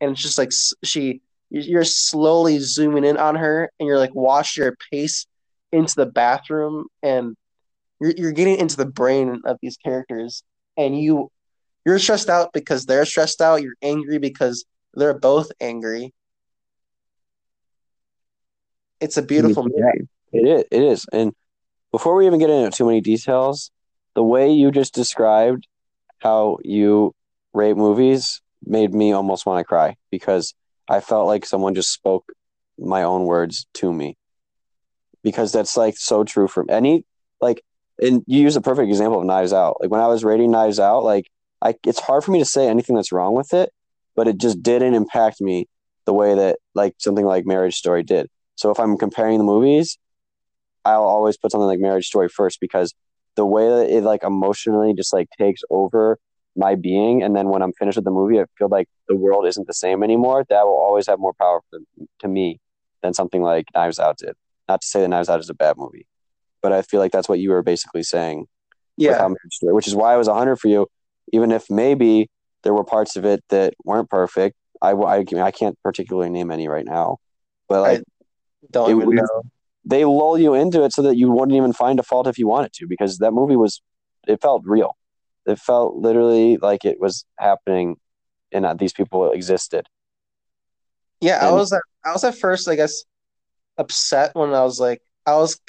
And 0.00 0.12
it's 0.12 0.22
just 0.22 0.38
like 0.38 0.52
she 0.82 1.20
you're 1.50 1.84
slowly 1.84 2.58
zooming 2.58 3.04
in 3.04 3.16
on 3.16 3.36
her 3.36 3.70
and 3.78 3.86
you're 3.86 3.98
like 3.98 4.14
watching 4.14 4.64
your 4.64 4.76
pace 4.90 5.26
into 5.72 5.94
the 5.96 6.06
bathroom 6.06 6.86
and 7.02 7.36
you're 8.00 8.12
you're 8.16 8.32
getting 8.32 8.56
into 8.56 8.76
the 8.76 8.86
brain 8.86 9.40
of 9.44 9.58
these 9.62 9.76
characters 9.76 10.42
and 10.76 10.98
you 10.98 11.30
you're 11.84 11.98
stressed 11.98 12.30
out 12.30 12.52
because 12.52 12.86
they're 12.86 13.04
stressed 13.04 13.40
out, 13.40 13.62
you're 13.62 13.74
angry 13.82 14.18
because 14.18 14.64
they're 14.94 15.18
both 15.18 15.50
angry. 15.60 16.12
It's 19.00 19.16
a 19.16 19.22
beautiful 19.22 19.64
Yeah. 19.64 19.84
movie. 19.84 20.08
It 20.32 20.48
is. 20.48 20.64
It 20.70 20.82
is. 20.82 21.06
And 21.12 21.32
before 21.92 22.16
we 22.16 22.26
even 22.26 22.38
get 22.40 22.50
into 22.50 22.76
too 22.76 22.86
many 22.86 23.00
details, 23.00 23.70
the 24.14 24.22
way 24.22 24.50
you 24.50 24.70
just 24.70 24.94
described 24.94 25.66
how 26.18 26.58
you 26.62 27.14
rate 27.52 27.76
movies 27.76 28.40
made 28.64 28.94
me 28.94 29.12
almost 29.12 29.46
want 29.46 29.60
to 29.60 29.64
cry 29.64 29.96
because 30.10 30.54
I 30.88 31.00
felt 31.00 31.26
like 31.26 31.46
someone 31.46 31.74
just 31.74 31.92
spoke 31.92 32.24
my 32.78 33.02
own 33.02 33.24
words 33.24 33.66
to 33.74 33.92
me. 33.92 34.16
Because 35.22 35.52
that's 35.52 35.76
like 35.76 35.96
so 35.96 36.24
true 36.24 36.48
for 36.48 36.64
any 36.70 37.04
like 37.40 37.62
and 38.00 38.22
you 38.26 38.40
use 38.40 38.56
a 38.56 38.60
perfect 38.60 38.88
example 38.88 39.20
of 39.20 39.26
Knives 39.26 39.52
Out. 39.52 39.78
Like 39.80 39.90
when 39.90 40.00
I 40.00 40.08
was 40.08 40.24
rating 40.24 40.50
Knives 40.50 40.80
Out, 40.80 41.04
like 41.04 41.30
I 41.62 41.74
it's 41.86 42.00
hard 42.00 42.24
for 42.24 42.30
me 42.30 42.40
to 42.40 42.44
say 42.44 42.68
anything 42.68 42.96
that's 42.96 43.12
wrong 43.12 43.34
with 43.34 43.54
it, 43.54 43.70
but 44.14 44.28
it 44.28 44.38
just 44.38 44.62
didn't 44.62 44.94
impact 44.94 45.40
me 45.40 45.66
the 46.04 46.12
way 46.12 46.34
that 46.34 46.58
like 46.74 46.94
something 46.98 47.24
like 47.24 47.46
Marriage 47.46 47.76
Story 47.76 48.02
did. 48.02 48.28
So 48.56 48.70
if 48.70 48.78
I'm 48.78 48.98
comparing 48.98 49.38
the 49.38 49.44
movies, 49.44 49.98
I'll 50.84 51.04
always 51.04 51.36
put 51.36 51.52
something 51.52 51.66
like 51.66 51.78
Marriage 51.78 52.06
Story 52.06 52.28
first 52.28 52.60
because 52.60 52.94
the 53.36 53.46
way 53.46 53.68
that 53.68 53.88
it 53.90 54.02
like 54.02 54.22
emotionally 54.22 54.94
just 54.94 55.12
like 55.12 55.28
takes 55.38 55.62
over 55.70 56.18
my 56.56 56.74
being, 56.74 57.22
and 57.22 57.34
then 57.34 57.48
when 57.48 57.62
I'm 57.62 57.72
finished 57.72 57.96
with 57.96 58.04
the 58.04 58.10
movie, 58.10 58.40
I 58.40 58.44
feel 58.56 58.68
like 58.68 58.88
the 59.08 59.16
world 59.16 59.46
isn't 59.46 59.66
the 59.66 59.74
same 59.74 60.02
anymore. 60.02 60.44
That 60.48 60.64
will 60.64 60.78
always 60.78 61.06
have 61.06 61.18
more 61.18 61.34
power 61.34 61.60
for, 61.68 61.80
to 62.20 62.28
me 62.28 62.60
than 63.02 63.12
something 63.12 63.42
like 63.42 63.66
Knives 63.74 63.98
Out 63.98 64.18
did. 64.18 64.34
Not 64.68 64.80
to 64.80 64.86
say 64.86 65.00
that 65.00 65.08
Knives 65.08 65.28
Out 65.28 65.40
is 65.40 65.50
a 65.50 65.54
bad 65.54 65.76
movie, 65.76 66.06
but 66.62 66.72
I 66.72 66.82
feel 66.82 67.00
like 67.00 67.12
that's 67.12 67.28
what 67.28 67.40
you 67.40 67.50
were 67.50 67.62
basically 67.62 68.02
saying. 68.02 68.46
Yeah, 68.96 69.28
which 69.62 69.88
is 69.88 69.96
why 69.96 70.14
i 70.14 70.16
was 70.16 70.28
100 70.28 70.56
for 70.56 70.68
you, 70.68 70.86
even 71.32 71.50
if 71.50 71.68
maybe 71.68 72.30
there 72.62 72.72
were 72.72 72.84
parts 72.84 73.16
of 73.16 73.24
it 73.24 73.42
that 73.50 73.74
weren't 73.84 74.08
perfect. 74.08 74.56
I, 74.80 74.90
I, 74.90 75.24
I 75.42 75.50
can't 75.50 75.76
particularly 75.82 76.30
name 76.30 76.52
any 76.52 76.68
right 76.68 76.84
now, 76.84 77.18
but 77.68 77.82
like, 77.82 77.98
I 77.98 78.02
don't 78.70 79.02
it, 79.02 79.14
know. 79.14 79.42
They 79.84 80.04
lull 80.04 80.38
you 80.38 80.54
into 80.54 80.82
it 80.84 80.92
so 80.92 81.02
that 81.02 81.16
you 81.16 81.30
wouldn't 81.30 81.56
even 81.56 81.72
find 81.72 82.00
a 82.00 82.02
fault 82.02 82.26
if 82.26 82.38
you 82.38 82.46
wanted 82.48 82.72
to, 82.74 82.86
because 82.86 83.18
that 83.18 83.32
movie 83.32 83.56
was, 83.56 83.82
it 84.26 84.40
felt 84.40 84.62
real. 84.64 84.96
It 85.46 85.58
felt 85.58 85.96
literally 85.96 86.56
like 86.56 86.84
it 86.84 86.98
was 87.00 87.26
happening, 87.38 87.96
and 88.50 88.64
that 88.64 88.78
these 88.78 88.94
people 88.94 89.30
existed. 89.32 89.86
Yeah, 91.20 91.38
and, 91.38 91.48
I 91.48 91.52
was 91.52 91.72
at, 91.72 91.82
I 92.04 92.12
was 92.12 92.24
at 92.24 92.34
first, 92.34 92.68
I 92.68 92.76
guess, 92.76 93.04
upset 93.76 94.34
when 94.34 94.54
I 94.54 94.62
was 94.62 94.80
like, 94.80 95.02
I 95.26 95.36
was 95.36 95.60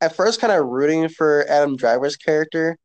at 0.00 0.16
first 0.16 0.40
kind 0.40 0.52
of 0.52 0.66
rooting 0.66 1.08
for 1.08 1.44
Adam 1.48 1.76
Driver's 1.76 2.16
character, 2.16 2.78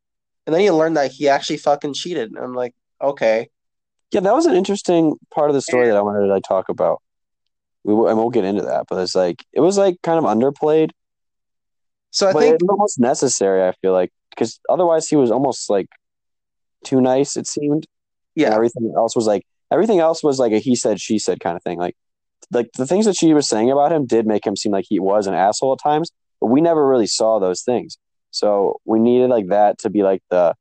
and 0.45 0.53
then 0.53 0.61
you 0.63 0.73
learn 0.73 0.95
that 0.95 1.11
he 1.11 1.29
actually 1.29 1.57
fucking 1.57 1.93
cheated. 1.93 2.29
And 2.31 2.37
I'm 2.37 2.53
like, 2.53 2.73
okay. 3.01 3.49
Yeah, 4.11 4.21
that 4.21 4.33
was 4.33 4.45
an 4.45 4.55
interesting 4.55 5.15
part 5.33 5.49
of 5.49 5.53
the 5.53 5.61
story 5.61 5.87
that 5.87 5.97
I 5.97 6.01
wanted 6.01 6.27
to 6.27 6.33
like, 6.33 6.43
talk 6.47 6.69
about. 6.69 7.01
We 7.83 7.93
will, 7.93 8.07
and 8.07 8.17
we'll 8.17 8.29
get 8.29 8.45
into 8.45 8.63
that, 8.63 8.85
but 8.89 8.97
it's 9.01 9.15
like 9.15 9.45
it 9.53 9.61
was 9.61 9.77
like 9.77 10.01
kind 10.03 10.17
of 10.17 10.25
underplayed. 10.25 10.91
So 12.11 12.27
I 12.27 12.33
think 12.33 12.55
it 12.55 12.61
was 12.61 12.69
almost 12.69 12.99
necessary. 12.99 13.67
I 13.67 13.73
feel 13.81 13.93
like 13.93 14.11
because 14.31 14.59
otherwise 14.69 15.07
he 15.07 15.15
was 15.15 15.31
almost 15.31 15.69
like 15.69 15.87
too 16.83 17.01
nice. 17.01 17.37
It 17.37 17.47
seemed. 17.47 17.85
Yeah. 18.35 18.47
And 18.47 18.55
everything 18.55 18.93
else 18.95 19.15
was 19.15 19.25
like 19.25 19.43
everything 19.71 19.99
else 19.99 20.23
was 20.23 20.39
like 20.39 20.51
a 20.51 20.59
he 20.59 20.75
said 20.75 20.99
she 20.99 21.19
said 21.19 21.39
kind 21.39 21.55
of 21.55 21.63
thing. 21.63 21.79
Like 21.79 21.95
like 22.51 22.69
the 22.77 22.85
things 22.85 23.05
that 23.05 23.15
she 23.15 23.33
was 23.33 23.47
saying 23.47 23.71
about 23.71 23.91
him 23.91 24.05
did 24.05 24.25
make 24.25 24.45
him 24.45 24.55
seem 24.55 24.71
like 24.71 24.85
he 24.87 24.99
was 24.99 25.27
an 25.27 25.33
asshole 25.33 25.73
at 25.73 25.79
times, 25.81 26.11
but 26.39 26.47
we 26.47 26.61
never 26.61 26.87
really 26.87 27.07
saw 27.07 27.39
those 27.39 27.61
things. 27.61 27.97
So 28.31 28.79
we 28.85 28.99
needed 28.99 29.29
like 29.29 29.47
that 29.47 29.79
to 29.79 29.89
be 29.89 30.03
like 30.03 30.21
the 30.29 30.55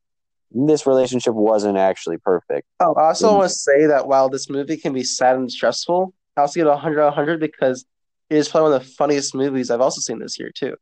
this 0.52 0.86
relationship 0.86 1.34
wasn't 1.34 1.76
actually 1.76 2.18
perfect. 2.18 2.66
Oh, 2.80 2.94
I 2.94 3.08
also 3.08 3.26
mm. 3.26 3.30
and, 3.30 3.38
want 3.38 3.50
to 3.50 3.54
say 3.54 3.86
that 3.86 4.06
while 4.06 4.28
this 4.28 4.48
movie 4.48 4.76
can 4.76 4.92
be 4.92 5.02
sad 5.02 5.36
and 5.36 5.50
stressful, 5.50 6.14
I 6.36 6.42
also 6.42 6.60
get 6.60 6.66
100 6.66 7.00
out 7.00 7.06
100 7.06 7.40
because 7.40 7.84
it 8.28 8.36
is 8.36 8.48
probably 8.48 8.70
one 8.70 8.80
of 8.80 8.86
the 8.86 8.92
funniest 8.94 9.34
movies 9.34 9.70
I've 9.70 9.80
also 9.80 10.00
seen 10.00 10.18
this 10.18 10.38
year 10.38 10.50
too. 10.54 10.76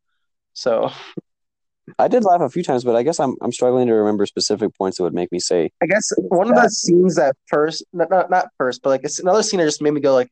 So 0.52 0.90
I 1.98 2.08
did 2.08 2.24
laugh 2.24 2.40
a 2.40 2.48
few 2.48 2.62
times, 2.62 2.84
but 2.84 2.96
I 2.96 3.02
guess 3.02 3.20
I'm 3.20 3.36
I'm 3.42 3.52
struggling 3.52 3.86
to 3.88 3.94
remember 3.94 4.26
specific 4.26 4.76
points 4.76 4.98
that 4.98 5.04
would 5.04 5.14
make 5.14 5.30
me 5.30 5.38
say. 5.38 5.70
I 5.82 5.86
guess 5.86 6.12
one 6.16 6.48
of 6.48 6.56
the 6.56 6.68
scenes 6.68 7.16
that 7.16 7.36
first, 7.46 7.84
not 7.92 8.10
not, 8.10 8.30
not 8.30 8.48
first, 8.58 8.82
but 8.82 8.90
like 8.90 9.04
it's 9.04 9.18
another 9.18 9.42
scene 9.42 9.60
that 9.60 9.66
just 9.66 9.82
made 9.82 9.92
me 9.92 10.00
go 10.00 10.14
like, 10.14 10.30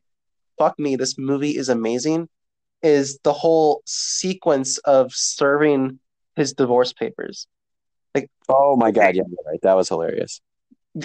"Fuck 0.57 0.79
me, 0.79 0.95
this 0.95 1.17
movie 1.17 1.55
is 1.57 1.69
amazing." 1.69 2.27
Is 2.81 3.17
the 3.23 3.31
whole 3.31 3.81
sequence 3.85 4.77
of 4.79 5.13
serving 5.13 5.99
his 6.35 6.53
divorce 6.53 6.93
papers. 6.93 7.47
Like, 8.15 8.29
oh 8.49 8.75
my 8.75 8.91
god, 8.91 9.15
yeah, 9.15 9.23
right. 9.45 9.59
That 9.61 9.75
was 9.75 9.89
hilarious. 9.89 10.41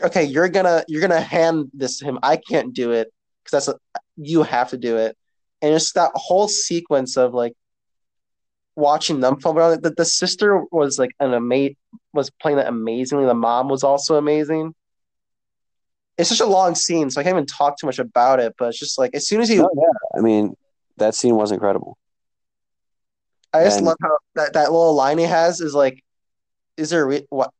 Okay, 0.02 0.24
you're 0.24 0.48
gonna 0.48 0.84
you're 0.88 1.00
gonna 1.00 1.20
hand 1.20 1.70
this 1.72 1.98
to 1.98 2.04
him. 2.04 2.18
I 2.22 2.36
can't 2.36 2.74
do 2.74 2.92
it 2.92 3.12
because 3.42 3.66
that's 3.66 3.76
a, 3.76 3.80
you 4.18 4.42
have 4.42 4.70
to 4.70 4.76
do 4.76 4.96
it, 4.96 5.16
and 5.62 5.74
it's 5.74 5.92
that 5.92 6.10
whole 6.14 6.48
sequence 6.48 7.16
of 7.16 7.34
like 7.34 7.54
watching 8.76 9.20
them 9.20 9.40
fall 9.40 9.56
around. 9.56 9.82
The, 9.82 9.90
the 9.90 10.04
sister 10.04 10.62
was 10.70 10.98
like 10.98 11.12
an 11.20 11.34
amazing 11.34 11.76
was 12.12 12.30
playing 12.30 12.58
that 12.58 12.68
amazingly. 12.68 13.26
The 13.26 13.34
mom 13.34 13.68
was 13.68 13.84
also 13.84 14.16
amazing. 14.16 14.74
It's 16.16 16.28
such 16.28 16.40
a 16.40 16.46
long 16.46 16.74
scene, 16.74 17.10
so 17.10 17.20
I 17.20 17.24
can't 17.24 17.34
even 17.34 17.46
talk 17.46 17.78
too 17.78 17.86
much 17.86 17.98
about 17.98 18.40
it. 18.40 18.54
But 18.58 18.70
it's 18.70 18.78
just 18.78 18.98
like 18.98 19.14
as 19.14 19.26
soon 19.28 19.40
as 19.40 19.48
he, 19.48 19.60
oh, 19.60 19.70
yeah, 19.76 20.18
I 20.18 20.20
mean, 20.20 20.56
that 20.96 21.14
scene 21.14 21.36
was 21.36 21.52
incredible. 21.52 21.96
I 23.52 23.64
just 23.64 23.78
and, 23.78 23.86
love 23.86 23.96
how 24.02 24.18
that, 24.34 24.52
that 24.52 24.72
little 24.72 24.94
line 24.94 25.18
he 25.18 25.24
has 25.24 25.60
is 25.60 25.74
like 25.74 26.02
is 26.78 26.90
there 26.90 27.06
re- 27.06 27.26
what? 27.28 27.52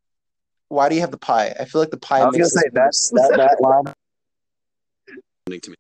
Why 0.68 0.88
do 0.88 0.94
you 0.94 1.00
have 1.00 1.11
the 1.11 1.18
pie? 1.18 1.54
I 1.59 1.64
feel 1.64 1.80
like 1.80 1.90
the 1.90 1.98
pie. 1.98 2.20
I 2.20 2.26
was 2.26 2.36
gonna 2.36 2.48
say 2.48 2.62
that's 2.72 3.11
that 3.11 3.32
that 3.36 3.61
line. 3.61 3.92
to 5.61 5.70
me. 5.70 5.76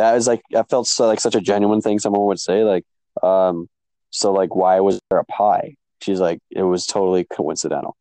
That 0.00 0.16
is 0.16 0.26
like 0.26 0.42
I 0.54 0.62
felt 0.64 0.86
so 0.86 1.06
like 1.06 1.20
such 1.20 1.34
a 1.34 1.40
genuine 1.40 1.80
thing 1.80 1.98
someone 1.98 2.26
would 2.26 2.40
say 2.40 2.64
like 2.64 2.84
um 3.22 3.68
so 4.10 4.32
like 4.32 4.54
why 4.54 4.80
was 4.80 5.00
there 5.10 5.18
a 5.18 5.24
pie? 5.24 5.76
She's 6.00 6.20
like 6.20 6.40
it 6.50 6.62
was 6.62 6.86
totally 6.86 7.24
coincidental, 7.24 7.96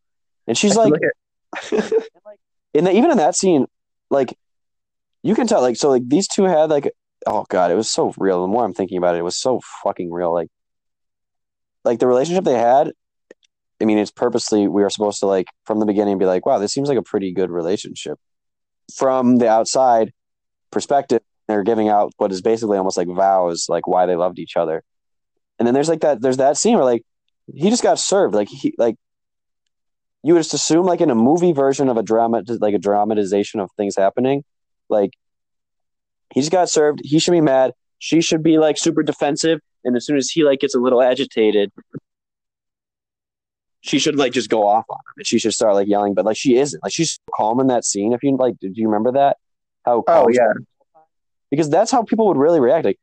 and 0.47 0.57
she's 0.57 0.75
like, 0.75 0.93
and 1.71 1.81
like 2.25 2.39
in 2.73 2.83
the, 2.85 2.95
even 2.95 3.11
in 3.11 3.17
that 3.17 3.35
scene 3.35 3.65
like 4.09 4.33
you 5.21 5.35
can 5.35 5.47
tell 5.47 5.61
like 5.61 5.75
so 5.75 5.89
like 5.89 6.07
these 6.07 6.27
two 6.27 6.43
had 6.43 6.69
like 6.69 6.91
oh 7.27 7.45
god 7.49 7.71
it 7.71 7.75
was 7.75 7.91
so 7.91 8.13
real. 8.17 8.41
The 8.41 8.47
more 8.47 8.65
I'm 8.65 8.73
thinking 8.73 8.97
about 8.97 9.15
it, 9.15 9.19
it 9.19 9.23
was 9.23 9.37
so 9.37 9.61
fucking 9.83 10.11
real. 10.11 10.33
Like 10.33 10.49
like 11.83 11.99
the 11.99 12.07
relationship 12.07 12.43
they 12.43 12.57
had 12.57 12.91
I 13.81 13.85
mean, 13.85 13.97
it's 13.97 14.11
purposely 14.11 14.67
we 14.67 14.83
are 14.83 14.89
supposed 14.89 15.19
to 15.19 15.25
like 15.25 15.47
from 15.65 15.79
the 15.79 15.85
beginning 15.85 16.17
be 16.17 16.25
like, 16.25 16.45
wow, 16.45 16.59
this 16.59 16.73
seems 16.73 16.89
like 16.89 16.97
a 16.97 17.03
pretty 17.03 17.31
good 17.31 17.49
relationship. 17.49 18.19
From 18.95 19.37
the 19.37 19.47
outside 19.47 20.11
perspective, 20.71 21.21
they're 21.49 21.63
giving 21.63 21.89
out 21.89 22.13
what 22.17 22.31
is 22.31 22.41
basically 22.41 22.77
almost 22.77 22.97
like 22.97 23.07
vows, 23.07 23.67
like 23.69 23.87
why 23.87 24.05
they 24.05 24.15
loved 24.15 24.39
each 24.39 24.55
other. 24.55 24.83
And 25.57 25.67
then 25.67 25.73
there's 25.73 25.89
like 25.89 26.01
that 26.01 26.21
there's 26.21 26.37
that 26.37 26.57
scene 26.57 26.75
where 26.75 26.85
like 26.85 27.03
he 27.53 27.69
just 27.69 27.83
got 27.83 27.99
served, 27.99 28.35
like 28.35 28.47
he 28.49 28.73
like 28.77 28.95
you 30.23 30.33
would 30.33 30.39
just 30.39 30.53
assume 30.53 30.85
like 30.85 31.01
in 31.01 31.09
a 31.09 31.15
movie 31.15 31.53
version 31.53 31.89
of 31.89 31.97
a 31.97 32.03
drama 32.03 32.43
like 32.59 32.73
a 32.73 32.79
dramatization 32.79 33.59
of 33.59 33.69
things 33.77 33.95
happening, 33.95 34.43
like 34.89 35.11
he 36.33 36.41
just 36.41 36.51
got 36.51 36.69
served. 36.69 37.01
He 37.03 37.19
should 37.19 37.31
be 37.31 37.41
mad. 37.41 37.73
She 37.97 38.21
should 38.21 38.43
be 38.43 38.57
like 38.57 38.77
super 38.77 39.03
defensive. 39.03 39.59
And 39.83 39.95
as 39.95 40.05
soon 40.05 40.17
as 40.17 40.29
he 40.29 40.43
like 40.43 40.59
gets 40.59 40.75
a 40.75 40.79
little 40.79 41.01
agitated, 41.01 41.71
she 43.81 43.97
should 43.97 44.17
like 44.17 44.33
just 44.33 44.49
go 44.49 44.67
off 44.67 44.85
on 44.89 44.97
him 44.97 45.13
and 45.17 45.27
she 45.27 45.39
should 45.39 45.53
start 45.53 45.73
like 45.73 45.87
yelling, 45.87 46.13
but 46.13 46.25
like 46.25 46.37
she 46.37 46.57
isn't. 46.57 46.83
Like 46.83 46.93
she's 46.93 47.19
calm 47.33 47.59
in 47.59 47.67
that 47.67 47.85
scene. 47.85 48.13
If 48.13 48.23
you 48.23 48.35
like, 48.37 48.59
do 48.59 48.71
you 48.73 48.87
remember 48.87 49.13
that? 49.13 49.37
How 49.85 50.03
oh 50.07 50.27
yeah, 50.29 50.53
because 51.51 51.69
that's 51.69 51.91
how 51.91 52.03
people 52.03 52.27
would 52.27 52.37
really 52.37 52.59
react. 52.59 52.85
Like 52.85 52.99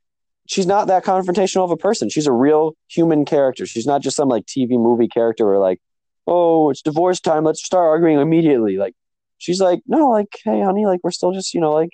she's 0.47 0.67
not 0.67 0.87
that 0.89 1.05
confrontational 1.05 1.65
of 1.65 1.71
a 1.71 1.77
person. 1.77 2.09
She's 2.09 2.27
a 2.27 2.33
real 2.33 2.77
human 2.89 3.25
character. 3.25 3.67
She's 3.67 3.87
not 3.87 4.03
just 4.03 4.17
some 4.17 4.29
like 4.29 4.47
TV 4.47 4.71
movie 4.71 5.09
character 5.09 5.47
where 5.47 5.59
like, 5.59 5.81
oh, 6.27 6.71
it's 6.71 6.83
divorce 6.83 7.21
time. 7.21 7.45
Let's 7.45 7.65
start 7.65 7.87
arguing 7.87 8.19
immediately. 8.19 8.77
Like 8.77 8.95
she's 9.39 9.61
like, 9.61 9.81
no, 9.87 10.11
like, 10.11 10.29
hey, 10.45 10.63
honey, 10.63 10.87
like 10.87 11.01
we're 11.03 11.11
still 11.11 11.33
just 11.33 11.55
you 11.55 11.61
know 11.61 11.73
like 11.73 11.91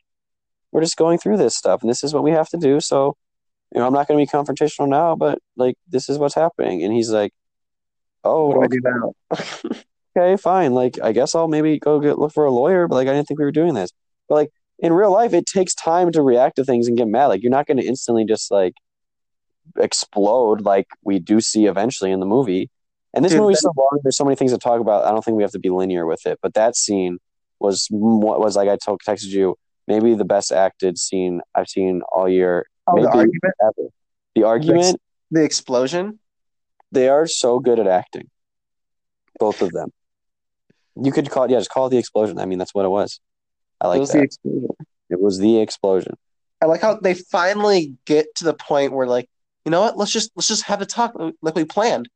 we're 0.70 0.82
just 0.82 0.96
going 0.96 1.18
through 1.18 1.36
this 1.36 1.56
stuff 1.56 1.82
and 1.82 1.90
this 1.90 2.02
is 2.02 2.14
what 2.14 2.24
we 2.24 2.30
have 2.30 2.48
to 2.50 2.56
do. 2.56 2.80
So 2.80 3.16
you 3.74 3.80
know, 3.80 3.86
I'm 3.86 3.92
not 3.92 4.06
going 4.06 4.24
to 4.24 4.30
be 4.30 4.38
confrontational 4.38 4.88
now, 4.88 5.16
but 5.16 5.38
like 5.56 5.76
this 5.88 6.08
is 6.08 6.18
what's 6.18 6.34
happening. 6.34 6.82
And 6.82 6.92
he's 6.92 7.10
like, 7.10 7.32
oh, 8.22 8.48
what 8.48 8.54
do 8.54 8.62
I 8.62 8.66
do 8.66 8.80
now? 8.84 9.14
okay, 10.16 10.36
fine. 10.36 10.74
Like, 10.74 10.98
I 11.02 11.12
guess 11.12 11.34
I'll 11.34 11.48
maybe 11.48 11.78
go 11.78 11.98
get 12.00 12.18
look 12.18 12.32
for 12.32 12.44
a 12.44 12.50
lawyer, 12.50 12.86
but 12.86 12.96
like, 12.96 13.08
I 13.08 13.12
didn't 13.12 13.28
think 13.28 13.38
we 13.38 13.46
were 13.46 13.52
doing 13.52 13.74
this. 13.74 13.90
But 14.28 14.34
like, 14.34 14.50
in 14.82 14.92
real 14.92 15.12
life, 15.12 15.32
it 15.32 15.46
takes 15.46 15.74
time 15.74 16.12
to 16.12 16.20
react 16.20 16.56
to 16.56 16.64
things 16.64 16.88
and 16.88 16.98
get 16.98 17.08
mad. 17.08 17.26
Like, 17.26 17.42
you're 17.42 17.50
not 17.50 17.66
going 17.66 17.78
to 17.78 17.86
instantly 17.86 18.24
just 18.24 18.50
like 18.50 18.74
explode 19.78 20.62
like 20.62 20.88
we 21.04 21.20
do 21.20 21.40
see 21.40 21.66
eventually 21.66 22.10
in 22.10 22.20
the 22.20 22.26
movie. 22.26 22.68
And 23.14 23.24
this 23.24 23.32
Dude, 23.32 23.42
movie's 23.42 23.60
so 23.60 23.72
long. 23.76 24.00
There's 24.02 24.16
so 24.16 24.24
many 24.24 24.36
things 24.36 24.52
to 24.52 24.58
talk 24.58 24.80
about. 24.80 25.04
I 25.04 25.10
don't 25.10 25.24
think 25.24 25.36
we 25.36 25.44
have 25.44 25.52
to 25.52 25.60
be 25.60 25.70
linear 25.70 26.04
with 26.04 26.26
it. 26.26 26.38
But 26.42 26.54
that 26.54 26.76
scene 26.76 27.18
was 27.60 27.86
what 27.90 28.40
was 28.40 28.56
like 28.56 28.68
I 28.68 28.76
told 28.76 29.00
texted 29.06 29.28
you 29.28 29.56
maybe 29.86 30.14
the 30.14 30.24
best 30.24 30.50
acted 30.50 30.98
scene 30.98 31.40
I've 31.54 31.68
seen 31.68 32.02
all 32.10 32.28
year. 32.28 32.66
Oh, 32.86 32.94
maybe 32.94 33.06
the 33.06 33.12
argument. 33.12 33.54
Ever. 33.60 33.88
The 34.34 34.42
argument. 34.44 35.00
The 35.30 35.44
explosion. 35.44 36.18
They 36.90 37.08
are 37.08 37.26
so 37.26 37.60
good 37.60 37.78
at 37.78 37.86
acting. 37.86 38.28
Both 39.38 39.62
of 39.62 39.70
them. 39.70 39.90
You 40.96 41.12
could 41.12 41.30
call 41.30 41.44
it, 41.44 41.50
yeah, 41.50 41.58
just 41.58 41.70
call 41.70 41.86
it 41.86 41.90
the 41.90 41.98
explosion. 41.98 42.38
I 42.38 42.46
mean, 42.46 42.58
that's 42.58 42.74
what 42.74 42.84
it 42.84 42.90
was. 42.90 43.20
I 43.82 43.88
like 43.88 43.96
it 43.96 44.00
was 44.00 44.10
that. 44.12 44.18
The 44.18 44.24
explosion. 44.24 44.68
It 45.10 45.20
was 45.20 45.38
the 45.38 45.60
explosion. 45.60 46.16
I 46.62 46.66
like 46.66 46.80
how 46.80 46.94
they 46.94 47.14
finally 47.14 47.96
get 48.06 48.32
to 48.36 48.44
the 48.44 48.54
point 48.54 48.92
where, 48.92 49.06
like, 49.06 49.28
you 49.64 49.70
know 49.70 49.80
what? 49.80 49.98
Let's 49.98 50.12
just 50.12 50.30
let's 50.36 50.48
just 50.48 50.64
have 50.64 50.80
a 50.80 50.86
talk 50.86 51.14
like 51.42 51.56
we 51.56 51.64
planned. 51.64 52.08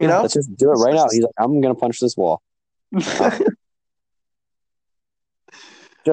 You 0.00 0.08
know, 0.08 0.22
let's 0.22 0.34
just 0.34 0.56
do 0.56 0.70
it 0.70 0.76
right 0.76 0.94
now. 0.94 1.06
He's 1.10 1.22
like, 1.22 1.34
I'm 1.38 1.60
gonna 1.60 1.74
punch 1.74 2.00
this 2.00 2.16
wall. 2.16 2.42
just 2.94 3.42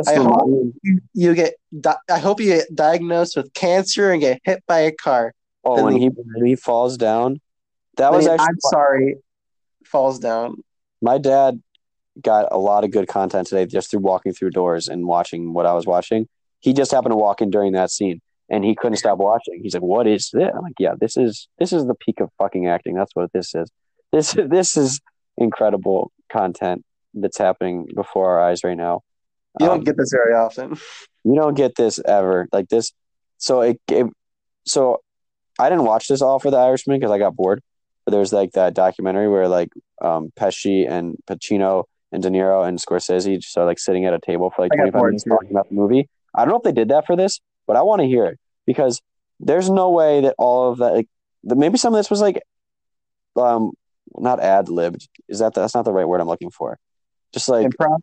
I 0.07 0.15
hope 0.15 0.73
you, 0.83 0.99
you 1.13 1.33
get. 1.33 1.53
Di- 1.79 1.95
I 2.09 2.19
hope 2.19 2.41
you 2.41 2.47
get 2.47 2.75
diagnosed 2.75 3.37
with 3.37 3.53
cancer 3.53 4.11
and 4.11 4.21
get 4.21 4.41
hit 4.43 4.63
by 4.67 4.79
a 4.79 4.91
car. 4.91 5.33
Oh, 5.63 5.83
when 5.83 5.95
he 5.95 6.07
when 6.07 6.45
he 6.45 6.55
falls 6.55 6.97
down, 6.97 7.39
that 7.95 8.11
was 8.11 8.27
actually. 8.27 8.45
I'm 8.47 8.59
sorry. 8.59 9.15
Falls 9.85 10.19
down. 10.19 10.63
My 11.01 11.17
dad 11.17 11.61
got 12.21 12.47
a 12.51 12.57
lot 12.57 12.83
of 12.83 12.91
good 12.91 13.07
content 13.07 13.47
today 13.47 13.65
just 13.65 13.89
through 13.91 14.01
walking 14.01 14.33
through 14.33 14.49
doors 14.51 14.87
and 14.87 15.05
watching 15.05 15.53
what 15.53 15.65
I 15.65 15.73
was 15.73 15.85
watching. 15.85 16.27
He 16.59 16.73
just 16.73 16.91
happened 16.91 17.13
to 17.13 17.17
walk 17.17 17.41
in 17.41 17.49
during 17.49 17.73
that 17.73 17.91
scene 17.91 18.21
and 18.49 18.63
he 18.63 18.75
couldn't 18.75 18.97
stop 18.97 19.17
watching. 19.17 19.59
He's 19.63 19.73
like, 19.73 19.83
"What 19.83 20.07
is 20.07 20.29
this?" 20.33 20.51
I'm 20.53 20.61
like, 20.61 20.73
"Yeah, 20.79 20.93
this 20.99 21.15
is 21.17 21.47
this 21.57 21.71
is 21.71 21.85
the 21.85 21.95
peak 21.95 22.19
of 22.19 22.29
fucking 22.37 22.67
acting. 22.67 22.95
That's 22.95 23.15
what 23.15 23.31
this 23.33 23.55
is. 23.55 23.71
This 24.11 24.33
this 24.37 24.77
is 24.77 24.99
incredible 25.37 26.11
content 26.31 26.83
that's 27.13 27.37
happening 27.37 27.87
before 27.95 28.29
our 28.31 28.41
eyes 28.49 28.63
right 28.63 28.77
now. 28.77 29.01
You 29.59 29.65
don't 29.65 29.79
Um, 29.79 29.83
get 29.83 29.97
this 29.97 30.11
very 30.11 30.33
often. 30.33 30.77
you 31.23 31.35
don't 31.35 31.55
get 31.55 31.75
this 31.75 31.99
ever 32.05 32.47
like 32.51 32.69
this. 32.69 32.91
So 33.37 33.61
it, 33.61 33.79
it 33.89 34.05
so 34.65 35.01
I 35.57 35.69
didn't 35.69 35.85
watch 35.85 36.07
this 36.07 36.21
all 36.21 36.39
for 36.39 36.51
The 36.51 36.57
Irishman 36.57 36.99
because 36.99 37.11
I 37.11 37.17
got 37.17 37.35
bored. 37.35 37.61
But 38.05 38.11
there's 38.11 38.33
like 38.33 38.51
that 38.53 38.73
documentary 38.73 39.29
where 39.29 39.47
like 39.47 39.69
um, 40.01 40.31
Pesci 40.37 40.89
and 40.89 41.17
Pacino 41.27 41.85
and 42.11 42.21
De 42.21 42.29
Niro 42.29 42.67
and 42.67 42.77
Scorsese 42.79 43.39
just 43.39 43.57
are 43.57 43.65
like 43.65 43.79
sitting 43.79 44.05
at 44.05 44.13
a 44.13 44.19
table 44.19 44.49
for 44.49 44.63
like 44.63 44.71
25 44.73 45.01
minutes 45.03 45.23
talking 45.23 45.51
about 45.51 45.69
the 45.69 45.75
movie. 45.75 46.09
I 46.35 46.41
don't 46.41 46.49
know 46.49 46.57
if 46.57 46.63
they 46.63 46.71
did 46.71 46.89
that 46.89 47.05
for 47.05 47.15
this, 47.15 47.39
but 47.67 47.75
I 47.75 47.81
want 47.81 48.01
to 48.01 48.07
hear 48.07 48.25
it 48.25 48.39
because 48.65 49.01
there's 49.39 49.69
no 49.69 49.89
way 49.91 50.21
that 50.21 50.35
all 50.37 50.71
of 50.71 50.79
that 50.79 50.93
like 50.93 51.07
the, 51.43 51.55
maybe 51.55 51.77
some 51.77 51.93
of 51.93 51.99
this 51.99 52.09
was 52.09 52.21
like 52.21 52.41
um 53.35 53.71
not 54.17 54.39
ad 54.39 54.69
libbed. 54.69 55.07
Is 55.29 55.39
that 55.39 55.53
that's 55.53 55.73
not 55.73 55.85
the 55.85 55.93
right 55.93 56.07
word 56.07 56.21
I'm 56.21 56.27
looking 56.27 56.51
for? 56.51 56.77
Just 57.33 57.47
like 57.47 57.67
Improv. 57.67 57.99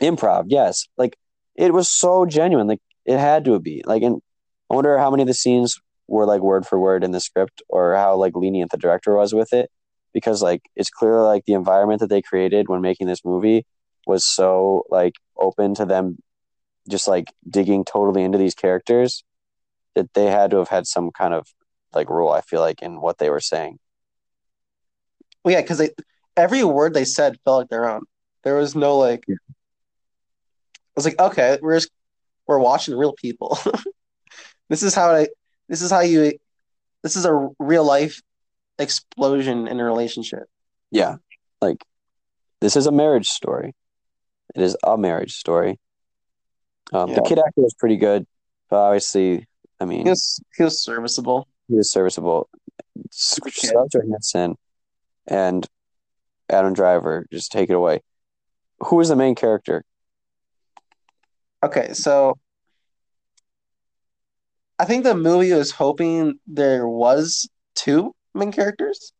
improv 0.00 0.44
yes 0.48 0.88
like 0.98 1.16
it 1.54 1.72
was 1.72 1.88
so 1.88 2.26
genuine 2.26 2.66
like 2.66 2.80
it 3.06 3.18
had 3.18 3.44
to 3.44 3.60
be 3.60 3.82
like 3.86 4.02
and 4.02 4.20
i 4.68 4.74
wonder 4.74 4.98
how 4.98 5.10
many 5.10 5.22
of 5.22 5.28
the 5.28 5.34
scenes 5.34 5.78
were 6.08 6.26
like 6.26 6.40
word 6.40 6.66
for 6.66 6.78
word 6.80 7.04
in 7.04 7.12
the 7.12 7.20
script 7.20 7.62
or 7.68 7.94
how 7.94 8.16
like 8.16 8.34
lenient 8.34 8.72
the 8.72 8.76
director 8.76 9.14
was 9.14 9.32
with 9.32 9.52
it 9.52 9.70
because 10.14 10.42
like 10.42 10.62
it's 10.74 10.90
clear 10.90 11.20
like 11.20 11.44
the 11.44 11.52
environment 11.52 12.00
that 12.00 12.08
they 12.08 12.22
created 12.22 12.68
when 12.68 12.80
making 12.80 13.06
this 13.06 13.24
movie 13.24 13.66
was 14.06 14.24
so 14.24 14.84
like 14.88 15.14
open 15.36 15.74
to 15.74 15.84
them 15.84 16.16
just 16.88 17.06
like 17.08 17.32
digging 17.48 17.84
totally 17.84 18.22
into 18.22 18.38
these 18.38 18.54
characters 18.54 19.24
that 19.94 20.12
they 20.14 20.26
had 20.26 20.50
to 20.50 20.56
have 20.58 20.68
had 20.68 20.86
some 20.86 21.10
kind 21.10 21.34
of 21.34 21.46
like 21.92 22.08
rule 22.08 22.30
i 22.30 22.40
feel 22.40 22.60
like 22.60 22.80
in 22.80 23.00
what 23.00 23.18
they 23.18 23.28
were 23.28 23.40
saying 23.40 23.78
Well, 25.44 25.52
yeah, 25.52 25.60
because 25.60 25.82
every 26.36 26.64
word 26.64 26.94
they 26.94 27.04
said 27.04 27.38
felt 27.44 27.58
like 27.58 27.68
their 27.68 27.88
own. 27.88 28.04
There 28.42 28.56
was 28.56 28.74
no 28.74 28.98
like. 28.98 29.24
Yeah. 29.26 29.36
I 29.46 30.96
was 30.96 31.04
like, 31.04 31.18
okay, 31.18 31.58
we're 31.60 31.76
just 31.76 31.90
we're 32.46 32.58
watching 32.58 32.96
real 32.96 33.14
people. 33.14 33.58
this 34.68 34.82
is 34.82 34.94
how 34.94 35.10
I. 35.14 35.28
This 35.68 35.82
is 35.82 35.90
how 35.90 36.00
you. 36.00 36.32
This 37.02 37.16
is 37.16 37.24
a 37.24 37.48
real 37.58 37.84
life 37.84 38.20
explosion 38.78 39.66
in 39.68 39.80
a 39.80 39.84
relationship. 39.84 40.44
yeah. 40.90 41.16
Like 41.60 41.82
this 42.60 42.76
is 42.76 42.86
a 42.86 42.92
marriage 42.92 43.26
story. 43.28 43.74
It 44.54 44.60
is 44.62 44.76
a 44.84 44.98
marriage 44.98 45.32
story. 45.34 45.78
Um, 46.92 47.14
the 47.14 47.22
kid 47.22 47.38
actor 47.38 47.62
was 47.62 47.74
pretty 47.74 47.96
good 47.96 48.26
but 48.68 48.76
obviously 48.76 49.46
i 49.80 49.84
mean 49.86 50.04
He 50.04 50.10
was 50.10 50.40
he 50.56 50.62
was 50.64 50.82
serviceable. 50.82 51.48
he 51.68 51.76
was 51.76 51.90
serviceable. 51.90 52.48
Scarlett 53.10 53.92
Johansson 53.92 54.56
and 55.26 55.66
Adam 56.50 56.74
Driver 56.74 57.26
just 57.32 57.50
take 57.50 57.70
it 57.70 57.74
away. 57.74 58.00
Who 58.80 59.00
is 59.00 59.08
the 59.08 59.16
main 59.16 59.34
character? 59.34 59.84
Okay, 61.62 61.94
so 61.94 62.36
I 64.78 64.84
think 64.84 65.04
the 65.04 65.14
movie 65.14 65.52
was 65.52 65.70
hoping 65.70 66.38
there 66.46 66.86
was 66.86 67.48
two 67.74 68.14
main 68.34 68.52
characters. 68.52 69.12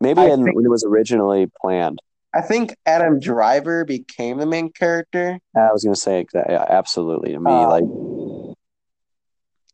maybe 0.00 0.20
I 0.22 0.30
in, 0.30 0.44
think- 0.44 0.56
when 0.56 0.64
it 0.64 0.70
was 0.70 0.84
originally 0.84 1.50
planned 1.60 2.00
I 2.36 2.40
think 2.40 2.74
Adam 2.84 3.20
Driver 3.20 3.84
became 3.84 4.38
the 4.38 4.46
main 4.46 4.72
character. 4.72 5.38
i 5.54 5.70
was 5.72 5.84
going 5.84 5.94
to 5.94 6.00
say 6.00 6.26
yeah, 6.34 6.64
absolutely 6.68 7.32
to 7.32 7.38
me 7.40 7.52
Uh, 7.52 7.68
like 7.68 7.84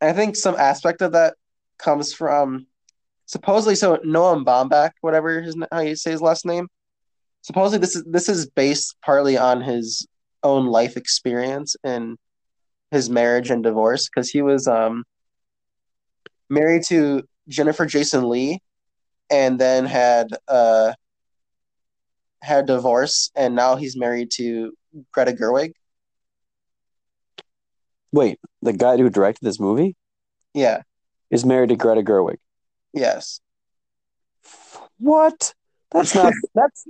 I 0.03 0.13
think 0.13 0.35
some 0.37 0.57
aspect 0.57 1.03
of 1.03 1.13
that 1.13 1.35
comes 1.79 2.13
from 2.13 2.67
supposedly 3.27 3.75
so 3.75 3.99
Noah 4.03 4.43
Baumbach, 4.45 4.93
whatever 5.03 5.41
his 5.43 5.57
how 5.71 5.81
you 5.81 5.95
say 5.97 6.11
his 6.11 6.23
last 6.23 6.45
name. 6.47 6.69
Supposedly 7.43 7.79
this 7.79 7.97
is 7.97 8.05
this 8.05 8.29
is 8.29 8.47
based 8.49 8.97
partly 9.03 9.37
on 9.39 9.61
his 9.61 10.07
own 10.43 10.67
life 10.67 10.97
experience 10.97 11.77
and 11.85 12.17
his 12.91 13.09
marriage 13.11 13.51
and 13.51 13.63
divorce 13.63 14.09
because 14.09 14.31
he 14.31 14.43
was 14.43 14.67
um 14.67 15.05
married 16.49 16.83
to 16.89 17.23
Jennifer 17.49 17.87
Jason 17.87 18.29
Lee 18.29 18.61
and 19.31 19.59
then 19.59 19.87
had 19.87 20.29
uh 20.49 20.93
had 22.43 22.67
divorce 22.67 23.31
and 23.37 23.55
now 23.55 23.77
he's 23.77 23.97
married 23.97 24.31
to 24.33 24.73
Greta 25.13 25.33
Gerwig. 25.33 25.73
wait 28.13 28.39
the 28.63 28.73
guy 28.73 28.97
who 28.97 29.09
directed 29.11 29.45
this 29.45 29.61
movie 29.61 29.95
Yeah, 30.55 30.83
is 31.31 31.45
married 31.45 31.69
to 31.69 31.77
Greta 31.77 32.03
Gerwig 32.03 32.39
yes. 32.93 33.41
what 34.99 35.55
that's 35.93 36.15
not 36.15 36.33
that's 36.55 36.87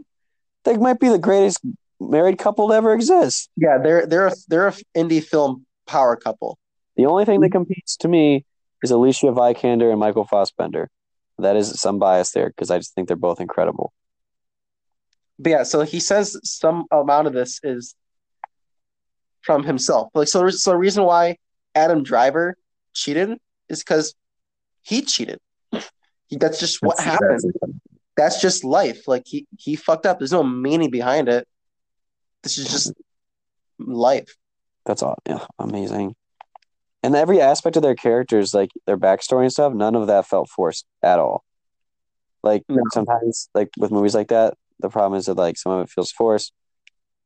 they 0.65 0.77
might 0.77 1.01
be 1.01 1.09
the 1.09 1.19
greatest 1.19 1.61
married 2.01 2.39
couple 2.39 2.69
to 2.69 2.75
ever 2.75 2.93
exist 2.95 3.51
Yeah, 3.57 3.79
they're 3.79 4.07
they're 4.07 4.29
a, 4.29 4.33
they're 4.49 4.69
a 4.69 4.75
indie 4.97 5.23
film 5.23 5.67
power 5.87 6.17
couple. 6.17 6.59
The 6.97 7.07
only 7.07 7.25
thing 7.25 7.41
that 7.41 7.51
competes 7.51 7.97
to 7.99 8.09
me 8.09 8.45
is 8.83 8.91
Alicia 8.91 9.27
Vikander 9.33 9.91
and 9.91 9.99
Michael 9.99 10.25
Fassbender. 10.25 10.89
That 11.41 11.57
is 11.57 11.81
some 11.81 11.99
bias 11.99 12.33
there 12.33 12.49
because 12.49 12.71
I 12.71 12.79
just 12.79 12.95
think 12.95 13.09
they're 13.09 13.17
both 13.17 13.41
incredible. 13.41 13.93
But 15.39 15.51
yeah, 15.51 15.63
so 15.63 15.83
he 15.83 16.01
says 16.01 16.39
some 16.45 16.85
amount 16.91 17.27
of 17.27 17.33
this 17.33 17.61
is 17.63 17.95
from 19.43 19.65
himself. 19.65 20.11
Like 20.15 20.29
so, 20.29 20.49
so 20.51 20.71
the 20.73 20.77
reason 20.77 21.05
why 21.05 21.37
Adam 21.75 22.03
Driver 22.03 22.57
cheated 22.93 23.39
is 23.69 23.81
because 23.81 24.15
he 24.83 25.03
cheated. 25.03 25.39
He, 26.29 26.37
that's 26.37 26.61
just 26.61 26.83
what 26.83 26.97
That's- 26.99 27.13
happened. 27.13 27.41
that's. 27.61 27.73
That's 28.17 28.41
just 28.43 28.65
life. 28.65 29.09
Like 29.09 29.23
he 29.25 29.47
he 29.57 29.77
fucked 29.77 30.05
up. 30.05 30.19
There's 30.19 30.33
no 30.33 30.43
meaning 30.43 30.91
behind 30.91 31.31
it. 31.31 31.49
This 32.43 32.59
is 32.59 32.69
just 32.69 32.93
life. 33.79 34.37
That's 34.85 35.03
all. 35.03 35.17
Yeah, 35.27 35.47
amazing. 35.59 36.15
And 37.03 37.17
every 37.17 37.41
aspect 37.41 37.77
of 37.77 37.83
their 37.83 37.95
characters, 37.95 38.53
like 38.53 38.71
their 38.87 38.99
backstory 38.99 39.43
and 39.43 39.53
stuff, 39.53 39.73
none 39.73 39.95
of 39.95 40.07
that 40.09 40.27
felt 40.27 40.51
forced 40.51 40.85
at 41.03 41.19
all. 41.19 41.45
Like 42.43 42.63
No. 42.69 42.83
sometimes, 42.93 43.49
like 43.55 43.71
with 43.79 43.91
movies 43.91 44.15
like 44.15 44.29
that, 44.29 44.55
the 44.81 44.89
problem 44.89 45.19
is 45.19 45.27
that 45.27 45.37
like 45.37 45.57
some 45.57 45.73
of 45.73 45.83
it 45.83 45.91
feels 45.91 46.11
forced, 46.13 46.53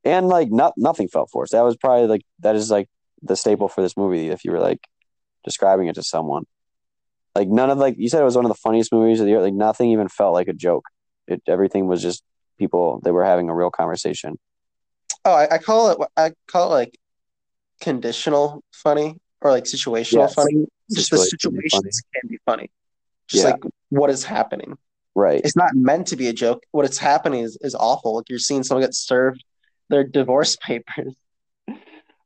and 0.05 0.29
like 0.29 0.51
not 0.51 0.75
nothing 0.77 1.09
felt 1.09 1.31
forced. 1.31 1.53
That 1.53 1.63
was 1.65 1.77
probably 1.77 2.07
like 2.07 2.23
that 2.41 2.57
is 2.57 2.71
like 2.71 2.89
the 3.23 3.37
staple 3.37 3.69
for 3.69 3.81
this 3.83 3.97
movie. 3.97 4.29
If 4.31 4.45
you 4.45 4.51
were 4.53 4.61
like 4.61 4.81
describing 5.45 5.87
it 5.89 5.95
to 5.97 6.03
someone, 6.03 6.45
like 7.35 7.49
none 7.49 7.71
of 7.71 7.79
like 7.79 7.97
you 7.99 8.09
said, 8.09 8.21
it 8.21 8.25
was 8.25 8.37
one 8.37 8.45
of 8.45 8.51
the 8.51 8.57
funniest 8.57 8.93
movies 8.93 9.21
of 9.21 9.27
the 9.27 9.31
year. 9.31 9.41
Like 9.41 9.55
nothing 9.55 9.91
even 9.91 10.09
felt 10.09 10.35
like 10.35 10.49
a 10.49 10.53
joke. 10.53 10.85
It 11.29 11.43
everything 11.47 11.87
was 11.87 12.03
just 12.03 12.23
people. 12.59 13.01
They 13.05 13.13
were 13.13 13.25
having 13.25 13.49
a 13.49 13.55
real 13.55 13.71
conversation. 13.71 14.39
Oh, 15.25 15.33
I, 15.33 15.55
I 15.55 15.59
call 15.59 15.91
it 15.91 16.09
I 16.17 16.33
call 16.49 16.73
it 16.73 16.75
like 16.75 16.99
conditional 17.81 18.63
funny 18.73 19.21
or 19.41 19.51
like 19.51 19.65
situational 19.65 20.21
Yes. 20.21 20.35
funny. 20.35 20.67
Just 20.93 21.11
the 21.11 21.19
situations 21.19 22.03
can 22.15 22.29
be 22.29 22.39
funny. 22.45 22.71
Just 23.29 23.45
Yeah. 23.45 23.51
like 23.53 23.63
what 23.91 24.11
is 24.11 24.25
happening. 24.25 24.77
Right. 25.17 25.41
it's 25.45 25.55
not 25.55 25.75
meant 25.77 26.09
to 26.09 26.17
be 26.17 26.27
a 26.27 26.33
joke. 26.33 26.65
What 26.73 26.85
is 26.91 26.99
happening 26.99 27.45
is, 27.45 27.57
is 27.61 27.77
awful. 27.77 28.17
Like 28.17 28.29
you're 28.29 28.41
seeing 28.41 28.65
someone 28.65 28.83
get 28.83 28.95
served 28.95 29.45
their 29.89 30.03
divorce 30.03 30.57
papers. 30.63 31.15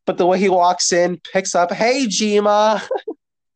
But 0.06 0.16
the 0.16 0.26
way 0.26 0.38
he 0.38 0.48
walks 0.48 0.90
in, 0.92 1.20
picks 1.32 1.54
up, 1.54 1.70
hey 1.72 2.06
Jima. 2.06 2.82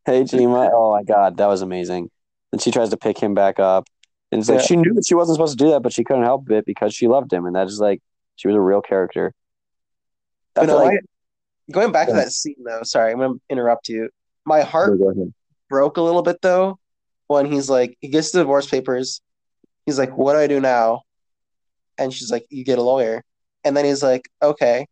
Hey, 0.04 0.24
Jima. 0.24 0.68
Oh 0.74 0.90
my 0.90 1.04
God, 1.04 1.36
that 1.36 1.46
was 1.46 1.62
amazing. 1.62 2.10
And 2.50 2.60
she 2.60 2.72
tries 2.72 2.88
to 2.90 2.96
pick 2.96 3.16
him 3.18 3.34
back 3.34 3.60
up, 3.60 3.86
and 4.32 4.40
it's 4.40 4.50
like 4.50 4.58
she 4.60 4.74
knew 4.74 4.92
that 4.94 5.06
she 5.06 5.14
wasn't 5.14 5.36
supposed 5.36 5.56
to 5.56 5.64
do 5.64 5.70
that, 5.70 5.80
but 5.84 5.92
she 5.92 6.02
couldn't 6.02 6.24
help 6.24 6.50
it 6.50 6.66
because 6.66 6.92
she 6.92 7.06
loved 7.06 7.32
him, 7.32 7.46
and 7.46 7.54
that 7.54 7.68
is 7.68 7.78
like 7.78 8.02
she 8.34 8.48
was 8.48 8.56
a 8.56 8.60
real 8.60 8.82
character. 8.82 9.32
I 10.56 10.66
feel 10.66 10.74
like 10.74 10.98
going 11.70 11.92
back 11.92 12.08
to 12.08 12.14
that 12.14 12.32
scene 12.32 12.56
though, 12.64 12.82
sorry, 12.82 13.12
I'm 13.12 13.18
gonna 13.18 13.34
interrupt 13.48 13.88
you. 13.88 14.10
My 14.44 14.62
heart 14.62 15.00
ahead. 15.00 15.32
broke 15.68 15.96
a 15.96 16.02
little 16.02 16.22
bit 16.22 16.38
though 16.42 16.78
when 17.28 17.46
he's 17.50 17.70
like 17.70 17.96
he 18.00 18.08
gets 18.08 18.32
the 18.32 18.40
divorce 18.40 18.66
papers. 18.66 19.20
He's 19.86 19.98
like, 19.98 20.16
What 20.16 20.34
do 20.34 20.38
I 20.40 20.46
do 20.46 20.60
now? 20.60 21.02
And 21.98 22.12
she's 22.12 22.30
like, 22.30 22.46
You 22.50 22.64
get 22.64 22.78
a 22.78 22.82
lawyer. 22.82 23.22
And 23.64 23.76
then 23.76 23.84
he's 23.84 24.02
like, 24.02 24.28
Okay. 24.42 24.86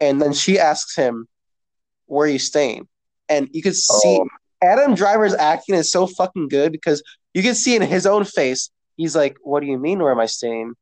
And 0.00 0.20
then 0.20 0.32
she 0.32 0.58
asks 0.58 0.96
him, 0.96 1.26
Where 2.06 2.26
are 2.26 2.30
you 2.30 2.38
staying? 2.38 2.88
And 3.28 3.48
you 3.52 3.62
could 3.62 3.76
see 3.76 4.20
Oh. 4.20 4.28
Adam 4.62 4.94
Driver's 4.94 5.34
acting 5.34 5.74
is 5.74 5.90
so 5.90 6.06
fucking 6.06 6.48
good 6.48 6.72
because 6.72 7.02
you 7.34 7.42
can 7.42 7.54
see 7.54 7.76
in 7.76 7.82
his 7.82 8.06
own 8.06 8.24
face, 8.24 8.70
he's 8.96 9.14
like, 9.16 9.36
What 9.42 9.60
do 9.60 9.66
you 9.66 9.78
mean 9.78 9.98
where 9.98 10.12
am 10.12 10.20
I 10.20 10.26
staying? 10.26 10.74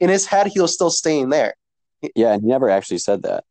In 0.00 0.08
his 0.08 0.26
head, 0.26 0.46
he 0.46 0.60
was 0.60 0.72
still 0.74 0.90
staying 0.90 1.30
there. 1.30 1.54
Yeah, 2.14 2.32
and 2.34 2.42
he 2.42 2.48
never 2.48 2.70
actually 2.70 2.98
said 2.98 3.22
that. 3.22 3.44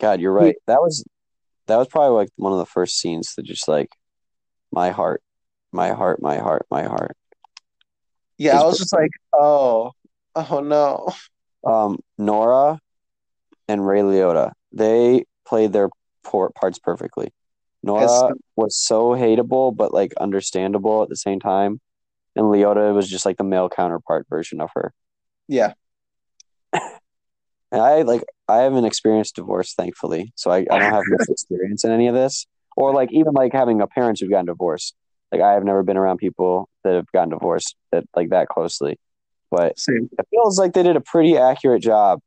God, 0.00 0.20
you're 0.20 0.32
right. 0.32 0.56
That 0.66 0.80
was 0.80 1.04
that 1.66 1.76
was 1.76 1.88
probably 1.88 2.16
like 2.16 2.28
one 2.36 2.52
of 2.52 2.58
the 2.58 2.66
first 2.66 2.98
scenes 2.98 3.34
that 3.36 3.44
just 3.44 3.68
like 3.68 3.90
my 4.70 4.90
heart, 4.90 5.22
my 5.72 5.90
heart, 5.90 6.20
my 6.20 6.38
heart, 6.38 6.66
my 6.70 6.84
heart. 6.84 7.16
Yeah, 8.38 8.60
I 8.60 8.64
was 8.64 8.78
just 8.78 8.92
like, 8.92 9.10
Oh, 9.32 9.92
oh 10.34 10.60
no. 10.60 11.12
Um, 11.64 11.98
Nora 12.18 12.78
and 13.68 13.86
Ray 13.86 14.00
Liotta, 14.00 14.52
they 14.72 15.24
played 15.46 15.72
their 15.72 15.88
parts 16.22 16.78
perfectly. 16.78 17.32
Nora 17.82 18.32
was 18.56 18.76
so 18.76 19.10
hateable, 19.10 19.74
but 19.74 19.92
like 19.92 20.14
understandable 20.20 21.02
at 21.02 21.08
the 21.08 21.16
same 21.16 21.40
time. 21.40 21.80
And 22.36 22.46
Liotta 22.46 22.94
was 22.94 23.08
just 23.08 23.24
like 23.24 23.36
the 23.36 23.44
male 23.44 23.68
counterpart 23.68 24.26
version 24.28 24.60
of 24.60 24.70
her. 24.74 24.92
Yeah. 25.48 25.74
And 27.74 27.82
I 27.82 28.02
like 28.02 28.22
I 28.46 28.58
haven't 28.58 28.84
experienced 28.84 29.34
divorce, 29.34 29.74
thankfully, 29.74 30.32
so 30.36 30.48
I, 30.52 30.58
I 30.58 30.78
don't 30.78 30.92
have 30.92 31.02
much 31.08 31.26
experience 31.28 31.82
in 31.82 31.90
any 31.90 32.06
of 32.06 32.14
this, 32.14 32.46
or 32.76 32.94
like 32.94 33.10
even 33.12 33.32
like 33.32 33.52
having 33.52 33.80
a 33.80 33.88
parents 33.88 34.20
who've 34.20 34.30
gotten 34.30 34.46
divorced. 34.46 34.94
Like 35.32 35.40
I 35.40 35.54
have 35.54 35.64
never 35.64 35.82
been 35.82 35.96
around 35.96 36.18
people 36.18 36.68
that 36.84 36.94
have 36.94 37.10
gotten 37.12 37.30
divorced 37.30 37.74
that 37.90 38.04
like 38.14 38.28
that 38.28 38.46
closely, 38.46 38.96
but 39.50 39.76
Same. 39.76 40.08
it 40.16 40.24
feels 40.30 40.56
like 40.56 40.72
they 40.72 40.84
did 40.84 40.94
a 40.94 41.00
pretty 41.00 41.36
accurate 41.36 41.82
job 41.82 42.20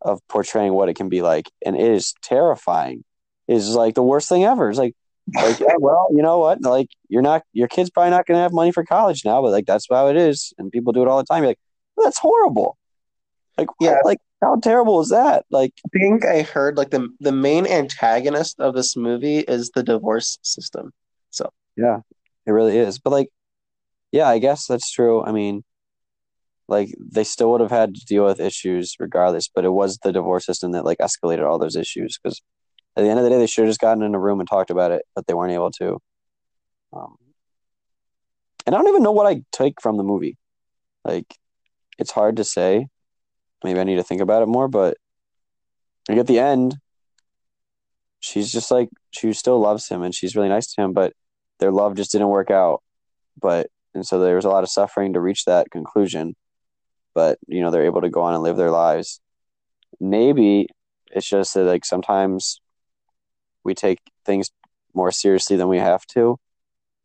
of 0.00 0.26
portraying 0.26 0.72
what 0.72 0.88
it 0.88 0.94
can 0.94 1.10
be 1.10 1.20
like, 1.20 1.50
and 1.66 1.76
it 1.76 1.90
is 1.92 2.14
terrifying. 2.22 3.04
It 3.46 3.56
is 3.56 3.74
like 3.74 3.94
the 3.94 4.02
worst 4.02 4.30
thing 4.30 4.44
ever. 4.44 4.70
It's 4.70 4.78
like 4.78 4.94
like 5.34 5.60
yeah, 5.60 5.74
well, 5.80 6.08
you 6.12 6.22
know 6.22 6.38
what? 6.38 6.62
Like 6.62 6.88
you're 7.10 7.20
not 7.20 7.42
your 7.52 7.68
kid's 7.68 7.90
probably 7.90 8.12
not 8.12 8.24
gonna 8.24 8.40
have 8.40 8.54
money 8.54 8.72
for 8.72 8.86
college 8.86 9.22
now, 9.22 9.42
but 9.42 9.50
like 9.50 9.66
that's 9.66 9.86
how 9.90 10.08
it 10.08 10.16
is, 10.16 10.54
and 10.56 10.72
people 10.72 10.94
do 10.94 11.02
it 11.02 11.08
all 11.08 11.18
the 11.18 11.24
time. 11.24 11.42
You're 11.42 11.50
like, 11.50 11.60
well, 11.94 12.06
that's 12.06 12.18
horrible. 12.18 12.78
Like 13.58 13.68
Yeah. 13.80 13.98
like 14.02 14.18
how 14.40 14.56
terrible 14.56 15.00
is 15.00 15.08
that? 15.10 15.44
Like 15.50 15.72
I 15.86 15.98
think 15.98 16.24
I 16.24 16.42
heard 16.42 16.76
like 16.76 16.90
the 16.90 17.08
the 17.20 17.32
main 17.32 17.66
antagonist 17.66 18.60
of 18.60 18.74
this 18.74 18.96
movie 18.96 19.40
is 19.40 19.70
the 19.70 19.82
divorce 19.82 20.38
system. 20.42 20.92
So 21.30 21.50
yeah, 21.76 22.00
it 22.46 22.52
really 22.52 22.78
is. 22.78 22.98
But 22.98 23.10
like, 23.10 23.28
yeah, 24.12 24.28
I 24.28 24.38
guess 24.38 24.66
that's 24.66 24.90
true. 24.92 25.22
I 25.24 25.32
mean, 25.32 25.64
like 26.68 26.94
they 27.00 27.24
still 27.24 27.50
would 27.52 27.60
have 27.60 27.70
had 27.70 27.94
to 27.94 28.04
deal 28.04 28.24
with 28.24 28.40
issues 28.40 28.94
regardless, 29.00 29.48
but 29.52 29.64
it 29.64 29.72
was 29.72 29.98
the 29.98 30.12
divorce 30.12 30.46
system 30.46 30.72
that 30.72 30.84
like 30.84 30.98
escalated 30.98 31.48
all 31.48 31.58
those 31.58 31.76
issues 31.76 32.18
because 32.22 32.40
at 32.96 33.02
the 33.02 33.10
end 33.10 33.18
of 33.18 33.24
the 33.24 33.30
day, 33.30 33.38
they 33.38 33.46
should 33.46 33.64
have 33.64 33.70
just 33.70 33.80
gotten 33.80 34.02
in 34.02 34.14
a 34.14 34.18
room 34.18 34.40
and 34.40 34.48
talked 34.48 34.70
about 34.70 34.90
it, 34.90 35.02
but 35.14 35.26
they 35.26 35.34
weren't 35.34 35.52
able 35.52 35.70
to. 35.72 35.98
Um, 36.92 37.16
and 38.66 38.74
I 38.74 38.78
don't 38.78 38.88
even 38.88 39.04
know 39.04 39.12
what 39.12 39.26
I 39.26 39.42
take 39.52 39.80
from 39.80 39.96
the 39.96 40.02
movie. 40.02 40.36
Like, 41.04 41.32
it's 41.96 42.10
hard 42.10 42.36
to 42.36 42.44
say. 42.44 42.88
Maybe 43.64 43.80
I 43.80 43.84
need 43.84 43.96
to 43.96 44.04
think 44.04 44.20
about 44.20 44.42
it 44.42 44.46
more, 44.46 44.68
but 44.68 44.96
like 46.08 46.18
at 46.18 46.26
the 46.26 46.38
end, 46.38 46.76
she's 48.20 48.52
just 48.52 48.70
like 48.70 48.88
she 49.10 49.32
still 49.32 49.58
loves 49.58 49.88
him 49.88 50.02
and 50.02 50.14
she's 50.14 50.36
really 50.36 50.48
nice 50.48 50.72
to 50.74 50.82
him, 50.82 50.92
but 50.92 51.12
their 51.58 51.72
love 51.72 51.96
just 51.96 52.12
didn't 52.12 52.28
work 52.28 52.50
out. 52.50 52.82
But 53.40 53.68
and 53.94 54.06
so 54.06 54.20
there 54.20 54.36
was 54.36 54.44
a 54.44 54.50
lot 54.50 54.64
of 54.64 54.70
suffering 54.70 55.12
to 55.12 55.20
reach 55.20 55.44
that 55.44 55.70
conclusion. 55.70 56.36
But 57.14 57.38
you 57.46 57.60
know, 57.60 57.70
they're 57.70 57.84
able 57.84 58.02
to 58.02 58.10
go 58.10 58.22
on 58.22 58.34
and 58.34 58.42
live 58.42 58.56
their 58.56 58.70
lives. 58.70 59.20
Maybe 60.00 60.68
it's 61.10 61.28
just 61.28 61.54
that 61.54 61.64
like 61.64 61.84
sometimes 61.84 62.60
we 63.64 63.74
take 63.74 63.98
things 64.24 64.50
more 64.94 65.10
seriously 65.10 65.56
than 65.56 65.68
we 65.68 65.78
have 65.78 66.06
to. 66.06 66.38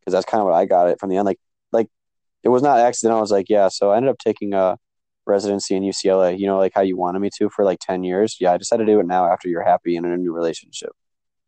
Because 0.00 0.12
that's 0.12 0.30
kind 0.30 0.40
of 0.40 0.46
what 0.46 0.54
I 0.54 0.66
got 0.66 0.88
it 0.88 1.00
from 1.00 1.10
the 1.10 1.16
end. 1.16 1.26
Like 1.26 1.40
like 1.72 1.88
it 2.42 2.48
was 2.48 2.62
not 2.62 2.78
accidental. 2.78 3.18
I 3.18 3.22
was 3.22 3.32
like, 3.32 3.48
yeah, 3.48 3.68
so 3.68 3.90
I 3.90 3.96
ended 3.96 4.10
up 4.10 4.18
taking 4.18 4.54
a 4.54 4.78
residency 5.26 5.74
in 5.76 5.82
UCLA, 5.82 6.38
you 6.38 6.46
know, 6.46 6.58
like 6.58 6.72
how 6.74 6.82
you 6.82 6.96
wanted 6.96 7.20
me 7.20 7.30
to 7.38 7.50
for 7.50 7.64
like 7.64 7.78
ten 7.80 8.04
years. 8.04 8.36
Yeah, 8.40 8.52
I 8.52 8.58
decided 8.58 8.86
to 8.86 8.92
do 8.92 9.00
it 9.00 9.06
now 9.06 9.26
after 9.30 9.48
you're 9.48 9.64
happy 9.64 9.96
and 9.96 10.06
in 10.06 10.12
a 10.12 10.16
new 10.16 10.32
relationship. 10.32 10.90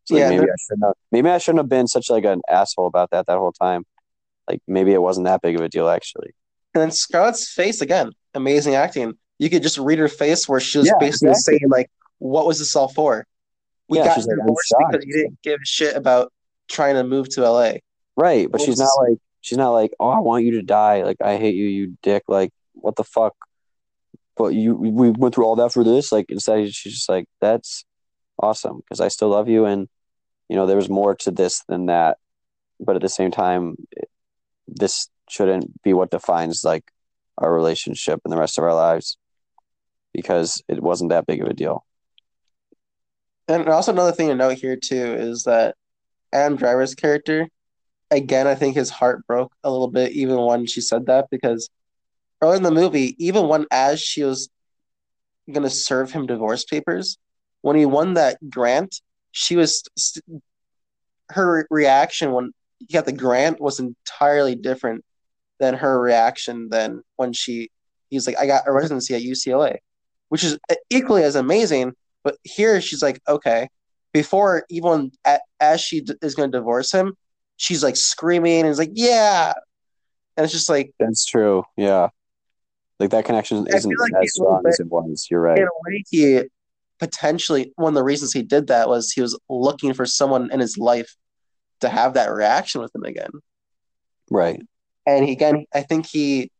So 0.04 0.16
like, 0.16 0.22
Yeah, 0.22 0.30
maybe 0.30 0.44
I 0.44 0.54
shouldn't 0.58 0.84
have 0.84 0.94
maybe 1.12 1.28
I 1.30 1.38
shouldn't 1.38 1.60
have 1.60 1.68
been 1.68 1.86
such 1.88 2.10
like 2.10 2.24
an 2.24 2.42
asshole 2.48 2.86
about 2.86 3.10
that 3.10 3.26
that 3.26 3.38
whole 3.38 3.52
time. 3.52 3.84
Like 4.48 4.60
maybe 4.68 4.92
it 4.92 5.02
wasn't 5.02 5.26
that 5.26 5.42
big 5.42 5.56
of 5.56 5.62
a 5.62 5.68
deal 5.68 5.88
actually. 5.88 6.34
And 6.74 6.82
then 6.82 6.90
Scarlett's 6.90 7.50
face 7.50 7.80
again, 7.80 8.12
amazing 8.34 8.74
acting. 8.74 9.14
You 9.38 9.50
could 9.50 9.62
just 9.62 9.78
read 9.78 9.98
her 9.98 10.08
face 10.08 10.48
where 10.48 10.60
she 10.60 10.78
was 10.78 10.88
Yeah, 10.88 10.94
basically 10.98 11.28
exactly. 11.28 11.58
saying 11.58 11.70
like, 11.70 11.90
"What 12.18 12.46
was 12.46 12.58
this 12.58 12.74
all 12.76 12.88
for? 12.88 13.26
We 13.88 13.98
Yeah, 13.98 14.04
got 14.04 14.16
she's 14.16 14.26
like, 14.26 14.36
divorced 14.36 14.74
because 14.78 15.04
you 15.04 15.12
didn't 15.14 15.38
give 15.42 15.60
a 15.60 15.66
shit 15.66 15.96
about 15.96 16.32
trying 16.68 16.94
to 16.94 17.04
move 17.04 17.28
to 17.30 17.44
LA." 17.44 17.80
Right, 18.16 18.50
but 18.50 18.60
Well, 18.60 18.66
she's 18.66 18.78
not 18.78 18.90
like 19.02 19.18
she's 19.42 19.58
not 19.58 19.70
like, 19.70 19.92
oh, 20.00 20.08
I 20.08 20.20
want 20.20 20.44
you 20.44 20.52
to 20.52 20.62
die. 20.62 21.02
Like 21.02 21.18
I 21.20 21.36
hate 21.36 21.54
you, 21.54 21.66
you 21.66 21.96
dick. 22.02 22.24
Like 22.28 22.50
what 22.74 22.96
the 22.96 23.04
fuck? 23.04 23.34
But 24.36 24.48
you, 24.48 24.74
we 24.74 25.10
went 25.10 25.34
through 25.34 25.46
all 25.46 25.56
that 25.56 25.72
for 25.72 25.82
this. 25.82 26.12
Like 26.12 26.26
instead, 26.28 26.72
she's 26.74 26.94
just 26.94 27.08
like, 27.08 27.26
that's 27.40 27.84
awesome 28.38 28.78
because 28.78 29.00
I 29.00 29.08
still 29.08 29.28
love 29.28 29.48
you, 29.48 29.64
and 29.64 29.88
you 30.48 30.56
know, 30.56 30.66
there 30.66 30.76
was 30.76 30.90
more 30.90 31.14
to 31.16 31.30
this 31.30 31.62
than 31.68 31.86
that. 31.86 32.18
But 32.78 32.96
at 32.96 33.02
the 33.02 33.08
same 33.08 33.30
time, 33.30 33.76
this 34.68 35.08
shouldn't 35.28 35.82
be 35.82 35.92
what 35.92 36.10
defines 36.10 36.64
like 36.64 36.84
our 37.38 37.52
relationship 37.52 38.20
and 38.24 38.32
the 38.32 38.38
rest 38.38 38.58
of 38.58 38.64
our 38.64 38.74
lives 38.74 39.16
because 40.12 40.62
it 40.68 40.82
wasn't 40.82 41.10
that 41.10 41.26
big 41.26 41.42
of 41.42 41.48
a 41.48 41.54
deal. 41.54 41.84
And 43.48 43.68
also 43.68 43.92
another 43.92 44.12
thing 44.12 44.28
to 44.28 44.34
note 44.34 44.58
here 44.58 44.76
too 44.76 45.14
is 45.14 45.44
that 45.44 45.76
Adam 46.32 46.56
Driver's 46.56 46.94
character, 46.94 47.48
again, 48.10 48.46
I 48.46 48.54
think 48.54 48.74
his 48.74 48.90
heart 48.90 49.26
broke 49.26 49.52
a 49.62 49.70
little 49.70 49.88
bit 49.88 50.12
even 50.12 50.36
when 50.36 50.66
she 50.66 50.80
said 50.80 51.06
that 51.06 51.26
because 51.30 51.68
early 52.42 52.56
in 52.58 52.62
the 52.62 52.70
movie, 52.70 53.14
even 53.24 53.48
when 53.48 53.66
as 53.70 54.00
she 54.00 54.22
was 54.22 54.48
gonna 55.52 55.70
serve 55.70 56.12
him 56.12 56.26
divorce 56.26 56.64
papers, 56.64 57.18
when 57.62 57.76
he 57.76 57.86
won 57.86 58.14
that 58.14 58.38
grant, 58.50 59.00
she 59.32 59.56
was 59.56 59.82
st- 59.96 60.42
her 61.30 61.56
re- 61.58 61.64
reaction 61.70 62.32
when 62.32 62.52
he 62.78 62.86
got 62.92 63.04
the 63.06 63.12
grant 63.12 63.60
was 63.60 63.80
entirely 63.80 64.54
different 64.54 65.04
than 65.58 65.74
her 65.74 66.00
reaction 66.00 66.68
than 66.68 67.02
when 67.16 67.32
she 67.32 67.70
he's 68.10 68.26
like, 68.26 68.38
I 68.38 68.46
got 68.46 68.68
a 68.68 68.72
residency 68.72 69.14
at 69.14 69.22
UCLA, 69.22 69.78
which 70.28 70.44
is 70.44 70.58
equally 70.90 71.22
as 71.24 71.34
amazing. 71.36 71.92
But 72.22 72.36
here 72.42 72.80
she's 72.80 73.02
like, 73.02 73.20
okay. 73.28 73.68
Before 74.12 74.64
even 74.70 75.10
a- 75.26 75.40
as 75.60 75.80
she 75.80 76.00
d- 76.00 76.14
is 76.22 76.34
going 76.34 76.50
to 76.50 76.58
divorce 76.58 76.92
him, 76.92 77.14
she's 77.56 77.82
like 77.82 77.96
screaming 77.96 78.60
and 78.60 78.68
is 78.68 78.78
like, 78.78 78.92
yeah. 78.94 79.52
And 80.36 80.44
it's 80.44 80.52
just 80.52 80.70
like, 80.70 80.92
That's 80.98 81.24
true. 81.24 81.64
Yeah, 81.76 82.08
like 82.98 83.10
that 83.10 83.24
connection 83.24 83.66
isn't 83.68 83.94
like 83.98 84.22
as 84.22 84.34
strong 84.34 84.62
as 84.66 84.80
it 84.80 84.88
was. 84.88 85.28
You're 85.30 85.40
right. 85.40 85.58
in 85.58 85.64
a 85.64 85.70
way, 85.86 86.02
he 86.10 86.42
potentially 86.98 87.72
one 87.76 87.90
of 87.90 87.94
the 87.94 88.04
reasons 88.04 88.32
he 88.32 88.42
did 88.42 88.68
that 88.68 88.88
was 88.88 89.12
he 89.12 89.20
was 89.20 89.38
looking 89.48 89.92
for 89.92 90.06
someone 90.06 90.50
in 90.50 90.60
his 90.60 90.78
life 90.78 91.14
to 91.80 91.88
have 91.88 92.14
that 92.14 92.32
reaction 92.32 92.80
with 92.80 92.94
him 92.94 93.02
again. 93.04 93.30
Right. 94.30 94.62
And 95.06 95.24
he 95.24 95.32
again, 95.32 95.66
I 95.74 95.82
think 95.82 96.06
he 96.06 96.50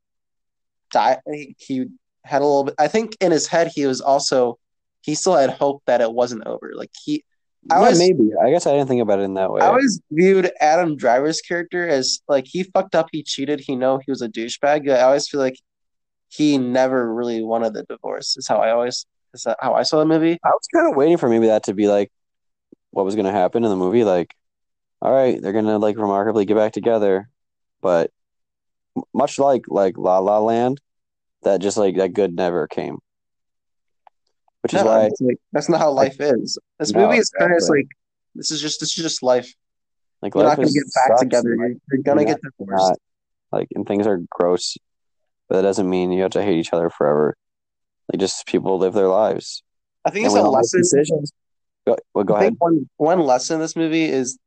died. 0.92 1.20
He, 1.30 1.56
he 1.58 1.86
had 2.24 2.42
a 2.42 2.44
little 2.44 2.64
bit. 2.64 2.74
I 2.78 2.88
think 2.88 3.16
in 3.20 3.32
his 3.32 3.46
head, 3.46 3.70
he 3.74 3.86
was 3.86 4.00
also 4.00 4.58
he 5.02 5.14
still 5.14 5.36
had 5.36 5.50
hope 5.50 5.82
that 5.86 6.00
it 6.00 6.12
wasn't 6.12 6.46
over. 6.46 6.72
Like 6.74 6.90
he, 7.02 7.24
I 7.70 7.80
yeah, 7.80 7.88
was- 7.88 7.98
maybe. 7.98 8.30
I 8.44 8.50
guess 8.50 8.66
I 8.66 8.72
didn't 8.72 8.88
think 8.88 9.02
about 9.02 9.20
it 9.20 9.22
in 9.22 9.34
that 9.34 9.50
way. 9.50 9.62
I 9.62 9.68
always 9.68 10.00
viewed 10.10 10.50
Adam 10.60 10.96
Driver's 10.96 11.40
character 11.40 11.88
as 11.88 12.20
like 12.28 12.44
he 12.46 12.62
fucked 12.62 12.94
up, 12.94 13.08
he 13.10 13.22
cheated, 13.22 13.60
he 13.60 13.74
know 13.74 13.98
he 14.04 14.10
was 14.10 14.20
a 14.20 14.28
douchebag. 14.28 14.90
I 14.90 15.02
always 15.02 15.28
feel 15.28 15.40
like 15.40 15.58
he 16.36 16.58
never 16.58 17.12
really 17.12 17.42
wanted 17.42 17.72
the 17.74 17.84
divorce. 17.84 18.36
Is 18.36 18.46
how 18.48 18.56
I 18.58 18.70
always 18.70 19.06
is 19.34 19.42
that 19.44 19.56
how 19.60 19.74
I 19.74 19.82
saw 19.82 19.98
the 19.98 20.04
movie. 20.06 20.38
I 20.44 20.48
was 20.48 20.66
kind 20.74 20.88
of 20.90 20.96
waiting 20.96 21.16
for 21.16 21.28
maybe 21.28 21.46
that 21.46 21.64
to 21.64 21.74
be 21.74 21.88
like 21.88 22.10
what 22.90 23.04
was 23.04 23.14
going 23.14 23.26
to 23.26 23.32
happen 23.32 23.64
in 23.64 23.70
the 23.70 23.76
movie. 23.76 24.04
Like, 24.04 24.34
all 25.02 25.12
right, 25.12 25.40
they're 25.40 25.52
going 25.52 25.66
to 25.66 25.78
like 25.78 25.96
remarkably 25.96 26.44
get 26.44 26.56
back 26.56 26.72
together, 26.72 27.28
but 27.80 28.10
much 29.12 29.38
like 29.38 29.64
like 29.68 29.98
La 29.98 30.18
La 30.18 30.38
Land, 30.38 30.80
that 31.42 31.60
just 31.60 31.76
like 31.76 31.96
that 31.96 32.12
good 32.14 32.34
never 32.34 32.66
came. 32.66 32.98
Which 34.62 34.74
is 34.74 34.82
why 34.82 35.10
like, 35.20 35.38
that's 35.52 35.68
not 35.68 35.80
how 35.80 35.90
life 35.92 36.16
is. 36.20 36.58
This 36.78 36.92
No, 36.92 37.06
movie 37.06 37.18
is 37.18 37.30
kind 37.30 37.52
of 37.52 37.56
exactly. 37.58 37.80
like 37.80 37.88
this 38.34 38.50
is 38.50 38.60
just 38.60 38.80
this 38.80 38.96
is 38.96 39.02
just 39.02 39.22
life. 39.22 39.52
like 40.22 40.34
You're 40.34 40.44
life 40.44 40.58
not 40.58 40.64
gonna 40.64 40.72
get 40.72 40.84
back 41.08 41.18
together. 41.20 41.56
Like, 41.56 41.76
you're 41.92 42.02
gonna 42.02 42.24
get 42.24 42.40
divorced. 42.42 42.88
not- 42.88 42.98
like 43.52 43.68
and 43.76 43.86
things 43.86 44.06
are 44.08 44.20
gross, 44.28 44.76
but 45.48 45.56
that 45.56 45.62
doesn't 45.62 45.88
mean 45.88 46.12
you 46.12 46.22
have 46.22 46.32
to 46.32 46.42
hate 46.42 46.58
each 46.58 46.72
other 46.72 46.90
forever. 46.90 47.36
Like 48.12 48.20
just 48.20 48.46
people 48.46 48.78
live 48.78 48.94
their 48.94 49.08
lives. 49.08 49.62
I 50.04 50.10
think 50.10 50.26
And 50.26 50.36
it's 50.36 50.44
a 50.44 50.48
lesson. 50.48 50.80
decisions. 50.80 51.32
Go, 51.86 51.96
well, 52.14 52.24
go 52.24 52.34
I 52.34 52.38
ahead. 52.38 52.52
think 52.52 52.62
one 52.62 52.88
one 52.96 53.20
lesson 53.20 53.54
in 53.56 53.60
this 53.60 53.76
movie 53.76 54.04
is 54.04 54.38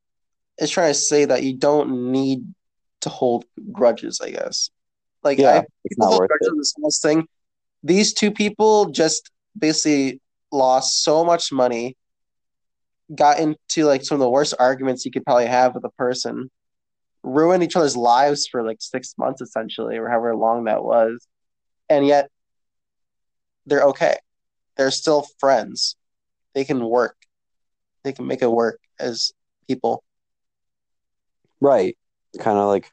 is 0.58 0.70
trying 0.70 0.90
to 0.92 1.00
say 1.00 1.26
that 1.26 1.44
you 1.44 1.56
don't 1.56 2.12
need 2.12 2.44
to 3.02 3.10
hold 3.10 3.46
grudges. 3.72 4.22
I 4.22 4.32
guess. 4.32 4.70
Like 5.24 5.38
Yeah, 5.38 5.60
I 5.60 5.66
it's 5.86 5.98
not 5.98 6.18
worth 6.18 6.30
it. 6.40 6.54
this 6.58 6.74
whole 6.80 6.92
thing. 7.02 7.28
These 7.84 8.14
two 8.14 8.32
people 8.32 8.90
just 8.92 9.32
basically 9.58 10.22
lost 10.52 11.04
so 11.04 11.24
much 11.24 11.52
money, 11.52 11.96
got 13.14 13.40
into 13.40 13.86
like 13.86 14.04
some 14.04 14.16
of 14.16 14.20
the 14.20 14.30
worst 14.30 14.54
arguments 14.60 15.06
you 15.06 15.12
could 15.12 15.26
probably 15.26 15.46
have 15.48 15.76
with 15.76 15.84
a 15.84 15.90
person, 15.92 16.50
ruined 17.24 17.64
each 17.64 17.76
other's 17.76 17.98
lives 17.98 18.48
for 18.48 18.64
like 18.64 18.82
six 18.82 19.16
months 19.18 19.41
essentially, 19.41 19.98
or 19.98 20.08
however 20.10 20.36
long 20.36 20.66
that 20.66 20.84
was, 20.84 21.28
and 21.90 22.06
yet 22.06 22.30
they're 23.66 23.84
okay. 23.84 24.18
They're 24.78 24.91
still 24.91 25.28
friends. 25.40 25.96
They 26.54 26.64
can 26.66 26.84
work. 26.86 27.16
They 28.04 28.14
can 28.14 28.28
make 28.28 28.41
it 28.41 28.50
work 28.52 28.80
as 29.00 29.32
people. 29.68 30.04
Right. 31.62 31.98
Kind 32.40 32.58
of 32.58 32.68
like 32.68 32.91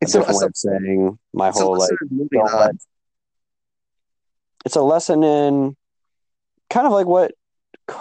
It's 0.00 0.14
a 0.14 0.18
a, 0.18 0.20
different 0.20 0.40
it's 0.42 0.42
way 0.42 0.44
a, 0.44 0.48
of 0.48 0.56
saying 0.56 1.18
my 1.32 1.50
whole 1.50 1.78
like 1.78 1.90
lesson 1.90 1.98
in 2.10 2.16
moving 2.16 2.28
don't 2.40 2.52
on. 2.52 2.58
let 2.58 2.76
it's 4.64 4.76
a 4.76 4.82
lesson 4.82 5.22
in 5.22 5.76
kind 6.70 6.86
of 6.86 6.92
like 6.92 7.06
what 7.06 7.32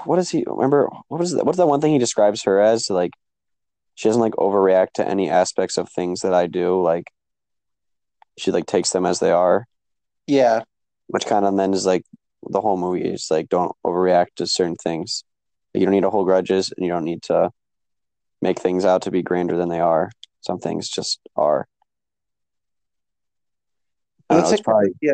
what 0.06 0.18
is 0.20 0.30
he 0.30 0.44
remember 0.48 0.90
what 1.10 1.20
was 1.20 1.34
that 1.34 1.46
what's 1.46 1.58
that 1.58 1.68
one 1.68 1.82
thing 1.82 1.92
he 1.92 2.00
describes 2.00 2.44
her 2.44 2.60
as 2.60 2.90
like 2.90 3.12
she 3.96 4.10
doesn't 4.10 4.22
like 4.22 4.34
overreact 4.34 4.94
to 4.96 5.08
any 5.08 5.30
aspects 5.30 5.78
of 5.78 5.90
things 5.90 6.22
that 6.22 6.34
I 6.34 6.48
do 6.48 6.82
like 6.82 7.06
she 8.38 8.52
like 8.52 8.66
takes 8.66 8.92
them 8.92 9.06
as 9.06 9.20
they 9.20 9.32
are. 9.32 9.68
Yeah, 10.28 10.64
which 11.08 11.26
kind 11.26 11.46
of 11.46 11.56
then 11.56 11.74
is 11.74 11.86
like 11.86 12.04
the 12.50 12.62
whole 12.62 12.78
movie 12.78 13.04
is 13.04 13.28
like 13.30 13.50
don't 13.50 13.72
overreact 13.86 14.36
to 14.38 14.48
certain 14.48 14.76
things. 14.76 15.24
You 15.74 15.86
don't 15.86 15.94
need 15.94 16.02
to 16.02 16.10
hold 16.10 16.26
grudges 16.26 16.72
and 16.76 16.86
you 16.86 16.92
don't 16.92 17.04
need 17.04 17.24
to 17.24 17.52
make 18.42 18.60
things 18.60 18.86
out 18.86 19.04
to 19.04 19.12
be 19.12 19.22
grander 19.22 19.58
than 19.58 19.70
they 19.70 19.80
are. 19.80 20.12
Some 20.42 20.60
things 20.60 20.90
just 20.90 21.20
are. 21.36 21.68
Know, 24.30 24.40
it's 24.50 24.62
probably 24.62 24.94
yeah. 25.02 25.14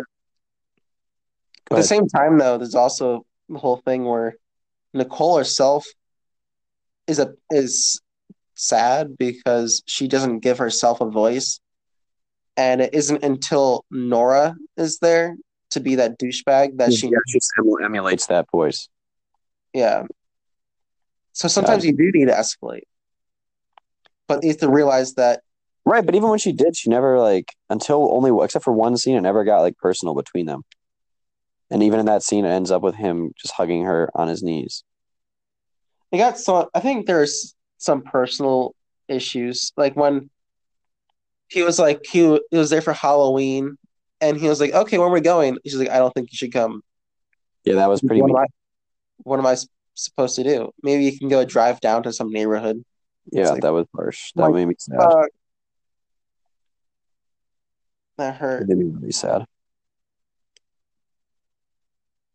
At 1.72 1.78
the 1.78 1.84
same 1.84 2.08
time, 2.08 2.38
though, 2.38 2.58
there's 2.58 2.76
also 2.76 3.26
the 3.48 3.60
whole 3.60 3.78
thing 3.78 4.06
where 4.06 4.36
Nicole 4.94 5.38
herself 5.38 5.86
is 7.06 7.20
a 7.20 7.34
is 7.52 8.02
sad 8.60 9.18
because 9.18 9.82
she 9.86 10.08
doesn't 10.08 10.40
give 10.40 10.58
herself 10.58 11.02
a 11.02 11.10
voice, 11.10 11.60
and 12.58 12.82
it 12.82 12.94
isn't 12.94 13.24
until 13.24 13.86
Nora 13.90 14.56
is 14.78 15.00
there 15.00 15.38
to 15.72 15.80
be 15.80 15.96
that 15.96 16.20
douchebag 16.20 16.78
that 16.78 16.94
she 16.94 17.08
yeah, 17.08 17.18
she 17.28 17.40
emu- 17.60 17.84
emulates 17.84 18.26
that 18.28 18.50
voice 18.52 18.90
yeah. 19.74 20.04
So 21.34 21.48
sometimes 21.48 21.86
you 21.86 21.96
do 21.96 22.12
need 22.14 22.26
to 22.26 22.34
escalate, 22.34 22.84
but 24.28 24.44
you 24.44 24.50
have 24.50 24.58
to 24.58 24.70
realize 24.70 25.14
that 25.16 25.42
Right, 25.86 26.06
but 26.06 26.14
even 26.14 26.30
when 26.30 26.40
she 26.40 26.52
did, 26.52 26.76
she 26.76 26.90
never 26.90 27.20
like 27.20 27.56
until 27.70 28.14
only 28.14 28.32
except 28.44 28.66
for 28.66 28.74
one 28.74 28.98
scene, 28.98 29.16
it 29.16 29.22
never 29.22 29.44
got 29.44 29.62
like 29.62 29.78
personal 29.78 30.14
between 30.14 30.46
them. 30.46 30.64
And 31.72 31.82
even 31.82 32.00
in 32.00 32.06
that 32.08 32.22
scene, 32.22 32.46
it 32.46 32.50
ends 32.50 32.72
up 32.72 32.82
with 32.82 32.96
him 32.96 33.32
just 33.40 33.54
hugging 33.54 33.86
her 33.86 34.10
on 34.14 34.28
his 34.28 34.44
knees. 34.44 34.84
They 36.12 36.18
got 36.18 36.38
so. 36.38 36.70
I 36.74 36.80
think 36.80 37.06
there's 37.06 37.56
some 37.80 38.04
personal 38.04 38.76
issues, 39.08 39.72
like 39.76 39.96
when 39.96 40.30
he 41.48 41.64
was 41.64 41.80
like 41.80 42.02
he, 42.06 42.40
he 42.52 42.58
was 42.58 42.70
there 42.70 42.82
for 42.82 42.94
Halloween, 42.94 43.76
and 44.22 44.38
he 44.38 44.48
was 44.48 44.60
like, 44.60 44.74
"Okay, 44.74 45.00
where 45.00 45.08
are 45.08 45.12
we 45.12 45.22
going?" 45.22 45.58
She's 45.66 45.76
like, 45.76 45.90
"I 45.90 45.98
don't 45.98 46.14
think 46.14 46.32
you 46.32 46.38
should 46.38 46.54
come." 46.54 46.84
Yeah, 47.64 47.76
that 47.76 47.90
was 47.90 48.02
pretty. 48.02 48.22
What 48.22 48.30
am 48.30 48.36
I, 48.36 48.46
what 49.24 49.40
am 49.40 49.48
I 49.48 49.58
supposed 49.96 50.36
to 50.36 50.44
do? 50.44 50.70
Maybe 50.84 51.06
you 51.06 51.18
can 51.18 51.28
go 51.30 51.44
drive 51.46 51.80
down 51.80 52.04
to 52.04 52.14
some 52.14 52.30
neighborhood. 52.30 52.84
Yeah, 53.32 53.50
like- 53.50 53.62
that 53.62 53.74
was 53.74 53.88
harsh. 53.96 54.32
That 54.36 54.44
Like, 54.44 54.54
made 54.54 54.68
me 54.68 54.76
sad. 54.78 55.00
Uh, 55.02 55.26
that 58.18 58.36
It 58.36 58.38
hurt. 58.38 58.68
made 58.68 58.78
me 58.78 58.86
really 58.86 59.12
sad. 59.12 59.46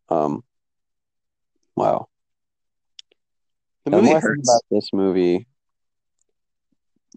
Um. 0.09 0.43
Wow. 1.75 2.07
The 3.85 3.91
movie 3.91 4.13
hurts. 4.13 4.49
about 4.49 4.61
this 4.71 4.89
movie. 4.91 5.47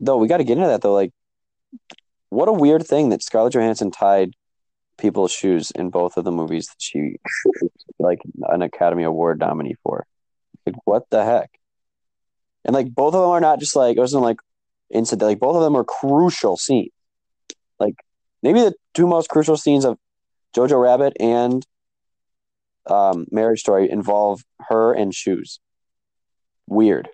Though 0.00 0.18
we 0.18 0.28
got 0.28 0.36
to 0.36 0.44
get 0.44 0.58
into 0.58 0.68
that 0.68 0.82
though. 0.82 0.94
Like, 0.94 1.12
what 2.28 2.48
a 2.48 2.52
weird 2.52 2.86
thing 2.86 3.08
that 3.08 3.22
Scarlett 3.22 3.54
Johansson 3.54 3.90
tied 3.90 4.34
people's 4.98 5.32
shoes 5.32 5.70
in 5.70 5.90
both 5.90 6.16
of 6.16 6.24
the 6.24 6.32
movies 6.32 6.66
that 6.66 6.76
she 6.78 7.16
like 7.98 8.20
an 8.48 8.62
Academy 8.62 9.04
Award 9.04 9.38
nominee 9.38 9.76
for. 9.82 10.06
Like, 10.66 10.76
what 10.84 11.08
the 11.10 11.24
heck? 11.24 11.50
And 12.64 12.74
like 12.74 12.94
both 12.94 13.14
of 13.14 13.22
them 13.22 13.30
are 13.30 13.40
not 13.40 13.60
just 13.60 13.74
like 13.74 13.96
it 13.96 14.00
wasn't 14.00 14.22
like 14.22 14.40
incident. 14.90 15.26
Like 15.26 15.40
both 15.40 15.56
of 15.56 15.62
them 15.62 15.76
are 15.76 15.84
crucial 15.84 16.56
scenes. 16.56 16.90
Like 17.78 17.94
maybe 18.42 18.60
the 18.60 18.74
two 18.92 19.06
most 19.06 19.28
crucial 19.30 19.56
scenes 19.56 19.84
of 19.84 19.98
Jojo 20.54 20.82
Rabbit 20.82 21.14
and 21.18 21.66
um, 22.86 23.26
Marriage 23.30 23.60
Story 23.60 23.90
involve 23.90 24.42
her 24.68 24.92
and 24.92 25.14
shoes. 25.14 25.60
Weird. 26.68 27.08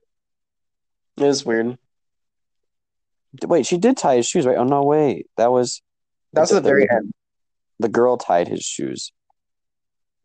It 1.17 1.23
was 1.25 1.45
weird. 1.45 1.79
Wait, 3.45 3.67
she 3.67 3.79
did 3.79 3.97
tie 3.97 4.17
his 4.17 4.27
shoes, 4.27 4.47
right? 4.47 4.57
Oh 4.57 4.65
no, 4.65 4.83
wait, 4.83 5.27
that 5.37 5.51
was 5.51 5.83
That 6.33 6.43
was 6.43 6.51
the, 6.51 6.57
at 6.57 6.63
the 6.63 6.69
very 6.69 6.89
end. 6.91 7.13
the 7.79 7.89
girl 7.89 8.17
tied 8.17 8.49
his 8.49 8.63
shoes. 8.63 9.13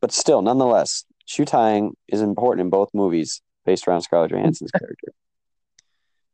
But 0.01 0.11
still, 0.11 0.41
nonetheless, 0.41 1.05
shoe 1.25 1.45
tying 1.45 1.95
is 2.07 2.21
important 2.21 2.61
in 2.65 2.69
both 2.69 2.89
movies 2.93 3.41
based 3.65 3.87
around 3.87 4.01
Scarlett 4.01 4.31
Johansson's 4.31 4.71
character. 4.71 5.11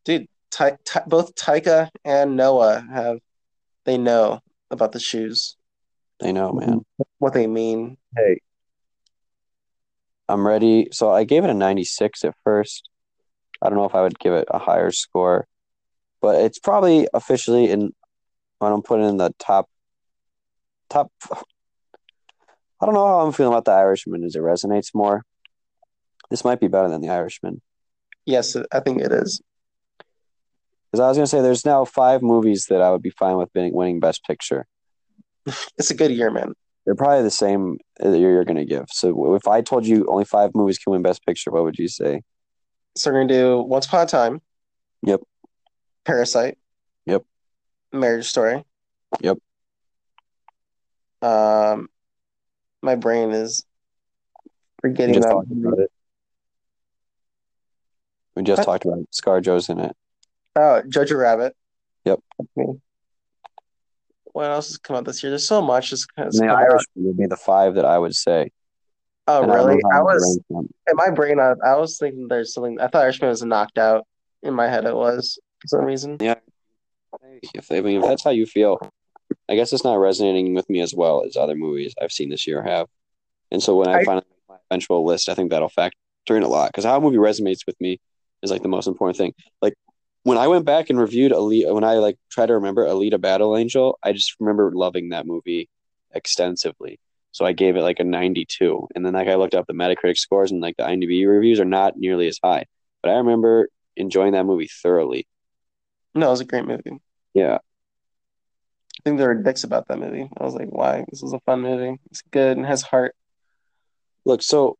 Dude, 0.03 0.27
Ty, 0.51 0.77
Ty, 0.85 1.03
both 1.07 1.35
Taika 1.35 1.89
and 2.03 2.35
Noah 2.35 2.85
have 2.93 3.19
they 3.85 3.97
know 3.97 4.39
about 4.71 4.91
the 4.91 4.99
shoes, 4.99 5.57
They 6.19 6.31
know, 6.31 6.51
man. 6.53 6.81
what 7.19 7.33
they 7.33 7.47
mean. 7.47 7.97
Hey, 8.15 8.39
I'm 10.27 10.45
ready. 10.45 10.87
So 10.91 11.11
I 11.11 11.23
gave 11.23 11.43
it 11.43 11.49
a 11.49 11.53
96 11.53 12.23
at 12.23 12.35
first. 12.43 12.89
I 13.61 13.69
don't 13.69 13.77
know 13.77 13.85
if 13.85 13.95
I 13.95 14.01
would 14.01 14.19
give 14.19 14.33
it 14.33 14.47
a 14.49 14.59
higher 14.59 14.91
score, 14.91 15.47
but 16.21 16.41
it's 16.41 16.59
probably 16.59 17.07
officially 17.13 17.69
in. 17.69 17.93
I 18.61 18.69
don't 18.69 18.85
put 18.85 18.99
it 18.99 19.03
in 19.03 19.17
the 19.17 19.31
top. 19.37 19.69
Top. 20.89 21.11
I 21.31 22.85
don't 22.85 22.95
know 22.95 23.07
how 23.07 23.25
I'm 23.25 23.31
feeling 23.31 23.53
about 23.53 23.65
the 23.65 23.71
Irishman. 23.71 24.23
As 24.23 24.35
it 24.35 24.39
resonates 24.39 24.93
more. 24.93 25.23
This 26.29 26.43
might 26.43 26.59
be 26.59 26.67
better 26.67 26.89
than 26.89 27.01
the 27.01 27.09
Irishman. 27.09 27.61
Yes, 28.25 28.57
I 28.71 28.79
think 28.79 29.01
it 29.01 29.11
is. 29.11 29.41
Because 30.91 31.03
I 31.03 31.07
was 31.07 31.17
gonna 31.17 31.27
say, 31.27 31.41
there's 31.41 31.65
now 31.65 31.85
five 31.85 32.21
movies 32.21 32.65
that 32.69 32.81
I 32.81 32.89
would 32.91 33.01
be 33.01 33.11
fine 33.11 33.37
with 33.37 33.53
being, 33.53 33.73
winning 33.73 33.99
Best 33.99 34.23
Picture. 34.25 34.65
It's 35.77 35.91
a 35.91 35.93
good 35.93 36.11
year, 36.11 36.31
man. 36.31 36.53
They're 36.85 36.95
probably 36.95 37.23
the 37.23 37.31
same 37.31 37.77
that 37.99 38.17
you're, 38.19 38.31
you're 38.31 38.45
gonna 38.45 38.65
give. 38.65 38.85
So 38.89 39.35
if 39.35 39.47
I 39.47 39.61
told 39.61 39.85
you 39.87 40.05
only 40.07 40.25
five 40.25 40.51
movies 40.53 40.77
can 40.77 40.91
win 40.91 41.01
Best 41.01 41.25
Picture, 41.25 41.51
what 41.51 41.63
would 41.63 41.79
you 41.79 41.87
say? 41.87 42.21
So 42.95 43.11
we're 43.11 43.21
gonna 43.21 43.33
do 43.33 43.61
Once 43.61 43.87
Upon 43.87 44.03
a 44.03 44.05
Time. 44.05 44.41
Yep. 45.03 45.21
Parasite. 46.05 46.57
Yep. 47.05 47.23
Marriage 47.91 48.27
Story. 48.27 48.63
Yep. 49.21 49.37
Um, 51.21 51.89
my 52.81 52.95
brain 52.95 53.31
is 53.31 53.65
forgetting 54.81 55.19
that. 55.21 55.31
about 55.31 55.79
it. 55.79 55.91
We 58.35 58.43
just 58.43 58.59
What? 58.59 58.65
talked 58.65 58.85
about 58.85 58.99
it. 58.99 59.09
ScarJo's 59.11 59.69
in 59.69 59.79
it. 59.79 59.95
Oh, 60.55 60.81
Jojo 60.87 61.17
Rabbit. 61.17 61.55
Yep. 62.03 62.19
Okay. 62.57 62.79
What 64.35 64.51
else 64.51 64.67
has 64.67 64.77
come 64.77 64.97
out 64.97 65.05
this 65.05 65.23
year? 65.23 65.29
There's 65.29 65.47
so 65.47 65.61
much 65.61 65.91
that's 65.91 66.05
the. 66.17 66.45
Irishman 66.47 67.05
would 67.05 67.15
be 67.17 67.25
the 67.25 67.37
five 67.37 67.75
that 67.75 67.85
I 67.85 67.97
would 67.97 68.13
say. 68.13 68.51
Oh, 69.27 69.43
And 69.43 69.49
really? 69.53 69.79
how 69.93 69.99
I 69.99 70.01
was 70.01 70.39
in 70.49 70.67
my 70.95 71.09
brain. 71.09 71.39
I, 71.39 71.53
I 71.65 71.77
was 71.77 71.97
thinking 71.97 72.27
there's 72.27 72.53
something. 72.53 72.77
I 72.81 72.87
thought 72.89 73.03
Irishman 73.03 73.29
was 73.29 73.41
knocked 73.43 73.77
out. 73.77 74.05
In 74.43 74.53
my 74.53 74.67
head, 74.67 74.83
it 74.83 74.93
was 74.93 75.39
for 75.61 75.67
some 75.69 75.85
reason. 75.85 76.17
Yeah. 76.19 76.35
If 77.53 77.71
I 77.71 77.79
mean, 77.79 78.01
if 78.01 78.03
that's 78.03 78.25
how 78.25 78.31
you 78.31 78.45
feel, 78.45 78.77
I 79.47 79.55
guess 79.55 79.71
it's 79.71 79.85
not 79.85 79.95
resonating 79.95 80.53
with 80.53 80.69
me 80.69 80.81
as 80.81 80.93
well 80.93 81.23
as 81.25 81.37
other 81.37 81.55
movies 81.55 81.95
I've 82.01 82.11
seen 82.11 82.27
this 82.29 82.45
year 82.45 82.61
have. 82.61 82.87
And 83.51 83.63
so 83.63 83.77
when 83.77 83.87
I, 83.87 83.99
I- 83.99 84.03
finally 84.03 84.25
make 84.29 84.49
my 84.49 84.57
eventual 84.69 85.05
list, 85.05 85.29
I 85.29 85.33
think 85.33 85.49
that'll 85.51 85.69
factor 85.69 85.95
in 86.31 86.43
a 86.43 86.49
lot 86.49 86.71
because 86.73 86.83
how 86.83 86.97
a 86.97 87.01
movie 87.01 87.15
resonates 87.15 87.65
with 87.65 87.79
me 87.79 88.01
is 88.43 88.51
like 88.51 88.63
the 88.63 88.67
most 88.67 88.85
important 88.87 89.17
thing. 89.17 89.33
Like 89.61 89.75
when 90.25 90.39
I 90.39 90.47
went 90.47 90.65
back 90.65 90.89
and 90.89 90.99
reviewed 90.99 91.31
Alita, 91.31 91.71
when 91.71 91.83
I 91.83 91.93
like 91.97 92.17
try 92.31 92.47
to 92.47 92.55
remember 92.55 92.83
Alita 92.83 93.21
Battle 93.21 93.55
Angel, 93.55 93.99
I 94.01 94.11
just 94.11 94.35
remember 94.39 94.71
loving 94.73 95.09
that 95.09 95.27
movie 95.27 95.69
extensively. 96.15 96.99
So 97.31 97.45
I 97.45 97.51
gave 97.51 97.75
it 97.75 97.83
like 97.83 97.99
a 97.99 98.03
92. 98.03 98.87
And 98.95 99.05
then 99.05 99.13
like 99.13 99.27
I 99.27 99.35
looked 99.35 99.53
up 99.53 99.67
the 99.67 99.73
Metacritic 99.73 100.17
scores 100.17 100.51
and 100.51 100.61
like 100.61 100.77
the 100.77 100.83
IMDb 100.83 101.27
reviews 101.27 101.59
are 101.59 101.65
not 101.65 101.95
nearly 101.95 102.27
as 102.27 102.39
high. 102.43 102.65
But 103.03 103.11
I 103.11 103.17
remember 103.17 103.69
enjoying 103.95 104.31
that 104.31 104.47
movie 104.47 104.67
thoroughly. 104.81 105.27
No, 106.15 106.25
it 106.25 106.31
was 106.31 106.41
a 106.41 106.45
great 106.45 106.65
movie. 106.65 106.97
Yeah. 107.35 107.59
I 107.59 109.01
think 109.03 109.19
there 109.19 109.27
were 109.27 109.35
dicks 109.35 109.63
about 109.63 109.87
that 109.89 109.99
movie. 109.99 110.27
I 110.35 110.43
was 110.43 110.55
like, 110.55 110.69
why? 110.69 111.05
This 111.11 111.21
was 111.21 111.33
a 111.33 111.39
fun 111.41 111.61
movie. 111.61 111.99
It's 112.09 112.23
good 112.31 112.57
and 112.57 112.65
has 112.65 112.81
heart. 112.81 113.15
Look, 114.25 114.41
so 114.41 114.79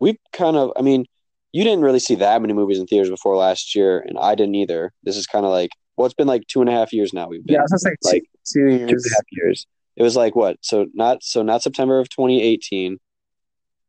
we 0.00 0.18
kind 0.32 0.56
of, 0.56 0.72
I 0.78 0.80
mean, 0.80 1.04
you 1.52 1.64
didn't 1.64 1.82
really 1.82 1.98
see 2.00 2.14
that 2.16 2.40
many 2.42 2.52
movies 2.54 2.78
in 2.78 2.86
theaters 2.86 3.10
before 3.10 3.36
last 3.36 3.74
year, 3.74 4.00
and 4.00 4.18
I 4.18 4.34
didn't 4.34 4.54
either. 4.54 4.92
This 5.02 5.16
is 5.16 5.26
kind 5.26 5.44
of 5.46 5.50
like, 5.50 5.70
well, 5.96 6.06
it's 6.06 6.14
been 6.14 6.26
like 6.26 6.46
two 6.46 6.60
and 6.60 6.68
a 6.68 6.72
half 6.72 6.92
years 6.92 7.12
now. 7.12 7.28
We've 7.28 7.44
been 7.44 7.54
Yeah, 7.54 7.60
I 7.60 7.62
was 7.62 7.70
gonna 7.72 7.78
say 7.78 8.12
like 8.12 8.22
two, 8.46 8.60
two 8.60 8.68
two 8.68 8.80
and 8.82 8.90
years. 8.90 9.06
a 9.06 9.14
half 9.14 9.24
years. 9.32 9.66
It 9.96 10.02
was 10.02 10.14
like 10.16 10.36
what? 10.36 10.58
So 10.62 10.86
not 10.94 11.22
so 11.22 11.42
not 11.42 11.62
September 11.62 11.98
of 11.98 12.08
2018, 12.10 12.98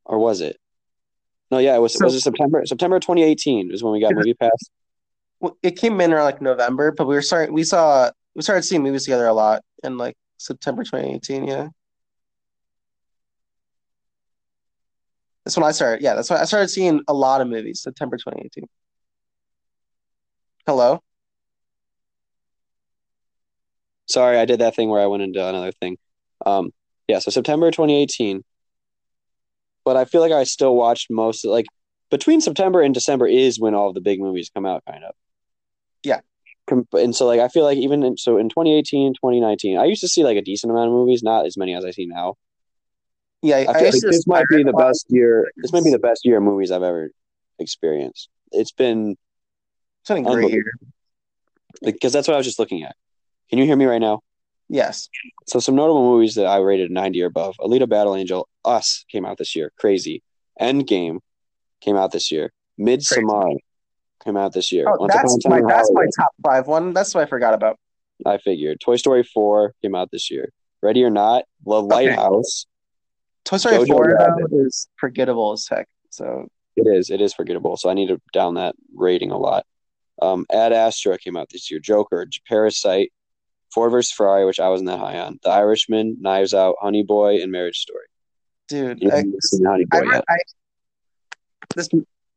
or 0.06 0.20
was 0.20 0.42
it? 0.42 0.58
No, 1.52 1.58
yeah, 1.58 1.76
it 1.76 1.80
was. 1.80 1.94
So- 1.94 2.06
was 2.06 2.16
it 2.16 2.22
September? 2.22 2.66
September 2.66 3.00
2018 3.00 3.72
is 3.74 3.84
when 3.84 3.94
we 3.94 4.00
got. 4.00 4.14
Movie 4.16 4.34
Pass. 4.34 4.52
Well, 5.40 5.58
It 5.64 5.72
came 5.78 6.00
in 6.02 6.12
around 6.14 6.26
like 6.26 6.42
November, 6.42 6.92
but 6.92 7.08
we 7.08 7.16
were 7.16 7.22
starting. 7.22 7.54
We 7.54 7.64
saw 7.64 8.12
we 8.36 8.42
started 8.42 8.64
seeing 8.64 8.84
movies 8.84 9.04
together 9.04 9.28
a 9.28 9.34
lot 9.34 9.64
in 9.84 9.98
like 9.98 10.16
September 10.38 10.84
2018. 10.84 11.46
Yeah, 11.48 11.70
that's 15.50 15.58
when 15.58 15.66
I 15.66 15.72
started. 15.72 16.04
Yeah, 16.04 16.14
that's 16.14 16.30
when 16.30 16.40
I 16.40 16.46
started 16.46 16.68
seeing 16.68 17.02
a 17.08 17.14
lot 17.14 17.42
of 17.42 17.48
movies. 17.48 17.82
September 17.82 18.18
2018. 18.18 18.66
Hello. 20.68 21.02
Sorry, 24.06 24.38
I 24.38 24.46
did 24.46 24.60
that 24.60 24.76
thing 24.76 24.90
where 24.90 25.02
I 25.02 25.08
went 25.08 25.24
into 25.24 25.44
another 25.44 25.72
thing. 25.72 25.98
Um, 26.46 26.70
yeah, 27.08 27.18
so 27.18 27.32
September 27.32 27.72
2018 27.72 28.44
but 29.84 29.98
I 29.98 30.06
feel 30.06 30.22
like 30.22 30.32
I 30.32 30.44
still 30.44 30.76
watched 30.76 31.10
most 31.10 31.44
of 31.44 31.50
like 31.50 31.66
between 32.12 32.42
September 32.42 32.82
and 32.82 32.94
December 32.94 33.26
is 33.28 33.60
when 33.60 33.74
all 33.74 33.88
of 33.88 33.96
the 33.96 34.02
big 34.02 34.20
movies 34.20 34.52
come 34.54 34.68
out, 34.68 34.84
kind 34.88 35.04
of. 35.04 35.16
Yeah. 36.04 36.20
And 36.94 37.16
so, 37.16 37.26
like, 37.26 37.40
I 37.40 37.48
feel 37.48 37.64
like 37.64 37.80
even 37.80 38.04
in, 38.04 38.18
so 38.18 38.38
in 38.38 38.50
2018, 38.50 39.14
2019, 39.16 39.80
I 39.80 39.86
used 39.86 40.02
to 40.02 40.08
see 40.08 40.24
like 40.24 40.38
a 40.38 40.44
decent 40.44 40.70
amount 40.70 40.90
of 40.90 40.94
movies, 40.94 41.24
not 41.24 41.48
as 41.48 41.58
many 41.58 41.74
as 41.74 41.86
I 41.86 41.90
see 41.90 42.06
now. 42.06 42.36
Yeah, 43.42 43.58
I 43.58 43.74
feel 43.80 43.92
like 43.92 44.02
this 44.02 44.28
might 44.28 44.46
be 44.50 44.64
the 44.64 44.74
best 44.74 45.06
year. 45.10 45.50
This 45.58 45.72
might 45.72 45.84
be 45.84 45.92
the 45.92 46.00
best 46.00 46.26
year 46.26 46.38
of 46.38 46.44
movies 46.44 46.72
I've 46.72 46.84
ever 46.84 47.12
experienced. 47.58 48.30
It's 48.52 48.72
been 48.72 49.16
It's 50.02 50.10
been 50.10 50.26
a 50.28 50.32
great 50.32 50.52
year. 50.52 50.72
because 51.82 52.12
that's 52.12 52.28
what 52.28 52.34
I 52.34 52.38
was 52.38 52.46
just 52.46 52.60
looking 52.60 52.84
at. 52.84 52.96
Can 53.50 53.60
you 53.60 53.66
hear 53.66 53.76
me 53.76 53.86
right 53.86 54.00
now? 54.02 54.22
Yes. 54.68 55.10
So 55.48 55.60
some 55.60 55.76
notable 55.76 56.04
movies 56.04 56.36
that 56.36 56.46
I 56.46 56.58
rated 56.58 56.92
90 56.92 57.24
or 57.24 57.28
above. 57.28 57.56
Alita 57.60 57.90
Battle 57.90 58.16
Angel, 58.16 58.48
Us 58.66 59.04
came 59.10 59.26
out 59.26 59.38
this 59.38 59.56
year. 59.56 59.72
Crazy. 59.80 60.22
Endgame 60.62 61.20
came 61.82 61.96
out 61.96 62.12
this 62.12 62.32
year. 62.32 62.52
Midsommar 62.80 63.56
came 64.24 64.38
out 64.38 64.54
this 64.54 64.72
year. 64.72 64.86
Oh, 64.88 64.98
Once 65.00 65.14
that's 65.14 65.48
my 65.48 65.62
that's 65.68 65.92
my 65.92 66.06
top 66.18 66.32
five 66.44 66.68
one. 66.68 66.94
That's 66.94 67.16
what 67.16 67.24
I 67.24 67.26
forgot 67.26 67.54
about. 67.54 67.80
I 68.26 68.38
figured. 68.38 68.80
Toy 68.82 68.98
Story 68.98 69.24
4 69.24 69.74
came 69.82 69.96
out 69.96 70.12
this 70.12 70.30
year. 70.30 70.52
Ready 70.82 71.04
or 71.04 71.10
Not, 71.10 71.46
The 71.66 71.82
Lighthouse. 71.82 72.66
Toy 73.50 73.58
Story 73.58 73.78
Jojo 73.78 73.88
four 73.88 74.16
Rabbit. 74.16 74.46
is 74.52 74.88
forgettable 74.98 75.54
as 75.54 75.68
heck. 75.68 75.88
So 76.12 76.48
It 76.76 76.88
is. 76.88 77.10
It 77.10 77.20
is 77.20 77.34
forgettable. 77.34 77.78
So 77.78 77.90
I 77.90 77.96
need 77.96 78.10
to 78.10 78.22
down 78.32 78.54
that 78.56 78.76
rating 78.94 79.32
a 79.32 79.38
lot. 79.38 79.66
Um, 80.22 80.46
Ad 80.52 80.72
Astra 80.72 81.18
came 81.18 81.36
out 81.36 81.50
this 81.50 81.72
year. 81.72 81.80
Joker, 81.80 82.28
Parasite, 82.48 83.12
Ford 83.74 83.90
vs. 83.92 84.12
Ferrari, 84.12 84.46
which 84.46 84.60
I 84.60 84.70
wasn't 84.70 84.90
that 84.90 85.00
high 85.00 85.18
on. 85.18 85.40
The 85.42 85.50
Irishman, 85.50 86.18
Knives 86.20 86.54
Out, 86.54 86.76
Honey 86.80 87.02
Boy, 87.02 87.42
and 87.42 87.52
Marriage 87.52 87.78
Story. 87.80 88.06
dude, 88.68 89.04
I, 89.12 89.24
Honey 89.66 89.86
I, 89.92 90.00
Boy 90.00 90.12
yet. 90.12 90.24
I, 90.30 90.38
this 91.76 91.90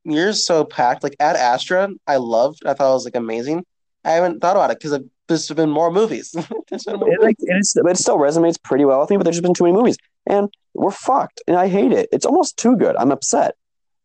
year's 0.04 0.46
so 0.46 0.64
packed. 0.64 1.02
Like 1.02 1.16
Ad 1.20 1.36
Astra, 1.36 1.90
I 2.06 2.16
loved. 2.16 2.64
I 2.64 2.72
thought 2.72 2.90
it 2.90 2.94
was 2.94 3.04
like 3.04 3.16
amazing. 3.16 3.66
I 4.02 4.12
haven't 4.12 4.40
thought 4.40 4.56
about 4.56 4.70
it 4.70 4.78
because 4.78 4.98
there's 5.28 5.48
been 5.48 5.70
more 5.70 5.90
movies. 5.90 6.34
there's 6.70 6.84
been 6.84 6.96
more 6.98 7.12
It, 7.12 7.20
like, 7.22 7.36
it, 7.38 7.56
is, 7.58 7.74
it 7.76 7.96
still 7.96 8.18
resonates 8.18 8.62
pretty 8.62 8.84
well 8.84 9.00
with 9.00 9.10
me, 9.10 9.16
but 9.16 9.24
there's 9.24 9.36
just 9.36 9.42
been 9.42 9.54
too 9.54 9.64
many 9.64 9.74
movies. 9.76 9.96
And 10.26 10.48
we're 10.74 10.90
fucked. 10.90 11.42
And 11.46 11.56
I 11.56 11.68
hate 11.68 11.92
it. 11.92 12.08
It's 12.12 12.26
almost 12.26 12.56
too 12.56 12.76
good. 12.76 12.96
I'm 12.96 13.10
upset. 13.12 13.54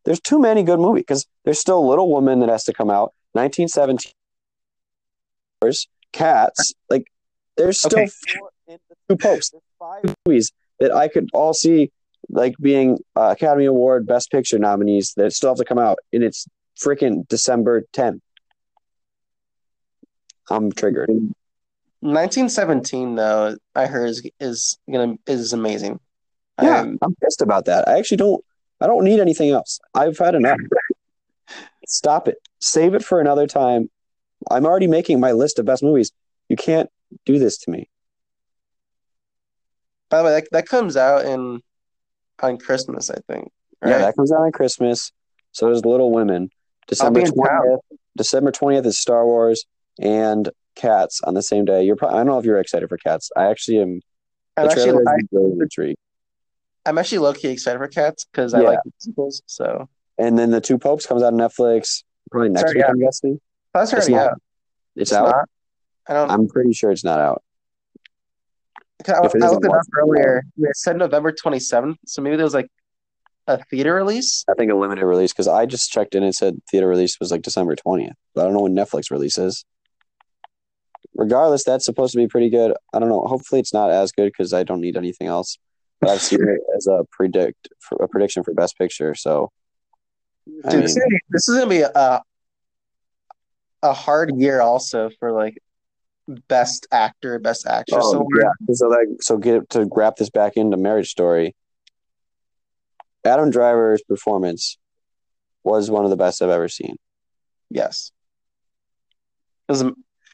There's 0.05 0.19
too 0.21 0.39
many 0.39 0.63
good 0.63 0.79
movies 0.79 1.01
because 1.03 1.25
there's 1.43 1.59
still 1.59 1.87
Little 1.87 2.09
Woman 2.09 2.39
that 2.39 2.49
has 2.49 2.63
to 2.65 2.73
come 2.73 2.89
out. 2.89 3.13
1917. 3.33 4.13
Cats. 6.13 6.73
Like, 6.89 7.07
there's 7.57 7.79
still 7.79 7.99
Okay. 7.99 8.07
four 8.39 8.49
and 8.67 8.79
the 8.89 8.95
two 9.09 9.17
popes. 9.17 9.49
There's 9.49 9.63
five 9.79 10.15
movies 10.25 10.51
that 10.79 10.93
I 10.93 11.07
could 11.07 11.29
all 11.33 11.53
see 11.53 11.91
like 12.29 12.55
being 12.59 12.97
uh, 13.15 13.29
Academy 13.35 13.65
Award 13.65 14.05
Best 14.05 14.31
Picture 14.31 14.59
nominees 14.59 15.13
that 15.17 15.31
still 15.33 15.49
have 15.51 15.57
to 15.57 15.65
come 15.65 15.77
out. 15.79 15.99
And 16.13 16.23
it's 16.23 16.47
freaking 16.79 17.27
December 17.27 17.85
10th. 17.93 18.19
I'm 20.49 20.71
triggered. 20.71 21.09
1917 22.01 23.15
though. 23.15 23.57
I 23.75 23.85
heard 23.87 24.09
is 24.09 24.21
is 24.39 24.77
gonna 24.91 25.15
is 25.25 25.53
amazing. 25.53 25.99
Yeah, 26.61 26.81
Um, 26.81 26.97
I'm 27.01 27.15
pissed 27.15 27.41
about 27.41 27.65
that. 27.65 27.87
I 27.87 27.97
actually 27.97 28.17
don't. 28.17 28.43
I 28.79 28.87
don't 28.87 29.03
need 29.03 29.19
anything 29.19 29.49
else. 29.51 29.79
I've 29.93 30.17
had 30.17 30.35
enough. 30.35 30.59
Stop 31.87 32.27
it. 32.27 32.37
Save 32.59 32.93
it 32.93 33.03
for 33.03 33.19
another 33.19 33.47
time. 33.47 33.89
I'm 34.51 34.65
already 34.65 34.87
making 34.87 35.19
my 35.19 35.31
list 35.31 35.57
of 35.59 35.65
best 35.65 35.81
movies. 35.81 36.11
You 36.49 36.55
can't 36.55 36.89
do 37.25 37.39
this 37.39 37.57
to 37.59 37.71
me. 37.71 37.89
by 40.09 40.19
the 40.19 40.23
way, 40.23 40.31
that, 40.31 40.47
that 40.51 40.67
comes 40.67 40.95
out 40.95 41.25
in 41.25 41.61
on 42.41 42.57
Christmas, 42.57 43.09
I 43.09 43.17
think. 43.27 43.51
Right? 43.81 43.91
Yeah, 43.91 43.97
that 43.99 44.15
comes 44.15 44.31
out 44.31 44.41
on 44.41 44.51
Christmas. 44.51 45.11
So 45.51 45.69
does 45.69 45.83
Little 45.85 46.11
Women. 46.11 46.49
December 46.87 47.21
be 47.21 47.25
in 47.25 47.33
town. 47.33 47.45
twentieth. 47.45 47.79
December 48.15 48.51
twentieth 48.51 48.85
is 48.85 48.99
Star 48.99 49.25
Wars 49.25 49.65
and 49.99 50.49
Cats 50.75 51.21
on 51.23 51.33
the 51.33 51.41
same 51.41 51.65
day. 51.65 51.83
You're. 51.83 51.95
Probably, 51.95 52.15
I 52.15 52.19
don't 52.19 52.27
know 52.27 52.37
if 52.39 52.45
you're 52.45 52.59
excited 52.59 52.87
for 52.89 52.97
Cats. 52.97 53.31
I 53.35 53.45
actually 53.47 53.79
am. 53.79 53.99
I'm 54.55 54.67
actually 54.69 54.89
I, 54.91 55.17
really 55.31 55.51
intrigued. 55.59 55.97
I'm 56.85 56.97
actually 56.97 57.17
low 57.19 57.33
key 57.33 57.49
excited 57.49 57.77
for 57.79 57.87
Cats 57.87 58.25
because 58.31 58.53
I 58.53 58.61
Yeah. 58.61 58.69
like 58.69 58.79
musicals. 58.85 59.41
So 59.45 59.89
And 60.17 60.37
then 60.37 60.51
the 60.51 60.61
Two 60.61 60.77
Popes 60.77 61.05
comes 61.05 61.21
out 61.23 61.33
on 61.33 61.39
Netflix 61.39 62.03
probably 62.31 62.49
next 62.49 62.61
Sorry, 62.61 62.75
week. 62.75 62.83
yeah. 62.85 62.89
I'm 62.91 62.99
guessing 62.99 63.39
oh, 63.75 63.79
that's 63.79 63.91
It's 63.93 64.07
already 64.09 64.13
not- 64.13 64.31
out. 64.31 64.41
it's, 64.95 65.11
It's 65.11 65.13
out. 65.13 65.25
not. 65.29 65.49
I 66.07 66.13
don't. 66.13 66.31
I'm 66.31 66.47
pretty 66.47 66.73
sure 66.73 66.91
it's 66.91 67.03
not 67.03 67.19
out. 67.19 67.43
I, 69.07 69.11
I 69.13 69.19
looked 69.21 69.35
it 69.35 69.71
up 69.71 69.81
earlier. 69.97 70.43
It 70.57 70.75
said 70.75 70.97
November 70.97 71.31
27th, 71.31 71.95
so 72.05 72.21
maybe 72.21 72.35
there 72.35 72.45
was 72.45 72.53
like 72.53 72.67
a 73.47 73.63
theater 73.65 73.93
release. 73.95 74.43
I 74.49 74.53
think 74.55 74.71
a 74.71 74.75
limited 74.75 75.05
release 75.05 75.31
because 75.31 75.47
I 75.47 75.65
just 75.65 75.91
checked 75.91 76.15
in 76.15 76.23
and 76.23 76.29
it 76.31 76.35
said 76.35 76.59
theater 76.71 76.87
release 76.87 77.19
was 77.19 77.31
like 77.31 77.41
December 77.43 77.75
20th. 77.75 78.13
But 78.33 78.41
I 78.41 78.43
don't 78.45 78.53
know 78.53 78.61
when 78.61 78.75
Netflix 78.75 79.11
releases. 79.11 79.63
Regardless, 81.17 81.63
that's 81.63 81.83
supposed 81.83 82.11
to 82.13 82.17
be 82.19 82.27
pretty 82.27 82.49
good. 82.49 82.73
I 82.93 82.99
don't 82.99 83.09
know. 83.09 83.21
Hopefully, 83.21 83.59
it's 83.59 83.73
not 83.73 83.89
as 83.91 84.11
good 84.11 84.25
because 84.27 84.53
I 84.53 84.63
don't 84.63 84.79
need 84.81 84.95
anything 84.95 85.27
else. 85.27 85.57
But 85.99 86.11
I've 86.11 86.21
seen 86.21 86.41
it 86.47 86.59
as 86.77 86.85
a 86.85 87.05
predict 87.11 87.69
for 87.79 87.97
a 88.03 88.07
prediction 88.07 88.43
for 88.43 88.53
Best 88.53 88.77
Picture. 88.77 89.15
So, 89.15 89.51
Dude, 90.45 90.83
this, 90.83 90.91
is 90.91 90.95
mean, 90.97 91.03
gonna 91.05 91.09
be, 91.09 91.19
this 91.31 91.49
is 91.49 91.55
gonna 91.57 91.69
be 91.69 91.81
a 91.81 92.21
a 93.83 93.93
hard 93.93 94.35
year 94.37 94.61
also 94.61 95.09
for 95.19 95.31
like 95.31 95.57
best 96.47 96.85
actor, 96.91 97.39
best 97.39 97.65
actress. 97.65 98.03
oh, 98.03 98.11
so 98.11 98.27
yeah. 98.39 98.75
So 98.75 98.87
like, 98.87 99.07
so 99.21 99.37
get 99.37 99.69
to 99.71 99.89
wrap 99.95 100.17
this 100.17 100.29
back 100.29 100.53
into 100.55 100.77
Marriage 100.77 101.09
Story. 101.09 101.55
Adam 103.25 103.49
Driver's 103.49 104.03
performance 104.03 104.77
was 105.63 105.89
one 105.89 106.03
of 106.03 106.11
the 106.11 106.15
best 106.15 106.41
I've 106.43 106.49
ever 106.49 106.67
seen. 106.69 106.95
yes, 107.71 108.11
'Cause 109.67 109.83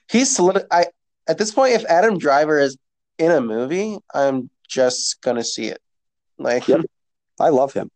he's 0.09 0.35
solid. 0.35 0.65
I 0.71 0.85
at 1.27 1.37
this 1.37 1.51
point, 1.51 1.73
if 1.73 1.85
Adam 1.85 2.17
Driver 2.17 2.59
is 2.59 2.77
in 3.17 3.31
a 3.31 3.41
movie, 3.41 3.97
I'm 4.13 4.49
just 4.67 5.21
gonna 5.21 5.43
see 5.43 5.65
it. 5.67 5.79
Like, 6.37 6.67
Yep. 6.67 6.81
I 7.39 7.49
love 7.49 7.73
him. 7.73 7.89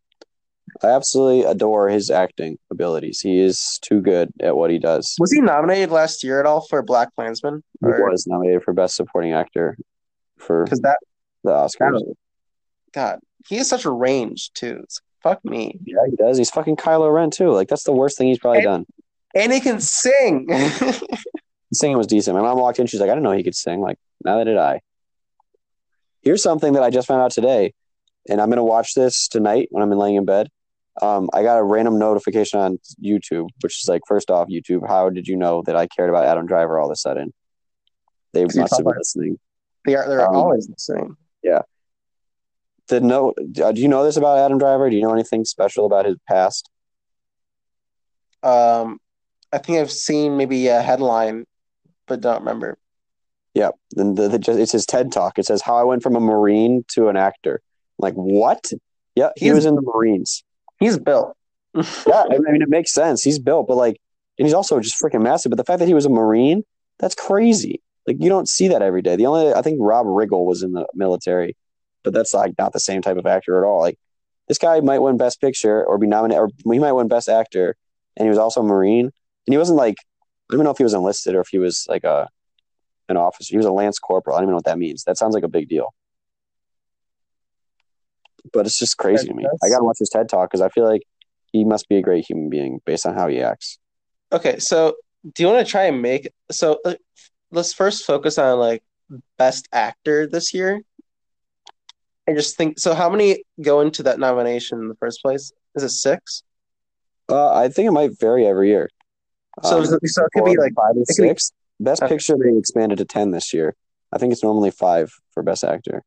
I 0.83 0.87
absolutely 0.87 1.43
adore 1.49 1.89
his 1.89 2.11
acting 2.11 2.57
abilities. 2.69 3.21
He 3.21 3.39
is 3.39 3.79
too 3.81 4.01
good 4.01 4.29
at 4.41 4.55
what 4.55 4.69
he 4.69 4.77
does. 4.79 5.15
was 5.19 5.31
he 5.31 5.41
nominated 5.41 5.89
last 5.91 6.23
year 6.23 6.39
at 6.39 6.45
all 6.45 6.61
for 6.67 6.83
BlacKkKlansman? 6.83 7.61
He 7.81 7.85
was 7.87 8.27
nominated 8.27 8.63
for 8.63 8.73
Best 8.73 8.95
Supporting 8.95 9.33
Actor 9.33 9.77
for 10.37 10.65
because 10.65 10.81
that 10.81 10.97
the 11.43 11.51
Oscars. 11.51 12.01
God, 12.93 13.19
he 13.47 13.55
has 13.57 13.67
such 13.69 13.85
a 13.85 13.91
range 13.91 14.51
too. 14.53 14.79
It's, 14.83 14.99
fuck 15.23 15.43
me, 15.45 15.79
Yeah, 15.85 15.97
he 16.09 16.15
does. 16.15 16.37
He's 16.37 16.49
fucking 16.51 16.75
Kylo 16.75 17.11
Ren 17.13 17.31
too. 17.31 17.49
Like 17.51 17.69
that's 17.69 17.83
the 17.83 17.91
worst 17.93 18.17
thing 18.17 18.27
he's 18.27 18.39
probably 18.39 18.59
And- 18.59 18.65
done. 18.65 18.85
and 19.35 19.51
he 19.53 19.59
can 19.59 19.79
sing. 19.79 20.47
Singing 21.73 21.97
was 21.97 22.07
decent. 22.07 22.35
My 22.35 22.41
mom 22.41 22.57
walked 22.59 22.79
in. 22.79 22.87
She's 22.87 22.99
like, 23.01 23.09
I 23.09 23.13
didn't 23.13 23.23
know 23.23 23.31
he 23.31 23.43
could 23.43 23.55
sing. 23.55 23.81
Like, 23.81 23.97
neither 24.23 24.45
did 24.45 24.57
I. 24.57 24.81
Here's 26.21 26.41
something 26.43 26.73
that 26.73 26.83
I 26.83 26.89
just 26.89 27.07
found 27.07 27.21
out 27.21 27.31
today, 27.31 27.73
and 28.29 28.39
I'm 28.41 28.49
gonna 28.49 28.63
watch 28.63 28.93
this 28.93 29.27
tonight 29.27 29.67
when 29.71 29.83
I'm 29.83 29.91
laying 29.91 30.15
in 30.15 30.25
bed. 30.25 30.49
Um, 31.01 31.29
I 31.33 31.43
got 31.43 31.57
a 31.59 31.63
random 31.63 31.99
notification 31.99 32.59
on 32.59 32.79
YouTube, 33.03 33.49
which 33.61 33.83
is 33.83 33.87
like, 33.89 34.01
first 34.07 34.31
off, 34.31 34.47
YouTube, 34.47 34.87
how 34.87 35.09
did 35.09 35.27
you 35.27 35.35
know 35.37 35.61
that 35.65 35.75
I 35.75 35.87
cared 35.87 36.09
about 36.09 36.25
Adam 36.25 36.47
Driver 36.47 36.79
all 36.79 36.87
of 36.87 36.91
a 36.91 36.95
sudden? 36.95 37.33
They 38.33 38.43
must 38.45 38.57
have 38.57 38.69
been 38.85 38.93
listening. 38.97 39.39
They 39.85 39.95
are. 39.95 40.07
they're 40.07 40.27
Um, 40.27 40.35
always 40.35 40.67
the 40.67 40.73
same. 40.77 41.17
Did 42.87 43.03
know? 43.03 43.33
uh, 43.61 43.71
Do 43.73 43.81
you 43.81 43.89
know 43.89 44.03
this 44.05 44.15
about 44.15 44.37
Adam 44.37 44.57
Driver? 44.57 44.89
Do 44.89 44.95
you 44.95 45.01
know 45.01 45.13
anything 45.13 45.43
special 45.43 45.85
about 45.85 46.05
his 46.05 46.15
past? 46.27 46.69
Um, 48.43 48.99
I 49.51 49.57
think 49.57 49.79
I've 49.79 49.91
seen 49.91 50.37
maybe 50.37 50.67
a 50.67 50.81
headline, 50.81 51.45
but 52.07 52.21
don't 52.21 52.39
remember. 52.39 52.77
Yeah, 53.53 53.69
then 53.91 54.15
the, 54.15 54.27
the, 54.29 54.59
it's 54.61 54.71
his 54.71 54.85
TED 54.85 55.11
talk. 55.11 55.39
It 55.39 55.45
says 55.45 55.61
how 55.61 55.77
I 55.77 55.83
went 55.83 56.03
from 56.03 56.15
a 56.15 56.19
Marine 56.19 56.83
to 56.89 57.07
an 57.09 57.17
actor. 57.17 57.61
like 57.97 58.13
what? 58.13 58.71
Yeah, 59.15 59.29
he 59.35 59.45
He's- 59.45 59.55
was 59.55 59.65
in 59.65 59.75
the 59.75 59.81
Marines. 59.81 60.43
He's 60.79 60.97
built. 60.97 61.35
Yeah, 62.07 62.23
I 62.31 62.37
mean 62.39 62.61
it 62.61 62.69
makes 62.69 62.91
sense. 62.93 63.21
He's 63.23 63.37
built, 63.39 63.67
but 63.67 63.75
like, 63.77 63.97
and 64.39 64.47
he's 64.47 64.53
also 64.53 64.79
just 64.79 64.99
freaking 65.01 65.21
massive. 65.21 65.49
But 65.51 65.57
the 65.57 65.63
fact 65.63 65.79
that 65.79 65.87
he 65.87 65.93
was 65.93 66.05
a 66.05 66.09
Marine, 66.09 66.63
that's 66.99 67.13
crazy. 67.15 67.81
Like 68.07 68.17
you 68.19 68.29
don't 68.29 68.47
see 68.49 68.67
that 68.69 68.81
every 68.81 69.01
day. 69.01 69.15
The 69.15 69.25
only 69.27 69.53
I 69.53 69.61
think 69.61 69.77
Rob 69.79 70.05
Riggle 70.07 70.45
was 70.45 70.63
in 70.63 70.71
the 70.73 70.87
military, 70.95 71.55
but 72.03 72.13
that's 72.13 72.33
like 72.33 72.53
not 72.57 72.73
the 72.73 72.79
same 72.79 73.01
type 73.01 73.17
of 73.17 73.25
actor 73.27 73.57
at 73.63 73.67
all. 73.67 73.79
Like 73.81 73.97
this 74.47 74.57
guy 74.57 74.79
might 74.79 74.99
win 74.99 75.17
Best 75.17 75.39
Picture 75.41 75.83
or 75.85 75.97
be 75.99 76.07
nominated, 76.07 76.39
or 76.41 76.49
he 76.73 76.79
might 76.79 76.93
win 76.93 77.07
Best 77.09 77.27
Actor, 77.29 77.75
and 78.15 78.25
he 78.25 78.29
was 78.29 78.37
also 78.39 78.61
a 78.61 78.63
Marine, 78.63 79.05
and 79.05 79.53
he 79.53 79.57
wasn't 79.57 79.77
like 79.77 79.97
I 80.49 80.53
don't 80.53 80.59
even 80.59 80.65
know 80.65 80.71
if 80.71 80.77
he 80.77 80.83
was 80.83 80.93
enlisted 80.93 81.35
or 81.35 81.41
if 81.41 81.49
he 81.49 81.57
was 81.57 81.85
like 81.89 82.03
a 82.03 82.29
an 83.09 83.17
officer. 83.17 83.51
He 83.51 83.57
was 83.57 83.65
a 83.65 83.71
lance 83.71 83.99
corporal. 83.99 84.35
I 84.35 84.39
don't 84.39 84.45
even 84.45 84.51
know 84.51 84.57
what 84.57 84.65
that 84.65 84.77
means. 84.77 85.03
That 85.05 85.17
sounds 85.17 85.33
like 85.33 85.43
a 85.43 85.49
big 85.49 85.69
deal. 85.69 85.93
But 88.53 88.65
it's 88.65 88.79
just 88.79 88.97
crazy 88.97 89.27
to 89.27 89.33
me. 89.33 89.45
I 89.45 89.69
gotta 89.69 89.83
watch 89.83 89.99
his 89.99 90.09
TED 90.09 90.29
talk 90.29 90.49
because 90.49 90.61
I 90.61 90.69
feel 90.69 90.85
like 90.85 91.01
he 91.51 91.65
must 91.65 91.89
be 91.89 91.97
a 91.97 92.01
great 92.01 92.25
human 92.27 92.49
being 92.49 92.79
based 92.85 93.05
on 93.05 93.13
how 93.13 93.27
he 93.27 93.41
acts. 93.41 93.77
Okay, 94.31 94.59
so 94.59 94.95
do 95.33 95.43
you 95.43 95.49
want 95.49 95.65
to 95.65 95.69
try 95.69 95.85
and 95.85 96.01
make 96.01 96.31
so 96.51 96.79
uh, 96.85 96.95
let's 97.51 97.73
first 97.73 98.05
focus 98.05 98.37
on 98.37 98.59
like 98.59 98.83
best 99.37 99.67
actor 99.71 100.27
this 100.27 100.53
year. 100.53 100.81
I 102.29 102.33
just 102.33 102.57
think 102.57 102.79
so. 102.79 102.93
How 102.93 103.09
many 103.09 103.43
go 103.61 103.81
into 103.81 104.03
that 104.03 104.19
nomination 104.19 104.79
in 104.79 104.89
the 104.89 104.95
first 104.95 105.21
place? 105.21 105.51
Is 105.75 105.83
it 105.83 105.89
six? 105.89 106.43
Uh, 107.29 107.53
I 107.53 107.69
think 107.69 107.87
it 107.87 107.91
might 107.91 108.19
vary 108.19 108.45
every 108.45 108.69
year. 108.69 108.89
So, 109.63 109.77
Um, 109.77 109.83
it- 109.83 110.07
so 110.09 110.23
it 110.25 110.29
could 110.33 110.45
be 110.45 110.57
like 110.57 110.73
five 110.75 110.95
and 110.95 111.05
could 111.07 111.21
be- 111.21 111.29
six. 111.29 111.51
Best 111.79 112.01
Okay. 112.03 112.15
Picture 112.15 112.35
they 112.37 112.57
expanded 112.57 112.97
to 112.99 113.05
ten 113.05 113.31
this 113.31 113.53
year. 113.53 113.75
I 114.11 114.17
think 114.17 114.33
it's 114.33 114.41
normally 114.43 114.71
five 114.71 115.11
for 115.33 115.43
Best 115.43 115.63
Actor. 115.63 116.03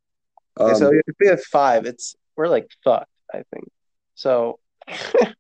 okay, 0.59 0.73
Um, 0.73 0.77
so 0.79 0.91
if 0.93 1.15
we 1.21 1.27
have 1.29 1.43
five, 1.45 1.87
it's 1.87 2.17
we're 2.37 2.49
like 2.49 2.69
fucked. 2.85 3.11
I 3.33 3.43
think 3.53 3.69
so. 4.15 4.59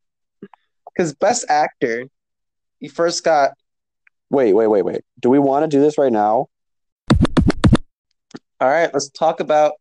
Because 0.93 1.15
best 1.15 1.47
actor, 1.49 2.07
you 2.81 2.91
first 2.91 3.24
got 3.24 3.53
wait, 4.28 4.53
wait, 4.53 4.66
wait, 4.66 4.82
wait. 4.82 5.03
Do 5.19 5.31
we 5.31 5.39
want 5.39 5.62
to 5.62 5.69
do 5.69 5.81
this 5.81 5.97
right 5.97 6.12
now? 6.12 6.49
all 8.61 8.69
right. 8.69 8.93
Let's 8.93 9.09
talk 9.09 9.41
about 9.41 9.73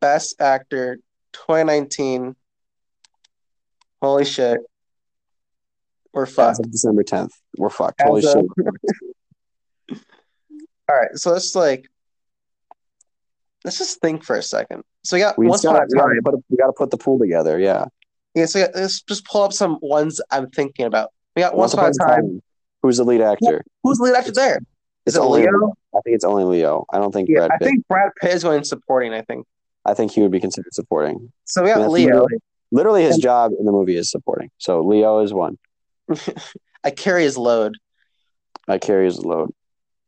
best 0.00 0.40
actor 0.40 0.98
2019. 1.32 2.36
Holy 4.00 4.24
shit, 4.24 4.60
we're 6.12 6.26
fucked. 6.26 6.62
December 6.70 7.02
tenth, 7.02 7.32
we're 7.56 7.70
fucked. 7.70 8.00
As 8.00 8.06
Holy 8.06 8.22
shit! 8.22 8.36
All 10.88 10.96
right, 10.96 11.14
so 11.14 11.30
let's 11.32 11.54
like 11.54 11.88
let's 13.64 13.78
just 13.78 14.00
think 14.00 14.24
for 14.24 14.36
a 14.36 14.42
second. 14.42 14.82
So 15.04 15.16
we 15.16 15.20
got 15.20 15.38
We 15.38 15.46
once 15.48 15.62
gotta, 15.62 15.78
a 15.82 15.98
time. 15.98 16.10
we 16.50 16.56
gotta 16.56 16.72
put 16.72 16.90
the 16.90 16.96
pool 16.98 17.18
together. 17.18 17.58
Yeah. 17.58 17.86
Yeah, 18.34 18.46
so 18.46 18.66
let's 18.74 19.02
just 19.02 19.24
pull 19.26 19.42
up 19.42 19.52
some 19.52 19.78
ones 19.82 20.20
I'm 20.30 20.48
thinking 20.50 20.86
about. 20.86 21.10
We 21.36 21.42
got 21.42 21.54
once, 21.56 21.74
upon 21.74 21.90
a 21.90 21.94
time. 22.06 22.42
Who's 22.82 22.96
the 22.96 23.04
lead 23.04 23.20
actor? 23.20 23.62
Who's 23.82 23.98
the 23.98 24.04
lead 24.04 24.14
actor 24.14 24.32
there? 24.32 24.56
Is 25.06 25.14
It's 25.14 25.16
it 25.16 25.20
only- 25.20 25.42
Leo? 25.42 25.74
I 25.94 26.00
think 26.00 26.14
it's 26.14 26.24
only 26.24 26.44
Leo. 26.44 26.86
I 26.92 26.98
don't 26.98 27.12
think 27.12 27.28
Yeah, 27.28 27.46
Brad 27.48 27.50
I 27.60 27.64
think 27.64 27.86
Brad 27.88 28.10
Pitt 28.20 28.32
is 28.32 28.42
going 28.42 28.64
supporting. 28.64 29.12
I 29.12 29.22
think 29.22 29.46
I 29.84 29.94
think 29.94 30.12
he 30.12 30.22
would 30.22 30.30
be 30.30 30.40
considered 30.40 30.72
supporting. 30.74 31.32
so. 31.44 31.62
We 31.62 31.70
I 31.70 31.74
got 31.74 31.80
mean, 31.82 31.90
Leo. 31.92 32.06
literally, 32.06 32.38
literally 32.70 33.02
his 33.02 33.14
And- 33.16 33.22
job 33.22 33.52
in 33.58 33.66
the 33.66 33.72
movie 33.72 33.96
is 33.96 34.10
supporting. 34.10 34.50
So 34.58 34.80
Leo 34.82 35.18
is 35.20 35.32
one. 35.34 35.58
I 36.84 36.90
carry 36.90 37.22
his 37.24 37.36
load. 37.38 37.76
I 38.68 38.78
carry 38.78 39.04
his 39.06 39.18
load. 39.24 39.50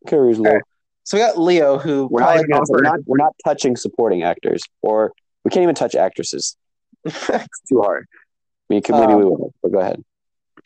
Carry 0.06 0.28
his 0.30 0.38
load. 0.38 0.60
So 1.04 1.16
we 1.16 1.22
got 1.22 1.38
Leo, 1.38 1.78
who 1.78 2.08
We're 2.10 2.20
not, 2.20 2.46
gonna- 2.48 2.64
we're 2.68 2.80
not 2.82 2.98
we're 3.06 3.16
not 3.18 3.34
touching 3.44 3.76
supporting 3.76 4.22
actors, 4.22 4.62
or 4.82 5.12
we 5.44 5.50
can't 5.50 5.62
even 5.62 5.74
touch 5.74 5.94
actresses. 5.94 6.56
It's 7.04 7.60
too 7.68 7.80
hard. 7.82 8.06
I 8.70 8.74
mean, 8.74 8.82
could- 8.82 8.94
maybe 8.96 9.12
Um, 9.12 9.18
we 9.18 9.24
will, 9.26 9.52
but 9.62 9.72
go 9.72 9.80
ahead. 9.80 10.02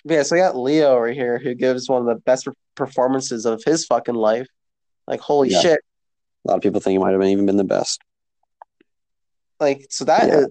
yeah, 0.04 0.22
so 0.22 0.36
we 0.36 0.40
got 0.40 0.56
Leo 0.56 0.94
over 0.96 1.08
here, 1.10 1.38
who 1.38 1.54
gives 1.54 1.88
one 1.88 2.00
of 2.02 2.06
the 2.06 2.20
best 2.22 2.46
performances 2.76 3.44
of 3.46 3.62
his 3.64 3.84
fucking 3.86 4.14
life. 4.14 4.46
Like 5.08 5.20
holy 5.20 5.48
Yeah. 5.50 5.60
shit! 5.60 5.80
A 6.44 6.48
lot 6.50 6.56
of 6.56 6.62
people 6.62 6.80
think 6.80 6.92
he 6.92 6.98
might 6.98 7.12
have 7.12 7.22
even 7.22 7.46
been 7.46 7.56
the 7.56 7.64
best. 7.64 8.00
Like 9.58 9.86
so 9.90 10.04
that 10.04 10.28
Yeah. 10.28 10.38
is. 10.40 10.46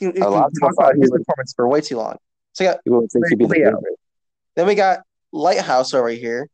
You, 0.00 0.12
you 0.16 0.22
A 0.22 0.28
lot 0.28 0.32
can 0.38 0.44
of 0.44 0.52
people 0.52 0.68
talk 0.68 0.76
thought 0.76 0.90
about 0.94 1.00
his 1.00 1.10
performance 1.10 1.52
for 1.54 1.68
way 1.68 1.80
too 1.80 1.96
long. 1.96 2.16
So 2.52 2.64
yeah, 2.64 2.74
think 2.84 3.28
he'd 3.30 3.38
be 3.38 3.46
the 3.46 3.54
favorite. 3.54 3.84
Then 4.56 4.66
we 4.66 4.74
got 4.74 5.00
Lighthouse 5.32 5.94
over 5.94 6.08
here 6.08 6.48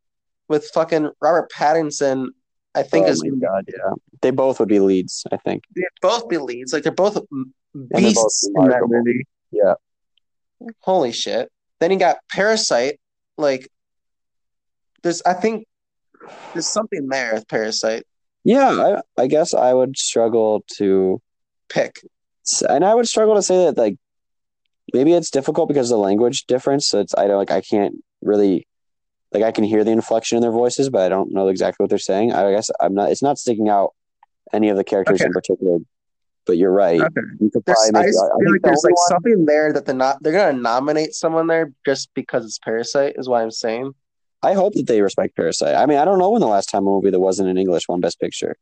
with 0.49 0.67
fucking 0.73 1.11
Robert 1.21 1.51
Pattinson. 1.51 2.29
I 2.75 2.83
think 2.83 3.07
oh 3.07 3.11
is 3.11 3.25
my 3.25 3.31
god, 3.41 3.65
yeah. 3.69 3.95
They 4.23 4.31
both 4.31 4.61
would 4.61 4.69
be 4.69 4.79
leads, 4.81 5.25
I 5.33 5.37
think. 5.39 5.65
they'd 5.75 5.85
both 6.01 6.29
be 6.29 6.39
leads. 6.39 6.73
Like 6.73 6.83
they're 6.83 6.93
both 6.93 7.17
m- 7.17 7.55
they're 7.75 8.01
beasts 8.01 8.49
both 8.55 8.65
in 8.65 8.71
that 8.71 8.83
movie. 8.87 9.27
Yeah. 9.51 9.75
Holy 10.81 11.13
shit! 11.13 11.51
Then 11.81 11.91
you 11.91 11.99
got 11.99 12.19
Parasite. 12.31 13.01
Like 13.37 13.69
there's, 15.03 15.23
I 15.23 15.35
think 15.35 15.67
there's 16.53 16.67
something 16.67 17.09
there 17.09 17.35
with 17.35 17.49
Parasite. 17.49 18.05
Yeah, 18.45 19.01
I, 19.19 19.23
I 19.23 19.27
guess 19.27 19.55
I 19.55 19.73
would 19.73 19.97
struggle 19.97 20.65
to 20.77 21.21
Pick. 21.69 22.01
and 22.69 22.85
I 22.85 22.95
would 22.95 23.07
struggle 23.07 23.35
to 23.35 23.43
say 23.43 23.67
that 23.67 23.77
like 23.77 23.97
maybe 24.93 25.13
it's 25.13 25.31
difficult 25.31 25.69
because 25.69 25.91
of 25.91 25.97
the 25.97 26.03
language 26.03 26.47
difference. 26.47 26.87
So 26.89 27.01
it's 27.01 27.15
I 27.17 27.27
don't 27.27 27.37
like 27.39 27.51
I 27.51 27.61
can't 27.61 27.97
really 28.23 28.67
like 29.33 29.43
I 29.43 29.53
can 29.53 29.65
hear 29.65 29.85
the 29.85 29.91
inflection 29.93 30.37
in 30.37 30.43
their 30.43 30.53
voices, 30.53 30.89
but 30.91 31.03
I 31.03 31.09
don't 31.09 31.33
know 31.33 31.49
exactly 31.49 31.83
what 31.85 31.91
they're 31.91 31.99
saying. 31.99 32.33
I 32.33 32.51
guess 32.53 32.71
I'm 32.81 32.95
not. 32.95 33.11
It's 33.11 33.23
not 33.23 33.39
sticking 33.39 33.69
out 33.69 33.95
any 34.53 34.69
of 34.71 34.77
the 34.77 34.85
characters 34.85 35.21
Okay. 35.21 35.27
in 35.27 35.33
particular. 35.33 35.79
But 36.47 36.57
you're 36.57 36.73
right. 36.73 36.99
Okay. 36.99 37.21
You 37.41 37.51
could 37.51 37.67
probably 37.67 37.89
I 37.89 37.99
make. 38.01 38.07
just 38.07 38.19
I 38.25 38.29
feel 38.43 38.53
like 38.53 38.63
there's 38.63 38.83
like 38.85 38.95
one- 38.97 39.09
something 39.09 39.45
there 39.45 39.73
that 39.75 39.85
they're 39.85 39.95
not. 39.95 40.23
They're 40.23 40.33
gonna 40.33 40.59
nominate 40.59 41.13
someone 41.13 41.47
there 41.47 41.73
just 41.85 42.09
because 42.15 42.47
it's 42.47 42.59
Parasite. 42.59 43.17
Is 43.19 43.29
what 43.29 43.43
I'm 43.43 43.51
saying. 43.51 43.93
I 44.43 44.55
hope 44.55 44.73
that 44.75 44.87
they 44.87 45.03
respect 45.03 45.37
Parasite. 45.37 45.75
I 45.75 45.85
mean, 45.85 45.99
I 45.99 46.05
don't 46.07 46.19
know 46.19 46.31
when 46.31 46.41
the 46.41 46.47
last 46.47 46.71
time 46.71 46.87
a 46.87 46.91
movie 46.91 47.11
that 47.11 47.21
wasn't 47.21 47.49
in 47.51 47.59
English 47.59 47.87
won 47.89 48.01
Best 48.01 48.19
Picture. 48.21 48.57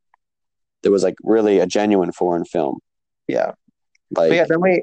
There 0.82 0.90
was 0.90 1.04
like 1.04 1.14
really 1.22 1.60
a 1.60 1.66
genuine 1.66 2.10
foreign 2.12 2.44
film. 2.44 2.80
Yeah. 3.28 3.52
Like, 4.10 4.30
But 4.30 4.32
yeah. 4.32 4.44
Then 4.48 4.60
we 4.60 4.82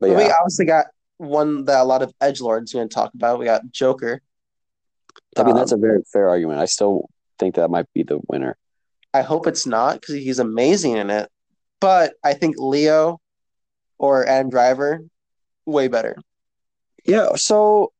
but 0.00 0.10
But 0.10 0.16
we 0.16 0.24
obviously 0.24 0.66
got 0.66 0.86
one 1.18 1.64
that 1.64 1.80
a 1.80 1.84
lot 1.84 2.02
of 2.02 2.12
edge 2.20 2.40
lords 2.40 2.74
are 2.74 2.78
going 2.78 2.88
to 2.88 2.94
talk 2.94 3.14
about. 3.14 3.38
We 3.38 3.44
got 3.46 3.70
Joker. 3.70 4.20
I 5.36 5.42
mean 5.42 5.52
Um, 5.52 5.58
that's 5.58 5.72
a 5.72 5.76
very 5.76 6.02
fair 6.12 6.28
argument. 6.28 6.60
I 6.60 6.66
still 6.66 7.08
think 7.38 7.54
that 7.54 7.70
might 7.70 7.86
be 7.94 8.02
the 8.02 8.20
winner. 8.28 8.56
I 9.14 9.22
hope 9.22 9.46
it's 9.46 9.66
not 9.66 10.00
because 10.00 10.16
he's 10.16 10.38
amazing 10.38 10.96
in 10.96 11.10
it. 11.10 11.30
But 11.80 12.14
I 12.24 12.34
think 12.34 12.56
Leo 12.58 13.20
or 13.98 14.26
Adam 14.26 14.50
Driver, 14.50 15.04
way 15.64 15.88
better. 15.88 16.16
Yeah, 17.04 17.30
so 17.36 17.92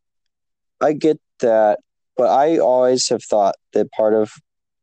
I 0.81 0.93
get 0.93 1.20
that, 1.40 1.81
but 2.16 2.28
I 2.28 2.59
always 2.59 3.09
have 3.09 3.23
thought 3.23 3.55
that 3.73 3.90
part 3.93 4.14
of 4.14 4.32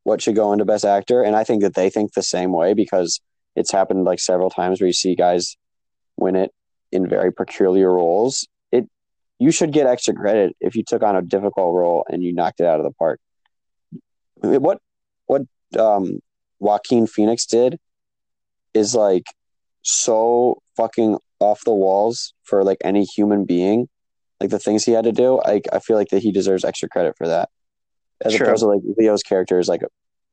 what 0.04 0.22
should 0.22 0.36
go 0.36 0.54
into 0.54 0.66
Best 0.66 0.86
Actor, 0.86 1.24
and 1.24 1.36
I 1.36 1.44
think 1.44 1.62
that 1.62 1.76
they 1.76 1.90
think 1.90 2.14
the 2.14 2.24
same 2.24 2.52
way 2.52 2.74
because 2.74 3.20
it's 3.56 3.72
happened 3.72 4.06
like 4.06 4.20
several 4.20 4.50
times 4.50 4.80
where 4.80 4.88
you 4.88 4.94
see 4.94 5.16
guys 5.16 5.56
win 6.18 6.36
it 6.36 6.52
in 6.94 7.08
very 7.08 7.32
peculiar 7.34 7.92
roles. 7.94 8.48
It 8.72 8.88
you 9.40 9.52
should 9.52 9.74
get 9.74 9.88
extra 9.88 10.14
credit 10.14 10.56
if 10.62 10.76
you 10.76 10.84
took 10.88 11.04
on 11.04 11.16
a 11.16 11.22
difficult 11.22 11.76
role 11.76 12.06
and 12.10 12.24
you 12.24 12.34
knocked 12.34 12.60
it 12.62 12.66
out 12.66 12.80
of 12.80 12.86
the 12.86 12.92
park. 12.92 13.20
What 14.42 14.80
what 15.26 15.44
um, 15.78 16.20
Joaquin 16.60 17.08
Phoenix 17.08 17.46
did 17.46 17.80
is 18.74 18.96
like 18.96 19.26
so 19.82 20.62
fucking 20.78 21.18
off 21.40 21.62
the 21.66 21.74
walls 21.74 22.34
for 22.44 22.64
like 22.64 22.78
any 22.84 23.04
human 23.04 23.44
being 23.46 23.90
like 24.44 24.50
the 24.50 24.60
things 24.60 24.84
he 24.84 24.92
had 24.92 25.06
to 25.06 25.12
do, 25.14 25.40
I 25.44 25.62
I 25.72 25.80
feel 25.80 25.96
like 25.96 26.10
that 26.10 26.22
he 26.22 26.32
deserves 26.32 26.66
extra 26.66 26.90
credit 26.90 27.16
for 27.18 27.28
that. 27.28 27.50
As 28.24 28.34
Sure. 28.34 28.48
opposed 28.48 28.64
to 28.64 28.68
like 28.68 28.82
Leo's 28.98 29.24
character 29.24 29.58
is 29.58 29.70
like 29.70 29.82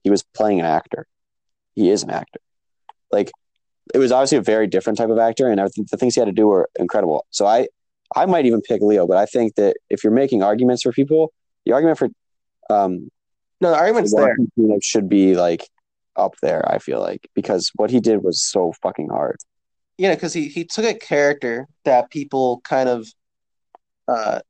he 0.02 0.10
was 0.10 0.24
playing 0.34 0.58
an 0.60 0.66
actor. 0.66 1.06
He 1.76 1.90
is 1.90 2.02
an 2.02 2.10
actor. 2.10 2.40
Like 3.12 3.30
it 3.94 3.98
was 3.98 4.12
obviously 4.12 4.38
a 4.38 4.42
very 4.42 4.66
different 4.66 4.98
type 4.98 5.08
of 5.10 5.18
actor, 5.18 5.48
and 5.48 5.60
I 5.60 5.68
think 5.68 5.90
the 5.90 5.96
things 5.96 6.14
he 6.14 6.20
had 6.20 6.26
to 6.26 6.32
do 6.32 6.46
were 6.46 6.68
incredible. 6.78 7.26
So 7.30 7.46
I 7.46 7.68
I 8.16 8.26
might 8.26 8.46
even 8.46 8.60
pick 8.60 8.82
Leo, 8.82 9.06
but 9.06 9.16
I 9.16 9.26
think 9.26 9.54
that 9.54 9.76
if 9.88 10.02
you're 10.02 10.12
making 10.12 10.42
arguments 10.42 10.82
for 10.82 10.92
people, 10.92 11.32
the 11.64 11.72
argument 11.72 11.98
for 11.98 12.08
um 12.68 13.10
No, 13.60 13.70
the 13.70 13.76
argument's 13.76 14.14
there. 14.14 14.36
Phoenix 14.56 14.86
should 14.86 15.08
be 15.08 15.36
like 15.36 15.68
up 16.16 16.34
there. 16.42 16.68
I 16.70 16.78
feel 16.78 17.00
like 17.00 17.28
because 17.34 17.70
what 17.76 17.90
he 17.90 18.00
did 18.00 18.22
was 18.22 18.42
so 18.42 18.72
fucking 18.82 19.08
hard. 19.08 19.36
You 19.98 20.08
know, 20.08 20.14
because 20.14 20.32
he, 20.32 20.48
he 20.48 20.64
took 20.64 20.84
a 20.84 20.94
character 20.94 21.66
that 21.84 22.10
people 22.10 22.60
kind 22.64 22.88
of 22.88 23.06
uh 24.08 24.40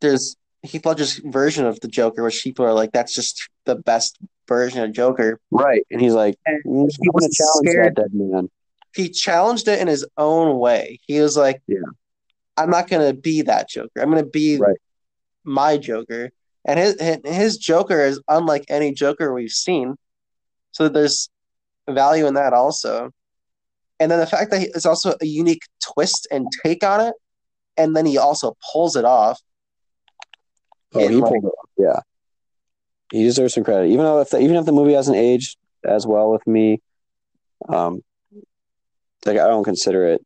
there's 0.00 0.36
Heath 0.62 0.84
Ledger's 0.84 1.16
version 1.18 1.64
of 1.66 1.80
the 1.80 1.88
Joker, 1.88 2.22
which 2.22 2.42
people 2.42 2.64
are 2.66 2.74
like, 2.74 2.92
that's 2.92 3.14
just 3.14 3.48
the 3.64 3.76
best 3.76 4.18
version 4.46 4.82
of 4.82 4.92
Joker. 4.92 5.40
Right, 5.50 5.86
and 5.90 6.00
he's 6.00 6.12
like, 6.14 6.36
And 6.46 6.62
"Mm, 6.64 6.90
he 6.90 7.08
I'm 7.08 7.12
was 7.14 7.28
scared 7.62 7.96
that 7.96 8.02
dead 8.02 8.14
man. 8.14 8.50
he 8.94 9.08
challenged 9.08 9.68
it 9.68 9.78
in 9.80 9.88
his 9.88 10.06
own 10.18 10.58
way. 10.58 11.00
He 11.06 11.20
was 11.20 11.36
like, 11.36 11.62
Yeah. 11.66 11.78
I'm 12.56 12.68
not 12.70 12.88
gonna 12.88 13.14
be 13.14 13.42
that 13.42 13.68
Joker. 13.70 14.00
I'm 14.00 14.10
gonna 14.10 14.26
be 14.26 14.58
Right. 14.58 14.76
my 15.44 15.78
Joker." 15.78 16.30
And 16.66 16.78
his 16.78 17.00
his 17.24 17.56
Joker 17.56 18.00
is 18.04 18.20
unlike 18.28 18.64
any 18.68 18.92
Joker 18.92 19.32
we've 19.32 19.50
seen. 19.50 19.96
So 20.72 20.88
there's 20.90 21.30
value 21.88 22.26
in 22.26 22.34
that 22.34 22.52
also. 22.52 23.10
And 23.98 24.10
then 24.10 24.18
the 24.20 24.26
fact 24.26 24.50
that 24.50 24.60
he- 24.60 24.70
it's 24.74 24.84
also 24.86 25.14
a 25.20 25.26
unique 25.26 25.62
twist 25.82 26.26
and 26.30 26.46
take 26.62 26.84
on 26.84 27.00
it, 27.00 27.14
and 27.78 27.96
then 27.96 28.04
he 28.04 28.18
also 28.18 28.56
pulls 28.72 28.94
it 28.96 29.04
off. 29.06 29.40
Oh, 30.94 31.08
he 31.08 31.16
like- 31.16 31.30
pulled 31.30 31.44
it 31.44 31.48
off. 31.48 31.68
Yeah, 31.78 32.00
he 33.12 33.24
deserves 33.24 33.54
some 33.54 33.64
credit. 33.64 33.88
Even 33.88 34.04
though 34.04 34.20
if 34.20 34.30
the, 34.30 34.40
even 34.40 34.56
if 34.56 34.64
the 34.64 34.72
movie 34.72 34.92
hasn't 34.92 35.16
aged 35.16 35.56
as 35.84 36.06
well 36.06 36.30
with 36.30 36.46
me, 36.46 36.80
um, 37.68 38.02
like 39.24 39.38
I 39.38 39.46
don't 39.46 39.64
consider 39.64 40.06
it. 40.06 40.24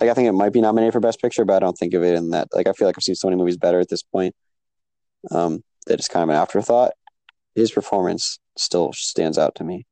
Like 0.00 0.10
I 0.10 0.14
think 0.14 0.28
it 0.28 0.32
might 0.32 0.52
be 0.52 0.60
nominated 0.60 0.92
for 0.92 1.00
Best 1.00 1.20
Picture, 1.20 1.44
but 1.44 1.56
I 1.56 1.58
don't 1.58 1.76
think 1.76 1.94
of 1.94 2.02
it 2.02 2.14
in 2.14 2.30
that. 2.30 2.48
Like 2.52 2.68
I 2.68 2.72
feel 2.72 2.86
like 2.86 2.96
I've 2.98 3.02
seen 3.02 3.14
so 3.14 3.28
many 3.28 3.36
movies 3.38 3.56
better 3.56 3.80
at 3.80 3.88
this 3.88 4.02
point. 4.02 4.34
Um, 5.30 5.64
that 5.86 5.98
it's 5.98 6.08
kind 6.08 6.22
of 6.22 6.28
an 6.28 6.36
afterthought. 6.36 6.92
His 7.54 7.72
performance 7.72 8.38
still 8.56 8.92
stands 8.92 9.38
out 9.38 9.56
to 9.56 9.64
me. 9.64 9.86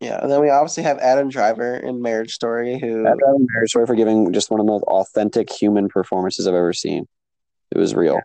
Yeah, 0.00 0.18
and 0.20 0.30
then 0.30 0.40
we 0.40 0.50
obviously 0.50 0.82
have 0.82 0.98
Adam 0.98 1.28
Driver 1.28 1.76
in 1.76 2.02
Marriage 2.02 2.32
Story, 2.32 2.78
who 2.78 3.02
rather 3.02 3.16
Marriage 3.54 3.70
Story 3.70 3.86
for 3.86 3.94
giving 3.94 4.30
just 4.32 4.50
one 4.50 4.60
of 4.60 4.66
the 4.66 4.72
most 4.72 4.82
authentic 4.84 5.50
human 5.50 5.88
performances 5.88 6.46
I've 6.46 6.54
ever 6.54 6.72
seen. 6.72 7.06
It 7.70 7.78
was 7.78 7.94
real. 7.94 8.20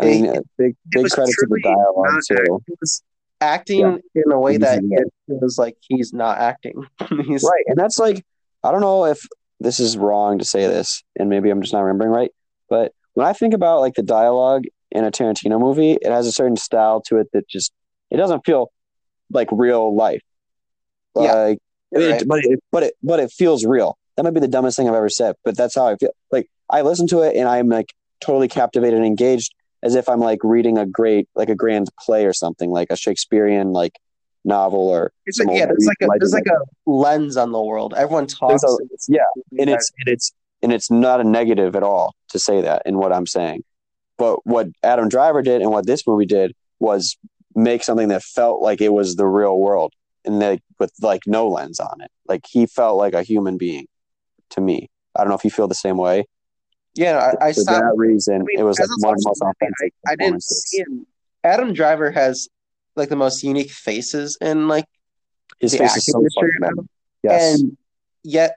I 0.00 0.04
mean, 0.04 0.28
uh, 0.28 0.40
big 0.58 0.76
big 0.88 1.08
credit 1.10 1.34
to 1.38 1.46
the 1.48 1.60
dialogue 1.62 2.20
too. 2.28 2.62
was 2.80 3.02
acting 3.40 3.80
Yeah. 3.80 3.96
in 4.14 4.32
a 4.32 4.38
way 4.38 4.56
that 4.58 4.82
it 4.82 5.12
feels 5.26 5.58
like 5.58 5.76
he's 5.80 6.12
not 6.12 6.38
acting. 6.38 6.74
he's 7.26 7.42
Right. 7.42 7.64
And 7.66 7.76
that's 7.76 7.98
like, 7.98 8.24
I 8.62 8.70
don't 8.70 8.80
know 8.80 9.06
if 9.06 9.20
this 9.60 9.80
is 9.80 9.96
wrong 9.96 10.38
to 10.38 10.44
say 10.44 10.66
this, 10.66 11.02
and 11.18 11.28
maybe 11.28 11.50
I'm 11.50 11.60
just 11.60 11.72
not 11.72 11.80
remembering 11.80 12.10
right. 12.10 12.30
But 12.68 12.92
when 13.14 13.26
I 13.26 13.32
think 13.32 13.54
about 13.54 13.80
like 13.80 13.94
the 13.94 14.02
dialogue 14.02 14.64
in 14.90 15.04
a 15.04 15.10
Tarantino 15.10 15.58
movie, 15.60 15.92
it 15.92 16.10
has 16.10 16.26
a 16.26 16.32
certain 16.32 16.56
style 16.56 17.00
to 17.02 17.18
it 17.18 17.28
that 17.32 17.48
just, 17.48 17.72
it 18.10 18.16
doesn't 18.16 18.44
feel 18.46 18.70
like 19.32 19.48
real 19.52 19.94
life. 19.94 20.22
Yeah. 21.16 21.34
Like, 21.34 21.58
I 21.94 21.98
mean, 21.98 22.10
Right. 22.10 22.22
it, 22.22 22.28
but 22.28 22.44
it, 22.44 22.60
but 22.70 22.82
it, 22.84 22.94
but 23.02 23.20
it 23.20 23.30
feels 23.32 23.64
real. 23.64 23.96
That 24.16 24.22
might 24.24 24.34
be 24.34 24.40
the 24.40 24.48
dumbest 24.48 24.76
thing 24.76 24.88
I've 24.88 24.94
ever 24.94 25.08
said, 25.08 25.34
but 25.44 25.56
that's 25.56 25.74
how 25.74 25.86
I 25.88 25.96
feel. 25.96 26.10
Like 26.30 26.48
I 26.68 26.82
listen 26.82 27.06
to 27.08 27.20
it 27.22 27.36
and 27.36 27.48
I'm 27.48 27.68
like 27.68 27.92
totally 28.20 28.48
captivated 28.48 28.96
and 28.96 29.06
engaged, 29.06 29.54
as 29.82 29.94
if 29.94 30.08
I'm 30.08 30.20
like 30.20 30.40
reading 30.44 30.78
a 30.78 30.86
great, 30.86 31.28
like 31.34 31.48
a 31.48 31.54
grand 31.54 31.88
play 31.98 32.26
or 32.26 32.32
something, 32.32 32.70
like 32.70 32.88
a 32.90 32.96
Shakespearean 32.96 33.72
like 33.72 33.98
novel 34.44 34.88
or 34.88 35.12
It's 35.26 35.38
like, 35.38 35.48
yeah, 35.56 35.66
there's 35.66 35.86
like 35.86 35.96
a 36.02 36.06
there's 36.18 36.32
like 36.32 36.46
a 36.46 36.90
lens 36.90 37.36
on 37.36 37.52
the 37.52 37.62
world. 37.62 37.94
Everyone 37.96 38.26
talks. 38.26 38.62
a- 38.62 38.66
it's- 38.84 39.06
yeah, 39.08 39.20
and 39.58 39.70
it's 39.70 39.90
and 39.98 40.08
it's 40.12 40.32
and 40.62 40.72
it's 40.72 40.90
not 40.90 41.20
a 41.20 41.24
negative 41.24 41.74
at 41.76 41.82
all 41.82 42.14
to 42.30 42.38
say 42.38 42.60
that 42.60 42.82
in 42.86 42.98
what 42.98 43.12
I'm 43.12 43.26
saying. 43.26 43.64
But 44.18 44.44
what 44.46 44.68
Adam 44.82 45.08
Driver 45.08 45.40
did 45.42 45.62
and 45.62 45.70
what 45.70 45.86
this 45.86 46.06
movie 46.06 46.26
did 46.26 46.54
was 46.78 47.16
make 47.54 47.82
something 47.82 48.08
that 48.08 48.22
felt 48.22 48.60
like 48.60 48.80
it 48.80 48.90
was 48.92 49.16
the 49.16 49.26
real 49.26 49.58
world 49.58 49.92
and 50.24 50.38
like 50.38 50.62
with 50.78 50.92
like 51.00 51.22
no 51.26 51.48
lens 51.48 51.80
on 51.80 52.00
it. 52.02 52.10
Like 52.28 52.44
he 52.48 52.66
felt 52.66 52.98
like 52.98 53.14
a 53.14 53.22
human 53.22 53.56
being 53.56 53.86
to 54.50 54.60
me. 54.60 54.88
I 55.16 55.20
don't 55.22 55.30
know 55.30 55.36
if 55.36 55.44
you 55.44 55.50
feel 55.50 55.68
the 55.68 55.74
same 55.74 55.96
way. 55.96 56.26
Yeah, 57.00 57.32
I, 57.40 57.46
I 57.48 57.52
For 57.52 57.60
stopped. 57.62 57.80
that 57.80 57.92
reason, 57.96 58.34
I 58.34 58.38
mean, 58.44 58.58
it 58.60 58.62
was 58.62 58.78
like 58.78 58.88
one 58.98 59.14
of 59.14 59.20
the 59.20 59.28
most 59.28 59.42
movie, 59.42 59.50
authentic. 59.62 59.94
I 60.06 60.16
didn't 60.16 60.42
see 60.42 60.78
him. 60.80 61.06
Adam 61.42 61.72
Driver 61.72 62.10
has 62.10 62.48
like 62.96 63.08
the 63.08 63.16
most 63.16 63.42
unique 63.42 63.70
faces 63.70 64.36
in 64.40 64.68
like 64.68 64.84
His 65.60 65.74
face 65.76 65.96
is 65.96 66.04
so 66.04 66.20
fucking 66.34 66.50
now. 66.60 66.84
yes, 67.22 67.60
And 67.60 67.76
yet, 68.22 68.56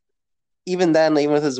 even 0.66 0.92
then, 0.92 1.18
even 1.18 1.32
with 1.34 1.44
his, 1.44 1.60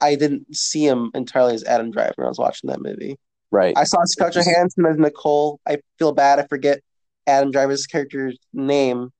I 0.00 0.16
didn't 0.16 0.54
see 0.56 0.84
him 0.86 1.10
entirely 1.14 1.54
as 1.54 1.62
Adam 1.64 1.90
Driver 1.92 2.14
when 2.16 2.26
I 2.26 2.28
was 2.28 2.38
watching 2.38 2.70
that 2.70 2.80
movie. 2.82 3.16
right. 3.52 3.74
I 3.76 3.84
saw 3.84 3.98
It's- 4.02 4.34
Johansson 4.34 4.86
as 4.86 4.98
Nicole. 4.98 5.60
I 5.66 5.78
feel 5.98 6.12
bad. 6.12 6.40
I 6.40 6.46
forget 6.48 6.80
Adam 7.26 7.50
Driver's 7.52 7.86
character's 7.86 8.36
name, 8.52 9.10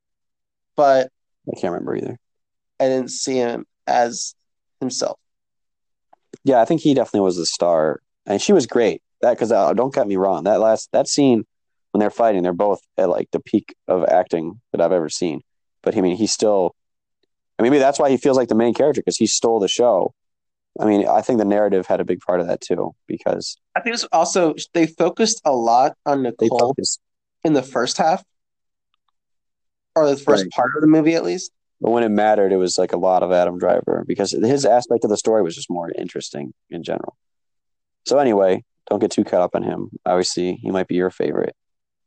but 0.76 1.10
I 1.48 1.60
can't 1.60 1.72
remember 1.72 1.94
either. 1.96 2.18
I 2.80 2.84
didn't 2.88 3.10
see 3.10 3.36
him 3.36 3.64
as 3.86 4.34
himself. 4.80 5.18
Yeah, 6.44 6.60
I 6.60 6.64
think 6.64 6.82
he 6.82 6.94
definitely 6.94 7.20
was 7.20 7.36
the 7.36 7.46
star, 7.46 8.00
and 8.26 8.40
she 8.40 8.52
was 8.52 8.66
great. 8.66 9.02
That 9.22 9.30
because 9.30 9.50
uh, 9.50 9.72
don't 9.72 9.94
get 9.94 10.06
me 10.06 10.16
wrong, 10.16 10.44
that 10.44 10.60
last 10.60 10.90
that 10.92 11.08
scene 11.08 11.44
when 11.92 12.00
they're 12.00 12.10
fighting, 12.10 12.42
they're 12.42 12.52
both 12.52 12.80
at 12.98 13.08
like 13.08 13.30
the 13.30 13.40
peak 13.40 13.74
of 13.88 14.04
acting 14.04 14.60
that 14.72 14.80
I've 14.80 14.92
ever 14.92 15.08
seen. 15.08 15.40
But 15.82 15.96
I 15.96 16.00
mean, 16.00 16.16
he 16.16 16.26
still, 16.26 16.74
I 17.58 17.62
mean, 17.62 17.70
maybe 17.70 17.78
that's 17.80 17.98
why 17.98 18.10
he 18.10 18.16
feels 18.16 18.36
like 18.36 18.48
the 18.48 18.54
main 18.54 18.74
character 18.74 19.00
because 19.00 19.16
he 19.16 19.26
stole 19.26 19.60
the 19.60 19.68
show. 19.68 20.12
I 20.80 20.86
mean, 20.86 21.06
I 21.06 21.22
think 21.22 21.38
the 21.38 21.44
narrative 21.44 21.86
had 21.86 22.00
a 22.00 22.04
big 22.04 22.20
part 22.20 22.40
of 22.40 22.48
that 22.48 22.60
too 22.60 22.94
because 23.06 23.56
I 23.76 23.80
think 23.80 23.94
it's 23.94 24.04
also 24.12 24.54
they 24.72 24.86
focused 24.88 25.40
a 25.44 25.52
lot 25.52 25.96
on 26.04 26.22
Nicole 26.22 26.74
in 27.44 27.52
the 27.52 27.62
first 27.62 27.96
half, 27.96 28.24
or 29.94 30.08
the 30.10 30.16
first 30.16 30.44
Right. 30.44 30.50
part 30.50 30.70
of 30.74 30.80
the 30.80 30.88
movie 30.88 31.14
at 31.14 31.24
least. 31.24 31.52
But 31.84 31.90
when 31.90 32.02
it 32.02 32.08
mattered, 32.08 32.50
it 32.50 32.56
was 32.56 32.78
like 32.78 32.94
a 32.94 32.96
lot 32.96 33.22
of 33.22 33.30
Adam 33.30 33.58
Driver 33.58 34.04
because 34.08 34.30
his 34.30 34.64
aspect 34.64 35.04
of 35.04 35.10
the 35.10 35.18
story 35.18 35.42
was 35.42 35.54
just 35.54 35.68
more 35.68 35.92
interesting 35.98 36.54
in 36.70 36.82
general. 36.82 37.14
So 38.06 38.18
anyway, 38.18 38.64
don't 38.88 39.00
get 39.00 39.10
too 39.10 39.22
caught 39.22 39.42
up 39.42 39.54
on 39.54 39.62
him. 39.62 39.90
Obviously, 40.06 40.54
he 40.54 40.70
might 40.70 40.88
be 40.88 40.94
your 40.94 41.10
favorite. 41.10 41.54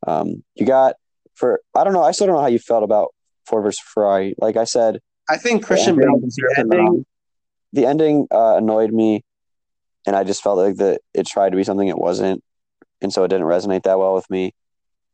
Um, 0.08 0.44
you 0.56 0.66
got 0.66 0.96
for 1.36 1.62
I 1.76 1.84
don't 1.84 1.94
know. 1.94 2.02
I 2.02 2.10
still 2.10 2.26
don't 2.26 2.38
know 2.38 2.42
how 2.42 2.48
you 2.48 2.58
felt 2.58 2.84
about 2.84 3.14
Ford 3.46 3.66
versus 3.66 3.80
Ferrari. 3.80 4.34
Like 4.40 4.58
I 4.58 4.64
said, 4.64 4.98
I 5.30 5.38
think 5.38 5.64
Christian 5.64 5.96
the 5.96 6.02
Bale 6.02 6.16
ending, 6.16 6.32
the 6.34 6.56
ending, 6.58 7.06
the 7.74 7.86
ending 7.86 8.28
uh, 8.32 8.56
annoyed 8.58 8.92
me, 8.92 9.24
and 10.08 10.16
I 10.16 10.24
just 10.24 10.42
felt 10.42 10.58
like 10.58 10.78
that 10.78 11.02
it 11.14 11.28
tried 11.28 11.52
to 11.52 11.56
be 11.56 11.64
something 11.64 11.88
it 11.88 12.00
wasn't, 12.00 12.44
and 13.00 13.14
so 13.14 13.24
it 13.26 13.28
didn't 13.28 13.46
resonate 13.46 13.84
that 13.84 14.00
well 14.00 14.16
with 14.16 14.28
me. 14.32 14.56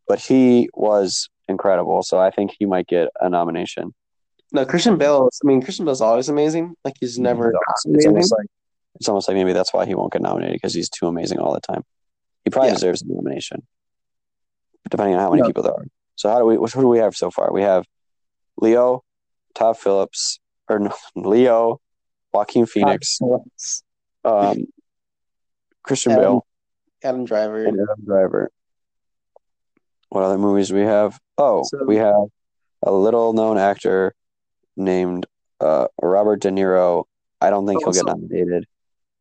But 0.08 0.20
he 0.20 0.70
was 0.74 1.28
incredible, 1.50 2.02
so 2.02 2.18
I 2.18 2.32
think 2.32 2.56
he 2.58 2.66
might 2.66 2.88
get 2.88 3.10
a 3.20 3.30
nomination. 3.30 3.94
No, 4.54 4.66
Christian 4.66 4.98
Bale. 4.98 5.30
I 5.44 5.48
mean, 5.48 5.62
Christian 5.62 5.86
Bale's 5.86 6.02
always 6.02 6.30
amazing. 6.30 6.76
Like 6.86 6.94
he's 7.00 7.18
never 7.20 7.50
It's 7.50 7.86
almost- 7.86 7.86
amazing. 7.86 7.96
It's 7.96 8.06
almost 8.08 8.32
like 8.38 8.48
it's 8.96 9.10
almost 9.10 9.28
like 9.28 9.36
maybe 9.36 9.54
that's 9.54 9.74
why 9.74 9.86
he 9.86 9.96
won't 9.96 10.14
get 10.14 10.22
nominated 10.22 10.54
because 10.56 10.74
he's 10.74 10.90
too 10.90 11.08
amazing 11.08 11.40
all 11.40 11.54
the 11.54 11.60
time. 11.62 11.84
He 12.44 12.52
probably 12.52 12.70
Yeah. 12.70 12.76
deserves 12.76 13.02
a 13.02 13.08
nomination, 13.08 13.66
depending 14.90 15.16
on 15.16 15.22
how 15.22 15.30
many 15.32 15.42
No. 15.42 15.48
people 15.48 15.64
there 15.64 15.74
are. 15.74 15.86
So 16.16 16.30
how 16.30 16.38
do 16.38 16.46
we? 16.46 16.58
What 16.60 16.72
who 16.72 16.82
do 16.82 16.88
we 16.88 17.00
have 17.00 17.16
so 17.16 17.32
far? 17.32 17.52
We 17.52 17.64
have 17.64 17.86
Leo, 18.58 19.04
Todd 19.56 19.78
Phillips, 19.80 20.40
or 20.70 20.78
no, 20.78 20.94
Leo, 21.16 21.82
Joaquin 22.32 22.68
Phoenix, 22.68 23.20
um, 24.24 24.68
Christian 25.82 26.12
Adam 26.12 26.24
Bale, 26.24 26.46
Adam 27.04 27.26
Driver. 27.26 27.66
and 27.66 27.80
Adam 27.82 28.06
Driver. 28.06 28.52
What 30.10 30.24
other 30.24 30.38
movies 30.38 30.68
do 30.70 30.76
we 30.76 30.82
have? 30.82 31.20
Oh, 31.40 31.64
So- 31.64 31.84
we 31.86 31.96
have 31.98 32.28
a 32.84 32.92
little 32.92 33.34
known 33.34 33.58
actor 33.58 34.14
named 34.76 35.26
uh, 35.60 35.88
Robert 36.02 36.42
De 36.42 36.50
Niro. 36.50 37.06
I 37.42 37.50
don't 37.50 37.66
think 37.68 37.84
he'll 37.84 37.94
get 37.94 38.06
nominated. 38.06 38.66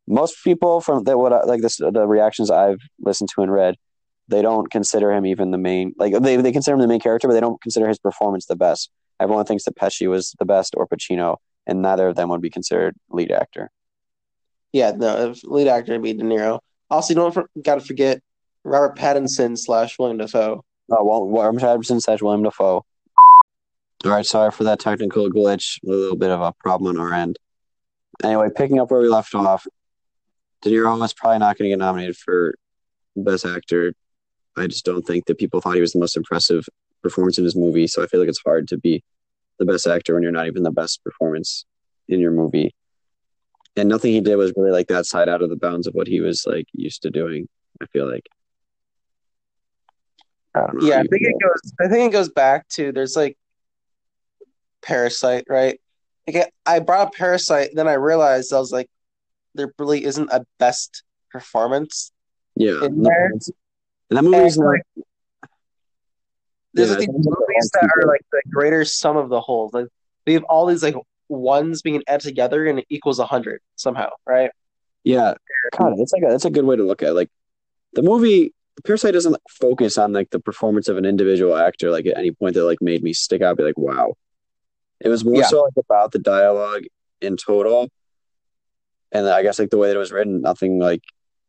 Most 0.07 0.43
people 0.43 0.81
from 0.81 1.03
that 1.05 1.17
what 1.17 1.33
I, 1.33 1.43
like 1.43 1.61
this 1.61 1.77
the 1.77 2.05
reactions 2.07 2.51
I've 2.51 2.79
listened 2.99 3.29
to 3.35 3.41
and 3.41 3.51
read, 3.51 3.75
they 4.27 4.41
don't 4.41 4.69
consider 4.69 5.11
him 5.11 5.25
even 5.25 5.51
the 5.51 5.57
main 5.57 5.93
like 5.97 6.13
they 6.21 6.35
they 6.37 6.51
consider 6.51 6.75
him 6.75 6.81
the 6.81 6.87
main 6.87 6.99
character, 6.99 7.27
but 7.27 7.33
they 7.33 7.39
don't 7.39 7.61
consider 7.61 7.87
his 7.87 7.99
performance 7.99 8.45
the 8.45 8.55
best. 8.55 8.89
Everyone 9.19 9.45
thinks 9.45 9.63
that 9.65 9.75
Pesci 9.75 10.09
was 10.09 10.35
the 10.39 10.45
best 10.45 10.73
or 10.75 10.87
Pacino, 10.87 11.37
and 11.65 11.81
neither 11.81 12.07
of 12.07 12.15
them 12.15 12.29
would 12.29 12.41
be 12.41 12.49
considered 12.49 12.95
lead 13.09 13.31
actor. 13.31 13.71
Yeah, 14.73 14.91
no, 14.91 15.33
lead 15.43 15.67
actor 15.67 15.93
would 15.93 16.01
be 16.01 16.13
De 16.13 16.23
Niro. 16.23 16.59
Also, 16.89 17.13
you 17.13 17.15
don't 17.15 17.33
for, 17.33 17.49
got 17.61 17.75
to 17.75 17.81
forget 17.81 18.21
Robert 18.63 18.97
Pattinson 18.97 19.57
slash 19.57 19.97
William 19.99 20.17
Dafoe. 20.17 20.63
Oh, 20.91 21.03
well, 21.03 21.27
Warren 21.27 21.57
Patterson 21.57 22.01
slash 22.01 22.21
William 22.21 22.43
Dafoe. 22.43 22.85
All 24.05 24.11
right, 24.11 24.25
sorry 24.25 24.51
for 24.51 24.65
that 24.65 24.79
technical 24.79 25.29
glitch. 25.29 25.81
A 25.85 25.89
little 25.89 26.17
bit 26.17 26.29
of 26.29 26.41
a 26.41 26.53
problem 26.59 26.97
on 26.97 27.01
our 27.01 27.13
end. 27.13 27.39
Anyway, 28.21 28.49
picking 28.53 28.79
up 28.79 28.91
where 28.91 29.01
we 29.01 29.07
left 29.07 29.33
off, 29.33 29.65
De 30.61 30.69
Niro 30.69 31.03
is 31.03 31.13
probably 31.13 31.39
not 31.39 31.57
going 31.57 31.69
to 31.69 31.69
get 31.69 31.79
nominated 31.79 32.17
for 32.17 32.55
Best 33.15 33.45
Actor. 33.45 33.93
I 34.57 34.67
just 34.67 34.85
don't 34.85 35.05
think 35.05 35.25
that 35.25 35.37
people 35.37 35.61
thought 35.61 35.75
he 35.75 35.81
was 35.81 35.93
the 35.93 35.99
most 35.99 36.17
impressive 36.17 36.67
performance 37.01 37.37
in 37.37 37.43
his 37.43 37.55
movie. 37.55 37.87
So 37.87 38.03
I 38.03 38.07
feel 38.07 38.19
like 38.19 38.29
it's 38.29 38.41
hard 38.43 38.67
to 38.69 38.77
be 38.77 39.03
the 39.57 39.65
best 39.65 39.87
actor 39.87 40.13
when 40.13 40.23
you're 40.23 40.31
not 40.31 40.47
even 40.47 40.63
the 40.63 40.71
best 40.71 41.03
performance 41.03 41.65
in 42.07 42.19
your 42.19 42.31
movie. 42.31 42.75
And 43.75 43.89
nothing 43.89 44.11
he 44.11 44.21
did 44.21 44.35
was 44.35 44.53
really 44.55 44.71
like 44.71 44.87
that 44.87 45.05
side 45.05 45.29
out 45.29 45.41
of 45.41 45.49
the 45.49 45.55
bounds 45.55 45.87
of 45.87 45.93
what 45.93 46.07
he 46.07 46.19
was 46.21 46.45
like 46.45 46.67
used 46.73 47.03
to 47.03 47.09
doing. 47.09 47.47
I 47.81 47.85
feel 47.87 48.09
like. 48.09 48.27
I 50.55 50.59
don't 50.59 50.81
know. 50.81 50.87
Yeah, 50.87 50.99
I 50.99 51.03
think 51.03 51.23
it 51.23 51.35
goes. 51.41 51.73
I 51.81 51.87
think 51.87 52.09
it 52.09 52.15
goes 52.15 52.29
back 52.29 52.67
to 52.69 52.91
there's 52.91 53.15
like 53.15 53.37
Parasite, 54.83 55.45
right? 55.49 55.79
Like 56.27 56.51
I 56.65 56.79
brought 56.79 57.07
up 57.07 57.13
Parasite, 57.13 57.71
then 57.73 57.87
I 57.87 57.93
realized 57.93 58.53
I 58.53 58.59
was 58.59 58.71
like, 58.71 58.87
there 59.55 59.71
really 59.77 60.03
isn't 60.05 60.29
a 60.31 60.45
best 60.59 61.03
performance 61.31 62.11
Yeah, 62.55 62.87
no, 62.91 63.09
there. 63.09 63.27
it's- 63.27 63.51
and 64.09 64.17
that 64.17 64.23
movie's 64.23 64.57
not. 64.57 64.67
like, 64.67 64.81
There's 66.73 66.89
Yeah, 66.89 66.95
like 66.97 66.99
these 66.99 67.09
it's 67.09 67.15
almost 67.27 67.39
like 67.39 67.47
movies 67.49 67.71
that 67.73 67.89
are 67.97 68.07
like 68.07 68.21
the 68.31 68.41
greater 68.51 68.85
sum 68.85 69.17
of 69.17 69.29
the 69.29 69.41
whole. 69.41 69.69
Like 69.73 69.87
we 70.27 70.33
have 70.33 70.43
all 70.45 70.65
these 70.67 70.83
like 70.83 70.95
ones 71.29 71.81
being 71.81 72.03
added 72.07 72.21
together 72.23 72.65
and 72.67 72.79
it 72.79 72.85
equals 72.89 73.19
a 73.19 73.25
hundred 73.25 73.61
somehow, 73.75 74.09
right? 74.25 74.51
Yeah, 75.03 75.33
God, 75.77 75.93
that's 75.97 76.13
like 76.13 76.23
a, 76.23 76.27
that's 76.29 76.45
a 76.45 76.49
good 76.49 76.65
way 76.65 76.75
to 76.75 76.83
look 76.83 77.01
at 77.01 77.09
it. 77.09 77.13
Like 77.13 77.29
the 77.93 78.01
movie, 78.01 78.53
Parasite 78.85 79.13
doesn't 79.13 79.35
focus 79.49 79.97
on 79.97 80.13
like 80.13 80.29
the 80.31 80.39
performance 80.39 80.87
of 80.87 80.97
an 80.97 81.05
individual 81.05 81.55
actor 81.55 81.91
like 81.91 82.05
at 82.05 82.17
any 82.17 82.31
point 82.31 82.55
that 82.55 82.63
like 82.65 82.81
made 82.81 83.03
me 83.03 83.13
stick 83.13 83.41
out, 83.41 83.57
be 83.57 83.63
like, 83.63 83.77
wow. 83.77 84.13
It 85.03 85.09
was 85.09 85.23
more 85.25 85.35
Yeah. 85.41 85.47
so 85.47 85.61
like 85.63 85.73
about 85.77 86.11
the 86.13 86.19
dialogue 86.19 86.83
in 87.21 87.37
total, 87.37 87.89
and 89.11 89.27
I 89.27 89.43
guess 89.43 89.59
like 89.59 89.69
the 89.69 89.77
way 89.77 89.89
that 89.89 89.95
it 89.95 89.99
was 89.99 90.11
written, 90.11 90.41
nothing 90.41 90.79
like 90.79 91.01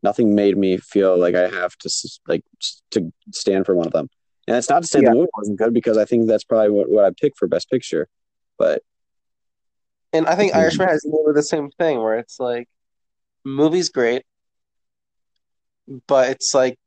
nothing 0.02 0.34
made 0.34 0.58
me 0.58 0.76
feel 0.76 1.16
like 1.18 1.34
I 1.34 1.48
have 1.48 1.76
to 1.78 1.90
like 2.28 2.44
to 2.90 3.12
stand 3.32 3.64
for 3.64 3.74
one 3.74 3.86
of 3.86 3.92
them. 3.92 4.08
And 4.46 4.56
it's 4.56 4.68
not 4.68 4.82
to 4.82 4.88
say 4.88 5.00
Yeah. 5.00 5.10
the 5.10 5.14
movie 5.16 5.30
wasn't 5.36 5.58
good 5.58 5.72
because 5.72 5.96
I 5.96 6.04
think 6.04 6.26
that's 6.26 6.44
probably 6.44 6.70
what, 6.70 6.90
what 6.90 7.04
I 7.04 7.10
picked 7.18 7.38
for 7.38 7.48
Best 7.48 7.70
Picture, 7.70 8.08
but 8.58 8.82
And 10.12 10.26
I 10.26 10.34
think. 10.34 10.54
Irishman 10.54 10.88
has 10.88 11.00
the 11.02 11.42
same 11.42 11.70
thing 11.70 12.02
where 12.02 12.18
it's 12.18 12.38
like 12.38 12.68
movie's 13.44 13.88
great, 13.88 14.24
but 16.06 16.28
it's 16.30 16.52
like 16.54 16.78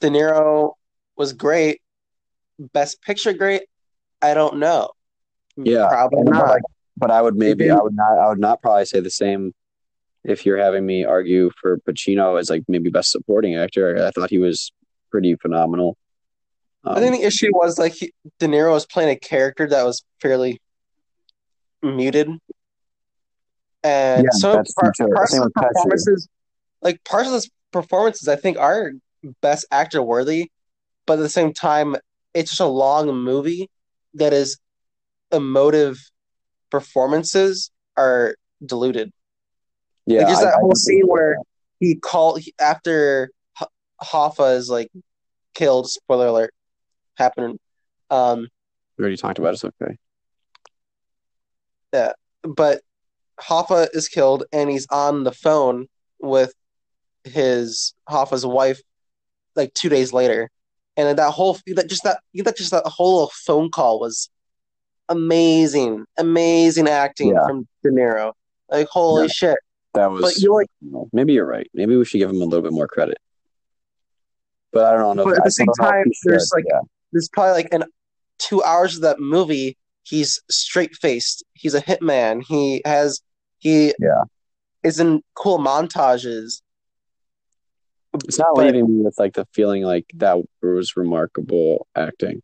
De 0.00 0.08
Niro 0.08 0.72
was 1.16 1.32
great. 1.32 1.80
Best 2.58 3.00
picture 3.02 3.32
great? 3.32 3.62
I 4.20 4.34
don't 4.34 4.58
know. 4.58 4.90
Yeah, 5.56 5.88
Probably 5.88 6.22
not. 6.24 6.48
like, 6.48 6.62
but 6.96 7.10
I 7.10 7.22
would 7.22 7.36
maybe 7.36 7.70
I 7.70 7.80
would 7.80 7.94
not 7.94 8.18
I 8.18 8.28
would 8.28 8.38
not 8.38 8.62
probably 8.62 8.84
say 8.84 9.00
the 9.00 9.10
same 9.10 9.54
if 10.24 10.44
you're 10.44 10.58
having 10.58 10.84
me 10.84 11.04
argue 11.04 11.50
for 11.60 11.78
Pacino 11.78 12.38
as 12.38 12.50
like 12.50 12.64
maybe 12.68 12.90
best 12.90 13.10
supporting 13.10 13.56
actor. 13.56 14.04
I 14.04 14.10
thought 14.10 14.30
he 14.30 14.38
was 14.38 14.72
pretty 15.10 15.36
phenomenal. 15.36 15.96
Um, 16.84 16.96
I 16.96 17.00
think 17.00 17.16
the 17.16 17.26
issue 17.26 17.50
was 17.52 17.78
like 17.78 17.94
he, 17.94 18.12
De 18.38 18.46
Niro 18.46 18.72
was 18.72 18.86
playing 18.86 19.10
a 19.10 19.16
character 19.16 19.66
that 19.68 19.84
was 19.84 20.04
fairly 20.20 20.60
muted, 21.82 22.28
and 23.82 24.24
Yeah, 24.24 24.30
some 24.32 24.64
par- 24.78 24.92
parts 25.14 25.34
of 25.34 25.44
the 25.44 25.50
performances, 25.54 26.28
like 26.82 27.02
parts 27.04 27.28
of 27.28 27.34
his 27.34 27.50
performances, 27.72 28.28
I 28.28 28.36
think 28.36 28.58
are 28.58 28.92
best 29.40 29.66
actor 29.70 30.02
worthy, 30.02 30.50
but 31.06 31.14
at 31.14 31.22
the 31.22 31.28
same 31.28 31.52
time, 31.52 31.96
it's 32.34 32.50
just 32.50 32.60
a 32.60 32.66
long 32.66 33.14
movie 33.14 33.68
that 34.14 34.32
is 34.32 34.58
emotive 35.36 35.98
performances 36.70 37.70
are 37.96 38.34
diluted. 38.64 39.12
yeah, 40.06 40.20
like, 40.20 40.26
there's 40.28 40.40
that 40.40 40.54
I 40.54 40.60
whole 40.60 40.70
completely 40.70 41.00
scene 41.00 41.06
where 41.06 41.36
he 41.80 41.94
called 41.96 42.40
he, 42.40 42.54
after 42.60 43.30
H- 43.60 43.68
Hoffa 44.02 44.56
is 44.56 44.68
like 44.68 44.90
killed. 45.54 45.88
Spoiler 45.88 46.26
alert, 46.26 46.54
happened. 47.16 47.58
Um, 48.10 48.48
we 48.96 49.02
already 49.02 49.16
talked 49.16 49.38
about 49.38 49.50
it. 49.50 49.54
It's 49.54 49.64
okay. 49.64 49.96
Yeah, 51.92 52.12
but 52.42 52.82
Hoffa 53.40 53.88
is 53.94 54.08
killed, 54.08 54.44
and 54.52 54.70
he's 54.70 54.86
on 54.90 55.24
the 55.24 55.32
phone 55.32 55.86
with 56.20 56.52
his 57.24 57.94
Hoffa's 58.08 58.46
wife, 58.46 58.80
like 59.54 59.74
two 59.74 59.88
days 59.88 60.12
later, 60.12 60.50
and 60.96 61.08
then 61.08 61.16
that 61.16 61.32
whole 61.32 61.58
that 61.66 61.88
just 61.88 62.04
that 62.04 62.20
that 62.34 62.56
just 62.56 62.70
that 62.70 62.86
whole 62.86 63.30
phone 63.34 63.70
call 63.70 64.00
was 64.00 64.30
amazing, 65.08 66.04
amazing 66.18 66.88
acting 66.88 67.28
Yeah. 67.28 67.46
from 67.46 67.66
De 67.82 67.90
Niro. 67.90 68.32
Like 68.70 68.88
holy 68.88 69.24
Yeah. 69.24 69.28
shit! 69.28 69.58
That 69.94 70.10
was. 70.10 70.22
But 70.22 70.38
you're 70.38 70.54
like, 70.54 70.68
maybe 71.12 71.32
you're 71.32 71.46
right. 71.46 71.70
Maybe 71.74 71.96
we 71.96 72.04
should 72.04 72.18
give 72.18 72.30
him 72.30 72.40
a 72.42 72.44
little 72.44 72.62
bit 72.62 72.72
more 72.72 72.88
credit. 72.88 73.18
But 74.72 74.92
I 74.94 74.96
don't 74.98 75.16
know. 75.16 75.24
But 75.24 75.38
at 75.38 75.44
the 75.44 75.50
same 75.50 75.66
don't 75.66 75.78
know 75.80 75.86
if 75.88 75.92
time, 76.04 76.12
there's, 76.24 76.50
like, 76.54 76.64
yeah. 76.68 76.80
there's 77.12 77.28
probably 77.32 77.52
like 77.62 77.72
in 77.72 77.84
two 78.38 78.62
hours 78.64 78.96
of 78.96 79.02
that 79.02 79.18
movie, 79.20 79.78
he's 80.02 80.40
straight 80.50 80.94
faced. 80.96 81.44
He's 81.54 81.74
a 81.74 81.80
hitman. 81.80 82.42
He 82.46 82.82
has 82.84 83.20
he 83.58 83.94
Yeah. 83.98 84.24
is 84.82 85.00
in 85.00 85.22
cool 85.34 85.58
montages. 85.58 86.60
It's 88.24 88.38
not 88.38 88.48
but- 88.54 88.66
leaving 88.66 88.98
me 88.98 89.04
with 89.04 89.18
like 89.18 89.34
the 89.34 89.46
feeling 89.52 89.82
like 89.82 90.06
that 90.16 90.38
was 90.62 90.96
remarkable 90.96 91.86
acting. 91.94 92.42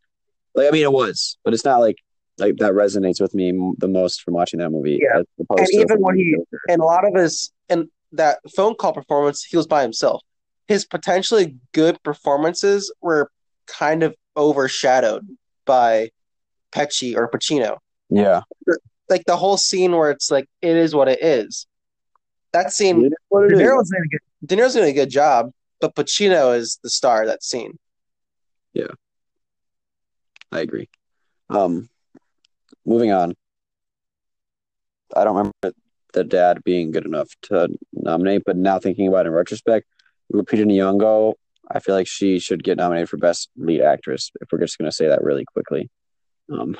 Like 0.54 0.68
I 0.68 0.70
mean, 0.70 0.82
it 0.82 0.92
was, 0.92 1.36
but 1.44 1.52
it's 1.54 1.64
not 1.64 1.80
like 1.80 1.96
like 2.38 2.56
that 2.56 2.72
resonates 2.72 3.20
with 3.20 3.34
me 3.34 3.52
the 3.78 3.88
most 3.88 4.22
from 4.22 4.34
watching 4.34 4.58
that 4.60 4.70
movie. 4.70 5.00
Yeah. 5.02 5.22
And 5.58 5.68
even 5.72 6.00
when 6.00 6.16
he- 6.16 6.36
And 6.68 6.80
a 6.80 6.84
lot 6.84 7.06
of 7.06 7.14
his 7.14 7.52
and 7.68 7.88
that 8.12 8.38
phone 8.56 8.74
call 8.74 8.92
performance, 8.92 9.42
he 9.44 9.56
was 9.56 9.66
by 9.66 9.82
himself. 9.82 10.22
His 10.68 10.84
potentially 10.84 11.56
good 11.72 12.02
performances 12.02 12.92
were 13.00 13.30
kind 13.66 14.02
of 14.02 14.14
overshadowed 14.36 15.26
by 15.64 16.10
Pesci 16.72 17.16
or 17.16 17.28
Pacino. 17.30 17.78
yeah, 18.08 18.42
Like 19.08 19.24
the 19.26 19.36
whole 19.36 19.56
scene 19.56 19.92
where 19.92 20.10
it's 20.10 20.30
like 20.30 20.48
it 20.62 20.76
is 20.76 20.94
what 20.94 21.08
it 21.08 21.22
is. 21.22 21.66
That 22.52 22.72
scene 22.72 23.06
it 23.06 23.12
De. 23.30 23.54
Niro's 23.56 23.90
doing 23.90 24.02
a 24.04 24.08
good, 24.08 24.20
De 24.46 24.56
Niro's 24.56 24.74
doing 24.74 24.90
a 24.90 24.92
good 24.92 25.10
job, 25.10 25.50
but 25.80 25.94
Pacino 25.94 26.56
is 26.56 26.78
the 26.82 26.90
star 26.90 27.22
of 27.22 27.28
that 27.28 27.42
scene. 27.42 27.78
Yeah, 28.74 28.88
I 30.50 30.60
agree. 30.60 30.88
Um, 31.50 31.88
moving 32.86 33.12
on. 33.12 33.34
I 35.14 35.24
don't 35.24 35.36
remember 35.36 35.76
the 36.12 36.24
dad 36.24 36.62
being 36.64 36.90
good 36.90 37.04
enough 37.06 37.28
to 37.42 37.68
nominate, 37.92 38.42
but 38.44 38.56
now 38.56 38.78
thinking 38.78 39.08
about 39.08 39.26
it 39.26 39.28
in 39.28 39.34
retrospect, 39.34 39.86
Lupita 40.32 40.64
Nyong'o, 40.64 41.34
I 41.70 41.80
feel 41.80 41.94
like 41.94 42.06
she 42.06 42.38
should 42.38 42.62
get 42.64 42.76
nominated 42.78 43.08
for 43.08 43.16
best 43.18 43.50
lead 43.56 43.80
actress. 43.82 44.30
If 44.40 44.48
we're 44.50 44.58
just 44.60 44.78
going 44.78 44.90
to 44.90 44.94
say 44.94 45.08
that 45.08 45.22
really 45.22 45.44
quickly, 45.44 45.90
um, 46.52 46.76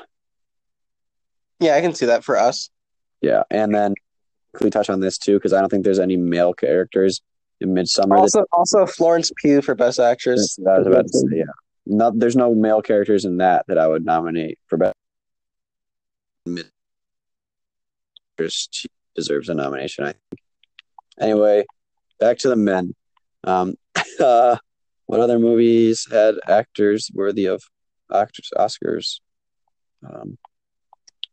Yeah, 1.59 1.75
I 1.75 1.81
can 1.81 1.93
see 1.93 2.05
that 2.07 2.23
for 2.23 2.37
us. 2.37 2.69
yeah, 3.21 3.43
and 3.49 3.73
then 3.73 3.93
quickly 4.53 4.69
touch 4.69 4.89
on 4.89 4.99
this 4.99 5.17
too 5.17 5.33
because 5.35 5.53
I 5.53 5.59
don't 5.59 5.69
think 5.69 5.83
there's 5.83 5.99
any 5.99 6.17
male 6.17 6.53
characters 6.53 7.21
in 7.61 7.69
Midsommar. 7.73 8.09
that- 8.09 8.15
Also, 8.19 8.45
also 8.51 8.85
Florence 8.85 9.31
Pugh 9.41 9.61
for 9.61 9.73
Best 9.75 9.99
Actress. 9.99 10.57
I 10.67 10.77
was 10.79 10.87
about 10.87 11.07
to 11.07 11.17
say. 11.17 11.37
Yeah, 11.37 11.43
no, 11.85 12.11
there's 12.13 12.35
no 12.35 12.53
male 12.53 12.81
characters 12.81 13.25
in 13.25 13.37
that 13.37 13.65
that 13.67 13.77
I 13.77 13.87
would 13.87 14.05
nominate 14.05 14.59
for 14.67 14.77
best. 14.77 14.92
Mid- 16.45 16.71
She 18.49 18.87
deserves 19.15 19.49
a 19.49 19.53
nomination, 19.53 20.05
I 20.05 20.13
think. 20.13 20.41
Anyway, 21.19 21.65
back 22.19 22.37
to 22.39 22.49
the 22.49 22.55
men. 22.55 22.93
Um, 23.43 23.75
uh, 24.19 24.57
what 25.05 25.19
other 25.19 25.39
movies 25.39 26.07
had 26.11 26.35
actors 26.47 27.09
worthy 27.13 27.45
of 27.45 27.61
actors 28.13 28.49
Oscars? 28.57 29.19
Um, 30.07 30.37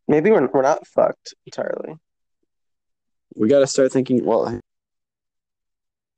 Maybe 0.07 0.29
we're 0.29 0.47
we're 0.47 0.61
not 0.61 0.85
fucked 0.87 1.33
entirely. 1.45 1.95
we 3.35 3.47
got 3.47 3.59
to 3.59 3.67
start 3.67 3.91
thinking. 3.91 4.25
Well, 4.25 4.59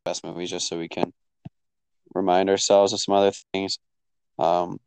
best 0.06 0.24
movies 0.24 0.50
just 0.50 0.68
so 0.68 0.78
we 0.78 0.88
can 0.88 1.14
remind 2.14 2.50
ourselves 2.50 2.92
of 2.94 3.00
some 3.00 3.14
other 3.16 3.32
things. 3.54 3.78
Um, 4.40 4.80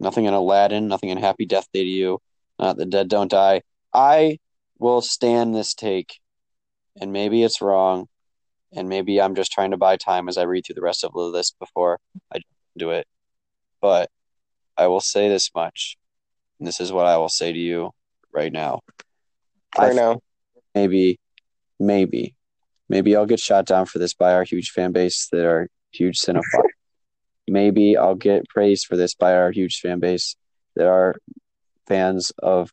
nothing 0.00 0.24
in 0.24 0.34
Aladdin, 0.34 0.88
nothing 0.88 1.10
in 1.10 1.18
Happy 1.18 1.44
Death 1.44 1.66
Day 1.72 1.84
2U, 1.84 2.18
not 2.62 2.76
The 2.76 2.86
Dead 2.86 3.08
Don't 3.08 3.30
Die. 3.30 3.60
I 3.92 4.38
will 4.78 5.02
stand 5.02 5.54
this 5.54 5.74
take, 5.74 6.20
and 7.00 7.12
maybe 7.12 7.42
it's 7.42 7.60
wrong, 7.60 8.06
and 8.72 8.88
maybe 8.88 9.20
I'm 9.20 9.34
just 9.34 9.52
trying 9.52 9.72
to 9.72 9.76
buy 9.76 9.96
time 9.96 10.28
as 10.28 10.38
I 10.38 10.44
read 10.44 10.64
through 10.64 10.76
the 10.76 10.82
rest 10.82 11.04
of 11.04 11.12
the 11.12 11.20
list 11.20 11.56
before 11.58 11.98
I 12.32 12.38
do 12.78 12.90
it. 12.90 13.06
But 13.80 14.10
I 14.78 14.86
will 14.86 15.00
say 15.00 15.28
this 15.28 15.50
much, 15.54 15.98
and 16.58 16.66
this 16.66 16.80
is 16.80 16.92
what 16.92 17.06
I 17.06 17.18
will 17.18 17.28
say 17.28 17.52
to 17.52 17.58
you 17.58 17.90
right 18.32 18.52
now. 18.52 18.80
I 19.76 19.88
Right 19.88 19.96
now, 19.96 20.20
maybe, 20.74 21.18
maybe, 21.80 22.36
maybe 22.88 23.16
I'll 23.16 23.26
get 23.26 23.40
shot 23.40 23.66
down 23.66 23.86
for 23.86 23.98
this 23.98 24.14
by 24.14 24.34
our 24.34 24.44
huge 24.44 24.70
fan 24.70 24.92
base 24.92 25.28
that 25.32 25.44
are 25.44 25.68
huge 25.90 26.20
cinephiles. 26.20 26.62
maybe 27.48 27.96
I'll 27.96 28.14
get 28.14 28.48
praised 28.48 28.86
for 28.86 28.96
this 28.96 29.14
by 29.14 29.34
our 29.34 29.50
huge 29.50 29.80
fan 29.80 29.98
base 29.98 30.36
that 30.76 30.86
are 30.86 31.16
fans 31.86 32.32
of 32.42 32.72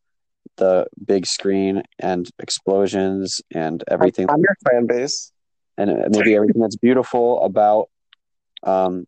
the 0.57 0.87
big 1.05 1.25
screen 1.25 1.83
and 1.99 2.29
explosions 2.39 3.41
and 3.51 3.83
everything, 3.87 4.29
I'm 4.29 4.39
your 4.39 4.55
fan 4.69 4.87
base. 4.87 5.31
and 5.77 5.89
maybe 6.09 6.35
everything 6.35 6.61
that's 6.61 6.75
beautiful 6.75 7.41
about 7.43 7.89
um, 8.63 9.05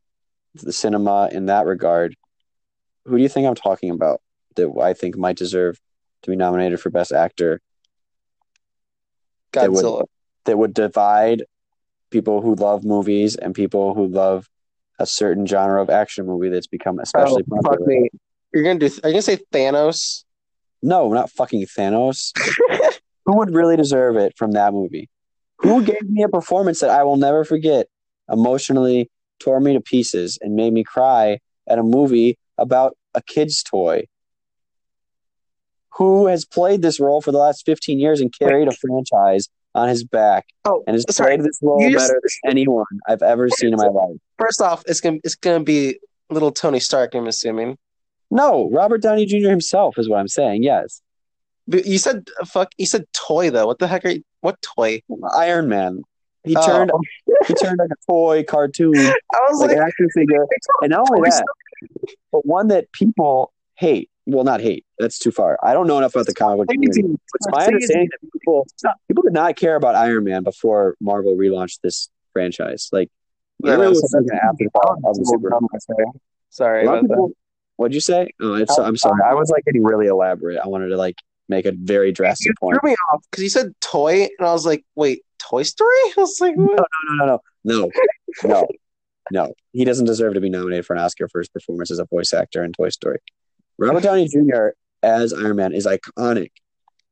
the 0.55 0.71
cinema 0.73 1.29
in 1.31 1.47
that 1.47 1.65
regard. 1.65 2.15
Who 3.05 3.17
do 3.17 3.23
you 3.23 3.29
think 3.29 3.47
I'm 3.47 3.55
talking 3.55 3.89
about 3.89 4.21
that 4.55 4.71
I 4.81 4.93
think 4.93 5.17
might 5.17 5.37
deserve 5.37 5.79
to 6.23 6.29
be 6.29 6.35
nominated 6.35 6.79
for 6.79 6.89
Best 6.89 7.11
Actor? 7.11 7.61
That 9.53 9.71
would- 9.71 9.83
Godzilla. 9.83 10.05
that 10.45 10.57
would 10.57 10.73
divide 10.73 11.43
people 12.09 12.41
who 12.41 12.55
love 12.55 12.83
movies 12.83 13.35
and 13.35 13.55
people 13.55 13.93
who 13.93 14.07
love 14.07 14.47
a 14.99 15.05
certain 15.05 15.45
genre 15.45 15.81
of 15.81 15.89
action 15.89 16.25
movie 16.25 16.49
that's 16.49 16.67
become 16.67 16.99
especially 16.99 17.43
oh, 17.51 17.55
fuck 17.55 17.71
popular. 17.71 17.87
me. 17.87 18.09
You're 18.53 18.63
gonna 18.63 18.79
do? 18.79 18.85
Are 19.03 19.09
you 19.09 19.13
gonna 19.13 19.21
say 19.21 19.37
Thanos? 19.53 20.23
No, 20.81 21.11
not 21.13 21.29
fucking 21.29 21.65
Thanos. 21.65 22.31
who 23.25 23.37
would 23.37 23.53
really 23.53 23.77
deserve 23.77 24.17
it 24.17 24.33
from 24.37 24.51
that 24.51 24.73
movie? 24.73 25.09
Who 25.59 25.83
gave 25.83 26.09
me 26.09 26.23
a 26.23 26.29
performance 26.29 26.79
that 26.79 26.89
I 26.89 27.03
will 27.03 27.17
never 27.17 27.43
forget, 27.45 27.87
emotionally 28.31 29.09
tore 29.39 29.59
me 29.59 29.73
to 29.73 29.81
pieces 29.81 30.37
and 30.41 30.55
made 30.55 30.73
me 30.73 30.83
cry 30.83 31.39
at 31.67 31.77
a 31.79 31.83
movie 31.83 32.37
about 32.57 32.97
a 33.13 33.21
kid's 33.21 33.61
toy? 33.63 34.05
Who 35.95 36.27
has 36.27 36.45
played 36.45 36.81
this 36.81 36.99
role 36.99 37.21
for 37.21 37.31
the 37.31 37.37
last 37.37 37.65
15 37.65 37.99
years 37.99 38.21
and 38.21 38.33
carried 38.37 38.67
a 38.67 38.71
franchise 38.71 39.49
on 39.75 39.87
his 39.89 40.03
back 40.03 40.47
Oh, 40.65 40.83
and 40.87 40.95
has 40.95 41.05
sorry. 41.15 41.35
played 41.37 41.47
this 41.47 41.59
role 41.61 41.81
You 41.81 41.91
just- 41.91 42.07
better 42.09 42.19
than 42.43 42.51
anyone 42.51 42.85
I've 43.07 43.21
ever 43.21 43.49
seen 43.49 43.69
in 43.73 43.77
my 43.77 43.87
life? 43.87 44.17
First 44.37 44.61
off, 44.61 44.83
it's 44.87 44.99
gonna 45.01 45.19
it's 45.23 45.35
gonna 45.35 45.63
be 45.63 45.99
little 46.29 46.51
Tony 46.51 46.79
Stark. 46.79 47.13
I'm 47.13 47.27
assuming. 47.27 47.77
No, 48.31 48.69
Robert 48.71 49.01
Downey 49.01 49.25
Jr. 49.25 49.49
himself 49.49 49.97
is 49.99 50.07
what 50.09 50.19
I'm 50.19 50.27
saying. 50.27 50.63
Yes, 50.63 51.01
But 51.67 51.85
you 51.85 51.97
said 51.97 52.27
uh, 52.41 52.45
fuck. 52.45 52.69
You 52.77 52.85
said 52.85 53.05
toy 53.13 53.49
though. 53.51 53.67
What 53.67 53.79
the 53.79 53.87
heck 53.87 54.05
are 54.05 54.09
you? 54.09 54.23
What 54.39 54.59
toy? 54.61 55.01
Iron 55.35 55.67
Man. 55.69 56.01
He 56.43 56.55
Oh. 56.55 56.65
turned 56.65 56.91
he 57.47 57.53
turned 57.53 57.77
like 57.77 57.89
a 57.91 58.11
toy 58.11 58.43
cartoon, 58.43 58.95
I 58.97 59.13
was 59.49 59.59
like 59.59 59.69
like, 59.69 59.77
an 59.77 59.83
action 59.83 60.07
figure, 60.15 60.47
and 60.81 60.89
not 60.91 61.07
only 61.11 61.29
that, 61.29 61.45
but 62.31 62.45
one 62.45 62.69
that 62.69 62.91
people 62.93 63.51
hate. 63.75 64.09
Well, 64.27 64.43
not 64.43 64.61
hate. 64.61 64.85
That's 64.99 65.17
too 65.19 65.31
far. 65.31 65.57
I 65.63 65.73
don't 65.73 65.87
know 65.87 65.97
enough 65.97 66.13
about 66.15 66.27
the 66.27 66.33
comic 66.33 66.57
book 66.59 66.67
community. 66.69 67.01
It's 67.01 67.47
my 67.51 67.65
understanding 67.65 68.09
that 68.21 68.31
people 68.31 68.65
people 69.07 69.23
did 69.23 69.33
not 69.33 69.55
care 69.55 69.75
about 69.75 69.95
Iron 69.95 70.23
Man 70.23 70.43
before 70.43 70.95
Marvel 71.01 71.35
relaunched 71.35 71.81
this 71.81 72.09
franchise. 72.33 72.89
Like 72.91 73.09
Yeah, 73.63 73.77
was 73.77 73.99
that's 74.01 74.13
an 74.13 74.27
afterthought 74.43 74.99
of 75.03 75.15
the. 75.15 76.13
Sorry 76.49 76.85
A 76.85 76.89
lot 76.89 77.01
people- 77.01 77.31
What'd 77.81 77.95
you 77.95 77.99
say? 78.01 78.29
Oh, 78.39 78.53
it's, 78.53 78.77
oh, 78.77 78.83
I'm 78.83 78.95
sorry. 78.95 79.21
I 79.25 79.33
was 79.33 79.49
like 79.49 79.65
getting 79.65 79.83
really 79.83 80.05
elaborate. 80.05 80.59
I 80.63 80.67
wanted 80.67 80.89
to 80.89 80.97
like 80.97 81.15
make 81.49 81.65
a 81.65 81.71
very 81.71 82.11
drastic 82.11 82.49
You 82.49 82.53
point. 82.59 82.77
threw 82.79 82.91
me 82.91 82.95
off 83.11 83.23
because 83.31 83.43
you 83.43 83.49
said 83.49 83.73
toy, 83.81 84.29
and 84.37 84.47
I 84.47 84.53
was 84.53 84.65
like, 84.67 84.85
wait, 84.93 85.23
Toy 85.39 85.63
Story? 85.63 85.89
I 86.17 86.21
was 86.21 86.39
like, 86.39 86.55
what? 86.55 86.77
No, 86.77 86.85
no, 87.15 87.25
no, 87.25 87.39
no, 87.63 87.73
no, 87.83 87.89
no. 88.43 88.67
no, 89.31 89.53
he 89.73 89.83
doesn't 89.83 90.05
deserve 90.05 90.35
to 90.35 90.41
be 90.41 90.49
nominated 90.51 90.85
for 90.85 90.95
an 90.95 91.01
Oscar 91.01 91.27
for 91.27 91.39
his 91.39 91.49
performance 91.49 91.89
as 91.89 91.97
a 91.97 92.05
voice 92.05 92.33
actor 92.33 92.63
in 92.63 92.71
Toy 92.71 92.89
Story. 92.89 93.17
Robert 93.79 94.03
Downey 94.03 94.27
Jr. 94.27 94.67
as 95.01 95.33
Iron 95.33 95.55
Man 95.55 95.73
is 95.73 95.87
iconic, 95.87 96.51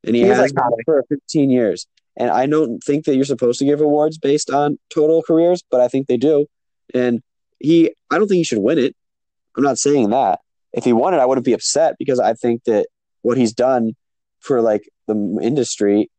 and 0.03 0.15
he, 0.15 0.21
He 0.21 0.27
has 0.27 0.53
iconic. 0.53 0.83
for 0.85 1.03
15 1.09 1.49
years. 1.49 1.87
And 2.15 2.29
I 2.29 2.45
don't 2.45 2.79
think 2.83 3.05
that 3.05 3.15
you're 3.15 3.25
supposed 3.25 3.57
to 3.59 3.65
give 3.65 3.81
awards 3.81 4.17
based 4.19 4.49
on 4.51 4.77
total 4.89 5.23
careers, 5.23 5.63
but 5.71 5.81
I 5.81 5.87
think 5.87 6.07
they 6.07 6.17
do. 6.17 6.45
And 6.93 7.21
he, 7.59 7.93
I 8.11 8.17
don't 8.19 8.27
think 8.27 8.37
he 8.37 8.43
should 8.43 8.59
win 8.59 8.77
it. 8.77 8.95
I'm 9.57 9.63
not 9.63 9.77
saying 9.79 10.09
that. 10.11 10.39
If 10.73 10.83
he 10.83 10.93
won 10.93 11.13
it, 11.13 11.17
I 11.17 11.25
wouldn't 11.25 11.45
be 11.45 11.53
upset 11.53 11.95
because 11.97 12.19
I 12.19 12.33
think 12.33 12.63
that 12.65 12.87
what 13.21 13.37
he's 13.37 13.53
done 13.53 13.95
for 14.39 14.61
like 14.61 14.89
the 15.07 15.39
industry 15.41 16.09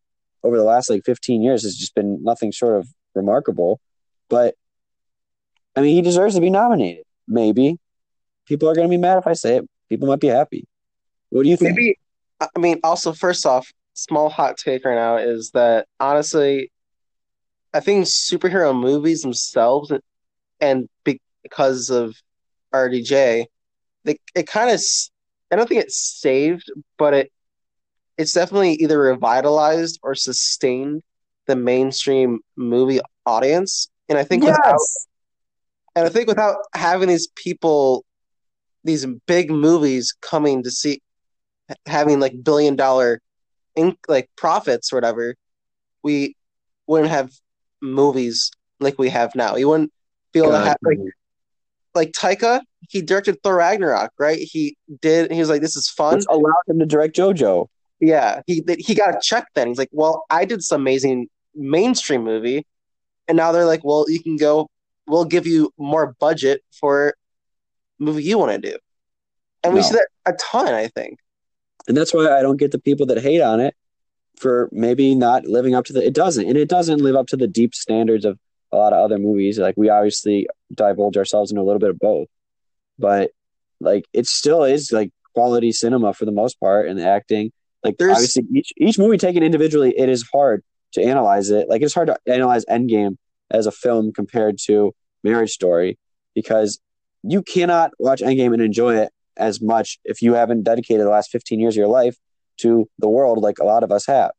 over 0.43 0.57
the 0.57 0.65
last 0.65 0.91
like 0.91 1.05
15 1.05 1.43
years 1.43 1.63
has 1.63 1.77
just 1.77 1.95
been 1.95 2.23
nothing 2.23 2.51
short 2.51 2.77
of 2.77 2.89
remarkable. 3.15 3.81
But 4.29 4.55
I 5.77 5.81
mean, 5.81 5.95
he 5.95 6.03
deserves 6.03 6.35
to 6.35 6.41
be 6.41 6.51
nominated. 6.51 7.05
Maybe 7.29 7.79
people 8.47 8.69
are 8.69 8.75
going 8.75 8.89
to 8.89 8.91
be 8.91 9.01
mad 9.01 9.19
if 9.19 9.27
I 9.27 9.35
say 9.35 9.59
it. 9.59 9.71
People 9.89 10.09
might 10.09 10.21
be 10.21 10.29
happy. 10.29 10.67
What 11.31 11.45
do 11.45 11.49
you 11.49 11.57
think? 11.57 11.77
Maybe 11.77 11.99
I 12.41 12.59
mean 12.59 12.81
also 12.83 13.13
first 13.13 13.47
off, 13.47 13.71
small 13.95 14.31
hot 14.31 14.57
take 14.57 14.85
right 14.85 14.95
now 14.95 15.17
is 15.17 15.51
that 15.53 15.87
honestly 15.99 16.73
I 17.73 17.81
think 17.81 18.07
superhero 18.07 18.79
movies 18.79 19.23
themselves 19.23 19.93
and 20.61 20.89
because 21.05 21.91
of 21.91 22.15
RDJ, 22.75 23.47
they 24.05 24.19
it 24.35 24.47
kind 24.47 24.71
of 24.71 24.81
I 25.51 25.57
don't 25.57 25.69
think 25.69 25.83
it's 25.83 25.99
saved, 25.99 26.71
but 26.99 27.15
it 27.15 27.33
it's 28.17 28.33
definitely 28.33 28.75
either 28.75 28.99
revitalized 28.99 29.99
or 30.03 30.15
sustained 30.15 31.03
the 31.47 31.57
mainstream 31.57 32.41
movie 32.57 33.01
audience. 33.27 33.91
And 34.09 34.19
I 34.19 34.25
think 34.25 34.45
without 34.45 34.79
and 35.97 36.07
I 36.07 36.09
think 36.09 36.29
without 36.29 36.57
having 36.75 37.09
these 37.09 37.29
people, 37.35 38.05
these 38.85 39.07
big 39.27 39.51
movies 39.51 40.15
coming 40.21 40.63
to 40.63 40.71
see, 40.71 41.03
having 41.87 42.21
like 42.21 42.45
billion 42.45 42.77
dollar, 42.77 43.21
ink 43.75 43.99
like 44.09 44.31
profits 44.37 44.93
or 44.93 44.97
whatever, 44.97 45.35
we 46.03 46.37
wouldn't 46.87 47.11
have 47.11 47.33
movies 47.81 48.51
like 48.79 48.99
we 48.99 49.09
have 49.09 49.35
now. 49.35 49.57
You 49.57 49.69
wouldn't 49.69 49.93
be 50.33 50.41
able 50.41 50.53
to 50.53 50.59
have 50.59 50.77
like 50.83 50.99
like 51.95 52.12
Taika. 52.12 52.61
He 52.89 53.03
directed 53.03 53.43
Thor 53.43 53.57
Ragnarok, 53.57 54.12
right? 54.19 54.39
He 54.39 54.77
did. 55.01 55.31
He 55.31 55.39
was 55.39 55.49
like, 55.49 55.61
"This 55.61 55.77
is 55.77 55.89
fun." 55.89 56.17
Which 56.17 56.27
allowed 56.29 56.62
him 56.67 56.79
to 56.79 56.87
direct 56.87 57.17
JoJo. 57.17 57.69
Yeah, 58.01 58.41
he 58.47 58.65
he 58.79 58.95
got 58.95 59.15
a 59.15 59.19
check 59.21 59.49
then. 59.55 59.69
He's 59.69 59.79
like, 59.79 59.91
"Well, 59.93 60.25
I 60.31 60.45
did 60.45 60.62
some 60.62 60.81
amazing 60.81 61.29
mainstream 61.55 62.25
movie," 62.25 62.67
and 63.29 63.37
now 63.37 63.53
they're 63.53 63.67
like, 63.67 63.85
"Well, 63.85 64.07
you 64.09 64.23
can 64.23 64.37
go. 64.37 64.69
We'll 65.07 65.25
give 65.25 65.47
you 65.47 65.73
more 65.77 66.15
budget 66.19 66.62
for 66.73 67.15
movie 67.99 68.23
you 68.23 68.39
want 68.39 68.53
to 68.53 68.71
do," 68.71 68.79
and 69.62 69.75
we 69.75 69.83
see 69.83 69.95
that 69.95 70.09
a 70.27 70.33
ton. 70.33 70.73
I 70.73 70.89
think. 70.89 71.19
And 71.89 71.97
that's 71.97 72.15
why 72.15 72.39
I 72.39 72.43
don't 72.43 72.57
get 72.57 72.73
the 72.73 72.79
people 72.79 73.07
that 73.07 73.21
hate 73.21 73.41
on 73.41 73.61
it 73.61 73.75
for 74.37 74.69
maybe 74.73 75.15
not 75.15 75.45
living 75.45 75.75
up 75.75 75.85
to 75.87 75.93
the. 75.93 76.05
It 76.05 76.15
doesn't, 76.15 76.47
and 76.47 76.57
it 76.57 76.69
doesn't 76.69 77.03
live 77.03 77.17
up 77.17 77.27
to 77.29 77.37
the 77.37 77.47
deep 77.47 77.75
standards 77.75 78.25
of 78.25 78.39
a 78.73 78.77
lot 78.77 78.93
of 78.93 78.99
other 78.99 79.19
movies. 79.19 79.59
Like 79.59 79.75
we 79.77 79.89
obviously 79.89 80.47
divulge 80.75 81.17
ourselves 81.17 81.51
into 81.51 81.63
a 81.63 81.65
little 81.65 81.81
bit 81.81 81.91
of 81.91 81.99
both, 81.99 82.29
but 82.99 83.31
like 83.81 84.05
it 84.13 84.27
still 84.27 84.65
is 84.65 84.93
like 84.93 85.11
quality 85.35 85.73
cinema 85.73 86.13
for 86.13 86.25
the 86.25 86.33
most 86.33 86.59
part, 86.61 86.89
and 86.89 86.99
the 86.99 87.07
acting. 87.07 87.53
Like 87.83 87.97
There's- 87.99 88.17
obviously 88.17 88.45
each 88.55 88.73
each 88.77 88.99
movie 88.99 89.17
taken 89.19 89.43
individually, 89.43 89.95
it 89.97 90.09
is 90.09 90.25
hard 90.33 90.63
to 90.93 91.03
analyze 91.03 91.51
it. 91.51 91.69
Like 91.69 91.83
it's 91.83 91.95
hard 91.95 92.09
to 92.09 92.19
analyze 92.27 92.65
Endgame 92.67 93.17
as 93.51 93.67
a 93.67 93.73
film 93.73 94.13
compared 94.13 94.59
to 94.67 94.93
Marriage 95.25 95.51
Story 95.51 95.99
because 96.35 96.81
you 97.23 97.43
cannot 97.43 97.91
watch 97.99 98.21
Endgame 98.21 98.53
and 98.53 98.63
enjoy 98.63 98.97
it 98.97 99.13
as 99.37 99.61
much 99.63 99.99
if 100.05 100.21
you 100.23 100.35
haven't 100.35 100.63
dedicated 100.65 101.07
the 101.07 101.11
last 101.11 101.31
15 101.31 101.61
years 101.61 101.75
of 101.75 101.79
your 101.79 101.89
life 101.89 102.17
to 102.59 102.89
the 102.99 103.09
world 103.09 103.39
like 103.39 103.59
a 103.59 103.65
lot 103.65 103.83
of 103.83 103.91
us 103.91 104.07
have. 104.07 104.31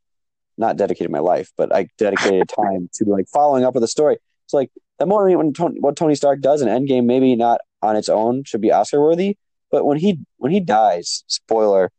Not 0.61 0.77
dedicated 0.77 1.11
my 1.11 1.19
life, 1.19 1.51
but 1.57 1.73
I 1.75 1.87
dedicated 1.97 2.47
time 2.47 2.87
to 2.93 3.05
like 3.05 3.27
following 3.27 3.65
up 3.65 3.73
with 3.73 3.81
the 3.81 3.87
story. 3.87 4.17
It's 4.45 4.53
like 4.53 4.69
that 4.99 5.07
moment 5.07 5.35
when 5.35 5.53
Tony, 5.53 5.79
what 5.79 5.95
Tony 5.95 6.13
Stark 6.13 6.39
does 6.39 6.61
in 6.61 6.67
Endgame, 6.67 7.05
maybe 7.05 7.35
not 7.35 7.61
on 7.81 7.95
its 7.95 8.09
own 8.09 8.43
should 8.43 8.61
be 8.61 8.71
Oscar 8.71 9.01
worthy, 9.01 9.37
but 9.71 9.85
when 9.85 9.97
he 9.97 10.19
when 10.37 10.51
he 10.51 10.59
dies, 10.59 11.23
spoiler, 11.25 11.91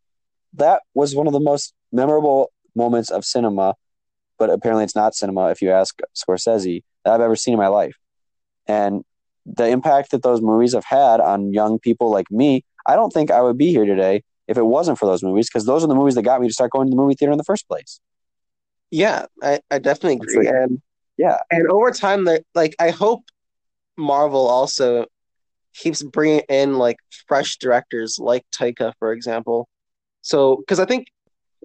that 0.55 0.83
was 0.95 1.17
one 1.17 1.27
of 1.27 1.33
the 1.33 1.41
most 1.41 1.75
memorable 1.91 2.53
moments 2.77 3.11
of 3.11 3.25
cinema. 3.25 3.75
But 4.39 4.49
apparently, 4.49 4.85
it's 4.85 4.95
not 4.95 5.17
cinema 5.17 5.51
if 5.51 5.61
you 5.61 5.73
ask 5.73 5.99
Scorsese 6.17 6.85
that 7.05 7.15
I've 7.15 7.21
ever 7.21 7.35
seen 7.35 7.55
in 7.55 7.59
my 7.59 7.67
life. 7.67 7.97
And 8.69 9.05
the 9.45 9.67
impact 9.67 10.13
that 10.13 10.23
those 10.23 10.41
movies 10.41 10.75
have 10.75 10.85
had 10.85 11.19
on 11.19 11.53
young 11.53 11.81
people 11.81 12.13
like 12.13 12.31
me, 12.31 12.65
I 12.87 12.95
don't 12.95 13.13
think 13.13 13.33
I 13.33 13.41
would 13.43 13.59
be 13.59 13.71
here 13.71 13.85
today 13.85 14.23
if 14.47 14.57
it 14.57 14.67
wasn't 14.67 14.99
for 14.99 15.07
those 15.07 15.23
movies 15.23 15.49
because 15.49 15.67
those 15.67 15.83
are 15.83 15.89
the 15.89 15.95
movies 15.95 16.15
that 16.15 16.23
got 16.23 16.41
me 16.41 16.47
to 16.47 16.55
start 16.55 16.71
going 16.71 16.87
to 16.87 16.91
the 16.91 16.97
movie 16.97 17.15
theater 17.15 17.33
in 17.33 17.39
the 17.39 17.45
first 17.45 17.67
place. 17.67 18.01
Yeah, 18.93 19.27
I, 19.43 19.61
I 19.71 19.79
definitely 19.81 20.17
agree. 20.23 20.47
like- 20.47 20.55
and 20.55 20.81
Yeah, 21.17 21.39
and 21.51 21.67
over 21.69 21.91
time, 21.91 22.29
like 22.55 22.77
I 22.79 22.91
hope 22.91 23.25
Marvel 23.97 24.47
also 24.47 25.07
keeps 25.75 26.03
bringing 26.03 26.43
in 26.49 26.75
like 26.79 26.99
fresh 27.27 27.57
directors 27.57 28.19
like 28.21 28.45
Taika, 28.57 28.93
for 28.99 29.13
example. 29.13 29.69
So 30.21 30.57
because 30.57 30.79
I 30.79 30.85
think 30.85 31.07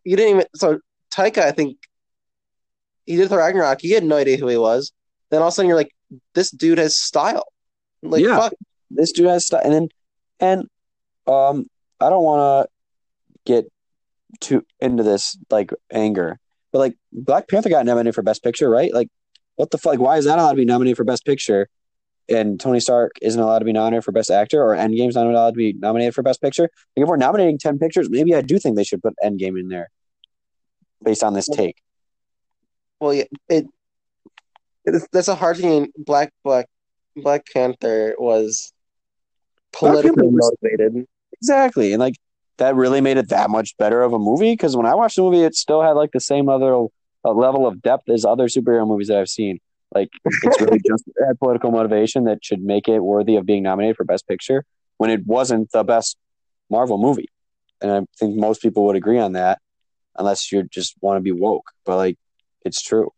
you 0.06 0.16
didn't 0.16 0.36
even 0.36 0.46
so 0.56 0.80
Taika, 1.14 1.40
I 1.40 1.52
think 1.52 1.78
he 3.06 3.16
did 3.18 3.30
the 3.30 3.38
Ragnarok. 3.38 3.84
You 3.84 3.94
had 3.96 4.04
no 4.04 4.18
idea 4.18 4.38
who 4.38 4.48
he 4.48 4.58
was. 4.58 4.92
Then 5.30 5.42
all 5.42 5.48
of 5.50 5.52
a 5.52 5.56
sudden 5.56 5.68
you're 5.70 5.78
like, 5.78 5.94
this 6.34 6.50
dude 6.52 6.78
has 6.78 6.98
style. 6.98 7.46
Like 8.02 8.24
Yeah. 8.24 8.38
fuck. 8.40 8.54
this 8.90 9.12
dude 9.12 9.28
has 9.28 9.46
style. 9.46 9.62
and 9.64 9.74
then 9.74 9.90
and 10.40 10.62
um, 11.28 11.68
I 12.00 12.10
don't 12.10 12.24
want 12.24 12.68
to 12.70 13.52
get 13.52 13.66
too 14.40 14.64
into 14.80 15.04
this 15.04 15.38
like 15.50 15.72
anger, 15.92 16.40
but 16.72 16.80
like 16.80 16.96
Black 17.12 17.48
Panther 17.48 17.70
got 17.70 17.86
nominated 17.86 18.16
for 18.16 18.22
Best 18.22 18.44
Picture, 18.44 18.70
right? 18.70 18.94
Like, 18.94 19.10
what 19.56 19.72
the 19.72 19.78
fuck? 19.78 20.00
Why 20.00 20.18
is 20.18 20.26
that 20.26 20.40
allowed 20.40 20.52
to 20.52 20.58
be 20.58 20.66
nominated 20.66 20.98
for 20.98 21.04
Best 21.04 21.26
Picture? 21.26 21.70
And 22.30 22.60
Tony 22.60 22.82
Stark 22.82 23.14
isn't 23.22 23.40
allowed 23.42 23.60
to 23.60 23.66
be 23.66 23.72
nominated 23.72 24.04
for 24.04 24.12
Best 24.12 24.30
Actor, 24.30 24.62
or 24.62 24.76
Endgame's 24.76 25.16
not 25.16 25.28
allowed 25.28 25.52
to 25.52 25.58
be 25.58 25.74
nominated 25.74 26.14
for 26.14 26.24
Best 26.24 26.42
Picture. 26.42 26.64
Like, 26.64 27.04
if 27.04 27.08
we're 27.08 27.16
nominating 27.16 27.58
ten 27.58 27.80
pictures, 27.80 28.10
maybe 28.10 28.36
I 28.36 28.42
do 28.42 28.60
think 28.60 28.76
they 28.76 28.84
should 28.84 29.02
put 29.02 29.14
Endgame 29.24 29.60
in 29.60 29.70
there, 29.70 29.90
based 31.02 31.24
on 31.24 31.34
this 31.34 31.48
take. 31.48 31.78
Well, 33.00 33.14
yeah, 33.14 33.24
it, 33.48 33.66
it 34.86 35.08
that's 35.12 35.30
a 35.30 35.36
hard 35.36 35.58
thing. 35.58 35.92
Black 35.98 36.34
Black 36.44 36.68
Black 37.16 37.46
Panther 37.54 38.16
was 38.20 38.74
politically 39.72 40.28
motivated. 40.30 41.06
Exactly, 41.32 41.94
and 41.94 42.02
like 42.02 42.16
that 42.58 42.76
really 42.76 43.02
made 43.02 43.18
it 43.18 43.30
that 43.30 43.50
much 43.50 43.76
better 43.78 44.02
of 44.02 44.14
a 44.14 44.20
movie. 44.20 44.54
Because 44.54 44.76
when 44.76 44.86
I 44.86 44.96
watched 44.96 45.16
the 45.16 45.22
movie, 45.24 45.44
it 45.44 45.56
still 45.56 45.82
had 45.82 45.92
like 45.92 46.12
the 46.12 46.20
same 46.20 46.50
other 46.50 46.74
uh, 46.74 47.32
level 47.32 47.68
of 47.68 47.82
depth 47.82 48.10
as 48.10 48.26
other 48.26 48.48
superhero 48.48 48.88
movies 48.88 49.08
that 49.08 49.18
I've 49.18 49.30
seen. 49.30 49.60
Like 49.94 50.10
it's 50.26 50.62
really 50.62 50.82
just 50.86 51.08
it 51.08 51.16
had 51.28 51.40
political 51.40 51.72
motivation 51.72 52.26
that 52.26 52.44
should 52.44 52.62
make 52.62 52.88
it 52.88 53.00
worthy 53.00 53.36
of 53.36 53.46
being 53.46 53.64
nominated 53.64 53.96
for 53.96 54.04
Best 54.04 54.28
Picture 54.28 54.66
when 54.98 55.10
it 55.10 55.26
wasn't 55.26 55.72
the 55.72 55.84
best 55.84 56.18
Marvel 56.70 56.98
movie. 56.98 57.30
And 57.82 57.92
I 57.92 58.02
think 58.20 58.36
most 58.36 58.62
people 58.62 58.86
would 58.86 58.96
agree 58.96 59.20
on 59.20 59.34
that, 59.34 59.60
unless 60.18 60.52
you 60.52 60.64
just 60.64 60.96
want 61.02 61.18
to 61.18 61.22
be 61.22 61.32
woke. 61.32 61.72
But 61.86 61.98
like, 61.98 62.18
it's 62.66 62.82
true. 62.82 63.12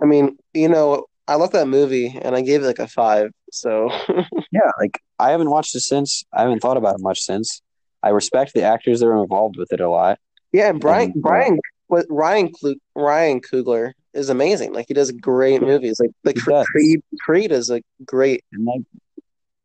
I 0.00 0.06
mean, 0.06 0.38
you 0.54 0.68
know, 0.68 1.06
I 1.28 1.34
love 1.34 1.52
that 1.52 1.66
movie 1.66 2.18
and 2.22 2.36
I 2.36 2.40
gave 2.40 2.62
it 2.62 2.66
like 2.66 2.78
a 2.78 2.86
five. 2.86 3.30
So 3.50 3.90
Yeah, 4.52 4.70
like 4.78 5.00
I 5.18 5.30
haven't 5.30 5.50
watched 5.50 5.74
it 5.74 5.80
since. 5.80 6.24
I 6.32 6.42
haven't 6.42 6.60
thought 6.60 6.76
about 6.76 6.94
it 6.96 7.02
much 7.02 7.20
since. 7.20 7.62
I 8.02 8.10
respect 8.10 8.52
the 8.54 8.62
actors 8.62 9.00
that 9.00 9.06
are 9.06 9.22
involved 9.22 9.56
with 9.56 9.72
it 9.72 9.80
a 9.80 9.88
lot. 9.90 10.18
yeah, 10.52 10.68
and 10.70 10.80
Brian 10.80 11.10
And, 11.12 11.18
uh, 11.24 11.28
Brian 11.28 11.58
what 11.88 12.06
Ryan 12.10 12.52
Klu- 12.52 12.80
Ryan 12.96 13.40
Coogler 13.40 13.92
is 14.12 14.28
amazing. 14.28 14.72
Like 14.72 14.86
he 14.88 14.94
does 14.94 15.12
great 15.12 15.62
movies. 15.62 16.00
Like 16.00 16.10
like 16.24 16.34
He 16.36 16.40
for. 16.40 16.64
Creed 16.64 17.00
Creed 17.20 17.52
is 17.52 17.70
a 17.70 17.80
great. 18.04 18.44
and 18.52 18.64
like 18.64 18.82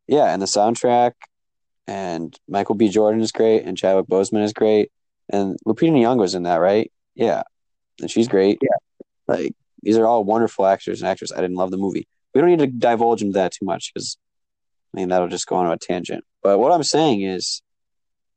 yeah 0.06 0.32
and 0.32 0.40
the 0.42 0.46
soundtrack 0.46 1.12
and 1.86 2.36
michael 2.48 2.74
b 2.74 2.88
jordan 2.88 3.20
is 3.20 3.32
great 3.32 3.62
and 3.64 3.76
chadwick 3.78 4.06
boseman 4.06 4.42
is 4.42 4.52
great 4.52 4.90
and 5.30 5.56
lupita 5.66 5.90
nyong'o 5.92 6.24
is 6.24 6.34
in 6.34 6.42
that 6.42 6.56
right 6.56 6.90
yeah 7.14 7.42
and 8.00 8.10
she's 8.10 8.28
great 8.28 8.58
Yeah. 8.62 8.76
like 9.28 9.54
these 9.82 9.96
are 9.98 10.06
all 10.06 10.24
wonderful 10.24 10.66
actors 10.66 11.00
and 11.00 11.08
actresses 11.08 11.36
i 11.36 11.40
didn't 11.40 11.56
love 11.56 11.70
the 11.70 11.76
movie 11.76 12.06
we 12.34 12.40
don't 12.40 12.50
need 12.50 12.58
to 12.60 12.66
divulge 12.66 13.22
into 13.22 13.34
that 13.34 13.52
too 13.52 13.64
much 13.64 13.92
because 13.92 14.16
i 14.92 14.98
mean 14.98 15.08
that'll 15.08 15.28
just 15.28 15.46
go 15.46 15.56
on 15.56 15.70
a 15.72 15.76
tangent 15.76 16.24
but 16.42 16.58
what 16.58 16.72
i'm 16.72 16.82
saying 16.82 17.22
is 17.22 17.62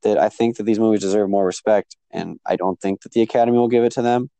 that 0.06 0.18
i 0.18 0.28
think 0.28 0.56
that 0.56 0.64
these 0.64 0.78
movies 0.78 1.00
deserve 1.00 1.28
more 1.28 1.44
respect 1.44 1.96
and 2.10 2.38
i 2.46 2.56
don't 2.56 2.80
think 2.80 3.02
that 3.02 3.12
the 3.12 3.22
academy 3.22 3.58
will 3.58 3.68
give 3.68 3.84
it 3.84 3.92
to 3.92 4.02
them 4.02 4.30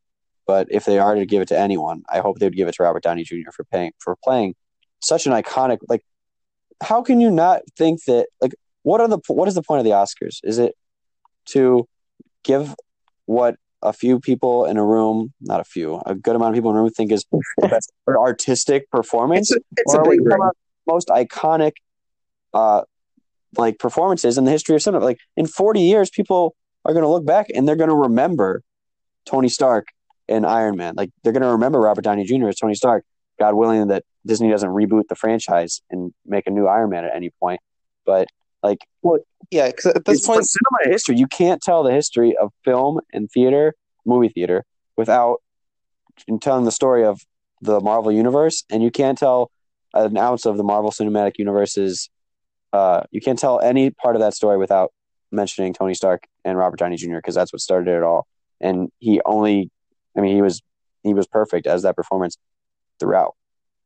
but 0.46 0.66
if 0.70 0.84
they 0.84 0.98
are 0.98 1.14
to 1.14 1.26
give 1.26 1.42
it 1.42 1.48
to 1.48 1.58
anyone 1.58 2.02
i 2.08 2.18
hope 2.20 2.38
they 2.38 2.46
would 2.46 2.56
give 2.56 2.68
it 2.68 2.74
to 2.74 2.82
robert 2.82 3.02
downey 3.02 3.24
jr 3.24 3.50
for 3.54 3.64
paying 3.64 3.92
for 3.98 4.16
playing 4.24 4.54
such 5.00 5.26
an 5.26 5.32
iconic 5.32 5.78
like 5.88 6.02
how 6.82 7.02
can 7.02 7.20
you 7.20 7.30
not 7.30 7.62
think 7.76 8.04
that 8.04 8.26
like 8.40 8.54
what 8.82 9.00
are 9.00 9.08
the 9.08 9.18
what 9.26 9.48
is 9.48 9.54
the 9.54 9.62
point 9.62 9.80
of 9.80 9.84
the 9.84 9.90
Oscars? 9.90 10.38
Is 10.44 10.58
it 10.58 10.76
to 11.46 11.88
give 12.44 12.74
what 13.24 13.56
a 13.82 13.92
few 13.92 14.20
people 14.20 14.64
in 14.64 14.76
a 14.76 14.84
room, 14.84 15.32
not 15.40 15.60
a 15.60 15.64
few, 15.64 16.00
a 16.06 16.14
good 16.14 16.36
amount 16.36 16.50
of 16.50 16.54
people 16.54 16.70
in 16.70 16.76
a 16.76 16.80
room 16.80 16.90
think 16.90 17.10
is 17.10 17.24
the 17.58 17.68
best 17.68 17.92
artistic 18.08 18.88
performance? 18.90 19.50
It's 19.50 19.58
a, 19.58 19.82
it's 19.82 19.94
a 19.94 20.02
big 20.08 20.20
most 20.86 21.08
iconic, 21.08 21.72
uh, 22.54 22.82
like 23.58 23.78
performances 23.78 24.38
in 24.38 24.44
the 24.44 24.50
history 24.50 24.74
of 24.74 24.82
cinema. 24.82 25.04
Like 25.04 25.18
in 25.36 25.46
40 25.46 25.80
years, 25.80 26.10
people 26.10 26.54
are 26.84 26.92
going 26.92 27.04
to 27.04 27.08
look 27.08 27.26
back 27.26 27.46
and 27.54 27.66
they're 27.66 27.76
going 27.76 27.90
to 27.90 27.96
remember 27.96 28.62
Tony 29.24 29.48
Stark 29.48 29.88
and 30.28 30.46
Iron 30.46 30.76
Man. 30.76 30.94
Like 30.96 31.10
they're 31.22 31.32
going 31.32 31.42
to 31.42 31.52
remember 31.52 31.80
Robert 31.80 32.02
Downey 32.02 32.24
Jr. 32.24 32.48
as 32.48 32.56
Tony 32.56 32.74
Stark. 32.74 33.04
God 33.38 33.54
willing 33.54 33.88
that 33.88 34.04
Disney 34.24 34.50
doesn't 34.50 34.70
reboot 34.70 35.08
the 35.08 35.14
franchise 35.14 35.82
and 35.90 36.12
make 36.24 36.46
a 36.46 36.50
new 36.50 36.66
Iron 36.66 36.90
Man 36.90 37.04
at 37.04 37.14
any 37.14 37.30
point. 37.40 37.60
But 38.04 38.28
like, 38.62 38.78
well, 39.02 39.18
yeah, 39.50 39.68
because 39.68 39.86
at 39.86 40.04
this 40.04 40.26
point, 40.26 40.44
cinema 40.46 40.92
history, 40.92 41.16
you 41.16 41.26
can't 41.26 41.60
tell 41.60 41.82
the 41.82 41.92
history 41.92 42.36
of 42.36 42.52
film 42.64 43.00
and 43.12 43.30
theater, 43.30 43.74
movie 44.04 44.28
theater, 44.28 44.64
without 44.96 45.42
telling 46.40 46.64
the 46.64 46.72
story 46.72 47.04
of 47.04 47.20
the 47.60 47.80
Marvel 47.80 48.10
universe, 48.10 48.64
and 48.70 48.82
you 48.82 48.90
can't 48.90 49.18
tell 49.18 49.50
an 49.94 50.16
ounce 50.16 50.46
of 50.46 50.56
the 50.56 50.64
Marvel 50.64 50.90
Cinematic 50.90 51.34
Universe's. 51.38 52.10
Uh, 52.72 53.02
you 53.10 53.20
can't 53.20 53.38
tell 53.38 53.60
any 53.60 53.90
part 53.90 54.16
of 54.16 54.20
that 54.20 54.34
story 54.34 54.58
without 54.58 54.92
mentioning 55.30 55.72
Tony 55.72 55.94
Stark 55.94 56.26
and 56.44 56.58
Robert 56.58 56.78
Downey 56.78 56.96
Jr. 56.96 57.16
because 57.16 57.34
that's 57.34 57.52
what 57.52 57.60
started 57.60 57.90
it 57.90 58.02
all. 58.02 58.26
And 58.60 58.90
he 58.98 59.20
only, 59.24 59.70
I 60.16 60.20
mean, 60.20 60.34
he 60.34 60.42
was 60.42 60.62
he 61.02 61.14
was 61.14 61.26
perfect 61.26 61.66
as 61.66 61.82
that 61.82 61.96
performance 61.96 62.36
throughout. 62.98 63.34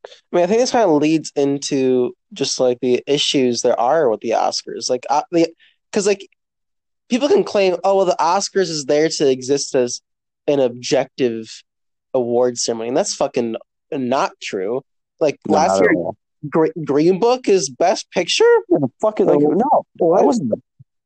I 0.04 0.36
mean, 0.36 0.44
I 0.44 0.46
think 0.46 0.60
this 0.60 0.70
kind 0.70 0.88
of 0.88 0.96
leads 0.96 1.30
into 1.36 2.14
just 2.32 2.58
like 2.58 2.78
the 2.80 3.02
issues 3.06 3.62
there 3.62 3.78
are 3.78 4.08
with 4.08 4.20
the 4.20 4.30
Oscars, 4.30 4.88
like 4.88 5.04
uh, 5.10 5.22
the 5.30 5.52
because 5.90 6.06
like 6.06 6.26
people 7.08 7.28
can 7.28 7.44
claim, 7.44 7.76
oh 7.84 7.96
well, 7.96 8.06
the 8.06 8.16
Oscars 8.18 8.70
is 8.70 8.86
there 8.86 9.08
to 9.08 9.30
exist 9.30 9.74
as 9.74 10.00
an 10.46 10.60
objective 10.60 11.62
award 12.14 12.56
ceremony, 12.56 12.88
and 12.88 12.96
that's 12.96 13.14
fucking 13.14 13.56
not 13.92 14.32
true. 14.40 14.82
Like 15.18 15.38
no, 15.46 15.56
last 15.56 15.80
year, 15.82 15.92
Green 16.48 17.18
Book 17.18 17.48
is 17.48 17.68
Best 17.70 18.10
Picture. 18.10 18.44
Yeah, 18.68 18.78
the 18.80 18.88
fuck 19.00 19.20
is 19.20 19.26
like 19.26 19.40
no, 19.40 19.84
what? 19.98 20.24
wasn't. 20.24 20.52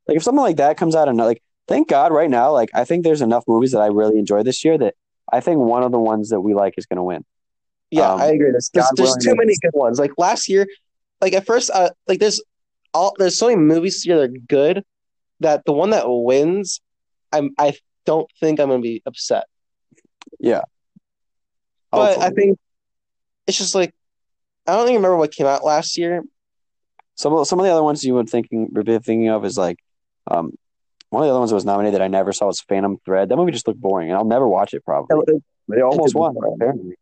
Like 0.06 0.16
if 0.16 0.22
something 0.22 0.42
like 0.42 0.56
that 0.56 0.76
comes 0.76 0.94
out 0.94 1.08
and 1.08 1.18
like, 1.18 1.42
thank 1.66 1.88
God, 1.88 2.12
right 2.12 2.30
now, 2.30 2.52
like 2.52 2.70
I 2.74 2.84
think 2.84 3.04
there's 3.04 3.22
enough 3.22 3.44
movies 3.48 3.72
that 3.72 3.80
I 3.80 3.86
really 3.86 4.18
enjoy 4.18 4.42
this 4.42 4.64
year 4.64 4.78
that 4.78 4.94
I 5.32 5.40
think 5.40 5.58
one 5.58 5.82
of 5.82 5.92
the 5.92 5.98
ones 5.98 6.28
that 6.28 6.40
we 6.40 6.54
like 6.54 6.74
is 6.76 6.86
going 6.86 6.98
to 6.98 7.02
win. 7.02 7.24
Yeah, 7.90 8.12
um, 8.12 8.20
I 8.20 8.26
agree. 8.26 8.50
There's, 8.50 8.70
there's, 8.72 8.90
there's 8.96 9.16
too 9.16 9.34
many 9.34 9.54
good 9.62 9.72
ones. 9.72 9.98
Like 9.98 10.12
last 10.18 10.48
year, 10.48 10.66
like 11.20 11.32
at 11.32 11.46
first, 11.46 11.70
uh, 11.70 11.90
like 12.06 12.20
there's 12.20 12.42
all 12.92 13.14
there's 13.18 13.38
so 13.38 13.48
many 13.48 13.60
movies 13.60 14.02
here 14.02 14.16
that 14.16 14.30
are 14.30 14.38
good 14.48 14.84
that 15.40 15.64
the 15.64 15.72
one 15.72 15.90
that 15.90 16.04
wins, 16.06 16.80
I'm 17.32 17.50
I 17.58 17.74
don't 18.04 18.30
think 18.40 18.60
I'm 18.60 18.68
gonna 18.68 18.80
be 18.80 19.02
upset. 19.06 19.44
Yeah, 20.38 20.62
but 21.90 22.16
Hopefully. 22.16 22.26
I 22.26 22.30
think 22.30 22.58
it's 23.46 23.58
just 23.58 23.74
like 23.74 23.94
I 24.66 24.72
don't 24.72 24.88
even 24.88 24.96
remember 24.96 25.16
what 25.16 25.32
came 25.32 25.46
out 25.46 25.64
last 25.64 25.98
year. 25.98 26.22
Some 27.16 27.32
of 27.32 27.46
some 27.46 27.60
of 27.60 27.66
the 27.66 27.72
other 27.72 27.82
ones 27.82 28.04
you 28.04 28.14
would 28.14 28.28
thinking 28.28 28.68
would 28.72 28.86
be 28.86 28.98
thinking 28.98 29.28
of 29.28 29.44
is 29.44 29.56
like 29.56 29.78
um, 30.26 30.56
one 31.10 31.22
of 31.22 31.26
the 31.26 31.30
other 31.30 31.38
ones 31.38 31.50
that 31.50 31.56
was 31.56 31.64
nominated 31.64 31.94
that 31.94 32.02
I 32.02 32.08
never 32.08 32.32
saw 32.32 32.46
was 32.46 32.60
Phantom 32.60 32.98
Thread. 33.04 33.28
That 33.28 33.36
movie 33.36 33.52
just 33.52 33.66
looked 33.68 33.80
boring, 33.80 34.08
and 34.08 34.16
I'll 34.16 34.24
never 34.24 34.48
watch 34.48 34.74
it 34.74 34.84
probably. 34.84 35.16
It, 35.28 35.42
they 35.68 35.80
almost 35.80 36.14
won 36.14 36.34
apparently, 36.36 36.96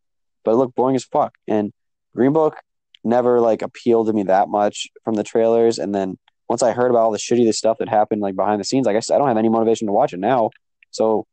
but 0.45 0.53
it 0.53 0.57
looked 0.57 0.75
boring 0.75 0.97
as 0.97 1.05
fuck. 1.05 1.35
And 1.49 1.73
Green 2.15 2.33
Book 2.33 2.57
never 3.05 3.41
like 3.41 3.63
appealed 3.63 4.09
to 4.09 4.13
me 4.13 4.25
that 4.25 4.49
much 4.49 4.89
from 5.05 5.15
the 5.15 5.25
trailers, 5.25 5.79
and 5.79 5.95
then 5.95 6.19
once 6.49 6.63
I 6.63 6.73
heard 6.73 6.91
about 6.91 7.05
all 7.05 7.11
the 7.11 7.19
shitty 7.19 7.53
stuff 7.55 7.79
that 7.79 7.89
happened 7.89 8.21
like 8.21 8.37
behind 8.37 8.61
the 8.61 8.65
scenes, 8.65 8.87
like 8.87 8.93
I 8.93 8.97
guess 8.99 9.11
I 9.11 9.17
don't 9.17 9.29
have 9.29 9.39
any 9.39 9.49
motivation 9.49 9.87
to 9.87 9.93
watch 9.93 10.13
it 10.13 10.21
now. 10.21 10.51
So 10.91 11.27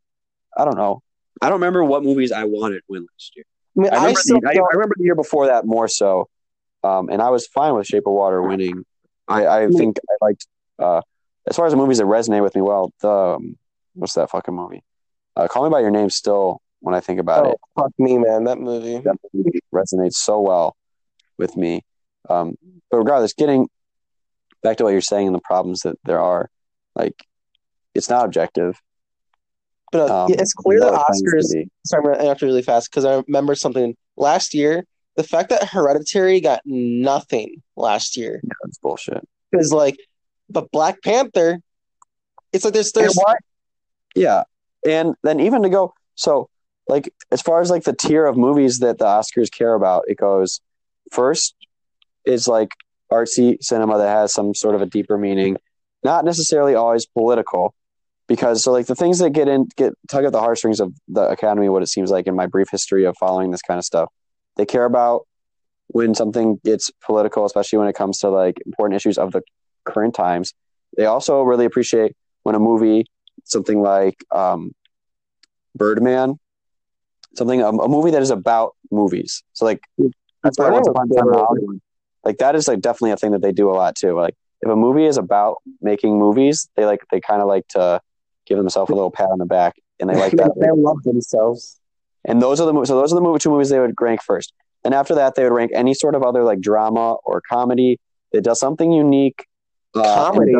I 0.58 0.64
don't 0.64 0.78
know. 0.78 1.04
I 1.42 1.48
don't 1.48 1.60
remember 1.60 1.84
what 1.84 2.04
movies 2.04 2.32
I 2.32 2.46
wanted 2.46 2.84
win 2.88 3.02
last 3.02 3.36
year. 3.36 3.46
I, 3.78 3.82
mean, 3.82 3.94
I, 3.94 3.96
remember, 3.98 4.20
I, 4.20 4.54
the, 4.54 4.60
I, 4.60 4.74
remember, 4.74 4.96
the, 4.98 5.04
year 5.04 5.16
before 5.16 5.48
that 5.48 5.66
more 5.66 5.88
so, 5.88 6.28
um, 6.84 7.10
and 7.10 7.22
I 7.22 7.30
was 7.30 7.48
fine 7.48 7.76
with 7.76 7.88
Shape 7.88 8.04
of 8.08 8.14
Water 8.14 8.42
winning. 8.42 8.84
I, 9.28 9.46
I 9.46 9.68
think 9.68 9.98
I 10.10 10.26
liked 10.26 10.48
uh, 10.80 11.02
as 11.48 11.56
far 11.56 11.66
as 11.66 11.74
the 11.74 11.78
movies 11.78 12.00
that 12.00 12.06
resonate 12.06 12.42
with 12.42 12.56
me 12.56 12.62
well. 12.62 12.92
The 13.02 13.10
um, 13.10 13.58
what's 13.94 14.14
that 14.14 14.30
fucking 14.30 14.56
movie? 14.56 14.84
Uh, 15.36 15.48
Call 15.48 15.64
Me 15.64 15.70
by 15.70 15.82
Your 15.82 15.92
Name. 15.92 16.10
Still, 16.10 16.62
when 16.80 16.96
I 16.96 17.00
think 17.00 17.20
about 17.20 17.46
oh, 17.46 17.52
it, 17.52 17.58
fuck 17.76 17.92
me, 18.00 18.18
man, 18.18 18.46
that 18.46 18.60
movie 18.60 18.98
that 19.00 19.18
movie 19.34 19.60
resonates 19.74 20.16
so 20.16 20.42
well 20.42 20.76
with 21.38 21.56
me. 21.56 21.84
Um, 22.30 22.56
but 22.90 22.98
regardless, 22.98 23.34
getting 23.34 23.70
back 24.64 24.78
to 24.78 24.84
what 24.84 24.92
you're 24.92 25.02
saying 25.02 25.28
and 25.28 25.36
the 25.36 25.42
problems 25.42 25.82
that 25.82 25.98
there 26.04 26.20
are, 26.20 26.50
like 26.96 27.26
it's 27.94 28.10
not 28.10 28.26
objective. 28.26 28.80
But 29.92 30.10
uh, 30.10 30.26
um, 30.26 30.34
it's 30.34 30.54
clear 30.54 30.80
that 30.82 30.94
Oscars. 30.94 31.54
Sorry, 31.86 32.16
I'm 32.16 32.22
going 32.22 32.36
to 32.36 32.46
really 32.46 32.62
fast 32.62 32.90
because 32.92 33.06
I 33.06 33.24
remember 33.28 33.56
something 33.56 33.96
last 34.18 34.54
year. 34.54 34.86
The 35.16 35.24
fact 35.24 35.50
that 35.50 35.64
Hereditary 35.64 36.40
got 36.40 36.62
nothing 36.66 37.62
last 37.76 38.16
year. 38.16 38.40
Yeah, 38.44 38.50
that's 38.64 38.78
bullshit. 38.78 39.28
Because 39.52 39.74
like, 39.74 39.98
but 40.50 40.72
Black 40.72 41.02
Panther, 41.02 41.60
it's 42.54 42.64
like 42.64 42.74
there's 42.74 42.92
there's 42.92 43.20
yeah, 44.16 44.44
and 44.88 45.16
then 45.24 45.40
even 45.40 45.64
to 45.64 45.70
go 45.70 45.94
so 46.16 46.50
like 46.88 47.14
as 47.32 47.42
far 47.42 47.62
as 47.62 47.70
like 47.70 47.84
the 47.84 47.94
tier 47.94 48.26
of 48.26 48.38
movies 48.38 48.80
that 48.80 48.98
the 48.98 49.06
Oscars 49.06 49.52
care 49.52 49.74
about, 49.74 50.06
it 50.08 50.18
goes 50.18 50.62
first 51.12 51.56
is 52.26 52.48
like 52.48 52.72
artsy 53.12 53.62
cinema 53.62 53.98
that 53.98 54.10
has 54.10 54.34
some 54.34 54.54
sort 54.54 54.76
of 54.76 54.82
a 54.82 54.86
deeper 54.86 55.18
meaning, 55.18 55.58
not 56.04 56.26
necessarily 56.26 56.76
always 56.76 57.06
political 57.06 57.74
because 58.30 58.64
so 58.64 58.72
like 58.72 58.86
the 58.86 58.96
things 58.96 59.20
that 59.20 59.32
get 59.32 59.50
in 59.50 59.68
get 59.76 59.92
tug 60.08 60.24
at 60.24 60.32
the 60.32 60.40
heartstrings 60.40 60.80
of 60.80 60.94
the 61.10 61.28
academy 61.28 61.68
what 61.68 61.84
it 61.84 61.88
seems 61.88 62.10
like 62.10 62.28
in 62.28 62.36
my 62.36 62.46
brief 62.46 62.70
history 62.72 63.04
of 63.04 63.18
following 63.20 63.52
this 63.52 63.62
kind 63.62 63.78
of 63.78 63.84
stuff 63.84 64.10
they 64.56 64.66
care 64.66 64.86
about 64.86 65.28
when 65.88 66.16
something 66.16 66.58
gets 66.64 66.90
political 67.04 67.44
especially 67.46 67.80
when 67.80 67.90
it 67.90 67.96
comes 67.96 68.20
to 68.20 68.30
like 68.30 68.58
important 68.66 68.96
issues 68.96 69.18
of 69.18 69.34
the 69.34 69.42
current 69.90 70.16
times. 70.16 70.54
They 70.96 71.06
also 71.06 71.42
really 71.42 71.66
appreciate 71.66 72.16
when 72.44 72.56
a 72.56 72.60
movie 72.60 73.06
something 73.44 73.82
like 73.82 74.24
um, 74.32 74.74
birdman 75.76 76.40
something 77.36 77.62
a, 77.62 77.68
a, 77.68 77.88
movie 77.88 78.12
that 78.12 78.22
is 78.22 78.32
about 78.32 78.76
movies. 78.92 79.44
So 79.54 79.66
like 79.66 79.82
that's 80.44 80.58
why 80.58 80.70
once 80.72 80.88
upon 80.88 81.10
a 81.12 81.16
time 81.16 81.82
like 82.24 82.38
that 82.40 82.56
is 82.56 82.68
like 82.68 82.82
definitely 82.82 83.12
a 83.12 83.18
thing 83.18 83.32
that 83.32 83.42
they 83.42 83.52
do 83.52 83.70
a 83.70 83.74
lot 83.74 83.96
too. 83.96 84.14
Like 84.14 84.36
if 84.62 84.70
a 84.70 84.76
movie 84.76 85.06
is 85.06 85.18
about 85.18 85.58
making 85.82 86.18
movies 86.18 86.70
they 86.76 86.86
like 86.86 87.02
they 87.12 87.22
kind 87.22 87.42
of 87.42 87.48
like 87.48 87.68
to 87.70 88.02
give 88.50 88.58
themselves 88.58 88.92
a 88.92 88.96
little 88.96 89.12
pat 89.12 89.30
on 89.30 89.38
the 89.38 89.46
back, 89.46 89.76
and 90.00 90.10
they 90.10 90.16
like 90.16 90.32
that. 90.38 90.52
they 90.60 90.72
love 90.76 91.02
themselves. 91.04 91.80
And 92.26 92.42
those 92.42 92.60
are 92.60 92.72
the 92.72 92.86
so 92.86 93.00
those 93.00 93.14
are 93.14 93.16
the 93.16 93.22
movie, 93.22 93.40
two 93.40 93.50
movies 93.50 93.70
they 93.70 93.80
would 93.80 93.96
rank 94.00 94.22
first. 94.22 94.54
And 94.84 94.94
after 94.94 95.16
that, 95.16 95.36
they 95.36 95.44
would 95.44 95.54
rank 95.54 95.72
any 95.74 95.94
sort 95.94 96.16
of 96.16 96.24
other 96.24 96.44
like 96.44 96.60
drama 96.60 97.16
or 97.24 97.42
comedy 97.50 98.00
that 98.34 98.42
does 98.42 98.60
something 98.60 98.92
unique. 98.92 99.46
Uh, 99.96 100.32
comedy, 100.32 100.54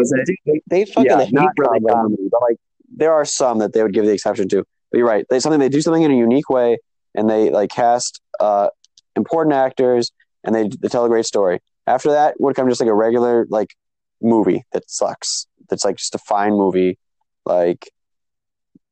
they, 0.46 0.62
they 0.68 0.86
fucking 0.86 1.06
yeah, 1.06 1.24
hate 1.24 1.34
not 1.34 1.52
really 1.58 1.80
comedy, 1.82 2.28
but 2.32 2.42
like 2.42 2.58
there 2.96 3.14
are 3.14 3.26
some 3.26 3.60
that 3.60 3.74
they 3.74 3.84
would 3.84 3.94
give 3.94 4.06
the 4.06 4.12
exception 4.12 4.48
to. 4.50 4.64
But 4.92 4.98
you're 4.98 5.08
right, 5.08 5.26
they 5.30 5.40
something 5.40 5.60
they 5.60 5.70
do 5.70 5.82
something 5.82 6.04
in 6.04 6.12
a 6.12 6.18
unique 6.18 6.50
way, 6.50 6.78
and 7.14 7.30
they 7.30 7.50
like 7.50 7.70
cast 7.70 8.22
uh, 8.40 8.70
important 9.16 9.54
actors, 9.54 10.12
and 10.44 10.56
they, 10.56 10.70
they 10.82 10.88
tell 10.88 11.06
a 11.06 11.10
great 11.10 11.26
story. 11.26 11.60
After 11.86 12.12
that 12.12 12.40
would 12.40 12.56
come 12.56 12.70
just 12.70 12.82
like 12.82 12.90
a 12.90 12.94
regular 12.94 13.46
like 13.50 13.76
movie 14.22 14.64
that 14.74 14.90
sucks. 14.90 15.48
That's 15.70 15.86
like 15.86 15.98
just 15.98 16.16
a 16.16 16.20
fine 16.20 16.54
movie 16.54 16.98
like 17.46 17.90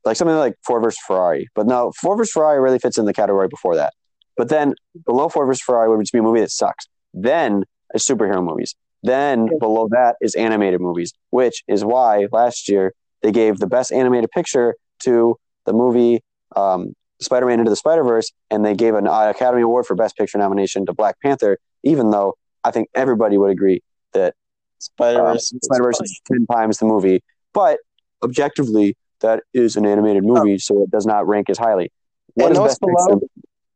like 0.05 0.15
something 0.15 0.37
like 0.37 0.55
Ford 0.65 0.83
versus 0.83 0.99
Ferrari. 1.05 1.49
But 1.53 1.67
no, 1.67 1.91
Ford 1.99 2.17
versus 2.17 2.31
Ferrari 2.31 2.59
really 2.61 2.79
fits 2.79 2.97
in 2.97 3.05
the 3.05 3.13
category 3.13 3.47
before 3.47 3.75
that. 3.75 3.93
But 4.37 4.49
then 4.49 4.73
below 5.05 5.29
Ford 5.29 5.47
versus 5.47 5.61
Ferrari 5.61 5.89
would 5.89 5.99
just 6.01 6.13
be 6.13 6.19
a 6.19 6.23
movie 6.23 6.39
that 6.39 6.51
sucks. 6.51 6.87
Then 7.13 7.63
is 7.93 8.05
superhero 8.05 8.43
movies. 8.43 8.75
Then 9.03 9.47
below 9.59 9.87
that 9.91 10.15
is 10.21 10.35
animated 10.35 10.81
movies, 10.81 11.13
which 11.29 11.63
is 11.67 11.83
why 11.83 12.27
last 12.31 12.69
year 12.69 12.93
they 13.21 13.31
gave 13.31 13.59
the 13.59 13.67
best 13.67 13.91
animated 13.91 14.31
picture 14.31 14.75
to 14.99 15.37
the 15.65 15.73
movie 15.73 16.21
um, 16.55 16.93
Spider-Man 17.19 17.59
Into 17.59 17.69
the 17.69 17.75
Spider-Verse, 17.75 18.31
and 18.51 18.65
they 18.65 18.75
gave 18.75 18.95
an 18.95 19.07
Academy 19.07 19.61
Award 19.61 19.85
for 19.85 19.95
Best 19.95 20.15
Picture 20.17 20.37
nomination 20.37 20.85
to 20.85 20.93
Black 20.93 21.19
Panther. 21.21 21.57
Even 21.83 22.11
though 22.11 22.35
I 22.63 22.71
think 22.71 22.89
everybody 22.93 23.37
would 23.37 23.51
agree 23.51 23.81
that 24.13 24.35
Spider-Verse, 24.79 25.51
um, 25.53 25.59
Spider-Verse 25.63 26.01
is 26.01 26.21
ten 26.25 26.45
times 26.45 26.77
the 26.77 26.85
movie, 26.85 27.23
but 27.53 27.79
objectively 28.23 28.95
that 29.21 29.43
is 29.53 29.75
an 29.75 29.85
animated 29.85 30.23
oh. 30.25 30.33
movie, 30.33 30.55
oh. 30.55 30.57
so 30.57 30.83
it 30.83 30.91
does 30.91 31.05
not 31.05 31.27
rank 31.27 31.49
as 31.49 31.57
highly. 31.57 31.91
What 32.33 32.51
and 32.51 32.59
what's 32.59 32.77
below? 32.79 33.19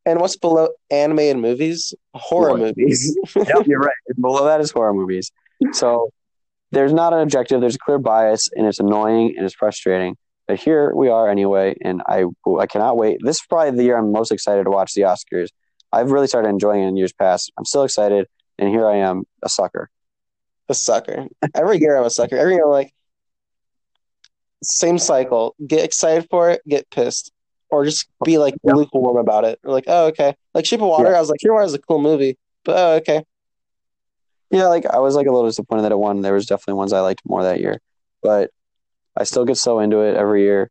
And 0.05 0.19
what's 0.19 0.35
below 0.35 0.69
animated 0.89 1.37
movies? 1.37 1.93
Horror, 2.15 2.49
horror. 2.49 2.59
movies. 2.59 3.17
yep, 3.35 3.67
you're 3.67 3.79
right. 3.79 3.93
Below 4.19 4.45
that 4.45 4.59
is 4.61 4.71
horror 4.71 4.93
movies. 4.93 5.31
So 5.73 6.11
there's 6.71 6.93
not 6.93 7.13
an 7.13 7.19
objective. 7.19 7.61
There's 7.61 7.75
a 7.75 7.79
clear 7.79 7.99
bias, 7.99 8.49
and 8.55 8.65
it's 8.65 8.79
annoying 8.79 9.35
and 9.35 9.45
it's 9.45 9.53
frustrating. 9.53 10.17
But 10.47 10.59
here 10.59 10.93
we 10.95 11.09
are 11.09 11.29
anyway, 11.29 11.75
and 11.81 12.01
I 12.07 12.25
I 12.59 12.67
cannot 12.67 12.97
wait. 12.97 13.19
This 13.23 13.37
is 13.37 13.43
probably 13.47 13.77
the 13.77 13.83
year 13.83 13.97
I'm 13.97 14.11
most 14.11 14.31
excited 14.31 14.63
to 14.65 14.71
watch 14.71 14.93
the 14.93 15.03
Oscars. 15.03 15.47
I've 15.91 16.11
really 16.11 16.27
started 16.27 16.49
enjoying 16.49 16.83
it 16.83 16.87
in 16.87 16.97
years 16.97 17.13
past. 17.13 17.51
I'm 17.57 17.65
still 17.65 17.83
excited, 17.83 18.27
and 18.57 18.69
here 18.69 18.87
I 18.87 18.97
am, 18.97 19.23
a 19.43 19.49
sucker. 19.49 19.89
A 20.69 20.73
sucker. 20.73 21.27
Every 21.53 21.79
year 21.79 21.97
I'm 21.97 22.05
a 22.05 22.09
sucker. 22.09 22.37
Every 22.37 22.53
year 22.53 22.63
I'm 22.63 22.71
like, 22.71 22.93
same 24.63 24.97
cycle. 24.97 25.55
Get 25.65 25.83
excited 25.83 26.27
for 26.29 26.49
it, 26.49 26.61
get 26.67 26.89
pissed, 26.89 27.31
or 27.69 27.85
just 27.85 28.07
be 28.23 28.37
like 28.37 28.55
yeah. 28.63 28.73
lukewarm 28.73 29.17
about 29.17 29.45
it. 29.45 29.59
Or 29.63 29.71
like, 29.71 29.85
oh 29.87 30.07
okay. 30.07 30.35
Like 30.53 30.65
Shape 30.65 30.81
of 30.81 30.87
Water, 30.87 31.11
yeah. 31.11 31.17
I 31.17 31.19
was 31.19 31.29
like, 31.29 31.39
Shape 31.41 31.51
of 31.51 31.55
Water 31.55 31.65
is 31.65 31.73
a 31.73 31.79
cool 31.79 32.01
movie, 32.01 32.37
but 32.63 32.77
oh 32.77 32.95
okay. 32.95 33.23
Yeah, 34.49 34.67
like 34.67 34.85
I 34.85 34.99
was 34.99 35.15
like 35.15 35.27
a 35.27 35.31
little 35.31 35.47
disappointed 35.47 35.83
that 35.83 35.93
it 35.93 35.99
won. 35.99 36.21
There 36.21 36.33
was 36.33 36.45
definitely 36.45 36.73
ones 36.75 36.91
I 36.91 36.99
liked 36.99 37.21
more 37.25 37.43
that 37.43 37.61
year, 37.61 37.79
but 38.21 38.51
I 39.15 39.23
still 39.23 39.45
get 39.45 39.57
so 39.57 39.79
into 39.79 40.01
it 40.01 40.15
every 40.15 40.43
year. 40.43 40.69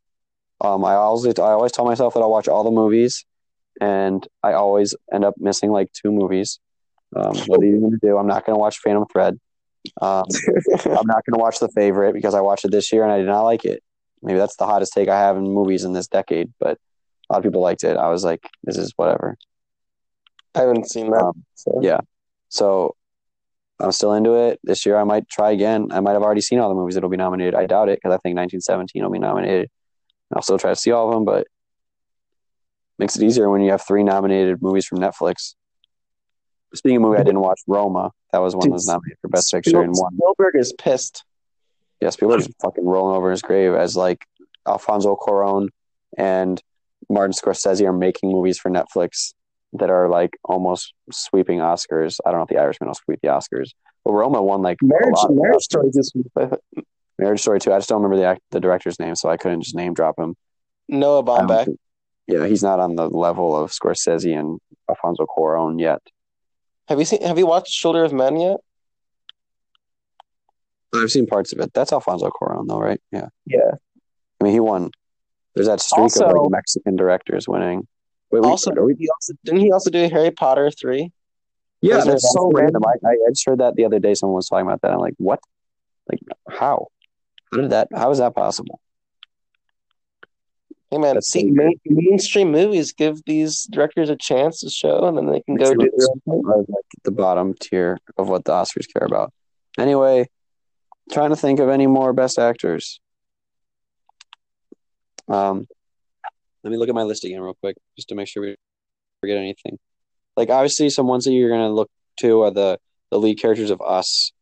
Um, 0.61 0.85
I 0.85 0.95
always 0.95 1.27
I 1.39 1.53
always 1.53 1.73
tell 1.73 1.87
myself 1.87 2.15
that 2.15 2.21
I'll 2.21 2.31
watch 2.31 2.49
all 2.49 2.63
the 2.63 2.71
movies, 2.71 3.25
and 3.81 4.27
I 4.43 4.53
always 4.53 4.95
end 5.13 5.25
up 5.25 5.35
missing 5.39 5.71
like 5.71 5.91
two 5.93 6.13
movies. 6.13 6.59
Um, 7.17 7.37
what 7.47 7.61
are 7.61 7.65
you 7.65 7.81
going 7.81 7.93
to 7.93 7.99
do? 8.01 8.19
I'm 8.19 8.27
not 8.27 8.45
going 8.45 8.55
to 8.55 8.61
watch 8.61 8.79
Phantom 8.79 9.07
Thread. 9.11 9.41
Um, 10.01 10.25
I'm 10.85 11.07
not 11.07 11.25
going 11.25 11.35
to 11.35 11.39
watch 11.39 11.59
The 11.59 11.69
Favorite 11.69 12.15
because 12.15 12.35
I 12.35 12.41
watched 12.41 12.65
it 12.65 12.71
this 12.71 12.93
year 12.93 13.03
and 13.03 13.13
I 13.13 13.19
did 13.19 13.27
not 13.27 13.43
like 13.43 13.65
it. 13.65 13.83
Maybe 14.23 14.39
that's 14.39 14.57
the 14.57 14.67
hottest 14.67 14.93
take 14.93 15.09
I 15.09 15.19
have 15.19 15.37
in 15.37 15.45
movies 15.45 15.85
in 15.85 15.93
this 15.93 16.07
decade, 16.07 16.53
but 16.61 16.79
a 17.29 17.33
lot 17.33 17.39
of 17.39 17.45
people 17.45 17.63
liked 17.63 17.85
it. 17.85 17.97
I 17.97 18.09
was 18.09 18.25
like, 18.25 18.49
this 18.65 18.77
is 18.77 18.93
whatever. 18.97 19.37
I 20.55 20.61
haven't 20.61 20.91
seen 20.91 21.11
that. 21.11 21.25
Um, 21.25 21.45
so. 21.55 21.79
yeah. 21.81 22.01
So 22.49 22.97
I'm 23.79 23.93
still 23.93 24.13
into 24.13 24.35
it. 24.35 24.61
This 24.63 24.85
year 24.85 24.99
I 24.99 25.05
might 25.05 25.29
try 25.29 25.53
again. 25.53 25.89
I 25.91 26.01
might 26.01 26.13
have 26.13 26.23
already 26.23 26.41
seen 26.41 26.59
all 26.59 26.69
the 26.69 26.75
movies 26.75 26.95
that'll 26.95 27.09
be 27.09 27.17
nominated. 27.17 27.55
I 27.55 27.67
doubt 27.67 27.89
it 27.89 27.99
because 28.03 28.15
I 28.15 28.19
think 28.19 28.37
1917 28.37 29.03
will 29.03 29.11
be 29.11 29.19
nominated. 29.19 29.71
I'll 30.35 30.43
still 30.43 30.59
try 30.59 30.71
to 30.71 30.77
see 30.77 30.93
all 30.93 31.09
of 31.09 31.15
them, 31.15 31.25
but 31.25 31.47
makes 32.99 33.17
it 33.17 33.23
easier 33.23 33.49
when 33.51 33.63
you 33.63 33.71
have 33.71 33.83
three 33.87 34.05
nominated 34.05 34.61
movies 34.61 34.87
from 34.87 34.99
Netflix. 34.99 35.55
Speaking 36.75 36.97
of 36.97 37.03
movie, 37.03 37.19
I 37.19 37.25
didn't 37.25 37.41
watch 37.41 37.61
Roma. 37.67 38.13
That 38.33 38.39
was 38.39 38.55
one 38.55 38.69
that 38.69 38.75
was 38.75 38.87
nominated 38.87 39.19
for 39.21 39.29
Best 39.29 39.51
Picture 39.53 39.83
and 39.83 39.95
one. 39.95 40.15
Spielberg 40.15 40.55
is 40.57 40.73
pissed. 40.79 41.25
Yes, 42.01 42.17
people 42.17 42.35
are 42.35 42.39
just 42.39 42.53
fucking 42.63 42.85
rolling 42.85 43.17
over 43.17 43.31
his 43.31 43.43
grave 43.43 43.75
as 43.75 43.97
like 43.97 44.25
Alfonso 44.67 45.17
Cuarón 45.17 45.69
and 46.17 46.63
Martin 47.09 47.33
Scorsese 47.33 47.85
are 47.85 47.93
making 47.93 48.31
movies 48.31 48.59
for 48.59 48.71
Netflix 48.71 49.35
that 49.75 49.91
are 49.91 50.09
like 50.09 50.37
almost 50.45 50.95
sweeping 51.11 51.59
Oscars. 51.59 52.19
I 52.25 52.31
don't 52.31 52.39
know 52.39 52.45
if 52.45 52.49
the 52.49 52.59
Irishman 52.59 52.89
will 52.89 52.95
sweep 52.95 53.21
the 53.23 53.29
Oscars, 53.29 53.71
but 54.05 54.13
Roma 54.13 54.43
won 54.43 54.63
like 54.63 54.79
Marriage, 54.83 55.15
marriage 55.29 55.63
story 55.63 55.91
this 55.93 56.13
week. 56.15 56.27
Marriage 57.19 57.41
Story 57.41 57.61
too. 57.61 57.73
I 57.73 57.79
just 57.79 57.89
don't 57.91 58.03
remember 58.03 58.17
the 58.17 58.29
act, 58.29 58.41
the 58.51 58.61
director's 58.61 58.99
name, 58.99 59.15
so 59.15 59.29
I 59.29 59.37
couldn't 59.37 59.61
just 59.61 59.75
name 59.75 59.93
drop 59.93 60.19
him. 60.19 60.35
Noah 60.89 61.23
Baumbach. 61.23 61.69
Yeah, 62.27 62.47
he's 62.47 62.63
not 62.63 62.81
on 62.81 62.97
the 62.97 63.09
level 63.09 63.55
of 63.55 63.71
Scorsese 63.73 64.39
and 64.39 64.59
Alfonso 64.89 65.27
Cuarón 65.27 65.79
yet. 65.79 66.01
Have 66.91 66.99
you 66.99 67.05
seen? 67.05 67.23
Have 67.23 67.39
you 67.39 67.47
watched 67.47 67.73
Children 67.73 68.05
of 68.05 68.13
Men 68.13 68.37
yet? 68.39 68.57
I've 70.93 71.11
seen 71.11 71.27
parts 71.27 71.53
of 71.53 71.61
it. 71.61 71.73
That's 71.73 71.93
Alfonso 71.93 72.29
Cuarón, 72.31 72.67
though, 72.67 72.81
right? 72.81 73.01
Yeah. 73.13 73.29
Yeah. 73.47 73.71
I 74.41 74.45
mean, 74.45 74.53
he 74.53 74.59
won. 74.61 74.91
There's 75.55 75.69
that 75.69 75.81
streak 75.81 76.07
of 76.17 76.33
like 76.33 76.51
Mexican 76.51 76.97
directors 76.97 77.47
winning. 77.49 77.87
Wait, 78.33 78.43
wait, 78.43 78.49
Also, 78.49 78.73
we- 78.73 78.97
he 78.99 79.09
also 79.09 79.33
didn't 79.45 79.61
he 79.61 79.71
also 79.73 79.91
do 79.91 80.09
Harry 80.09 80.33
Potter 80.33 80.71
three? 80.71 81.13
yeah, 81.81 81.97
Wasn't 81.97 82.13
that's 82.15 82.33
so 82.33 82.51
random. 82.53 82.83
I, 82.85 83.09
I 83.09 83.15
just 83.31 83.47
heard 83.47 83.59
that 83.61 83.77
the 83.77 83.85
other 83.85 84.01
day. 84.01 84.15
Someone 84.15 84.35
was 84.37 84.49
talking 84.49 84.67
about 84.67 84.81
that. 84.83 84.91
I'm 84.93 84.99
like, 84.99 85.15
what? 85.19 85.39
Like, 86.11 86.21
how? 86.51 86.89
How 87.53 87.61
did 87.61 87.71
that? 87.71 87.89
How 87.95 88.11
is 88.11 88.19
that 88.19 88.35
possible? 88.35 88.81
Hey 90.91 90.99
man, 90.99 91.23
see, 91.23 91.45
main, 91.45 91.79
mainstream 91.85 92.51
movies 92.51 92.93
give 92.93 93.23
these 93.25 93.63
directors 93.71 94.11
a 94.11 94.17
chance 94.17 94.61
to 94.61 94.71
show, 94.71 95.07
and 95.07 95.17
then 95.17 95.27
they 95.27 95.41
can 95.41 95.55
go 95.55 95.73
do 95.73 95.89
their 95.97 96.09
own 96.11 96.21
thing. 96.43 96.43
Like 96.45 96.85
the 97.05 97.13
bottom 97.13 97.55
tier 97.55 97.99
of 98.19 98.29
what 98.29 98.45
the 98.45 98.53
Oscars 98.53 98.93
care 98.93 99.07
about. 99.07 99.33
Anyway, 99.79 100.27
trying 101.13 101.31
to 101.31 101.37
think 101.37 101.61
of 101.61 101.69
any 101.69 101.87
more 101.87 102.13
best 102.13 102.41
actors. 102.41 103.01
Um, 105.29 105.69
let 106.65 106.73
me 106.73 106.77
look 106.77 106.89
at 106.89 106.95
my 106.95 107.05
list 107.05 107.25
again 107.25 107.41
real 107.41 107.55
quick, 107.55 107.77
just 107.95 108.09
to 108.09 108.17
make 108.17 108.27
sure 108.27 108.43
we 108.43 108.57
forget 109.21 109.37
anything. 109.37 109.79
Like 110.37 110.51
obviously, 110.51 110.91
some 110.91 111.07
ones 111.07 111.25
that 111.25 111.33
you're 111.33 111.51
gonna 111.51 111.73
look 111.73 111.91
to 112.19 112.43
are 112.43 112.51
the 112.51 112.81
the 113.11 113.19
lead 113.19 113.41
characters 113.41 113.71
of 113.71 113.81
Us. 113.81 114.33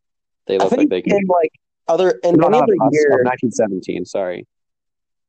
They 0.46 0.56
look 0.56 0.72
like 0.72 0.88
they 0.88 1.02
can. 1.02 1.20
like 1.28 1.52
other 1.86 2.18
in 2.24 2.36
No, 2.36 2.46
any 2.46 2.52
not 2.56 2.62
other 2.62 2.72
Us, 2.72 2.90
year, 2.92 3.22
1917. 3.24 4.06
Sorry. 4.06 4.46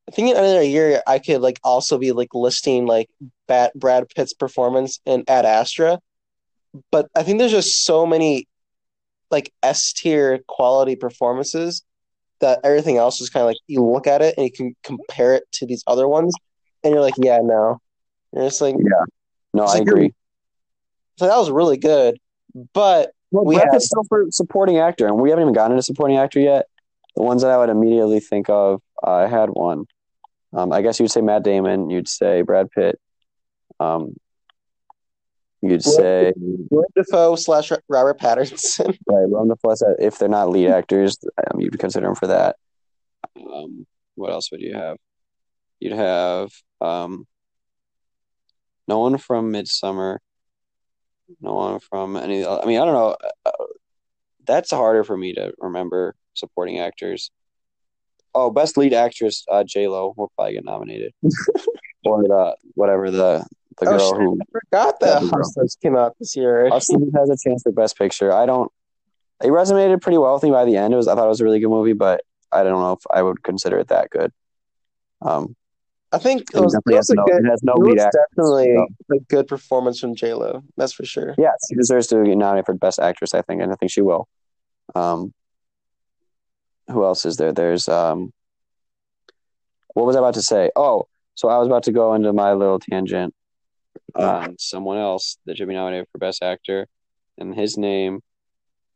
I 0.09 0.11
think 0.11 0.31
in 0.31 0.37
another 0.37 0.63
year 0.63 1.03
I 1.05 1.19
could 1.19 1.39
like 1.41 1.59
also 1.63 1.99
be 1.99 2.11
like 2.13 2.33
listing 2.33 2.87
like 2.87 3.09
Bat, 3.47 3.73
Brad 3.75 4.09
Pitt's 4.09 4.33
performance 4.33 4.99
in 5.05 5.23
Ad 5.27 5.45
Astra, 5.45 5.99
but 6.91 7.07
I 7.15 7.21
think 7.21 7.37
there's 7.37 7.51
just 7.51 7.85
so 7.85 8.07
many 8.07 8.47
like 9.29 9.53
S 9.61 9.93
tier 9.93 10.39
quality 10.47 10.95
performances 10.95 11.83
that 12.39 12.59
everything 12.63 12.97
else 12.97 13.21
is 13.21 13.29
kind 13.29 13.41
of 13.43 13.47
like 13.49 13.57
you 13.67 13.83
look 13.85 14.07
at 14.07 14.23
it 14.23 14.33
and 14.35 14.45
you 14.45 14.51
can 14.51 14.75
compare 14.81 15.35
it 15.35 15.43
to 15.51 15.67
these 15.67 15.83
other 15.85 16.07
ones, 16.07 16.33
and 16.83 16.91
you're 16.91 17.01
like, 17.01 17.13
yeah, 17.17 17.37
no, 17.43 17.79
you're 18.33 18.45
just 18.45 18.61
like, 18.61 18.75
yeah, 18.79 19.03
No, 19.53 19.63
I 19.65 19.73
like 19.73 19.81
agree. 19.83 20.11
so 21.17 21.27
that 21.27 21.37
was 21.37 21.51
really 21.51 21.77
good, 21.77 22.17
but 22.73 23.11
Well, 23.29 23.45
we 23.45 23.55
Brad 23.55 23.65
have- 23.65 23.73
Pitt's 23.73 23.85
still 23.85 24.05
for 24.09 24.25
supporting 24.31 24.79
actor, 24.79 25.05
and 25.05 25.17
we 25.17 25.29
haven't 25.29 25.43
even 25.43 25.53
gotten 25.53 25.73
into 25.73 25.83
supporting 25.83 26.17
actor 26.17 26.39
yet. 26.39 26.65
The 27.15 27.21
ones 27.23 27.43
that 27.43 27.51
I 27.51 27.57
would 27.57 27.69
immediately 27.69 28.19
think 28.21 28.49
of, 28.49 28.81
I 29.03 29.27
had 29.27 29.49
one. 29.49 29.85
Um, 30.53 30.71
I 30.71 30.81
guess 30.81 30.99
you'd 30.99 31.11
say 31.11 31.21
Matt 31.21 31.43
Damon. 31.43 31.89
You'd 31.89 32.07
say 32.07 32.41
Brad 32.41 32.71
Pitt. 32.71 32.99
Um, 33.79 34.15
you'd 35.61 35.83
say 35.83 36.33
Willem 36.35 36.85
Dafoe 36.95 37.35
slash 37.35 37.71
Robert 37.87 38.19
Pattinson. 38.19 38.87
right, 39.07 39.29
Willem 39.29 39.49
Dafoe. 39.49 39.95
If 39.99 40.17
they're 40.17 40.29
not 40.29 40.49
lead 40.49 40.69
actors, 40.69 41.17
um, 41.37 41.59
you'd 41.59 41.77
consider 41.79 42.07
them 42.07 42.15
for 42.15 42.27
that. 42.27 42.55
Um, 43.37 43.85
what 44.15 44.31
else 44.31 44.51
would 44.51 44.61
you 44.61 44.73
have? 44.73 44.97
You'd 45.79 45.93
have 45.93 46.51
um, 46.81 47.27
no 48.87 48.99
one 48.99 49.17
from 49.17 49.53
Midsommar. 49.53 50.17
No 51.39 51.53
one 51.53 51.79
from 51.79 52.17
any. 52.17 52.45
I 52.45 52.65
mean, 52.65 52.81
I 52.81 52.85
don't 52.85 52.93
know. 52.93 53.15
Uh, 53.45 53.51
That's 54.45 54.71
harder 54.71 55.03
for 55.03 55.15
me 55.15 55.33
to 55.33 55.53
remember 55.59 56.15
supporting 56.33 56.79
actors. 56.79 57.29
Oh, 58.35 58.51
best 58.51 58.77
lead 58.77 58.93
actress, 58.93 59.43
uh, 59.51 59.63
J 59.63 59.87
Lo 59.87 60.13
will 60.15 60.31
probably 60.35 60.53
get 60.53 60.63
nominated, 60.65 61.13
or 62.05 62.23
the 62.23 62.55
whatever 62.75 63.09
the 63.11 63.45
the 63.79 63.87
Oh, 63.89 63.97
girl 63.97 64.09
shit, 64.11 64.17
who 64.17 64.39
I 64.41 64.59
forgot 64.59 64.99
that. 64.99 65.23
Hustlers 65.23 65.77
came 65.81 65.95
out 65.97 66.15
this 66.19 66.35
year. 66.35 66.67
Austin 66.71 67.11
has 67.15 67.29
a 67.29 67.37
chance 67.37 67.63
for 67.63 67.71
best 67.71 67.97
picture. 67.97 68.31
I 68.31 68.45
don't. 68.45 68.71
It 69.43 69.47
resonated 69.47 70.01
pretty 70.01 70.17
well 70.17 70.33
with 70.33 70.43
me 70.43 70.51
by 70.51 70.65
the 70.65 70.75
end. 70.77 70.93
It 70.93 70.97
was 70.97 71.07
I 71.07 71.15
thought 71.15 71.25
it 71.25 71.29
was 71.29 71.41
a 71.41 71.45
really 71.45 71.59
good 71.59 71.69
movie, 71.69 71.93
but 71.93 72.21
I 72.51 72.63
don't 72.63 72.79
know 72.81 72.91
if 72.93 72.99
I 73.09 73.21
would 73.21 73.41
consider 73.43 73.79
it 73.79 73.87
that 73.87 74.09
good. 74.09 74.31
Um, 75.21 75.55
I 76.11 76.17
think 76.17 76.41
it 76.53 76.59
was, 76.59 76.73
definitely 76.73 76.93
it 76.95 76.97
has 76.97 77.09
a 77.11 77.15
no, 77.15 77.25
good, 77.25 77.45
it 77.45 77.49
has 77.49 77.63
no 77.63 77.73
lead 77.75 77.99
actor. 77.99 78.25
definitely 78.35 78.75
so- 78.75 79.15
a 79.15 79.19
good 79.29 79.47
performance 79.47 79.99
from 79.99 80.13
J 80.15 80.33
Lo. 80.33 80.63
That's 80.75 80.91
for 80.93 81.05
sure. 81.05 81.35
Yes, 81.37 81.53
she 81.69 81.75
deserves 81.75 82.07
to 82.07 82.23
get 82.23 82.37
nominated 82.37 82.65
for 82.65 82.73
Best 82.73 82.99
Actress, 82.99 83.33
I 83.33 83.41
think, 83.43 83.61
and 83.61 83.71
I 83.71 83.75
think 83.75 83.91
she 83.91 84.01
will. 84.01 84.27
Um, 84.95 85.33
who 86.91 87.03
else 87.03 87.25
is 87.25 87.37
there? 87.37 87.51
There's 87.51 87.87
um, 87.87 88.31
what 89.93 90.05
was 90.05 90.15
I 90.15 90.19
about 90.19 90.35
to 90.35 90.41
say? 90.41 90.71
Oh, 90.75 91.07
so 91.35 91.49
I 91.49 91.57
was 91.57 91.67
about 91.67 91.83
to 91.83 91.91
go 91.91 92.13
into 92.13 92.33
my 92.33 92.53
little 92.53 92.79
tangent 92.79 93.33
on 94.15 94.55
someone 94.59 94.97
else 94.97 95.37
that 95.45 95.57
should 95.57 95.67
be 95.67 95.73
nominated 95.73 96.07
for 96.11 96.17
Best 96.17 96.43
Actor, 96.43 96.87
and 97.37 97.55
his 97.55 97.77
name 97.77 98.21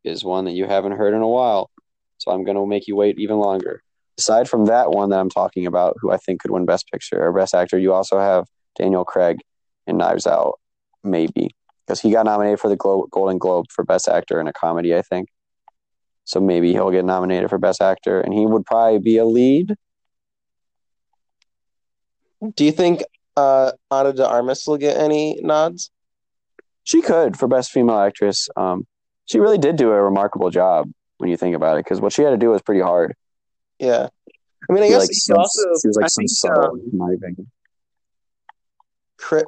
is 0.03 0.23
one 0.23 0.45
that 0.45 0.51
you 0.51 0.65
haven't 0.65 0.93
heard 0.93 1.13
in 1.13 1.21
a 1.21 1.27
while. 1.27 1.69
So 2.17 2.31
I'm 2.31 2.43
going 2.43 2.57
to 2.57 2.65
make 2.65 2.87
you 2.87 2.95
wait 2.95 3.19
even 3.19 3.37
longer. 3.37 3.81
Aside 4.17 4.49
from 4.49 4.65
that 4.65 4.91
one 4.91 5.09
that 5.09 5.19
I'm 5.19 5.29
talking 5.29 5.65
about, 5.65 5.97
who 5.99 6.11
I 6.11 6.17
think 6.17 6.41
could 6.41 6.51
win 6.51 6.65
Best 6.65 6.89
Picture 6.91 7.21
or 7.21 7.33
Best 7.33 7.53
Actor, 7.53 7.79
you 7.79 7.93
also 7.93 8.19
have 8.19 8.45
Daniel 8.77 9.03
Craig 9.03 9.39
in 9.87 9.97
Knives 9.97 10.27
Out, 10.27 10.59
maybe 11.03 11.55
because 11.85 11.99
he 11.99 12.11
got 12.11 12.25
nominated 12.25 12.59
for 12.59 12.69
the 12.69 12.75
Glo- 12.75 13.07
Golden 13.11 13.37
Globe 13.37 13.65
for 13.69 13.83
Best 13.83 14.07
Actor 14.07 14.39
in 14.39 14.47
a 14.47 14.53
comedy, 14.53 14.95
I 14.95 15.01
think. 15.01 15.29
So 16.25 16.39
maybe 16.39 16.71
he'll 16.71 16.91
get 16.91 17.05
nominated 17.05 17.49
for 17.49 17.57
Best 17.57 17.81
Actor, 17.81 18.21
and 18.21 18.33
he 18.33 18.45
would 18.45 18.65
probably 18.65 18.99
be 18.99 19.17
a 19.17 19.25
lead. 19.25 19.75
Do 22.55 22.65
you 22.65 22.71
think 22.71 23.03
uh, 23.37 23.71
Ana 23.91 24.13
de 24.13 24.27
Armas 24.27 24.65
will 24.67 24.77
get 24.77 24.97
any 24.97 25.39
nods? 25.41 25.91
She 26.83 27.01
could 27.01 27.37
for 27.37 27.47
Best 27.47 27.71
Female 27.71 27.99
Actress. 27.99 28.49
Um, 28.55 28.85
she 29.25 29.39
really 29.39 29.57
did 29.57 29.75
do 29.77 29.91
a 29.91 30.01
remarkable 30.03 30.49
job 30.49 30.89
when 31.17 31.29
you 31.29 31.37
think 31.37 31.55
about 31.55 31.77
it, 31.77 31.85
because 31.85 32.01
what 32.01 32.11
she 32.13 32.21
had 32.21 32.31
to 32.31 32.37
do 32.37 32.49
was 32.49 32.61
pretty 32.61 32.81
hard. 32.81 33.15
Yeah. 33.79 34.07
I 34.69 34.73
mean, 34.73 34.83
I 34.83 34.87
She, 34.87 34.91
guess 34.91 35.01
like, 35.01 35.09
she 35.09 35.19
some- 35.19 35.37
also. 35.37 35.61
she 35.81 35.87
was 35.87 35.95
like 35.97 36.05
I 36.05 36.07
some 36.07 36.21
think, 36.21 36.29
subtle 36.29 36.63
um, 36.73 36.89
conniving. 36.89 37.47
Chris, 39.17 39.43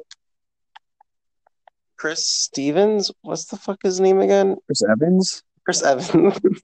Chris 1.96 2.26
Stevens. 2.26 3.10
What's 3.22 3.46
the 3.46 3.56
fuck 3.56 3.80
his 3.82 4.00
name 4.00 4.20
again? 4.20 4.56
Chris 4.66 4.82
Evans. 4.90 5.42
Chris 5.66 5.82
Evans. 5.82 6.38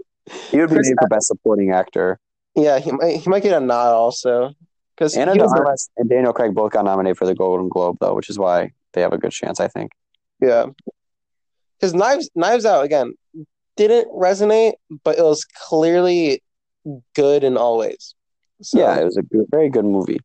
He 0.53 0.59
would 0.59 0.69
be 0.70 0.77
Chris 0.77 0.87
named 0.87 0.99
for 1.03 1.09
Best 1.09 1.27
Supporting 1.27 1.73
Actor. 1.73 2.20
yeah, 2.55 2.79
he 2.79 2.93
might. 2.93 3.16
He 3.16 3.29
might 3.29 3.43
get 3.43 3.61
a 3.61 3.65
nod 3.65 3.93
also. 3.93 4.55
Because 4.95 5.16
Ana 5.16 5.35
de 5.35 5.45
Armas 5.45 5.91
and 5.97 6.09
Daniel 6.09 6.33
Craig 6.33 6.55
both 6.55 6.70
got 6.70 6.85
nominated 6.85 7.19
for 7.19 7.27
the 7.27 7.35
Golden 7.35 7.69
Globe, 7.69 7.97
though, 8.01 8.15
which 8.15 8.31
is 8.31 8.39
why 8.39 8.70
they 8.93 9.01
have 9.01 9.12
a 9.12 9.19
good 9.19 9.33
chance, 9.33 9.59
I 9.59 9.66
think. 9.66 9.91
Yeah. 10.41 10.66
Because 11.81 11.93
Knives 11.93 12.31
Knives 12.37 12.65
Out 12.65 12.85
again 12.85 13.15
didn't 13.77 14.09
resonate, 14.12 14.74
but 15.03 15.19
it 15.19 15.24
was 15.24 15.45
clearly 15.45 16.41
good 17.16 17.43
in 17.43 17.57
all 17.57 17.79
ways. 17.79 18.15
So, 18.61 18.79
Yeah, 18.79 19.01
it 19.01 19.05
was 19.05 19.16
a 19.16 19.23
good, 19.23 19.47
very 19.51 19.70
good 19.70 19.85
movie. 19.85 20.20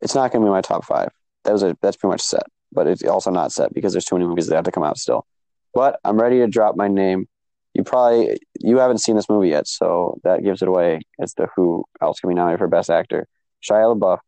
It's 0.00 0.14
not 0.14 0.32
going 0.32 0.40
to 0.42 0.46
be 0.46 0.50
my 0.50 0.62
top 0.62 0.86
five. 0.86 1.10
That 1.44 1.52
was 1.52 1.62
a, 1.62 1.76
that's 1.82 1.98
pretty 1.98 2.12
much 2.12 2.22
set, 2.22 2.44
but 2.72 2.86
it's 2.86 3.04
also 3.04 3.30
not 3.30 3.52
set 3.52 3.74
because 3.74 3.92
there's 3.92 4.06
too 4.06 4.14
many 4.14 4.26
movies 4.26 4.46
that 4.46 4.56
have 4.56 4.64
to 4.64 4.72
come 4.72 4.82
out 4.82 4.96
still. 4.96 5.26
But 5.74 6.00
I'm 6.04 6.18
ready 6.18 6.38
to 6.38 6.46
drop 6.46 6.74
my 6.74 6.88
name. 6.88 7.28
You 7.76 7.84
probably 7.84 8.38
you 8.58 8.78
haven't 8.78 8.98
seen 8.98 9.16
this 9.16 9.28
movie 9.28 9.50
yet, 9.50 9.68
so 9.68 10.18
that 10.24 10.42
gives 10.42 10.62
it 10.62 10.68
away 10.68 11.00
as 11.20 11.34
to 11.34 11.48
who 11.54 11.84
else 12.00 12.20
can 12.20 12.28
be 12.28 12.34
nominated 12.34 12.58
for 12.60 12.68
Best 12.68 12.88
Actor. 12.88 13.26
Shia 13.62 13.94
LaBeouf. 13.94 14.18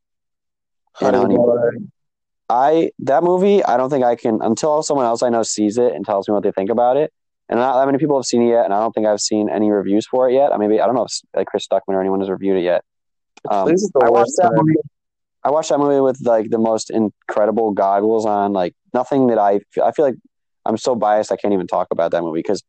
Honey 0.95 1.17
Honey 1.17 1.37
I 2.51 2.91
that 3.01 3.23
movie, 3.23 3.65
I 3.65 3.77
don't 3.79 3.89
think 3.89 4.05
I 4.05 4.17
can 4.17 4.41
until 4.43 4.83
someone 4.83 5.07
else 5.07 5.23
I 5.23 5.31
know 5.31 5.43
sees 5.43 5.79
it 5.79 5.95
and 5.95 6.05
tells 6.05 6.29
me 6.29 6.35
what 6.35 6.43
they 6.43 6.53
think 6.53 6.71
about 6.71 6.97
it. 6.97 7.13
And 7.49 7.59
not 7.59 7.79
that 7.79 7.87
many 7.87 7.97
people 7.97 8.19
have 8.19 8.27
seen 8.27 8.43
it 8.43 8.51
yet, 8.51 8.67
and 8.67 8.75
I 8.75 8.81
don't 8.81 8.93
think 8.93 9.07
I've 9.07 9.21
seen 9.21 9.49
any 9.49 9.71
reviews 9.71 10.07
for 10.07 10.29
it 10.29 10.35
yet. 10.35 10.53
I 10.53 10.59
maybe 10.59 10.81
I 10.81 10.87
don't 10.87 10.95
know 10.95 11.05
if 11.05 11.13
like 11.35 11.47
Chris 11.47 11.67
Stuckman 11.67 11.95
or 11.95 12.01
anyone 12.01 12.21
has 12.21 12.29
reviewed 12.29 12.59
it 12.59 12.65
yet. 12.65 12.85
Um, 13.51 13.67
This 13.67 13.83
is 13.83 13.91
the 13.95 14.05
I 14.05 14.11
watched 14.11 14.37
that 14.37 14.53
movie. 14.55 14.79
I 15.43 15.51
watched 15.51 15.71
that 15.71 15.79
movie 15.79 16.01
with 16.01 16.21
like 16.21 16.51
the 16.51 16.59
most 16.59 16.91
incredible 16.91 17.73
goggles 17.73 18.27
on. 18.27 18.53
Like 18.53 18.75
nothing 18.93 19.29
that 19.29 19.39
I 19.39 19.61
I 19.83 19.93
feel 19.93 20.05
like 20.05 20.17
I'm 20.67 20.77
so 20.77 20.95
biased 20.95 21.33
I 21.33 21.37
can't 21.37 21.55
even 21.55 21.67
talk 21.67 21.89
about 21.91 22.11
that 22.11 22.23
movie 22.23 22.41
because 22.41 22.63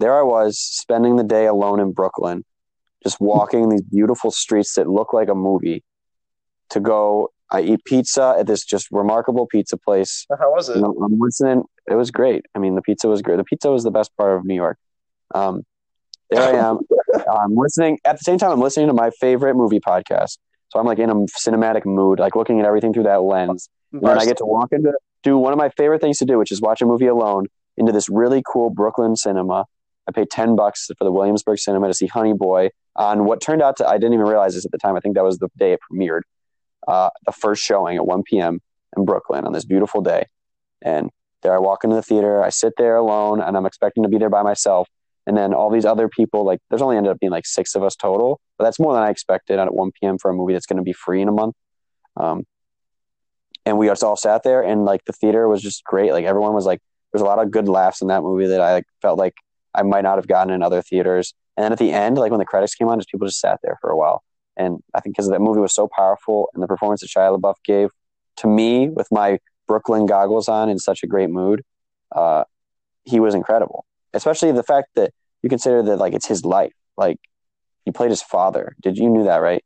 there 0.00 0.18
I 0.18 0.22
was 0.22 0.58
spending 0.58 1.16
the 1.16 1.24
day 1.24 1.46
alone 1.46 1.80
in 1.80 1.92
Brooklyn, 1.92 2.44
just 3.02 3.20
walking 3.20 3.68
these 3.68 3.82
beautiful 3.82 4.30
streets 4.30 4.74
that 4.74 4.88
look 4.88 5.12
like 5.12 5.28
a 5.28 5.34
movie. 5.34 5.84
To 6.70 6.80
go, 6.80 7.30
I 7.50 7.60
eat 7.60 7.84
pizza 7.84 8.34
at 8.38 8.46
this 8.46 8.64
just 8.64 8.88
remarkable 8.90 9.46
pizza 9.46 9.76
place. 9.76 10.26
How 10.38 10.52
was 10.52 10.68
it? 10.68 10.76
I'm 10.76 11.18
listening. 11.18 11.62
It 11.88 11.94
was 11.94 12.10
great. 12.10 12.46
I 12.54 12.58
mean, 12.58 12.74
the 12.74 12.82
pizza 12.82 13.06
was 13.06 13.22
great. 13.22 13.36
The 13.36 13.44
pizza 13.44 13.70
was 13.70 13.84
the 13.84 13.90
best 13.90 14.16
part 14.16 14.36
of 14.36 14.44
New 14.44 14.54
York. 14.54 14.78
Um, 15.34 15.62
there 16.30 16.42
I 16.42 16.68
am. 16.68 16.80
I'm 17.30 17.54
listening 17.54 17.98
at 18.04 18.18
the 18.18 18.24
same 18.24 18.38
time. 18.38 18.50
I'm 18.50 18.60
listening 18.60 18.88
to 18.88 18.94
my 18.94 19.10
favorite 19.20 19.54
movie 19.54 19.80
podcast. 19.80 20.38
So 20.70 20.80
I'm 20.80 20.86
like 20.86 20.98
in 20.98 21.10
a 21.10 21.14
cinematic 21.14 21.84
mood, 21.84 22.18
like 22.18 22.34
looking 22.34 22.58
at 22.58 22.66
everything 22.66 22.92
through 22.92 23.04
that 23.04 23.22
lens. 23.22 23.68
And 23.92 24.02
then 24.02 24.18
I 24.18 24.24
get 24.24 24.38
to 24.38 24.46
walk 24.46 24.72
into 24.72 24.92
do 25.22 25.38
one 25.38 25.52
of 25.52 25.58
my 25.58 25.70
favorite 25.70 26.00
things 26.00 26.18
to 26.18 26.24
do, 26.24 26.38
which 26.38 26.50
is 26.50 26.60
watch 26.60 26.82
a 26.82 26.86
movie 26.86 27.06
alone 27.06 27.46
into 27.76 27.92
this 27.92 28.08
really 28.08 28.42
cool 28.46 28.70
Brooklyn 28.70 29.16
cinema. 29.16 29.64
I 30.06 30.12
paid 30.12 30.30
ten 30.30 30.56
bucks 30.56 30.90
for 30.98 31.04
the 31.04 31.12
Williamsburg 31.12 31.58
Cinema 31.58 31.88
to 31.88 31.94
see 31.94 32.06
Honey 32.06 32.34
Boy 32.34 32.70
on 32.96 33.24
what 33.24 33.40
turned 33.40 33.62
out 33.62 33.76
to 33.78 33.88
I 33.88 33.94
didn't 33.94 34.14
even 34.14 34.26
realize 34.26 34.54
this 34.54 34.64
at 34.64 34.72
the 34.72 34.78
time. 34.78 34.96
I 34.96 35.00
think 35.00 35.14
that 35.14 35.24
was 35.24 35.38
the 35.38 35.48
day 35.56 35.72
it 35.72 35.80
premiered. 35.90 36.22
Uh, 36.86 37.10
the 37.24 37.32
first 37.32 37.62
showing 37.62 37.96
at 37.96 38.06
1 38.06 38.22
p.m. 38.24 38.60
in 38.96 39.04
Brooklyn 39.04 39.46
on 39.46 39.52
this 39.52 39.64
beautiful 39.64 40.02
day. 40.02 40.26
And 40.82 41.10
there 41.42 41.54
I 41.54 41.58
walk 41.58 41.84
into 41.84 41.96
the 41.96 42.02
theater, 42.02 42.44
I 42.44 42.50
sit 42.50 42.74
there 42.76 42.96
alone, 42.96 43.40
and 43.40 43.56
I'm 43.56 43.64
expecting 43.64 44.02
to 44.02 44.08
be 44.08 44.18
there 44.18 44.28
by 44.28 44.42
myself. 44.42 44.88
And 45.26 45.36
then 45.36 45.54
all 45.54 45.70
these 45.70 45.86
other 45.86 46.08
people, 46.08 46.44
like 46.44 46.60
there's 46.68 46.82
only 46.82 46.98
ended 46.98 47.10
up 47.10 47.18
being 47.18 47.32
like 47.32 47.46
six 47.46 47.74
of 47.74 47.82
us 47.82 47.96
total, 47.96 48.40
but 48.58 48.64
that's 48.64 48.78
more 48.78 48.92
than 48.92 49.02
I 49.02 49.10
expected 49.10 49.58
at 49.58 49.74
1 49.74 49.92
p.m. 49.98 50.18
for 50.18 50.30
a 50.30 50.34
movie 50.34 50.52
that's 50.52 50.66
going 50.66 50.76
to 50.76 50.82
be 50.82 50.92
free 50.92 51.22
in 51.22 51.28
a 51.28 51.32
month. 51.32 51.54
Um, 52.16 52.44
and 53.64 53.78
we 53.78 53.86
just 53.86 54.04
all 54.04 54.16
sat 54.16 54.42
there, 54.42 54.62
and 54.62 54.84
like 54.84 55.04
the 55.06 55.12
theater 55.14 55.48
was 55.48 55.62
just 55.62 55.84
great. 55.84 56.12
Like 56.12 56.26
everyone 56.26 56.52
was 56.52 56.66
like, 56.66 56.80
there's 57.12 57.22
a 57.22 57.26
lot 57.26 57.38
of 57.38 57.50
good 57.50 57.68
laughs 57.68 58.02
in 58.02 58.08
that 58.08 58.22
movie 58.22 58.48
that 58.48 58.60
I 58.60 58.74
like, 58.74 58.84
felt 59.00 59.18
like 59.18 59.34
I 59.74 59.82
might 59.82 60.02
not 60.02 60.16
have 60.16 60.26
gotten 60.26 60.52
in 60.52 60.62
other 60.62 60.82
theaters. 60.82 61.34
And 61.56 61.64
then 61.64 61.72
at 61.72 61.78
the 61.78 61.92
end, 61.92 62.18
like 62.18 62.30
when 62.30 62.38
the 62.38 62.44
credits 62.44 62.74
came 62.74 62.88
on, 62.88 62.98
just 62.98 63.10
people 63.10 63.26
just 63.26 63.40
sat 63.40 63.60
there 63.62 63.78
for 63.80 63.90
a 63.90 63.96
while. 63.96 64.22
And 64.56 64.82
I 64.94 65.00
think 65.00 65.16
because 65.16 65.28
that 65.30 65.40
movie 65.40 65.60
was 65.60 65.74
so 65.74 65.88
powerful, 65.88 66.48
and 66.54 66.62
the 66.62 66.68
performance 66.68 67.00
that 67.00 67.10
Shia 67.10 67.38
LaBeouf 67.38 67.56
gave 67.64 67.90
to 68.36 68.46
me 68.46 68.88
with 68.88 69.08
my 69.10 69.38
Brooklyn 69.66 70.06
goggles 70.06 70.48
on 70.48 70.68
in 70.68 70.78
such 70.78 71.02
a 71.02 71.06
great 71.06 71.30
mood, 71.30 71.62
uh, 72.14 72.44
he 73.04 73.20
was 73.20 73.34
incredible. 73.34 73.84
Especially 74.12 74.52
the 74.52 74.62
fact 74.62 74.88
that 74.94 75.12
you 75.42 75.48
consider 75.48 75.82
that 75.82 75.96
like 75.96 76.14
it's 76.14 76.26
his 76.26 76.44
life. 76.44 76.72
Like 76.96 77.18
he 77.84 77.90
played 77.90 78.10
his 78.10 78.22
father. 78.22 78.76
Did 78.80 78.96
you 78.96 79.08
knew 79.10 79.24
that 79.24 79.38
right? 79.38 79.64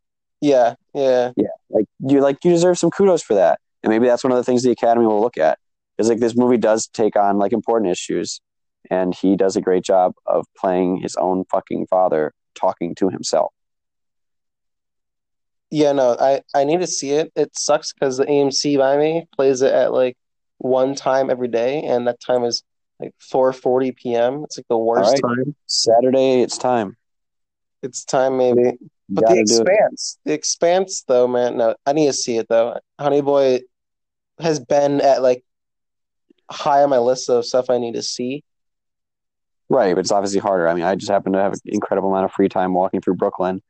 Yeah, 0.94 1.32
yeah. 1.36 1.48
Like 1.68 1.86
you 2.00 2.20
like 2.20 2.44
you 2.44 2.50
deserve 2.50 2.78
some 2.78 2.90
kudos 2.90 3.22
for 3.22 3.34
that. 3.34 3.60
And 3.82 3.90
maybe 3.90 4.06
that's 4.06 4.24
one 4.24 4.32
of 4.32 4.38
the 4.38 4.44
things 4.44 4.62
the 4.62 4.70
Academy 4.70 5.06
will 5.06 5.20
look 5.20 5.36
at. 5.36 5.58
Is 5.98 6.08
like 6.08 6.20
this 6.20 6.36
movie 6.36 6.56
does 6.56 6.86
take 6.86 7.16
on 7.16 7.38
like 7.38 7.52
important 7.52 7.90
issues, 7.90 8.40
and 8.90 9.14
he 9.14 9.36
does 9.36 9.56
a 9.56 9.60
great 9.60 9.84
job 9.84 10.14
of 10.26 10.46
playing 10.56 10.98
his 10.98 11.16
own 11.16 11.44
fucking 11.50 11.86
father 11.86 12.32
talking 12.54 12.94
to 12.96 13.08
himself. 13.08 13.52
Yeah, 15.70 15.92
no, 15.92 16.16
I, 16.18 16.40
I 16.54 16.64
need 16.64 16.80
to 16.80 16.86
see 16.86 17.10
it. 17.10 17.30
It 17.36 17.56
sucks 17.56 17.92
because 17.92 18.16
the 18.16 18.24
AMC 18.24 18.78
by 18.78 18.96
me 18.96 19.26
plays 19.34 19.60
it 19.60 19.72
at 19.72 19.92
like 19.92 20.16
one 20.58 20.94
time 20.94 21.30
every 21.30 21.48
day, 21.48 21.82
and 21.82 22.06
that 22.06 22.20
time 22.20 22.44
is 22.44 22.62
like 22.98 23.12
4:40 23.32 23.96
p.m. 23.96 24.44
It's 24.44 24.58
like 24.58 24.66
the 24.68 24.78
worst 24.78 25.22
All 25.22 25.30
time. 25.30 25.54
Saturday, 25.66 26.40
it's 26.40 26.56
time. 26.56 26.96
It's 27.82 28.04
time 28.04 28.38
maybe. 28.38 28.62
But 28.64 28.74
the 29.08 29.20
gotta 29.20 29.44
do 29.44 29.54
it. 29.56 29.60
Expanse, 29.60 30.18
the 30.24 30.32
Expanse 30.32 31.04
though, 31.06 31.28
man. 31.28 31.58
No, 31.58 31.74
I 31.86 31.92
need 31.92 32.06
to 32.06 32.12
see 32.12 32.38
it 32.38 32.48
though. 32.48 32.78
Honey 32.98 33.20
Boy 33.20 33.60
has 34.40 34.60
been 34.60 35.00
at 35.00 35.22
like 35.22 35.44
high 36.50 36.82
on 36.82 36.90
my 36.90 36.98
list 36.98 37.28
of 37.28 37.44
stuff 37.44 37.70
I 37.70 37.78
need 37.78 37.94
to 37.94 38.02
see. 38.02 38.42
Right, 39.70 39.94
but 39.94 40.00
it's 40.00 40.12
obviously 40.12 40.40
harder. 40.40 40.68
I 40.68 40.74
mean, 40.74 40.84
I 40.84 40.94
just 40.94 41.10
happen 41.10 41.32
to 41.32 41.38
have 41.38 41.52
an 41.52 41.60
incredible 41.66 42.10
amount 42.10 42.24
of 42.24 42.32
free 42.32 42.48
time 42.48 42.72
walking 42.72 43.00
through 43.00 43.16
Brooklyn 43.16 43.60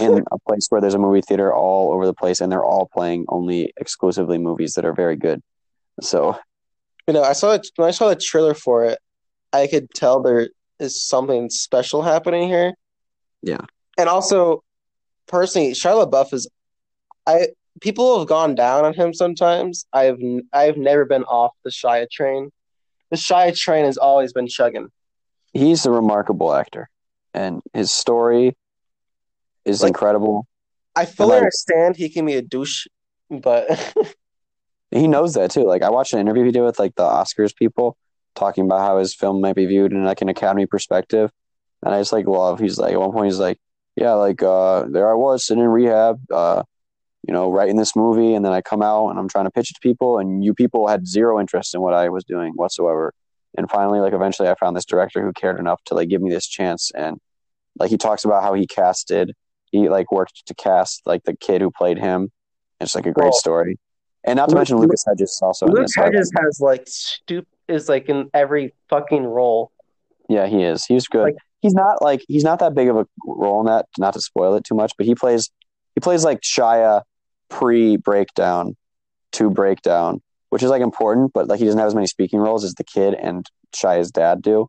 in 0.00 0.24
a 0.32 0.38
place 0.38 0.66
where 0.68 0.80
there's 0.80 0.94
a 0.94 0.98
movie 0.98 1.20
theater 1.20 1.52
all 1.52 1.92
over 1.92 2.06
the 2.06 2.14
place, 2.14 2.40
and 2.40 2.50
they're 2.50 2.64
all 2.64 2.88
playing 2.92 3.24
only 3.28 3.72
exclusively 3.76 4.38
movies 4.38 4.74
that 4.74 4.84
are 4.84 4.92
very 4.92 5.16
good. 5.16 5.42
So, 6.00 6.38
You 7.06 7.14
know, 7.14 7.22
I 7.22 7.32
saw 7.32 7.52
it 7.52 7.66
when 7.76 7.88
I 7.88 7.90
saw 7.90 8.08
the 8.08 8.16
trailer 8.16 8.54
for 8.54 8.84
it. 8.84 8.98
I 9.52 9.66
could 9.66 9.90
tell 9.94 10.22
there 10.22 10.50
is 10.78 11.02
something 11.02 11.50
special 11.50 12.02
happening 12.02 12.48
here. 12.48 12.74
Yeah. 13.42 13.62
and 13.96 14.08
also, 14.08 14.62
personally, 15.26 15.72
Shia 15.72 16.08
LaBeouf 16.08 16.32
is. 16.32 16.48
I 17.26 17.48
people 17.80 18.18
have 18.18 18.28
gone 18.28 18.54
down 18.54 18.84
on 18.84 18.94
him 18.94 19.12
sometimes. 19.12 19.86
I've 19.92 20.18
I've 20.52 20.76
never 20.76 21.04
been 21.04 21.24
off 21.24 21.52
the 21.64 21.70
Shia 21.70 22.10
train. 22.10 22.50
The 23.10 23.16
Shia 23.16 23.56
train 23.56 23.84
has 23.84 23.96
always 23.96 24.32
been 24.32 24.46
chugging. 24.46 24.88
He's 25.58 25.84
a 25.86 25.90
remarkable 25.90 26.54
actor, 26.54 26.88
and 27.34 27.60
his 27.74 27.92
story 27.92 28.56
is 29.64 29.82
Like- 29.82 29.88
incredible. 29.90 30.46
I 30.96 31.04
fully 31.04 31.30
like- 31.30 31.38
understand 31.42 31.96
he 31.96 32.08
can 32.08 32.26
be 32.26 32.34
a 32.34 32.42
douche, 32.42 32.86
but 33.30 33.68
He 34.90 35.06
knows 35.06 35.34
that 35.34 35.50
too. 35.50 35.64
Like, 35.64 35.82
I 35.82 35.90
watched 35.90 36.14
an 36.14 36.18
interview 36.20 36.44
he 36.44 36.50
did 36.50 36.62
with 36.62 36.78
like 36.78 36.94
the 36.94 37.02
Oscars 37.02 37.54
people 37.54 37.94
talking 38.34 38.64
about 38.64 38.80
how 38.80 38.96
his 38.98 39.14
film 39.14 39.42
might 39.42 39.54
be 39.54 39.66
viewed 39.66 39.92
in 39.92 40.02
like 40.02 40.22
an 40.22 40.30
Academy 40.30 40.64
perspective, 40.64 41.30
and 41.84 41.94
I 41.94 42.00
just 42.00 42.10
like 42.12 42.26
love. 42.26 42.58
He's 42.58 42.78
like 42.78 42.94
at 42.94 43.00
one 43.00 43.12
point 43.12 43.26
he's 43.26 43.38
like, 43.38 43.58
yeah, 43.96 44.12
like 44.14 44.42
uh, 44.42 44.84
there 44.88 45.10
I 45.10 45.14
was 45.14 45.44
sitting 45.46 45.62
in 45.62 45.68
rehab, 45.68 46.18
uh, 46.32 46.62
you 47.26 47.34
know, 47.34 47.50
writing 47.50 47.76
this 47.76 47.94
movie, 47.94 48.32
and 48.32 48.42
then 48.44 48.52
I 48.52 48.62
come 48.62 48.80
out 48.80 49.10
and 49.10 49.18
I'm 49.18 49.28
trying 49.28 49.44
to 49.44 49.50
pitch 49.50 49.70
it 49.70 49.74
to 49.74 49.80
people, 49.80 50.18
and 50.18 50.42
you 50.42 50.54
people 50.54 50.88
had 50.88 51.06
zero 51.06 51.38
interest 51.38 51.74
in 51.74 51.82
what 51.82 51.92
I 51.92 52.08
was 52.08 52.24
doing 52.24 52.54
whatsoever. 52.54 53.12
And 53.58 53.68
finally, 53.68 53.98
like 53.98 54.12
eventually, 54.12 54.48
I 54.48 54.54
found 54.54 54.76
this 54.76 54.84
director 54.84 55.20
who 55.20 55.32
cared 55.32 55.58
enough 55.58 55.82
to 55.86 55.94
like 55.94 56.08
give 56.08 56.22
me 56.22 56.30
this 56.30 56.46
chance, 56.46 56.92
and 56.94 57.18
like 57.76 57.90
he 57.90 57.96
talks 57.98 58.24
about 58.24 58.44
how 58.44 58.54
he 58.54 58.68
casted, 58.68 59.34
he 59.72 59.88
like 59.88 60.12
worked 60.12 60.46
to 60.46 60.54
cast 60.54 61.02
like 61.06 61.24
the 61.24 61.36
kid 61.36 61.60
who 61.60 61.72
played 61.72 61.98
him. 61.98 62.30
It's 62.80 62.94
like 62.94 63.06
a 63.06 63.10
great 63.10 63.34
story, 63.34 63.76
and 64.22 64.36
not 64.36 64.44
to 64.48 64.50
Luke- 64.52 64.58
mention 64.60 64.76
Lucas 64.76 65.04
Hedges 65.04 65.30
is 65.32 65.40
also 65.42 65.66
lucas. 65.66 65.92
Hedges 65.96 66.30
has 66.40 66.60
like 66.60 66.84
stoop 66.86 67.48
is 67.66 67.88
like 67.88 68.08
in 68.08 68.30
every 68.32 68.74
fucking 68.88 69.24
role. 69.24 69.72
Yeah, 70.28 70.46
he 70.46 70.62
is. 70.62 70.84
He's 70.86 71.08
good. 71.08 71.24
Like- 71.24 71.36
he's 71.60 71.74
not 71.74 72.00
like 72.00 72.24
he's 72.28 72.44
not 72.44 72.60
that 72.60 72.76
big 72.76 72.88
of 72.88 72.96
a 72.96 73.06
role 73.26 73.58
in 73.58 73.66
that. 73.66 73.86
Not 73.98 74.14
to 74.14 74.20
spoil 74.20 74.54
it 74.54 74.62
too 74.62 74.76
much, 74.76 74.92
but 74.96 75.04
he 75.04 75.16
plays 75.16 75.50
he 75.96 76.00
plays 76.00 76.24
like 76.24 76.42
Shia 76.42 77.02
pre 77.48 77.96
breakdown 77.96 78.76
to 79.32 79.50
breakdown, 79.50 80.22
which 80.50 80.62
is 80.62 80.70
like 80.70 80.82
important. 80.82 81.32
But 81.32 81.48
like 81.48 81.58
he 81.58 81.64
doesn't 81.64 81.78
have 81.78 81.88
as 81.88 81.94
many 81.94 82.06
speaking 82.06 82.38
roles 82.40 82.64
as 82.64 82.74
the 82.74 82.84
kid 82.84 83.14
and 83.14 83.46
Shia's 83.74 84.10
dad 84.10 84.42
do. 84.42 84.68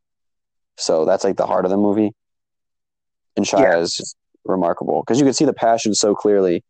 So 0.78 1.06
that's 1.06 1.24
like 1.24 1.38
the 1.38 1.46
heart 1.46 1.66
of 1.66 1.72
the 1.72 1.78
movie. 1.78 2.12
And 3.36 3.46
Shia 3.46 3.60
Yeah. 3.62 3.78
is 3.80 3.94
just 3.94 4.16
remarkable 4.46 5.02
because 5.06 5.20
you 5.20 5.26
can 5.26 5.34
see 5.34 5.46
the 5.46 5.54
passion 5.54 5.94
so 5.94 6.16
clearly 6.16 6.64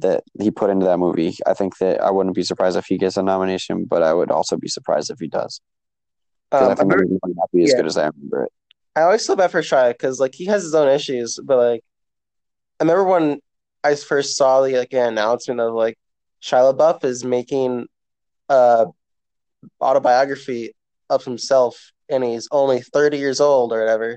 that 0.00 0.22
he 0.40 0.50
put 0.50 0.70
into 0.70 0.86
that 0.86 0.98
movie. 0.98 1.36
I 1.46 1.54
think 1.54 1.78
that 1.78 2.00
I 2.00 2.10
wouldn't 2.10 2.36
be 2.36 2.42
surprised 2.44 2.76
if 2.76 2.86
he 2.86 2.98
gets 2.98 3.16
a 3.16 3.22
nomination, 3.22 3.84
but 3.84 4.02
I 4.02 4.12
would 4.14 4.30
also 4.30 4.56
be 4.56 4.68
surprised 4.68 5.10
if 5.10 5.18
he 5.18 5.26
does. 5.28 5.60
Um, 6.52 6.64
I 6.64 6.74
think 6.74 6.92
remember- 6.92 7.18
might 7.24 7.34
not 7.36 7.50
be 7.52 7.64
as 7.64 7.70
yeah. 7.70 7.76
good 7.76 7.86
as 7.86 7.96
I 7.98 8.06
remember 8.06 8.44
it. 8.44 8.52
I 8.96 9.02
always 9.02 9.26
feel 9.26 9.36
bad 9.36 9.50
for 9.50 9.60
Shia 9.60 9.90
because 9.90 10.18
like 10.20 10.34
he 10.34 10.46
has 10.46 10.62
his 10.62 10.74
own 10.74 10.88
issues, 10.88 11.38
but 11.42 11.56
like 11.56 11.84
I 12.80 12.84
remember 12.84 13.04
when 13.04 13.40
I 13.84 13.94
first 13.94 14.36
saw 14.36 14.60
the 14.62 14.76
like 14.76 14.92
an 14.92 15.06
announcement 15.08 15.60
of 15.60 15.72
like 15.74 15.96
Shia 16.42 16.74
LaBeouf 16.74 17.04
is 17.04 17.24
making 17.24 17.86
a 18.48 18.86
autobiography 19.80 20.74
of 21.10 21.24
himself 21.24 21.92
and 22.08 22.24
he's 22.24 22.48
only 22.50 22.80
30 22.80 23.18
years 23.18 23.40
old 23.40 23.72
or 23.72 23.80
whatever. 23.80 24.10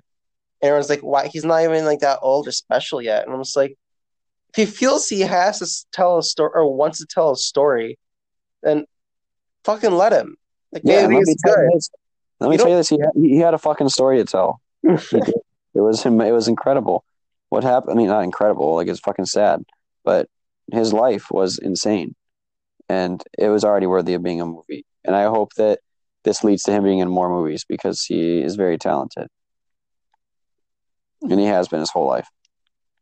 And 0.61 0.69
everyone's 0.69 0.89
like, 0.89 1.01
why 1.01 1.27
he's 1.27 1.45
not 1.45 1.63
even 1.63 1.85
like 1.85 1.99
that 1.99 2.19
old 2.21 2.47
or 2.47 2.51
special 2.51 3.01
yet. 3.01 3.25
And 3.25 3.33
I'm 3.33 3.41
just 3.41 3.57
like, 3.57 3.77
if 4.49 4.55
he 4.55 4.65
feels 4.65 5.07
he 5.07 5.21
has 5.21 5.59
to 5.59 5.85
tell 5.91 6.17
a 6.17 6.23
story 6.23 6.51
or 6.53 6.75
wants 6.75 6.99
to 6.99 7.05
tell 7.05 7.31
a 7.31 7.37
story, 7.37 7.97
then 8.61 8.85
fucking 9.63 9.91
let 9.91 10.13
him. 10.13 10.35
Like 10.71 10.83
Yeah, 10.85 11.01
let 11.01 11.09
me 11.09 11.35
tell 11.45 11.63
you 11.63 11.71
this. 11.73 11.89
Let 12.39 12.49
me 12.49 12.55
You 12.55 12.57
tell 12.57 12.69
you 12.69 12.75
this. 12.75 12.89
He 12.89 12.99
had, 12.99 13.11
he 13.15 13.37
had 13.37 13.53
a 13.53 13.57
fucking 13.57 13.89
story 13.89 14.17
to 14.17 14.25
tell. 14.25 14.61
It 15.73 15.79
was 15.79 16.03
him. 16.03 16.19
It 16.19 16.31
was 16.31 16.49
incredible. 16.49 17.05
What 17.47 17.63
happened? 17.63 17.93
I 17.93 17.95
mean, 17.95 18.07
not 18.07 18.25
incredible. 18.25 18.75
Like 18.75 18.89
it's 18.89 18.99
fucking 18.99 19.25
sad, 19.25 19.63
but 20.03 20.27
his 20.71 20.91
life 20.91 21.31
was 21.31 21.57
insane, 21.57 22.13
and 22.91 23.23
it 23.37 23.47
was 23.47 23.63
already 23.63 23.87
worthy 23.87 24.13
of 24.15 24.23
being 24.23 24.41
a 24.41 24.45
movie. 24.45 24.85
And 25.05 25.15
I 25.15 25.23
hope 25.23 25.53
that 25.55 25.79
this 26.25 26.43
leads 26.43 26.63
to 26.63 26.73
him 26.73 26.83
being 26.83 26.99
in 26.99 27.07
more 27.07 27.29
movies 27.29 27.63
because 27.67 28.03
he 28.03 28.41
is 28.41 28.55
very 28.55 28.77
talented. 28.77 29.27
and 31.21 31.39
he 31.39 31.45
has 31.45 31.69
been 31.69 31.79
his 31.79 31.89
whole 31.89 32.07
life. 32.07 32.27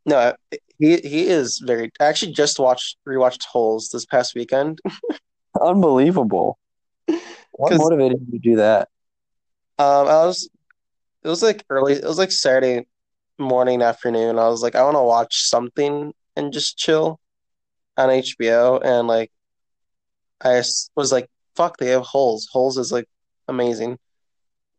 No, 0.06 0.34
he 0.78 0.96
he 0.98 1.26
is 1.26 1.58
very. 1.58 1.90
I 2.00 2.04
actually 2.04 2.32
just 2.32 2.58
watched 2.58 2.96
rewatched 3.06 3.44
Holes 3.44 3.90
this 3.90 4.06
past 4.06 4.34
weekend. 4.34 4.78
Unbelievable. 5.60 6.58
What 7.52 7.76
motivated 7.76 8.20
you 8.26 8.38
to 8.38 8.50
do 8.50 8.56
that? 8.56 8.88
Um, 9.78 10.06
I 10.06 10.24
was. 10.24 10.48
It 11.22 11.28
was 11.28 11.42
like 11.42 11.64
early. 11.68 11.94
It 11.94 12.04
was 12.04 12.16
like 12.16 12.32
Saturday 12.32 12.86
morning, 13.38 13.82
afternoon. 13.82 14.38
I 14.38 14.48
was 14.48 14.62
like, 14.62 14.74
I 14.74 14.84
want 14.84 14.96
to 14.96 15.02
watch 15.02 15.42
something 15.42 16.14
and 16.36 16.52
just 16.52 16.78
chill 16.78 17.20
on 17.98 18.08
HBO, 18.08 18.80
and 18.82 19.06
like, 19.06 19.30
I 20.42 20.62
was 20.96 21.12
like, 21.12 21.28
fuck, 21.54 21.76
they 21.78 21.88
have 21.88 22.02
Holes. 22.02 22.48
Holes 22.50 22.78
is 22.78 22.92
like 22.92 23.06
amazing. 23.48 23.98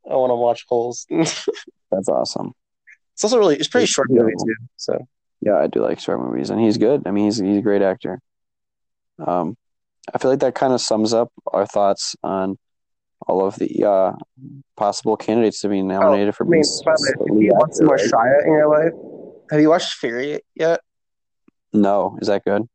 I 0.09 0.15
want 0.15 0.31
to 0.31 0.35
watch 0.35 0.65
Holes. 0.67 1.05
That's 1.09 2.09
awesome. 2.09 2.53
It's 3.13 3.23
also 3.23 3.37
really. 3.37 3.55
It's 3.55 3.67
pretty 3.67 3.85
short 3.85 4.09
movie 4.09 4.31
too. 4.31 4.55
So 4.77 5.07
Yeah, 5.41 5.57
I 5.57 5.67
do 5.67 5.81
like 5.81 5.99
short 5.99 6.19
movies, 6.19 6.49
and 6.49 6.59
he's 6.59 6.77
good. 6.77 7.03
I 7.05 7.11
mean, 7.11 7.25
he's 7.25 7.37
he's 7.37 7.57
a 7.57 7.61
great 7.61 7.81
actor. 7.81 8.19
Um, 9.25 9.57
I 10.13 10.17
feel 10.17 10.31
like 10.31 10.39
that 10.39 10.55
kind 10.55 10.73
of 10.73 10.81
sums 10.81 11.13
up 11.13 11.31
our 11.47 11.65
thoughts 11.67 12.15
on 12.23 12.57
all 13.27 13.45
of 13.45 13.55
the 13.57 13.87
uh, 13.87 14.13
possible 14.75 15.15
candidates 15.15 15.61
to 15.61 15.69
be 15.69 15.83
nominated 15.83 16.35
for 16.35 16.45
I 16.45 16.49
mean, 16.49 16.61
best 16.61 16.83
way, 16.85 17.11
if 17.19 17.43
you 17.43 17.51
want 17.53 17.75
some 17.75 17.85
more 17.85 17.97
Shia 17.97 18.45
in 18.45 18.53
your 18.53 18.67
life, 18.67 18.93
have 19.51 19.61
you 19.61 19.69
watched 19.69 19.93
Fury 19.95 20.39
yet? 20.55 20.81
No, 21.71 22.17
is 22.19 22.27
that 22.27 22.43
good? 22.43 22.67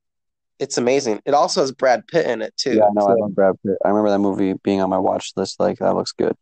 It's 0.58 0.78
amazing. 0.78 1.20
It 1.26 1.34
also 1.34 1.60
has 1.60 1.72
Brad 1.72 2.06
Pitt 2.06 2.26
in 2.26 2.40
it 2.40 2.56
too. 2.56 2.74
Yeah, 2.74 2.88
no, 2.92 3.06
I 3.06 3.12
love 3.14 3.34
Brad 3.34 3.54
Pitt. 3.64 3.76
I 3.84 3.88
remember 3.88 4.10
that 4.10 4.18
movie 4.18 4.54
being 4.62 4.80
on 4.80 4.88
my 4.88 4.98
watch 4.98 5.32
list. 5.36 5.60
Like 5.60 5.78
that 5.78 5.94
looks 5.94 6.12
good. 6.12 6.34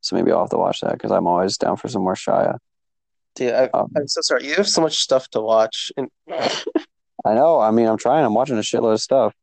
So 0.00 0.14
maybe 0.14 0.30
I'll 0.30 0.40
have 0.40 0.50
to 0.50 0.58
watch 0.58 0.80
that 0.80 0.92
because 0.92 1.10
I'm 1.10 1.26
always 1.26 1.58
down 1.58 1.76
for 1.76 1.88
some 1.88 2.02
more 2.02 2.14
Shia. 2.14 2.58
Dude, 3.34 3.52
I, 3.52 3.68
Um, 3.74 3.90
I'm 3.96 4.06
so 4.06 4.20
sorry. 4.22 4.46
You 4.46 4.54
have 4.54 4.68
so 4.68 4.80
much 4.80 4.96
stuff 4.96 5.28
to 5.30 5.40
watch, 5.40 5.90
and 5.96 6.08
I 6.30 7.34
know. 7.34 7.58
I 7.58 7.70
mean, 7.72 7.86
I'm 7.86 7.98
trying. 7.98 8.24
I'm 8.24 8.34
watching 8.34 8.56
a 8.56 8.60
shitload 8.60 8.94
of 8.94 9.00
stuff. 9.00 9.34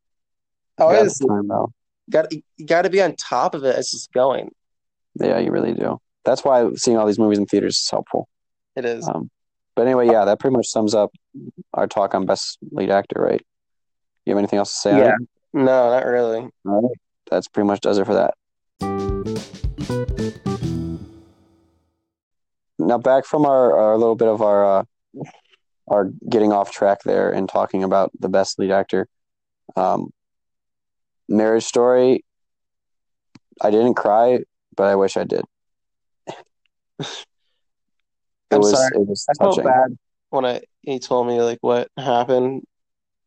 Oh, 0.77 0.85
always 0.85 1.17
the 1.17 1.27
time 1.27 1.47
though. 1.47 1.71
got 2.09 2.31
you 2.31 2.41
got 2.65 2.83
to 2.83 2.89
be 2.89 3.01
on 3.01 3.15
top 3.15 3.55
of 3.55 3.63
it 3.65 3.75
as 3.75 3.93
it's 3.93 4.07
going. 4.07 4.51
Yeah, 5.19 5.37
you 5.39 5.51
really 5.51 5.73
do. 5.73 5.99
That's 6.25 6.43
why 6.43 6.71
seeing 6.75 6.97
all 6.97 7.05
these 7.05 7.19
movies 7.19 7.37
in 7.37 7.45
theaters 7.45 7.77
is 7.77 7.89
helpful. 7.89 8.27
It 8.75 8.85
is. 8.85 9.07
Um, 9.07 9.29
but 9.75 9.85
anyway, 9.85 10.07
yeah, 10.07 10.25
that 10.25 10.39
pretty 10.39 10.55
much 10.55 10.67
sums 10.67 10.95
up 10.95 11.11
our 11.73 11.87
talk 11.87 12.15
on 12.15 12.25
best 12.25 12.57
lead 12.71 12.89
actor, 12.89 13.21
right? 13.21 13.45
You 14.25 14.31
have 14.31 14.37
anything 14.37 14.59
else 14.59 14.71
to 14.71 14.77
say? 14.77 14.97
Yeah. 14.97 15.15
No, 15.53 15.89
not 15.89 16.05
really. 16.05 16.49
Right. 16.63 16.97
That's 17.29 17.47
pretty 17.47 17.67
much 17.67 17.81
does 17.81 17.97
it 17.97 18.05
for 18.05 18.13
that. 18.13 18.33
Now 22.79 22.97
back 22.97 23.25
from 23.25 23.45
our, 23.45 23.77
our 23.77 23.97
little 23.97 24.15
bit 24.15 24.27
of 24.27 24.41
our 24.41 24.79
uh, 24.79 24.83
our 25.87 26.09
getting 26.29 26.51
off 26.51 26.71
track 26.71 27.03
there 27.03 27.31
and 27.31 27.47
talking 27.47 27.83
about 27.83 28.11
the 28.19 28.29
best 28.29 28.59
lead 28.59 28.71
actor. 28.71 29.07
Um, 29.75 30.11
Marriage 31.27 31.65
Story. 31.65 32.23
I 33.61 33.71
didn't 33.71 33.93
cry, 33.93 34.39
but 34.75 34.85
I 34.85 34.95
wish 34.95 35.17
I 35.17 35.23
did. 35.23 35.43
It 38.51 38.57
I'm 38.57 38.61
was 38.61 38.71
sorry. 38.71 38.91
it 38.93 39.07
was 39.07 39.25
I 39.27 39.33
felt 39.43 39.63
bad 39.63 39.97
when 40.29 40.45
I 40.45 40.61
he 40.81 40.99
told 40.99 41.25
me 41.25 41.41
like 41.41 41.57
what 41.61 41.87
happened. 41.97 42.67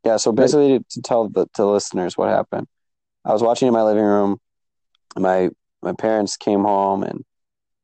Yeah, 0.07 0.19
so 0.19 0.31
basically 0.31 0.79
to 0.91 1.03
tell 1.03 1.29
the 1.29 1.49
to 1.55 1.67
listeners 1.67 2.17
what 2.17 2.29
happened. 2.29 2.69
I 3.25 3.33
was 3.33 3.43
watching 3.43 3.67
in 3.67 3.75
my 3.75 3.83
living 3.83 4.05
room. 4.05 4.39
My 5.19 5.51
my 5.83 5.95
parents 5.95 6.37
came 6.37 6.63
home 6.63 7.03
and 7.03 7.25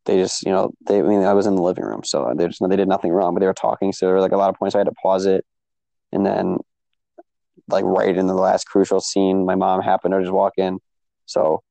they 0.04 0.18
just, 0.18 0.44
you 0.44 0.52
know, 0.52 0.72
they 0.86 1.00
I 1.00 1.02
mean 1.02 1.24
I 1.24 1.32
was 1.32 1.46
in 1.46 1.56
the 1.56 1.62
living 1.62 1.84
room, 1.84 2.04
so 2.04 2.32
they 2.36 2.46
just 2.46 2.60
they 2.68 2.76
did 2.76 2.86
nothing 2.86 3.10
wrong, 3.10 3.34
but 3.34 3.40
they 3.40 3.46
were 3.46 3.52
talking, 3.54 3.92
so 3.92 4.06
there 4.06 4.14
were 4.14 4.20
like 4.20 4.30
a 4.30 4.36
lot 4.36 4.50
of 4.50 4.54
points 4.54 4.76
I 4.76 4.78
had 4.78 4.86
to 4.86 4.92
pause 5.02 5.26
it. 5.26 5.44
And 6.12 6.24
then 6.24 6.58
like 7.66 7.84
right 7.84 8.16
in 8.16 8.28
the 8.28 8.34
last 8.34 8.68
crucial 8.68 9.00
scene, 9.00 9.44
my 9.44 9.56
mom 9.56 9.82
happened 9.82 10.12
to 10.12 10.20
just 10.20 10.32
walk 10.32 10.52
in. 10.58 10.78
So 11.26 11.64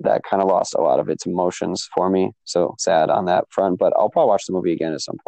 that 0.00 0.22
kind 0.22 0.40
of 0.40 0.48
lost 0.48 0.74
a 0.74 0.80
lot 0.80 1.00
of 1.00 1.10
its 1.10 1.26
emotions 1.26 1.86
for 1.94 2.08
me. 2.08 2.32
So 2.44 2.76
sad 2.78 3.10
on 3.10 3.26
that 3.26 3.44
front, 3.50 3.78
but 3.78 3.92
I'll 3.94 4.08
probably 4.08 4.28
watch 4.28 4.46
the 4.46 4.54
movie 4.54 4.72
again 4.72 4.94
at 4.94 5.02
some. 5.02 5.18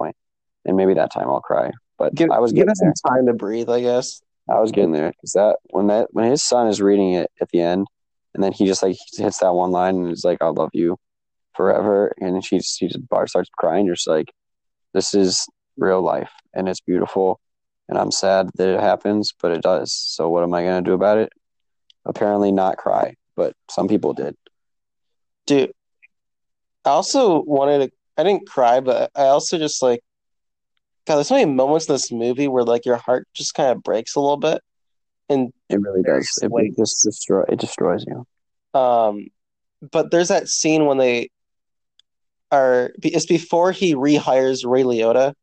And 0.65 0.77
maybe 0.79 0.95
that 0.95 1.13
time 1.13 1.29
I'll 1.29 1.43
cry. 1.43 1.71
But 1.99 2.15
Give, 2.15 2.31
I 2.31 2.39
was 2.39 2.53
give 2.53 2.67
getting 2.67 2.75
some 2.77 2.95
time 3.07 3.27
to 3.27 3.35
breathe, 3.35 3.69
I 3.69 3.83
guess. 3.83 4.23
I 4.51 4.61
was 4.61 4.73
getting 4.73 4.93
there 4.93 5.11
because 5.11 5.33
that 5.33 5.59
when 5.71 5.87
that 5.89 6.09
when 6.13 6.31
his 6.31 6.43
son 6.43 6.67
is 6.67 6.83
reading 6.83 7.15
it 7.15 7.31
at 7.41 7.49
the 7.51 7.61
end, 7.61 7.87
and 8.35 8.43
then 8.43 8.53
he 8.53 8.67
just 8.67 8.83
like 8.83 8.97
hits 9.17 9.39
that 9.39 9.55
one 9.55 9.71
line 9.71 9.97
and 9.97 10.11
is 10.11 10.25
like, 10.25 10.43
"I 10.43 10.49
love 10.49 10.71
you 10.73 10.97
forever," 11.55 12.13
and 12.21 12.45
she 12.45 12.61
she 12.61 12.89
just 12.89 13.09
bar 13.09 13.27
starts 13.27 13.51
crying. 13.57 13.87
You're 13.87 13.95
just 13.95 14.09
like, 14.09 14.33
"This 14.93 15.15
is 15.15 15.47
real 15.77 16.03
life, 16.03 16.33
and 16.55 16.69
it's 16.69 16.81
beautiful." 16.81 17.41
And 17.89 17.99
I'm 17.99 18.13
sad 18.13 18.51
that 18.55 18.69
it 18.69 18.81
happens, 18.81 19.33
but 19.41 19.53
it 19.53 19.63
does. 19.63 19.93
So 19.93 20.29
what 20.29 20.43
am 20.43 20.55
I 20.55 20.63
gonna 20.65 20.83
do 20.83 20.95
about 20.95 21.19
it? 21.19 21.33
Apparently, 22.05 22.53
not 22.53 22.77
cry, 22.77 23.15
but 23.37 23.55
some 23.69 23.89
people 23.89 24.15
did. 24.15 24.37
Dude, 25.47 25.73
I 26.85 26.91
also 26.91 27.43
wanted 27.43 27.91
to 27.91 27.97
I 28.17 28.25
didn't 28.25 28.49
cry, 28.49 28.81
but 28.81 29.11
I 29.15 29.25
also 29.27 29.59
just 29.59 29.83
like 29.83 30.03
God, 31.11 31.17
there's 31.17 31.27
so 31.27 31.35
many 31.35 31.51
moments 31.51 31.89
in 31.89 31.95
this 31.95 32.13
movie 32.13 32.47
where 32.47 32.63
like 32.63 32.87
your 32.87 32.95
heart 32.95 33.27
just 33.35 33.55
kind 33.55 33.71
of 33.71 33.83
breaks 33.83 34.15
a 34.15 34.21
little 34.21 34.37
bit. 34.37 34.63
And 35.29 35.53
It 35.69 35.81
really 35.81 36.03
does. 36.03 36.39
It, 36.41 36.53
Wait. 36.53 36.77
just 36.77 37.03
destroy 37.03 37.43
it 37.49 37.59
destroys 37.59 38.05
you. 38.07 38.81
Um, 38.81 39.27
but 39.83 40.13
there's 40.13 40.29
that 40.29 40.47
scene 40.47 40.87
when 40.87 40.99
they 40.99 41.31
are, 42.53 42.93
it's 43.03 43.27
before 43.27 43.73
he 43.73 43.97
rehires 43.97 44.65
Ray 44.65 44.85
Liotta, 44.85 45.35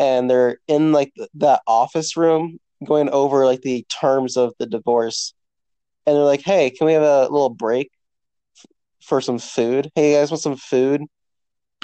and 0.00 0.28
they're 0.28 0.58
in 0.66 0.90
like 0.90 1.14
th- 1.14 1.30
that 1.34 1.60
office 1.68 2.16
room 2.16 2.58
going 2.84 3.08
over 3.10 3.44
like 3.44 3.62
the 3.62 3.84
terms 3.84 4.36
of 4.36 4.54
the 4.58 4.66
divorce. 4.66 5.34
And 6.04 6.16
they're 6.16 6.24
like, 6.24 6.42
hey, 6.42 6.70
can 6.70 6.84
we 6.84 6.94
have 6.94 7.04
a 7.04 7.22
little 7.30 7.50
break 7.50 7.92
f- 8.58 8.66
for 9.04 9.20
some 9.20 9.38
food? 9.38 9.88
Hey, 9.94 10.10
you 10.10 10.18
guys 10.18 10.32
want 10.32 10.42
some 10.42 10.56
food? 10.56 11.02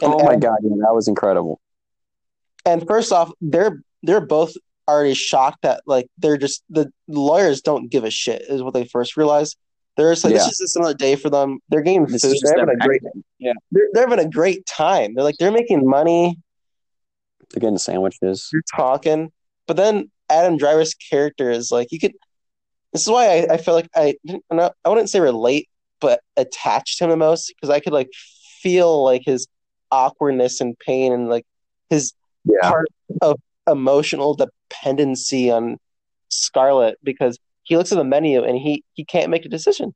And, 0.02 0.12
oh 0.12 0.24
my 0.24 0.32
and, 0.32 0.42
god, 0.42 0.58
yeah, 0.64 0.74
that 0.80 0.92
was 0.92 1.06
incredible. 1.06 1.60
And 2.64 2.86
first 2.86 3.12
off, 3.12 3.32
they're 3.40 3.82
they're 4.02 4.20
both 4.20 4.54
already 4.88 5.14
shocked 5.14 5.62
that 5.62 5.82
like 5.86 6.06
they're 6.18 6.36
just 6.36 6.64
the 6.68 6.92
lawyers 7.08 7.60
don't 7.62 7.88
give 7.90 8.04
a 8.04 8.10
shit 8.10 8.42
is 8.42 8.62
what 8.62 8.74
they 8.74 8.84
first 8.84 9.16
realize. 9.16 9.56
They're 9.96 10.12
just 10.12 10.24
like, 10.24 10.32
this 10.32 10.46
is 10.46 10.58
just 10.58 10.76
another 10.76 10.94
day 10.94 11.16
for 11.16 11.28
them. 11.28 11.58
They're 11.68 11.82
getting 11.82 12.06
food. 12.06 12.14
This 12.14 12.24
is 12.24 12.40
just 12.40 12.54
They're 12.54 12.60
having 12.60 12.80
a 12.80 12.86
great. 12.86 13.02
Yeah, 13.38 13.52
they're, 13.70 13.88
they're 13.92 14.08
having 14.08 14.24
a 14.24 14.28
great 14.28 14.64
time. 14.64 15.14
They're 15.14 15.24
like 15.24 15.36
they're 15.38 15.52
making 15.52 15.86
money, 15.86 16.38
they're 17.50 17.60
getting 17.60 17.78
sandwiches. 17.78 18.48
they're 18.50 18.62
talking. 18.74 19.30
But 19.66 19.76
then 19.76 20.10
Adam 20.30 20.56
Driver's 20.56 20.94
character 20.94 21.50
is 21.50 21.70
like 21.70 21.92
you 21.92 22.00
could. 22.00 22.14
This 22.92 23.02
is 23.02 23.08
why 23.08 23.26
I, 23.26 23.54
I 23.54 23.56
feel 23.56 23.74
like 23.74 23.88
I 23.94 24.14
I'm 24.50 24.60
I 24.60 24.88
wouldn't 24.88 25.10
say 25.10 25.20
relate, 25.20 25.68
but 26.00 26.20
attached 26.36 27.00
him 27.00 27.10
the 27.10 27.16
most 27.16 27.48
because 27.48 27.70
I 27.70 27.80
could 27.80 27.92
like 27.92 28.10
feel 28.62 29.04
like 29.04 29.22
his 29.24 29.46
awkwardness 29.90 30.60
and 30.60 30.78
pain 30.78 31.12
and 31.12 31.28
like 31.28 31.44
his 31.90 32.14
Yeah, 32.44 32.70
part 32.70 32.88
of 33.20 33.40
emotional 33.70 34.34
dependency 34.34 35.50
on 35.50 35.78
Scarlett 36.28 36.98
because 37.02 37.38
he 37.62 37.76
looks 37.76 37.92
at 37.92 37.98
the 37.98 38.04
menu 38.04 38.42
and 38.42 38.56
he 38.56 38.84
he 38.94 39.04
can't 39.04 39.30
make 39.30 39.44
a 39.44 39.48
decision. 39.48 39.94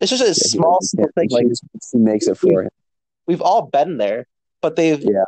It's 0.00 0.10
just 0.10 0.22
a 0.22 0.34
small 0.34 0.78
he, 0.80 0.96
thing. 0.96 1.28
Like 1.30 1.46
he 1.92 1.98
makes 1.98 2.26
it 2.26 2.36
for 2.36 2.62
him. 2.62 2.70
we've 3.26 3.42
all 3.42 3.66
been 3.66 3.98
there, 3.98 4.26
but 4.60 4.76
they've 4.76 5.00
Yeah. 5.00 5.24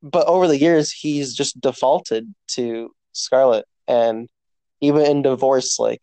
But 0.00 0.28
over 0.28 0.46
the 0.46 0.58
years, 0.58 0.92
he's 0.92 1.34
just 1.34 1.60
defaulted 1.60 2.32
to 2.48 2.94
Scarlett, 3.12 3.66
and 3.88 4.28
even 4.80 5.04
in 5.04 5.22
divorce, 5.22 5.78
like 5.80 6.00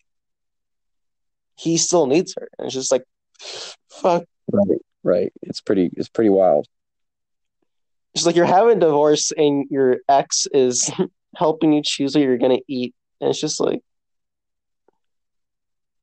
he 1.55 1.77
still 1.77 2.05
needs 2.05 2.33
her, 2.37 2.49
and 2.57 2.65
it's 2.65 2.75
just 2.75 2.91
like, 2.91 3.03
fuck. 3.89 4.25
Right, 4.51 4.81
right. 5.03 5.33
It's 5.41 5.61
pretty. 5.61 5.89
It's 5.93 6.09
pretty 6.09 6.29
wild. 6.29 6.67
It's 8.15 8.25
like 8.25 8.37
you're 8.37 8.45
having 8.45 8.77
a 8.77 8.79
divorce, 8.79 9.31
and 9.37 9.67
your 9.69 9.97
ex 10.07 10.47
is 10.53 10.89
helping 11.35 11.73
you 11.73 11.81
choose 11.83 12.15
what 12.15 12.23
you're 12.23 12.37
gonna 12.37 12.59
eat, 12.67 12.95
and 13.19 13.29
it's 13.29 13.39
just 13.39 13.59
like 13.59 13.81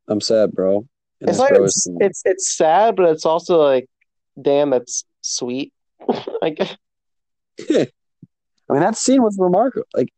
I'm 0.09 0.21
sad, 0.21 0.53
bro. 0.53 0.87
And 1.21 1.31
it's 1.31 1.39
like 1.39 1.53
it's, 1.55 1.87
it's 2.01 2.23
it's 2.25 2.57
sad, 2.57 2.97
but 2.97 3.09
it's 3.11 3.25
also 3.25 3.59
like, 3.59 3.89
damn, 4.41 4.71
that's 4.71 5.05
sweet. 5.23 5.73
like 6.43 6.61
I 7.71 8.75
mean, 8.75 8.81
that 8.81 8.97
scene 8.97 9.23
was 9.23 9.37
remarkable. 9.39 9.87
Like, 9.95 10.09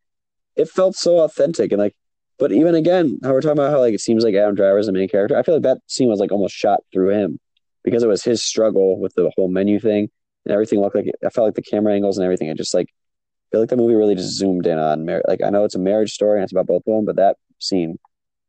it 0.55 0.69
felt 0.69 0.95
so 0.95 1.19
authentic, 1.19 1.71
and 1.71 1.79
like, 1.79 1.95
but 2.37 2.51
even 2.51 2.75
again, 2.75 3.19
how 3.23 3.31
we're 3.31 3.41
talking 3.41 3.59
about 3.59 3.71
how 3.71 3.79
like 3.79 3.93
it 3.93 4.01
seems 4.01 4.23
like 4.23 4.35
Adam 4.35 4.55
Driver 4.55 4.79
is 4.79 4.87
the 4.87 4.91
main 4.91 5.07
character. 5.07 5.37
I 5.37 5.43
feel 5.43 5.55
like 5.55 5.63
that 5.63 5.79
scene 5.87 6.09
was 6.09 6.19
like 6.19 6.33
almost 6.33 6.55
shot 6.55 6.81
through 6.91 7.11
him 7.11 7.39
because 7.83 8.03
it 8.03 8.07
was 8.07 8.23
his 8.23 8.43
struggle 8.43 8.99
with 8.99 9.13
the 9.15 9.31
whole 9.37 9.47
menu 9.47 9.79
thing 9.79 10.09
and 10.45 10.53
everything. 10.53 10.81
Looked 10.81 10.95
like 10.95 11.11
I 11.25 11.29
felt 11.29 11.45
like 11.45 11.55
the 11.55 11.61
camera 11.61 11.93
angles 11.93 12.17
and 12.17 12.25
everything. 12.25 12.47
It 12.47 12.57
just 12.57 12.73
like 12.73 12.87
I 12.89 13.47
feel 13.51 13.61
like 13.61 13.69
the 13.69 13.77
movie 13.77 13.95
really 13.95 14.15
just 14.15 14.37
zoomed 14.37 14.67
in 14.67 14.77
on 14.77 15.05
mar- 15.05 15.23
like 15.27 15.41
I 15.43 15.49
know 15.49 15.63
it's 15.63 15.75
a 15.75 15.79
marriage 15.79 16.11
story 16.11 16.37
and 16.37 16.43
it's 16.43 16.53
about 16.53 16.67
both 16.67 16.83
of 16.87 16.95
them, 16.95 17.05
but 17.05 17.17
that 17.17 17.37
scene 17.59 17.97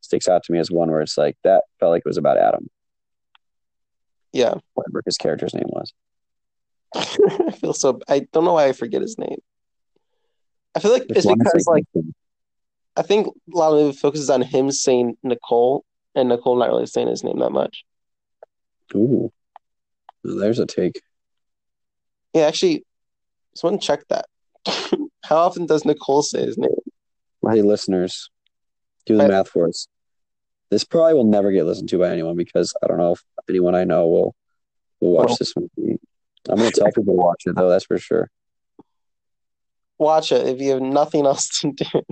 sticks 0.01 0.29
out 0.29 0.43
to 0.45 0.53
me 0.53 0.59
as 0.59 0.71
one 0.71 0.91
where 0.91 1.01
it's 1.01 1.19
like 1.19 1.37
that 1.45 1.65
felt 1.81 1.91
like 1.91 2.03
it 2.05 2.09
was 2.09 2.19
about 2.19 2.39
Adam, 2.39 2.69
yeah, 4.33 4.55
whatever 4.75 5.03
his 5.05 5.17
character's 5.17 5.55
name 5.55 5.69
was. 5.69 5.93
I 6.95 7.51
feel 7.53 7.73
so. 7.73 8.01
I 8.09 8.21
don't 8.33 8.45
know 8.45 8.55
why 8.55 8.67
I 8.67 8.73
forget 8.73 9.03
his 9.03 9.19
name. 9.19 9.39
I 10.75 10.81
feel 10.81 10.93
like 10.93 11.07
it's 11.09 11.27
because 11.27 11.67
like? 11.67 11.85
I 12.99 13.03
think 13.03 13.27
a 13.27 13.57
lot 13.57 13.73
of 13.73 13.79
the 13.79 13.85
movie 13.85 13.97
focuses 13.99 14.31
on 14.31 14.41
him 14.41 14.71
saying 14.71 15.17
Nicole 15.23 15.85
and 16.15 16.31
Nicole 16.31 16.57
not 16.57 16.69
really 16.69 16.87
saying 16.87 17.09
his 17.09 17.23
name 17.23 17.39
that 17.41 17.51
much. 17.51 17.85
Ooh, 18.95 19.33
there's 20.25 20.59
a 20.59 20.67
take. 20.67 21.01
Yeah, 22.37 22.43
actually, 22.49 22.85
someone 23.55 23.81
check 23.81 24.01
that. 24.09 24.27
How 25.25 25.37
often 25.39 25.65
does 25.65 25.87
Nicole 25.87 26.21
say 26.23 26.45
his 26.45 26.59
name? 26.59 26.69
My 27.43 27.55
listeners, 27.55 28.29
do 29.07 29.17
the 29.17 29.25
I- 29.25 29.29
math 29.29 29.49
for 29.49 29.67
us. 29.69 29.89
This 30.69 30.85
probably 30.85 31.15
will 31.15 31.25
never 31.25 31.51
get 31.51 31.65
listened 31.65 31.89
to 31.91 31.99
by 31.99 32.11
anyone 32.11 32.37
because 32.37 32.75
I 32.83 32.89
don't 32.89 32.99
know 32.99 33.13
if 33.13 33.23
anyone 33.49 33.75
I 33.75 33.85
know 33.85 34.07
will 34.09 34.35
will 35.01 35.13
watch 35.13 35.29
Well- 35.29 35.37
this 35.41 35.55
movie. 35.57 35.99
I'm 36.49 36.57
gonna 36.59 36.71
tell 36.73 36.87
people 36.87 37.05
to 37.05 37.13
watch 37.13 37.45
it 37.47 37.57
though. 37.57 37.71
That's 37.71 37.87
for 37.87 37.97
sure. 37.99 38.31
Watch 39.99 40.31
it 40.31 40.47
if 40.47 40.61
you 40.61 40.73
have 40.73 40.83
nothing 40.83 41.25
else 41.25 41.49
to 41.61 41.73
do. 41.73 42.03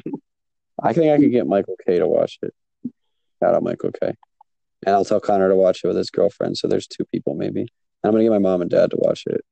I 0.82 0.94
think 0.94 1.12
I 1.12 1.18
could 1.18 1.30
get 1.32 1.46
Michael 1.46 1.76
K 1.86 1.98
to 1.98 2.06
watch 2.06 2.38
it. 2.42 2.54
Shout 3.40 3.54
out 3.54 3.62
Michael 3.62 3.90
K. 3.92 4.14
And 4.86 4.94
I'll 4.94 5.04
tell 5.04 5.20
Connor 5.20 5.50
to 5.50 5.54
watch 5.54 5.80
it 5.84 5.88
with 5.88 5.96
his 5.96 6.10
girlfriend. 6.10 6.56
So 6.56 6.66
there's 6.66 6.86
two 6.86 7.04
people 7.12 7.34
maybe. 7.34 7.60
And 7.60 7.68
I'm 8.04 8.12
gonna 8.12 8.24
get 8.24 8.30
my 8.30 8.38
mom 8.38 8.62
and 8.62 8.70
dad 8.70 8.90
to 8.92 8.96
watch 8.98 9.24
it. 9.26 9.44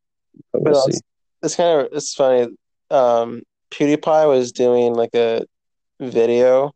But 0.52 0.62
we'll 0.62 0.82
see. 0.82 0.98
It's 1.42 1.56
kind 1.56 1.80
of 1.80 1.88
it's 1.92 2.14
funny. 2.14 2.48
Um, 2.90 3.42
PewDiePie 3.70 4.28
was 4.28 4.52
doing 4.52 4.94
like 4.94 5.14
a 5.14 5.44
video 6.00 6.72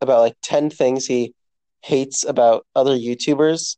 about 0.00 0.20
like 0.20 0.36
ten 0.42 0.70
things 0.70 1.06
he 1.06 1.34
hates 1.82 2.24
about 2.24 2.66
other 2.74 2.96
YouTubers, 2.96 3.76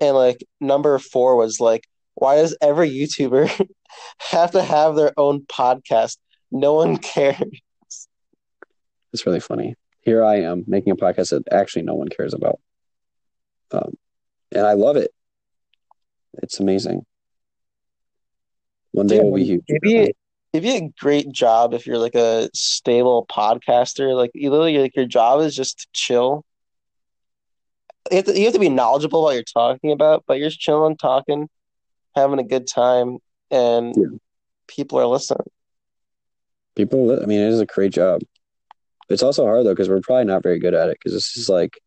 and 0.00 0.16
like 0.16 0.44
number 0.60 0.98
four 0.98 1.36
was 1.36 1.60
like, 1.60 1.86
why 2.14 2.36
does 2.36 2.56
every 2.60 2.90
YouTuber 2.90 3.68
have 4.18 4.52
to 4.52 4.62
have 4.62 4.96
their 4.96 5.12
own 5.16 5.42
podcast? 5.42 6.18
No 6.50 6.74
one 6.74 6.98
cares. 6.98 7.38
It's 9.12 9.26
really 9.26 9.40
funny. 9.40 9.74
Here 10.00 10.24
I 10.24 10.40
am 10.40 10.64
making 10.66 10.92
a 10.92 10.96
podcast 10.96 11.30
that 11.30 11.44
actually 11.52 11.82
no 11.82 11.94
one 11.94 12.08
cares 12.08 12.34
about. 12.34 12.60
Um, 13.70 13.94
and 14.52 14.66
I 14.66 14.74
love 14.74 14.96
it. 14.96 15.10
It's 16.42 16.60
amazing. 16.60 17.06
One 18.94 19.08
day 19.08 19.16
Yeah, 19.16 19.22
will 19.22 19.34
be 19.34 19.44
huge. 19.44 19.64
It'd 19.68 19.82
be, 19.82 20.14
it'd 20.52 20.62
be 20.62 20.76
a 20.76 20.88
great 21.00 21.32
job 21.32 21.74
if 21.74 21.84
you're 21.84 21.98
like 21.98 22.14
a 22.14 22.48
stable 22.54 23.26
podcaster. 23.28 24.14
Like 24.14 24.30
you 24.34 24.50
literally 24.50 24.78
like 24.78 24.94
your 24.94 25.04
job 25.04 25.40
is 25.40 25.56
just 25.56 25.80
to 25.80 25.86
chill. 25.92 26.44
You 28.10 28.18
have 28.18 28.26
to, 28.26 28.38
you 28.38 28.44
have 28.44 28.54
to 28.54 28.60
be 28.60 28.68
knowledgeable 28.68 29.22
what 29.22 29.34
you're 29.34 29.42
talking 29.42 29.90
about, 29.90 30.22
but 30.28 30.38
you're 30.38 30.48
just 30.48 30.60
chilling, 30.60 30.96
talking, 30.96 31.48
having 32.14 32.38
a 32.38 32.44
good 32.44 32.68
time, 32.68 33.18
and 33.50 33.96
Yeah. 33.96 34.16
people 34.68 35.00
are 35.00 35.06
listening. 35.06 35.46
People, 36.76 37.20
I 37.20 37.26
mean, 37.26 37.40
it 37.40 37.48
is 37.48 37.60
a 37.60 37.66
great 37.66 37.92
job. 37.92 38.20
It's 39.08 39.22
also 39.24 39.44
hard 39.44 39.66
though 39.66 39.72
because 39.72 39.88
we're 39.88 40.00
probably 40.00 40.24
not 40.24 40.42
very 40.44 40.60
good 40.60 40.74
at 40.74 40.88
it 40.88 40.98
because 41.00 41.12
this 41.12 41.36
is 41.36 41.48
like 41.48 41.80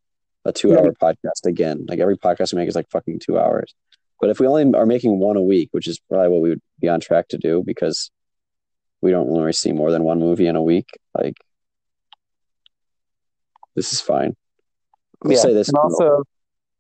a 0.43 0.51
two-hour 0.51 0.91
podcast 1.01 1.45
again. 1.45 1.85
Like 1.87 1.99
every 1.99 2.17
podcast 2.17 2.53
we 2.53 2.59
make 2.59 2.67
is 2.67 2.75
like 2.75 2.89
fucking 2.89 3.19
two 3.19 3.39
hours. 3.39 3.73
But 4.19 4.29
if 4.29 4.39
we 4.39 4.47
only 4.47 4.77
are 4.77 4.85
making 4.85 5.19
one 5.19 5.37
a 5.37 5.41
week, 5.41 5.69
which 5.71 5.87
is 5.87 5.99
probably 5.99 6.29
what 6.29 6.41
we 6.41 6.49
would 6.49 6.61
be 6.79 6.89
on 6.89 6.99
track 6.99 7.27
to 7.29 7.37
do 7.37 7.63
because 7.65 8.09
we 9.01 9.11
don't 9.11 9.31
really 9.31 9.53
see 9.53 9.71
more 9.73 9.91
than 9.91 10.03
one 10.03 10.19
movie 10.19 10.47
in 10.47 10.55
a 10.55 10.61
week, 10.61 10.89
like 11.15 11.35
this 13.75 13.93
is 13.93 14.01
fine. 14.01 14.35
I'll 15.23 15.31
Yeah, 15.31 15.41
say 15.41 15.53
this. 15.53 15.69
and 15.69 15.77
also 15.77 16.23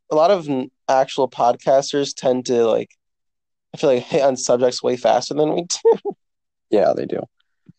a 0.09 0.15
lot 0.15 0.31
of 0.31 0.49
actual 0.89 1.29
podcasters 1.29 2.13
tend 2.15 2.45
to 2.47 2.65
like. 2.65 2.89
I 3.73 3.77
feel 3.77 3.89
like 3.91 4.03
hit 4.05 4.21
on 4.23 4.35
subjects 4.37 4.81
way 4.81 4.97
faster 4.97 5.33
than 5.33 5.53
we 5.53 5.63
do. 5.63 6.13
Yeah, 6.71 6.93
they 6.95 7.05
do. 7.05 7.21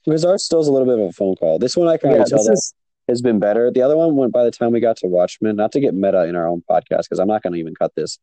Because 0.04 0.24
ours 0.24 0.44
still 0.44 0.60
is 0.60 0.68
a 0.68 0.72
little 0.72 0.86
bit 0.86 0.98
of 0.98 1.10
a 1.10 1.12
phone 1.12 1.34
call. 1.36 1.58
This 1.58 1.76
one 1.76 1.88
I 1.88 1.96
can 1.96 2.12
Yeah, 2.12 2.24
tell 2.24 2.44
this 2.44 2.72
has 3.08 3.20
been 3.22 3.38
better. 3.38 3.70
The 3.70 3.82
other 3.82 3.96
one 3.96 4.16
went 4.16 4.32
by 4.32 4.44
the 4.44 4.50
time 4.50 4.72
we 4.72 4.80
got 4.80 4.96
to 4.98 5.06
Watchmen, 5.06 5.56
not 5.56 5.72
to 5.72 5.80
get 5.80 5.94
meta 5.94 6.24
in 6.24 6.36
our 6.36 6.46
own 6.46 6.62
podcast, 6.70 7.00
because 7.04 7.18
I'm 7.18 7.28
not 7.28 7.42
going 7.42 7.54
to 7.54 7.58
even 7.58 7.74
cut 7.74 7.94
this. 7.96 8.18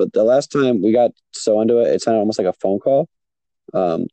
But 0.00 0.14
the 0.14 0.24
last 0.24 0.50
time 0.50 0.80
we 0.80 0.92
got 0.92 1.10
so 1.32 1.60
into 1.60 1.76
it, 1.76 1.88
it 1.88 2.00
sounded 2.00 2.20
almost 2.20 2.38
like 2.38 2.48
a 2.48 2.54
phone 2.54 2.78
call. 2.78 3.06
Um, 3.74 4.06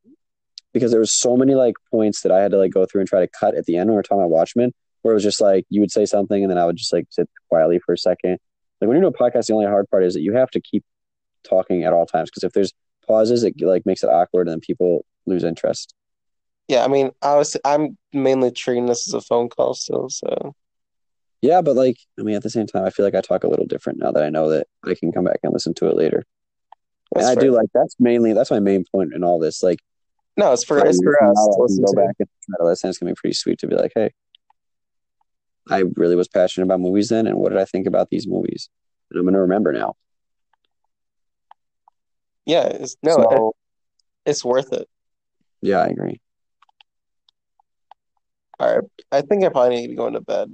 because 0.74 0.92
there 0.92 1.00
was 1.00 1.18
so 1.18 1.38
many 1.38 1.56
like 1.56 1.76
points 1.90 2.24
that 2.24 2.32
I 2.34 2.42
had 2.42 2.52
to 2.52 2.58
like 2.58 2.74
go 2.74 2.86
through 2.86 3.00
and 3.00 3.08
try 3.08 3.22
to 3.22 3.30
cut 3.40 3.56
at 3.56 3.64
the 3.68 3.78
end 3.78 3.88
when 3.88 3.96
we 3.96 4.00
are 4.02 4.04
talking 4.04 4.20
about 4.20 4.32
Watchmen, 4.32 4.74
where 5.02 5.14
it 5.14 5.16
was 5.16 5.24
just 5.24 5.40
like 5.40 5.66
you 5.70 5.80
would 5.80 5.92
say 5.92 6.06
something 6.06 6.44
and 6.44 6.52
then 6.52 6.58
I 6.58 6.66
would 6.66 6.76
just 6.76 6.92
like 6.92 7.06
sit 7.10 7.30
quietly 7.48 7.80
for 7.80 7.94
a 7.94 7.98
second. 7.98 8.38
Like 8.82 8.90
when 8.90 8.98
you 8.98 9.02
do 9.02 9.08
a 9.08 9.14
podcast, 9.14 9.48
the 9.48 9.54
only 9.54 9.66
hard 9.66 9.90
part 9.90 10.04
is 10.04 10.14
that 10.14 10.22
you 10.22 10.34
have 10.34 10.52
to 10.52 10.60
keep 10.60 10.84
talking 11.48 11.86
at 11.86 11.94
all 11.94 12.06
times 12.06 12.30
because 12.30 12.44
if 12.44 12.52
there's 12.52 12.74
pauses, 13.08 13.46
it 13.46 13.54
like 13.62 13.86
makes 13.86 14.04
it 14.04 14.10
awkward 14.10 14.50
and 14.50 14.56
then 14.56 14.60
people 14.60 15.06
lose 15.26 15.46
interest. 15.46 15.94
yeah. 16.68 16.84
I 16.84 16.90
mean, 16.90 17.12
I 17.22 17.36
was 17.36 17.56
I'm 17.64 17.98
mainly 18.12 18.52
treating 18.52 18.88
this 18.88 19.08
as 19.08 19.14
a 19.14 19.22
phone 19.22 19.48
call 19.48 19.74
still. 19.74 20.10
So 20.10 20.54
Yeah, 21.42 21.62
but 21.62 21.76
like, 21.76 21.98
I 22.20 22.24
mean, 22.24 22.36
at 22.36 22.44
the 22.44 22.50
same 22.50 22.66
time, 22.68 22.84
I 22.86 22.90
feel 22.90 23.06
like 23.06 23.16
I 23.16 23.22
talk 23.22 23.44
a 23.44 23.48
little 23.48 23.66
different 23.66 24.00
now 24.00 24.12
that 24.12 24.24
I 24.24 24.30
know 24.30 24.50
that 24.50 24.68
I 24.86 24.96
can 24.96 25.12
come 25.12 25.24
back 25.26 25.40
and 25.44 25.54
listen 25.54 25.74
to 25.76 25.88
it 25.88 25.96
later. 25.96 26.24
that's 27.14 27.28
and 27.28 27.32
I 27.32 27.40
fair. 27.40 27.50
do 27.50 27.56
like 27.56 27.70
that's 27.74 27.96
mainly 28.00 28.34
that's 28.34 28.52
my 28.52 28.60
main 28.60 28.86
point 28.92 29.14
in 29.14 29.24
all 29.24 29.40
this. 29.40 29.62
Like, 29.62 29.80
No, 30.36 30.52
it's 30.54 30.64
for 30.64 30.80
it's 30.80 31.02
for 31.02 31.24
us 31.24 31.38
to 31.56 31.62
listen 31.62 31.84
go 31.86 31.92
to. 31.92 31.96
back 31.96 32.16
and 32.20 32.28
try 32.50 32.58
to 32.60 32.66
listen. 32.66 32.90
It's 32.90 32.98
gonna 32.98 33.12
be 33.12 33.16
pretty 33.16 33.36
sweet 33.36 33.60
to 33.60 33.68
be 33.68 33.76
like, 33.76 33.92
hey, 33.94 34.12
I 35.70 35.84
really 35.96 36.16
was 36.16 36.28
passionate 36.28 36.66
about 36.66 36.80
movies 36.80 37.10
then, 37.10 37.28
and 37.28 37.38
what 37.38 37.50
did 37.50 37.60
I 37.60 37.66
think 37.66 37.86
about 37.88 38.10
these 38.10 38.28
movies? 38.28 38.70
And 39.12 39.20
I'm 39.20 39.26
gonna 39.26 39.42
remember 39.42 39.72
now. 39.74 39.94
Yeah, 42.46 42.66
it's, 42.68 42.96
no, 43.04 43.18
it- 44.26 44.30
it's 44.32 44.44
worth 44.44 44.72
it. 44.74 44.88
yeah, 45.62 45.80
I 45.82 45.88
agree. 45.88 46.20
All 48.60 48.74
right, 48.76 48.84
I 49.12 49.22
think 49.22 49.44
I 49.44 49.50
probably 49.50 49.76
need 49.76 49.84
to 49.84 49.90
be 49.90 49.96
going 49.96 50.14
to 50.14 50.22
bed. 50.22 50.52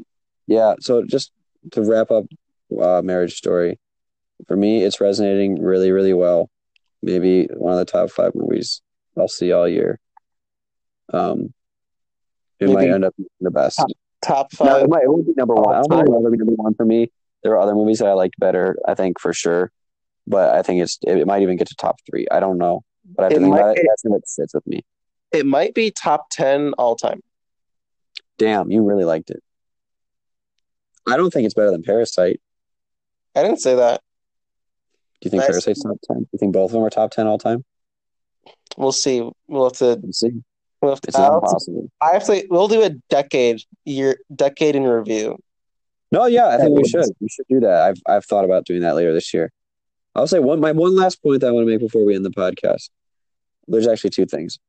Yeah, 0.48 0.76
so 0.80 1.04
just 1.06 1.32
to 1.72 1.82
wrap 1.82 2.12
up 2.12 2.26
uh, 2.80 3.02
Marriage 3.04 3.36
Story, 3.36 3.80
for 4.48 4.58
me, 4.58 4.84
it's 4.84 5.00
resonating 5.00 5.62
really, 5.62 5.92
really 5.92 6.14
well. 6.14 6.50
Maybe 7.02 7.46
one 7.56 7.74
of 7.74 7.80
the 7.80 7.86
top 7.86 8.10
five 8.10 8.34
movies 8.36 8.82
I'll 9.18 9.28
see 9.28 9.52
all 9.52 9.68
year. 9.68 10.00
Um, 11.12 11.54
it 12.60 12.66
Maybe- 12.68 12.74
might 12.74 12.90
end 12.90 13.06
up 13.06 13.14
being 13.18 13.28
the 13.42 13.52
best. 13.52 13.82
Top 14.22 14.48
No, 14.60 14.66
five. 14.66 14.84
it, 14.84 14.90
might, 14.90 15.04
it 15.04 15.10
won't 15.10 15.26
be 15.26 15.34
number 15.36 15.54
one. 15.56 15.76
I 15.76 15.82
don't 15.82 15.90
think 15.90 16.02
it'll 16.04 16.18
ever 16.20 16.32
be 16.32 16.38
number 16.38 16.54
one 16.54 16.74
for 16.76 16.86
me. 16.86 17.12
There 17.44 17.52
are 17.54 17.60
other 17.60 17.76
movies 17.76 18.00
that 18.00 18.08
I 18.08 18.14
liked 18.14 18.40
better, 18.40 18.78
I 18.88 18.96
think 18.96 19.20
for 19.20 19.34
sure. 19.34 19.70
But 20.26 20.56
I 20.56 20.62
think 20.62 20.82
it's 20.82 20.98
it, 21.06 21.18
it 21.18 21.28
might 21.28 21.42
even 21.42 21.58
get 21.58 21.68
to 21.68 21.76
top 21.76 21.98
three. 22.10 22.26
I 22.32 22.40
don't 22.40 22.58
know, 22.58 22.84
but 23.18 23.24
I 23.24 23.26
have 23.26 23.32
It 23.34 23.36
to 23.36 23.42
think 23.42 23.52
might- 23.54 23.60
about 23.60 23.78
it. 23.78 23.86
That's 23.90 24.04
what 24.06 24.26
sits 24.28 24.54
with 24.54 24.66
me. 24.66 24.86
It 25.34 25.46
might 25.46 25.74
be 25.74 25.92
top 25.92 26.28
ten 26.32 26.72
all 26.78 26.96
time. 26.96 27.20
Damn, 28.38 28.72
you 28.72 28.82
really 28.84 29.04
liked 29.04 29.30
it. 29.30 29.44
I 31.08 31.18
don't 31.18 31.32
think 31.32 31.46
it's 31.46 31.54
better 31.54 31.72
than 31.72 31.84
Parasite. 31.84 32.40
I 33.36 33.44
didn't 33.44 33.60
say 33.62 33.76
that. 33.76 34.02
Do 35.22 35.28
you 35.28 35.32
think. 35.32 35.44
Parasite's 35.44 35.84
top 35.84 35.98
ten? 36.04 36.20
Do 36.20 36.28
you 36.34 36.40
think 36.40 36.54
both 36.54 36.70
of 36.70 36.74
them 36.74 36.84
are 36.84 36.90
top 36.90 37.12
ten 37.12 37.28
all 37.28 37.38
time? 37.38 37.64
We'll 38.78 38.92
see. 38.92 39.28
We'll 39.48 39.66
have 39.66 39.74
to. 39.74 40.00
Let's 40.04 40.20
see. 40.20 40.32
We'll 40.82 40.92
have 40.92 41.02
to. 41.02 41.08
It's 41.08 41.18
not 41.18 41.32
I'll 41.32 41.34
have 41.34 41.42
to- 41.42 41.48
impossible. 41.48 41.92
I 42.02 42.12
have 42.14 42.26
to. 42.26 42.46
We'll 42.50 42.68
do 42.68 42.84
a 42.84 42.90
decade 43.10 43.62
year 43.86 44.18
decade 44.36 44.76
in 44.76 44.84
review. 44.84 45.38
No, 46.12 46.26
yeah, 46.26 46.48
I 46.50 46.58
think 46.58 46.78
we 46.78 46.88
should. 46.88 47.06
We 47.20 47.28
should 47.30 47.46
do 47.50 47.60
that. 47.62 47.82
I've 47.82 48.02
I've 48.08 48.26
thought 48.26 48.46
about 48.46 48.66
doing 48.66 48.82
that 48.82 48.96
later 48.96 49.14
this 49.14 49.34
year. 49.34 49.52
I'll 50.16 50.28
say 50.28 50.40
one 50.40 50.60
my 50.60 50.72
one 50.72 50.96
last 50.96 51.24
point 51.24 51.42
that 51.42 51.48
I 51.48 51.52
want 51.52 51.66
to 51.66 51.72
make 51.72 51.80
before 51.80 52.06
we 52.06 52.16
end 52.16 52.24
the 52.26 52.30
podcast. 52.30 52.90
There's 53.68 53.88
actually 53.88 54.12
two 54.12 54.26
things. 54.26 54.60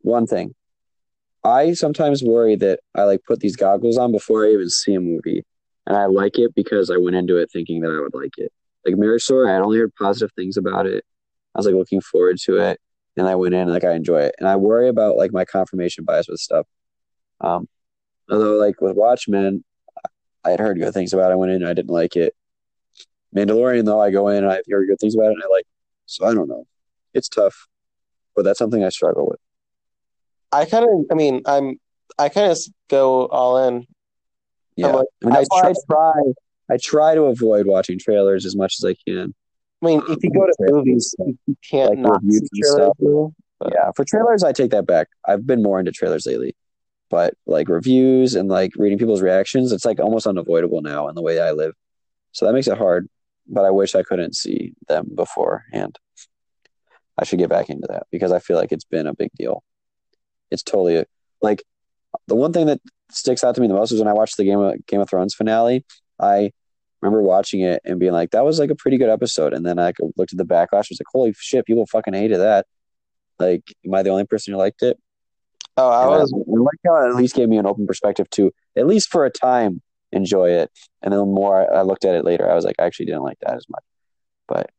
One 0.00 0.26
thing. 0.26 0.54
I 1.44 1.74
sometimes 1.74 2.22
worry 2.22 2.56
that 2.56 2.80
I 2.94 3.02
like 3.02 3.20
put 3.24 3.40
these 3.40 3.56
goggles 3.56 3.98
on 3.98 4.10
before 4.10 4.46
I 4.46 4.50
even 4.50 4.68
see 4.70 4.94
a 4.94 5.00
movie. 5.00 5.44
And 5.86 5.96
I 5.96 6.06
like 6.06 6.38
it 6.38 6.54
because 6.54 6.90
I 6.90 6.96
went 6.96 7.16
into 7.16 7.36
it 7.36 7.50
thinking 7.52 7.80
that 7.82 7.90
I 7.90 8.00
would 8.00 8.14
like 8.14 8.36
it. 8.38 8.52
Like 8.84 8.96
Marriage 8.96 9.22
Story, 9.22 9.50
I 9.50 9.54
had 9.54 9.62
only 9.62 9.78
heard 9.78 9.94
positive 9.94 10.32
things 10.34 10.56
about 10.56 10.86
it. 10.86 11.04
I 11.54 11.58
was 11.58 11.66
like 11.66 11.74
looking 11.74 12.00
forward 12.00 12.38
to 12.44 12.56
it. 12.56 12.80
And 13.16 13.26
I 13.26 13.34
went 13.34 13.54
in 13.54 13.62
and, 13.62 13.70
like 13.70 13.84
I 13.84 13.94
enjoy 13.94 14.22
it. 14.22 14.34
And 14.38 14.48
I 14.48 14.56
worry 14.56 14.88
about 14.88 15.16
like 15.16 15.32
my 15.32 15.44
confirmation 15.44 16.04
bias 16.04 16.28
with 16.28 16.40
stuff. 16.40 16.66
Um 17.40 17.68
although 18.30 18.56
like 18.56 18.80
with 18.80 18.96
Watchmen, 18.96 19.64
I 20.44 20.50
had 20.50 20.60
heard 20.60 20.78
good 20.78 20.92
things 20.92 21.12
about 21.12 21.30
it. 21.30 21.34
I 21.34 21.36
went 21.36 21.52
in 21.52 21.62
and 21.62 21.68
I 21.68 21.74
didn't 21.74 21.90
like 21.90 22.16
it. 22.16 22.34
Mandalorian, 23.34 23.84
though, 23.84 24.00
I 24.00 24.10
go 24.10 24.28
in 24.28 24.44
and 24.44 24.52
I've 24.52 24.64
heard 24.70 24.86
good 24.88 24.98
things 24.98 25.14
about 25.14 25.26
it 25.26 25.32
and 25.32 25.42
I 25.42 25.48
like. 25.48 25.66
So 26.06 26.24
I 26.24 26.34
don't 26.34 26.48
know. 26.48 26.66
It's 27.14 27.28
tough. 27.28 27.68
But 28.34 28.44
that's 28.44 28.58
something 28.58 28.84
I 28.84 28.90
struggle 28.90 29.26
with. 29.26 29.40
I 30.52 30.64
kind 30.64 30.84
of. 30.84 31.06
I 31.10 31.14
mean, 31.14 31.42
I'm. 31.46 31.80
I 32.18 32.28
kind 32.28 32.50
of 32.50 32.58
go 32.88 33.26
all 33.26 33.66
in. 33.66 33.86
Yeah. 34.76 34.88
like, 34.88 35.06
I 35.22 35.26
mean, 35.26 35.36
I 35.36 35.44
I 35.66 35.72
try 35.88 36.12
I 36.70 36.76
try 36.76 37.14
to 37.14 37.22
avoid 37.24 37.66
watching 37.66 37.98
trailers 37.98 38.44
as 38.44 38.56
much 38.56 38.76
as 38.78 38.84
I 38.84 38.94
can. 39.06 39.34
I 39.82 39.86
mean, 39.86 40.02
if 40.08 40.22
you 40.22 40.30
go 40.30 40.46
to 40.46 40.54
movies, 40.72 41.14
you 41.46 41.56
can't 41.68 41.90
Like 41.90 41.98
not 41.98 42.22
see 42.22 42.40
trailers. 42.60 42.72
stuff. 42.72 42.96
But- 43.58 43.72
Yeah. 43.72 43.90
For 43.96 44.04
trailers 44.04 44.42
I 44.42 44.52
take 44.52 44.70
that 44.72 44.86
back. 44.86 45.08
I've 45.26 45.46
been 45.46 45.62
more 45.62 45.78
into 45.78 45.92
trailers 45.92 46.26
lately. 46.26 46.54
But 47.08 47.34
like 47.46 47.68
reviews 47.68 48.34
and 48.34 48.48
like 48.48 48.72
reading 48.76 48.98
people's 48.98 49.22
reactions, 49.22 49.70
it's 49.72 49.84
like 49.84 50.00
almost 50.00 50.26
unavoidable 50.26 50.82
now 50.82 51.08
in 51.08 51.14
the 51.14 51.22
way 51.22 51.38
I 51.40 51.52
live. 51.52 51.74
So 52.32 52.46
that 52.46 52.52
makes 52.52 52.66
it 52.66 52.76
hard. 52.76 53.08
But 53.48 53.64
I 53.64 53.70
wish 53.70 53.94
I 53.94 54.02
couldn't 54.02 54.34
see 54.34 54.74
them 54.88 55.08
beforehand. 55.14 55.98
I 57.16 57.24
should 57.24 57.38
get 57.38 57.48
back 57.48 57.70
into 57.70 57.86
that 57.88 58.06
because 58.10 58.32
I 58.32 58.40
feel 58.40 58.56
like 58.58 58.72
it's 58.72 58.84
been 58.84 59.06
a 59.06 59.14
big 59.14 59.30
deal. 59.38 59.62
It's 60.50 60.62
totally 60.64 61.04
like 61.40 61.62
the 62.26 62.34
one 62.34 62.52
thing 62.52 62.66
that 62.66 62.80
sticks 63.10 63.44
out 63.44 63.54
to 63.54 63.60
me 63.60 63.68
the 63.68 63.74
most 63.74 63.92
is 63.92 63.98
when 64.00 64.08
I 64.08 64.12
watched 64.12 64.36
the 64.36 64.44
Game 64.44 64.60
of 64.60 64.74
Game 64.86 65.00
of 65.00 65.08
Thrones 65.08 65.34
finale. 65.34 65.84
I 66.20 66.52
remember 67.00 67.22
watching 67.22 67.60
it 67.60 67.80
and 67.84 68.00
being 68.00 68.12
like, 68.12 68.30
"That 68.30 68.44
was 68.44 68.58
like 68.58 68.70
a 68.70 68.74
pretty 68.74 68.98
good 68.98 69.10
episode." 69.10 69.52
And 69.52 69.64
then 69.64 69.78
I 69.78 69.92
looked 70.16 70.32
at 70.32 70.38
the 70.38 70.44
backlash. 70.44 70.72
I 70.72 70.90
was 70.90 71.00
like, 71.00 71.12
"Holy 71.12 71.34
shit! 71.38 71.66
People 71.66 71.86
fucking 71.86 72.14
hated 72.14 72.38
that." 72.38 72.66
Like, 73.38 73.62
am 73.84 73.94
I 73.94 74.02
the 74.02 74.10
only 74.10 74.24
person 74.24 74.52
who 74.52 74.58
liked 74.58 74.82
it? 74.82 74.98
Oh, 75.76 75.88
I 75.88 76.06
was. 76.06 76.32
I, 76.32 76.60
like 76.60 76.78
how 76.86 77.04
it 77.04 77.10
at 77.10 77.16
least 77.16 77.34
gave 77.34 77.48
me 77.48 77.58
an 77.58 77.66
open 77.66 77.86
perspective 77.86 78.28
to, 78.30 78.52
at 78.76 78.86
least 78.86 79.10
for 79.10 79.26
a 79.26 79.30
time, 79.30 79.82
enjoy 80.12 80.50
it. 80.50 80.70
And 81.02 81.12
then 81.12 81.20
the 81.20 81.26
more 81.26 81.70
I, 81.70 81.80
I 81.80 81.82
looked 81.82 82.04
at 82.04 82.14
it 82.14 82.24
later, 82.24 82.50
I 82.50 82.54
was 82.54 82.64
like, 82.64 82.76
I 82.78 82.84
actually 82.84 83.06
didn't 83.06 83.22
like 83.22 83.38
that 83.40 83.56
as 83.56 83.66
much. 83.68 83.84
But 84.48 84.70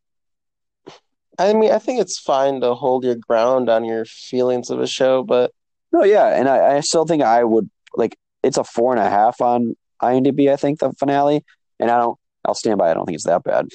I 1.38 1.54
mean, 1.54 1.72
I 1.72 1.80
think 1.80 2.02
it's 2.02 2.20
fine 2.20 2.62
to 2.62 2.74
hold 2.74 3.04
your 3.04 3.16
ground 3.16 3.70
on 3.70 3.86
your 3.86 4.06
feelings 4.06 4.70
of 4.70 4.80
a 4.80 4.88
show, 4.88 5.24
but 5.24 5.52
no, 5.92 6.04
yeah, 6.04 6.28
and 6.28 6.50
I, 6.50 6.78
I 6.78 6.80
still 6.82 7.06
think 7.06 7.24
I 7.24 7.44
would 7.44 7.70
like. 7.98 8.18
It's 8.44 8.58
a 8.58 8.64
four 8.64 8.94
and 8.94 9.02
a 9.02 9.10
half 9.10 9.42
on 9.42 9.76
IMDb. 10.02 10.52
I 10.52 10.56
think 10.56 10.80
the 10.80 10.94
finale, 10.94 11.44
and 11.80 11.92
I 11.92 11.98
don't. 11.98 12.18
I'll 12.46 12.54
stand 12.54 12.78
by. 12.78 12.90
I 12.90 12.94
don't 12.94 13.06
think 13.06 13.16
it's 13.16 13.26
that 13.26 13.44
bad, 13.44 13.68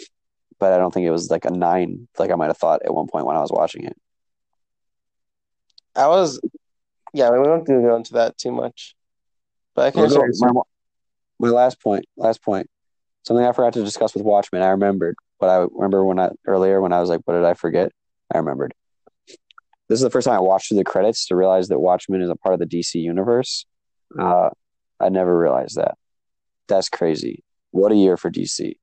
but 0.58 0.72
I 0.72 0.78
don't 0.78 0.94
think 0.94 1.06
it 1.06 1.10
was 1.10 1.30
like 1.30 1.44
a 1.44 1.50
nine, 1.50 2.08
like 2.18 2.30
I 2.30 2.36
might 2.36 2.46
have 2.46 2.56
thought 2.56 2.82
at 2.84 2.94
one 2.94 3.08
point 3.08 3.26
when 3.26 3.36
I 3.36 3.40
was 3.40 3.50
watching 3.52 3.84
it. 3.84 3.96
I 5.94 6.08
was. 6.08 6.40
Yeah, 7.12 7.30
we 7.30 7.44
don't 7.44 7.66
do 7.66 7.82
go 7.82 7.96
into 7.96 8.14
that 8.14 8.38
too 8.38 8.52
much. 8.52 8.94
But 9.74 9.86
I 9.86 9.90
can 9.90 10.32
my, 10.40 10.62
my 11.38 11.48
last 11.48 11.80
point. 11.80 12.06
Last 12.16 12.42
point. 12.42 12.68
Something 13.24 13.44
I 13.44 13.52
forgot 13.52 13.74
to 13.74 13.84
discuss 13.84 14.14
with 14.14 14.24
Watchmen. 14.24 14.62
I 14.62 14.70
remembered, 14.70 15.16
but 15.38 15.48
I 15.48 15.66
remember 15.74 16.04
when 16.04 16.18
I 16.18 16.30
earlier 16.46 16.80
when 16.80 16.92
I 16.92 17.00
was 17.00 17.10
like, 17.10 17.20
"What 17.24 17.34
did 17.34 17.44
I 17.44 17.54
forget?" 17.54 17.92
I 18.32 18.38
remembered. 18.38 18.74
This 19.88 19.98
is 19.98 20.00
the 20.00 20.10
first 20.10 20.26
time 20.26 20.36
I 20.36 20.40
watched 20.40 20.68
through 20.68 20.78
the 20.78 20.84
credits 20.84 21.26
to 21.26 21.36
realize 21.36 21.68
that 21.68 21.78
Watchmen 21.78 22.22
is 22.22 22.30
a 22.30 22.36
part 22.36 22.54
of 22.54 22.60
the 22.60 22.66
DC 22.66 22.94
universe. 22.94 23.66
Uh, 24.18 24.50
I 25.00 25.08
never 25.08 25.36
realized 25.36 25.76
that. 25.76 25.96
That's 26.68 26.88
crazy. 26.88 27.42
What 27.70 27.92
a 27.92 27.96
year 27.96 28.16
for 28.16 28.30
DC. 28.30 28.76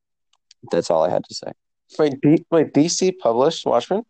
That's 0.72 0.91
all 0.91 1.03
I 1.03 1.10
had 1.10 1.23
to 1.26 1.34
say. 1.34 1.51
Wait, 1.97 2.19
D- 2.22 2.45
wait, 2.51 2.73
DC 2.73 3.18
published 3.19 3.65
Watchmen? 3.65 4.03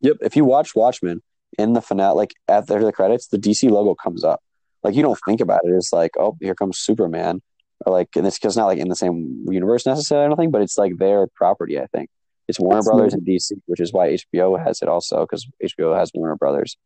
Yep. 0.00 0.16
If 0.20 0.36
you 0.36 0.44
watch 0.44 0.74
Watchmen 0.74 1.22
in 1.58 1.72
the 1.72 1.80
finale, 1.80 2.16
like 2.16 2.34
after 2.48 2.82
the 2.84 2.92
credits, 2.92 3.28
the 3.28 3.38
DC 3.38 3.70
logo 3.70 3.94
comes 3.94 4.24
up. 4.24 4.42
Like 4.82 4.94
you 4.94 5.02
don't 5.02 5.18
think 5.26 5.40
about 5.40 5.60
it. 5.64 5.70
It's 5.70 5.92
like, 5.92 6.12
oh, 6.18 6.36
here 6.40 6.54
comes 6.54 6.78
Superman, 6.78 7.40
or 7.86 7.92
like, 7.92 8.08
and 8.16 8.26
it's 8.26 8.38
just 8.38 8.56
not 8.56 8.66
like 8.66 8.78
in 8.78 8.88
the 8.88 8.96
same 8.96 9.46
universe 9.48 9.86
necessarily. 9.86 10.26
I 10.26 10.28
don't 10.28 10.36
think, 10.36 10.52
but 10.52 10.60
it's 10.60 10.76
like 10.76 10.98
their 10.98 11.26
property. 11.28 11.80
I 11.80 11.86
think 11.86 12.10
it's 12.48 12.60
Warner 12.60 12.78
That's 12.78 12.88
Brothers 12.88 13.14
and 13.14 13.26
DC, 13.26 13.52
which 13.66 13.80
is 13.80 13.92
why 13.92 14.10
HBO 14.10 14.62
has 14.62 14.82
it 14.82 14.88
also 14.88 15.20
because 15.20 15.46
HBO 15.62 15.96
has 15.96 16.10
Warner 16.14 16.36
Brothers. 16.36 16.76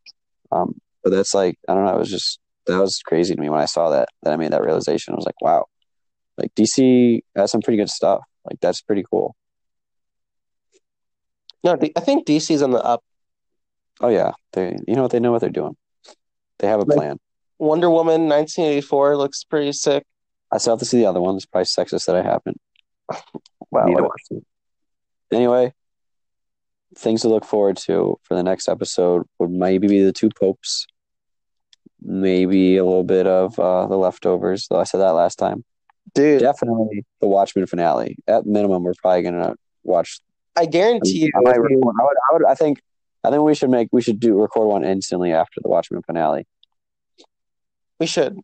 Um, 0.51 0.79
but 1.03 1.11
that's 1.11 1.33
like, 1.33 1.57
I 1.67 1.73
don't 1.73 1.85
know. 1.85 1.95
It 1.95 1.99
was 1.99 2.09
just 2.09 2.39
that 2.69 2.79
was 2.81 3.01
crazy 3.05 3.35
to 3.35 3.41
me 3.41 3.49
when 3.49 3.59
I 3.59 3.65
saw 3.65 3.89
that. 3.91 4.09
That 4.23 4.33
I 4.33 4.37
made 4.37 4.51
that 4.51 4.63
realization. 4.63 5.13
I 5.13 5.17
was 5.17 5.25
like, 5.25 5.41
wow, 5.41 5.65
like 6.37 6.53
DC 6.55 7.21
has 7.35 7.51
some 7.51 7.61
pretty 7.61 7.77
good 7.77 7.89
stuff. 7.89 8.21
Like 8.49 8.59
that's 8.61 8.81
pretty 8.81 9.03
cool. 9.09 9.35
No, 11.63 11.73
I 11.95 11.99
think 11.99 12.25
DC's 12.25 12.61
on 12.61 12.71
the 12.71 12.81
up. 12.81 13.03
Oh 14.01 14.07
yeah, 14.09 14.31
they 14.53 14.77
you 14.87 14.95
know 14.95 15.01
what 15.03 15.11
they 15.11 15.19
know 15.19 15.31
what 15.31 15.41
they're 15.41 15.49
doing. 15.49 15.75
They 16.59 16.67
have 16.67 16.79
a 16.79 16.85
Like- 16.85 16.97
plan. 16.97 17.19
Wonder 17.57 17.89
Woman 17.89 18.29
1984 18.29 19.17
looks 19.17 19.43
pretty 19.43 19.73
sick. 19.73 20.05
I 20.49 20.57
still 20.59 20.71
have 20.73 20.79
to 20.79 20.85
see 20.85 20.97
the 20.99 21.05
other 21.07 21.19
one. 21.19 21.35
It's 21.35 21.45
probably 21.45 21.65
sexist 21.65 22.05
that 22.05 22.15
I 22.15 22.21
haven't. 22.23 22.59
Wow. 23.71 23.85
Need 23.85 23.97
to 23.97 24.01
watch 24.03 24.23
it. 24.31 24.43
Anyway, 25.31 25.73
things 26.97 27.21
to 27.21 27.27
look 27.29 27.45
forward 27.45 27.77
to 27.77 28.17
for 28.23 28.33
the 28.35 28.41
next 28.41 28.67
episode 28.67 29.27
would 29.37 29.51
maybe 29.51 29.87
be 29.87 30.01
the 30.01 30.11
two 30.11 30.29
popes, 30.31 30.87
maybe 32.01 32.77
a 32.77 32.83
little 32.85 33.03
bit 33.03 33.27
of 33.27 33.57
uh, 33.59 33.87
the 33.87 33.97
leftovers. 33.97 34.67
Though 34.69 34.79
I 34.79 34.83
said 34.83 34.99
that 34.99 35.11
last 35.11 35.37
time. 35.37 35.63
Dude, 36.15 36.39
Definitely 36.41 37.05
the 37.21 37.27
Watchmen 37.27 37.67
finale. 37.67 38.17
At 38.27 38.45
minimum, 38.45 38.83
we're 38.83 38.93
probably 39.01 39.21
gonna 39.23 39.55
watch. 39.83 40.19
I 40.55 40.65
guarantee 40.65 41.19
you. 41.25 41.31
I, 41.35 41.39
you- 41.39 41.45
I 41.53 41.59
would, 41.59 41.71
I 42.29 42.33
would. 42.33 42.45
I 42.45 42.55
think. 42.55 42.81
I 43.23 43.29
think 43.29 43.43
we 43.43 43.53
should 43.53 43.69
make. 43.69 43.89
We 43.91 44.01
should 44.01 44.19
do 44.19 44.39
record 44.39 44.67
one 44.67 44.83
instantly 44.85 45.33
after 45.33 45.59
the 45.61 45.67
Watchmen 45.69 46.01
finale. 46.03 46.47
we 47.99 48.05
should. 48.05 48.39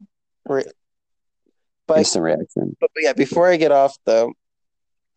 Re- 0.47 0.65
But, 1.87 1.99
Instant 1.99 2.23
reaction. 2.23 2.75
but 2.79 2.89
yeah, 2.99 3.13
before 3.13 3.47
I 3.47 3.55
get 3.57 3.71
off 3.71 3.95
though, 4.05 4.33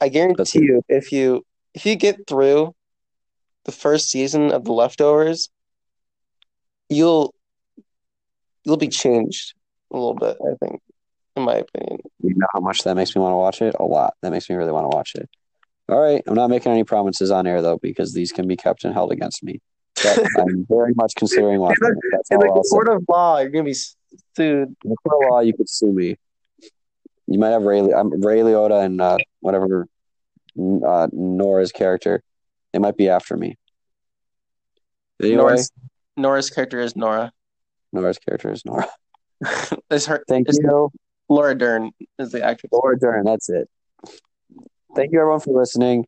I 0.00 0.08
guarantee 0.08 0.60
you 0.60 0.82
if 0.88 1.12
you 1.12 1.44
if 1.74 1.84
you 1.84 1.96
get 1.96 2.26
through 2.26 2.74
the 3.64 3.72
first 3.72 4.10
season 4.10 4.52
of 4.52 4.64
The 4.64 4.72
Leftovers, 4.72 5.50
you'll 6.88 7.34
you'll 8.68 8.76
be 8.76 8.88
changed 8.88 9.54
a 9.90 9.96
little 9.96 10.14
bit, 10.14 10.36
I 10.46 10.54
think, 10.64 10.80
in 11.34 11.42
my 11.42 11.56
opinion. 11.56 12.00
You 12.22 12.34
know 12.36 12.46
how 12.52 12.60
much 12.60 12.84
that 12.84 12.94
makes 12.94 13.16
me 13.16 13.22
want 13.22 13.32
to 13.32 13.36
watch 13.36 13.62
it? 13.62 13.74
A 13.80 13.84
lot. 13.84 14.14
That 14.20 14.30
makes 14.30 14.48
me 14.50 14.56
really 14.56 14.72
want 14.72 14.84
to 14.84 14.94
watch 14.94 15.14
it. 15.14 15.28
All 15.88 15.98
right. 15.98 16.22
I'm 16.26 16.34
not 16.34 16.50
making 16.50 16.70
any 16.70 16.84
promises 16.84 17.30
on 17.30 17.46
air 17.46 17.62
though, 17.62 17.78
because 17.78 18.12
these 18.12 18.30
can 18.30 18.46
be 18.46 18.56
kept 18.56 18.84
and 18.84 18.92
held 18.92 19.10
against 19.10 19.42
me. 19.42 19.60
But 20.02 20.18
I'm 20.38 20.66
very 20.68 20.92
much 20.94 21.14
considering 21.16 21.60
watching 21.60 21.78
In 21.82 21.96
I'll 22.42 22.60
a 22.60 22.64
say. 22.64 22.68
court 22.70 22.88
of 22.88 23.04
law, 23.08 23.38
you're 23.38 23.48
gonna 23.48 23.64
be 23.64 23.74
sued. 23.74 23.96
In 24.36 24.76
the 24.84 24.96
court 25.02 25.24
of 25.24 25.30
law, 25.30 25.40
you 25.40 25.54
could 25.54 25.68
sue 25.68 25.92
me. 25.92 26.16
You 27.26 27.38
might 27.38 27.50
have 27.50 27.62
Ray, 27.62 27.80
I'm 27.80 28.10
Ray 28.20 28.40
Liotta 28.40 28.84
and 28.84 29.00
uh, 29.00 29.16
whatever 29.40 29.86
uh, 30.58 31.08
Nora's 31.12 31.72
character. 31.72 32.22
They 32.72 32.78
might 32.78 32.98
be 32.98 33.08
after 33.08 33.36
me. 33.36 33.56
Anyway, 35.22 35.36
Nora's, 35.36 35.70
Nora's 36.18 36.50
character 36.50 36.80
is 36.80 36.94
Nora. 36.94 37.32
Nora's 37.92 38.18
character 38.18 38.50
is 38.52 38.64
Nora. 38.64 38.88
Is 39.90 40.06
her? 40.06 40.24
Thank 40.28 40.48
is 40.48 40.58
you. 40.62 40.90
Laura 41.28 41.56
Dern 41.56 41.90
is 42.18 42.32
the 42.32 42.42
actress. 42.42 42.70
Laura 42.72 42.98
Dern. 42.98 43.24
That's 43.24 43.48
it. 43.48 43.68
Thank 44.96 45.12
you 45.12 45.20
everyone 45.20 45.40
for 45.40 45.58
listening. 45.58 46.06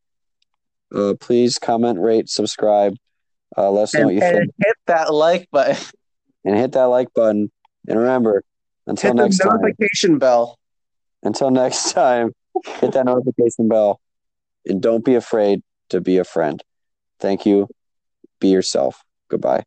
Uh, 0.95 1.15
please 1.21 1.59
comment, 1.59 2.01
rate, 2.01 2.29
subscribe. 2.29 2.97
Uh, 3.57 3.71
let 3.71 3.85
us 3.85 3.95
know 3.95 4.01
And, 4.01 4.07
what 4.07 4.15
you 4.15 4.21
think. 4.21 4.51
hit 4.59 4.77
that 4.87 5.13
like 5.15 5.49
button. 5.53 5.77
and 6.45 6.57
hit 6.57 6.73
that 6.73 6.85
like 6.85 7.15
button. 7.15 7.51
And 7.87 7.99
remember, 7.99 8.43
until 8.87 9.11
Hit 9.11 9.17
the 9.17 9.23
next 9.25 9.39
time, 9.39 9.61
notification 9.61 10.19
bell. 10.19 10.59
until 11.23 11.51
next 11.51 11.93
time, 11.93 12.33
hit 12.81 12.93
that 12.93 13.05
notification 13.07 13.69
bell 13.69 14.01
and 14.67 14.83
don't 14.83 15.05
be 15.05 15.15
afraid 15.15 15.61
to 15.91 16.01
be 16.01 16.19
a 16.19 16.25
friend. 16.25 16.63
Thank 17.21 17.47
you. 17.47 17.69
Be 18.41 18.49
yourself. 18.49 19.03
Goodbye. 19.29 19.63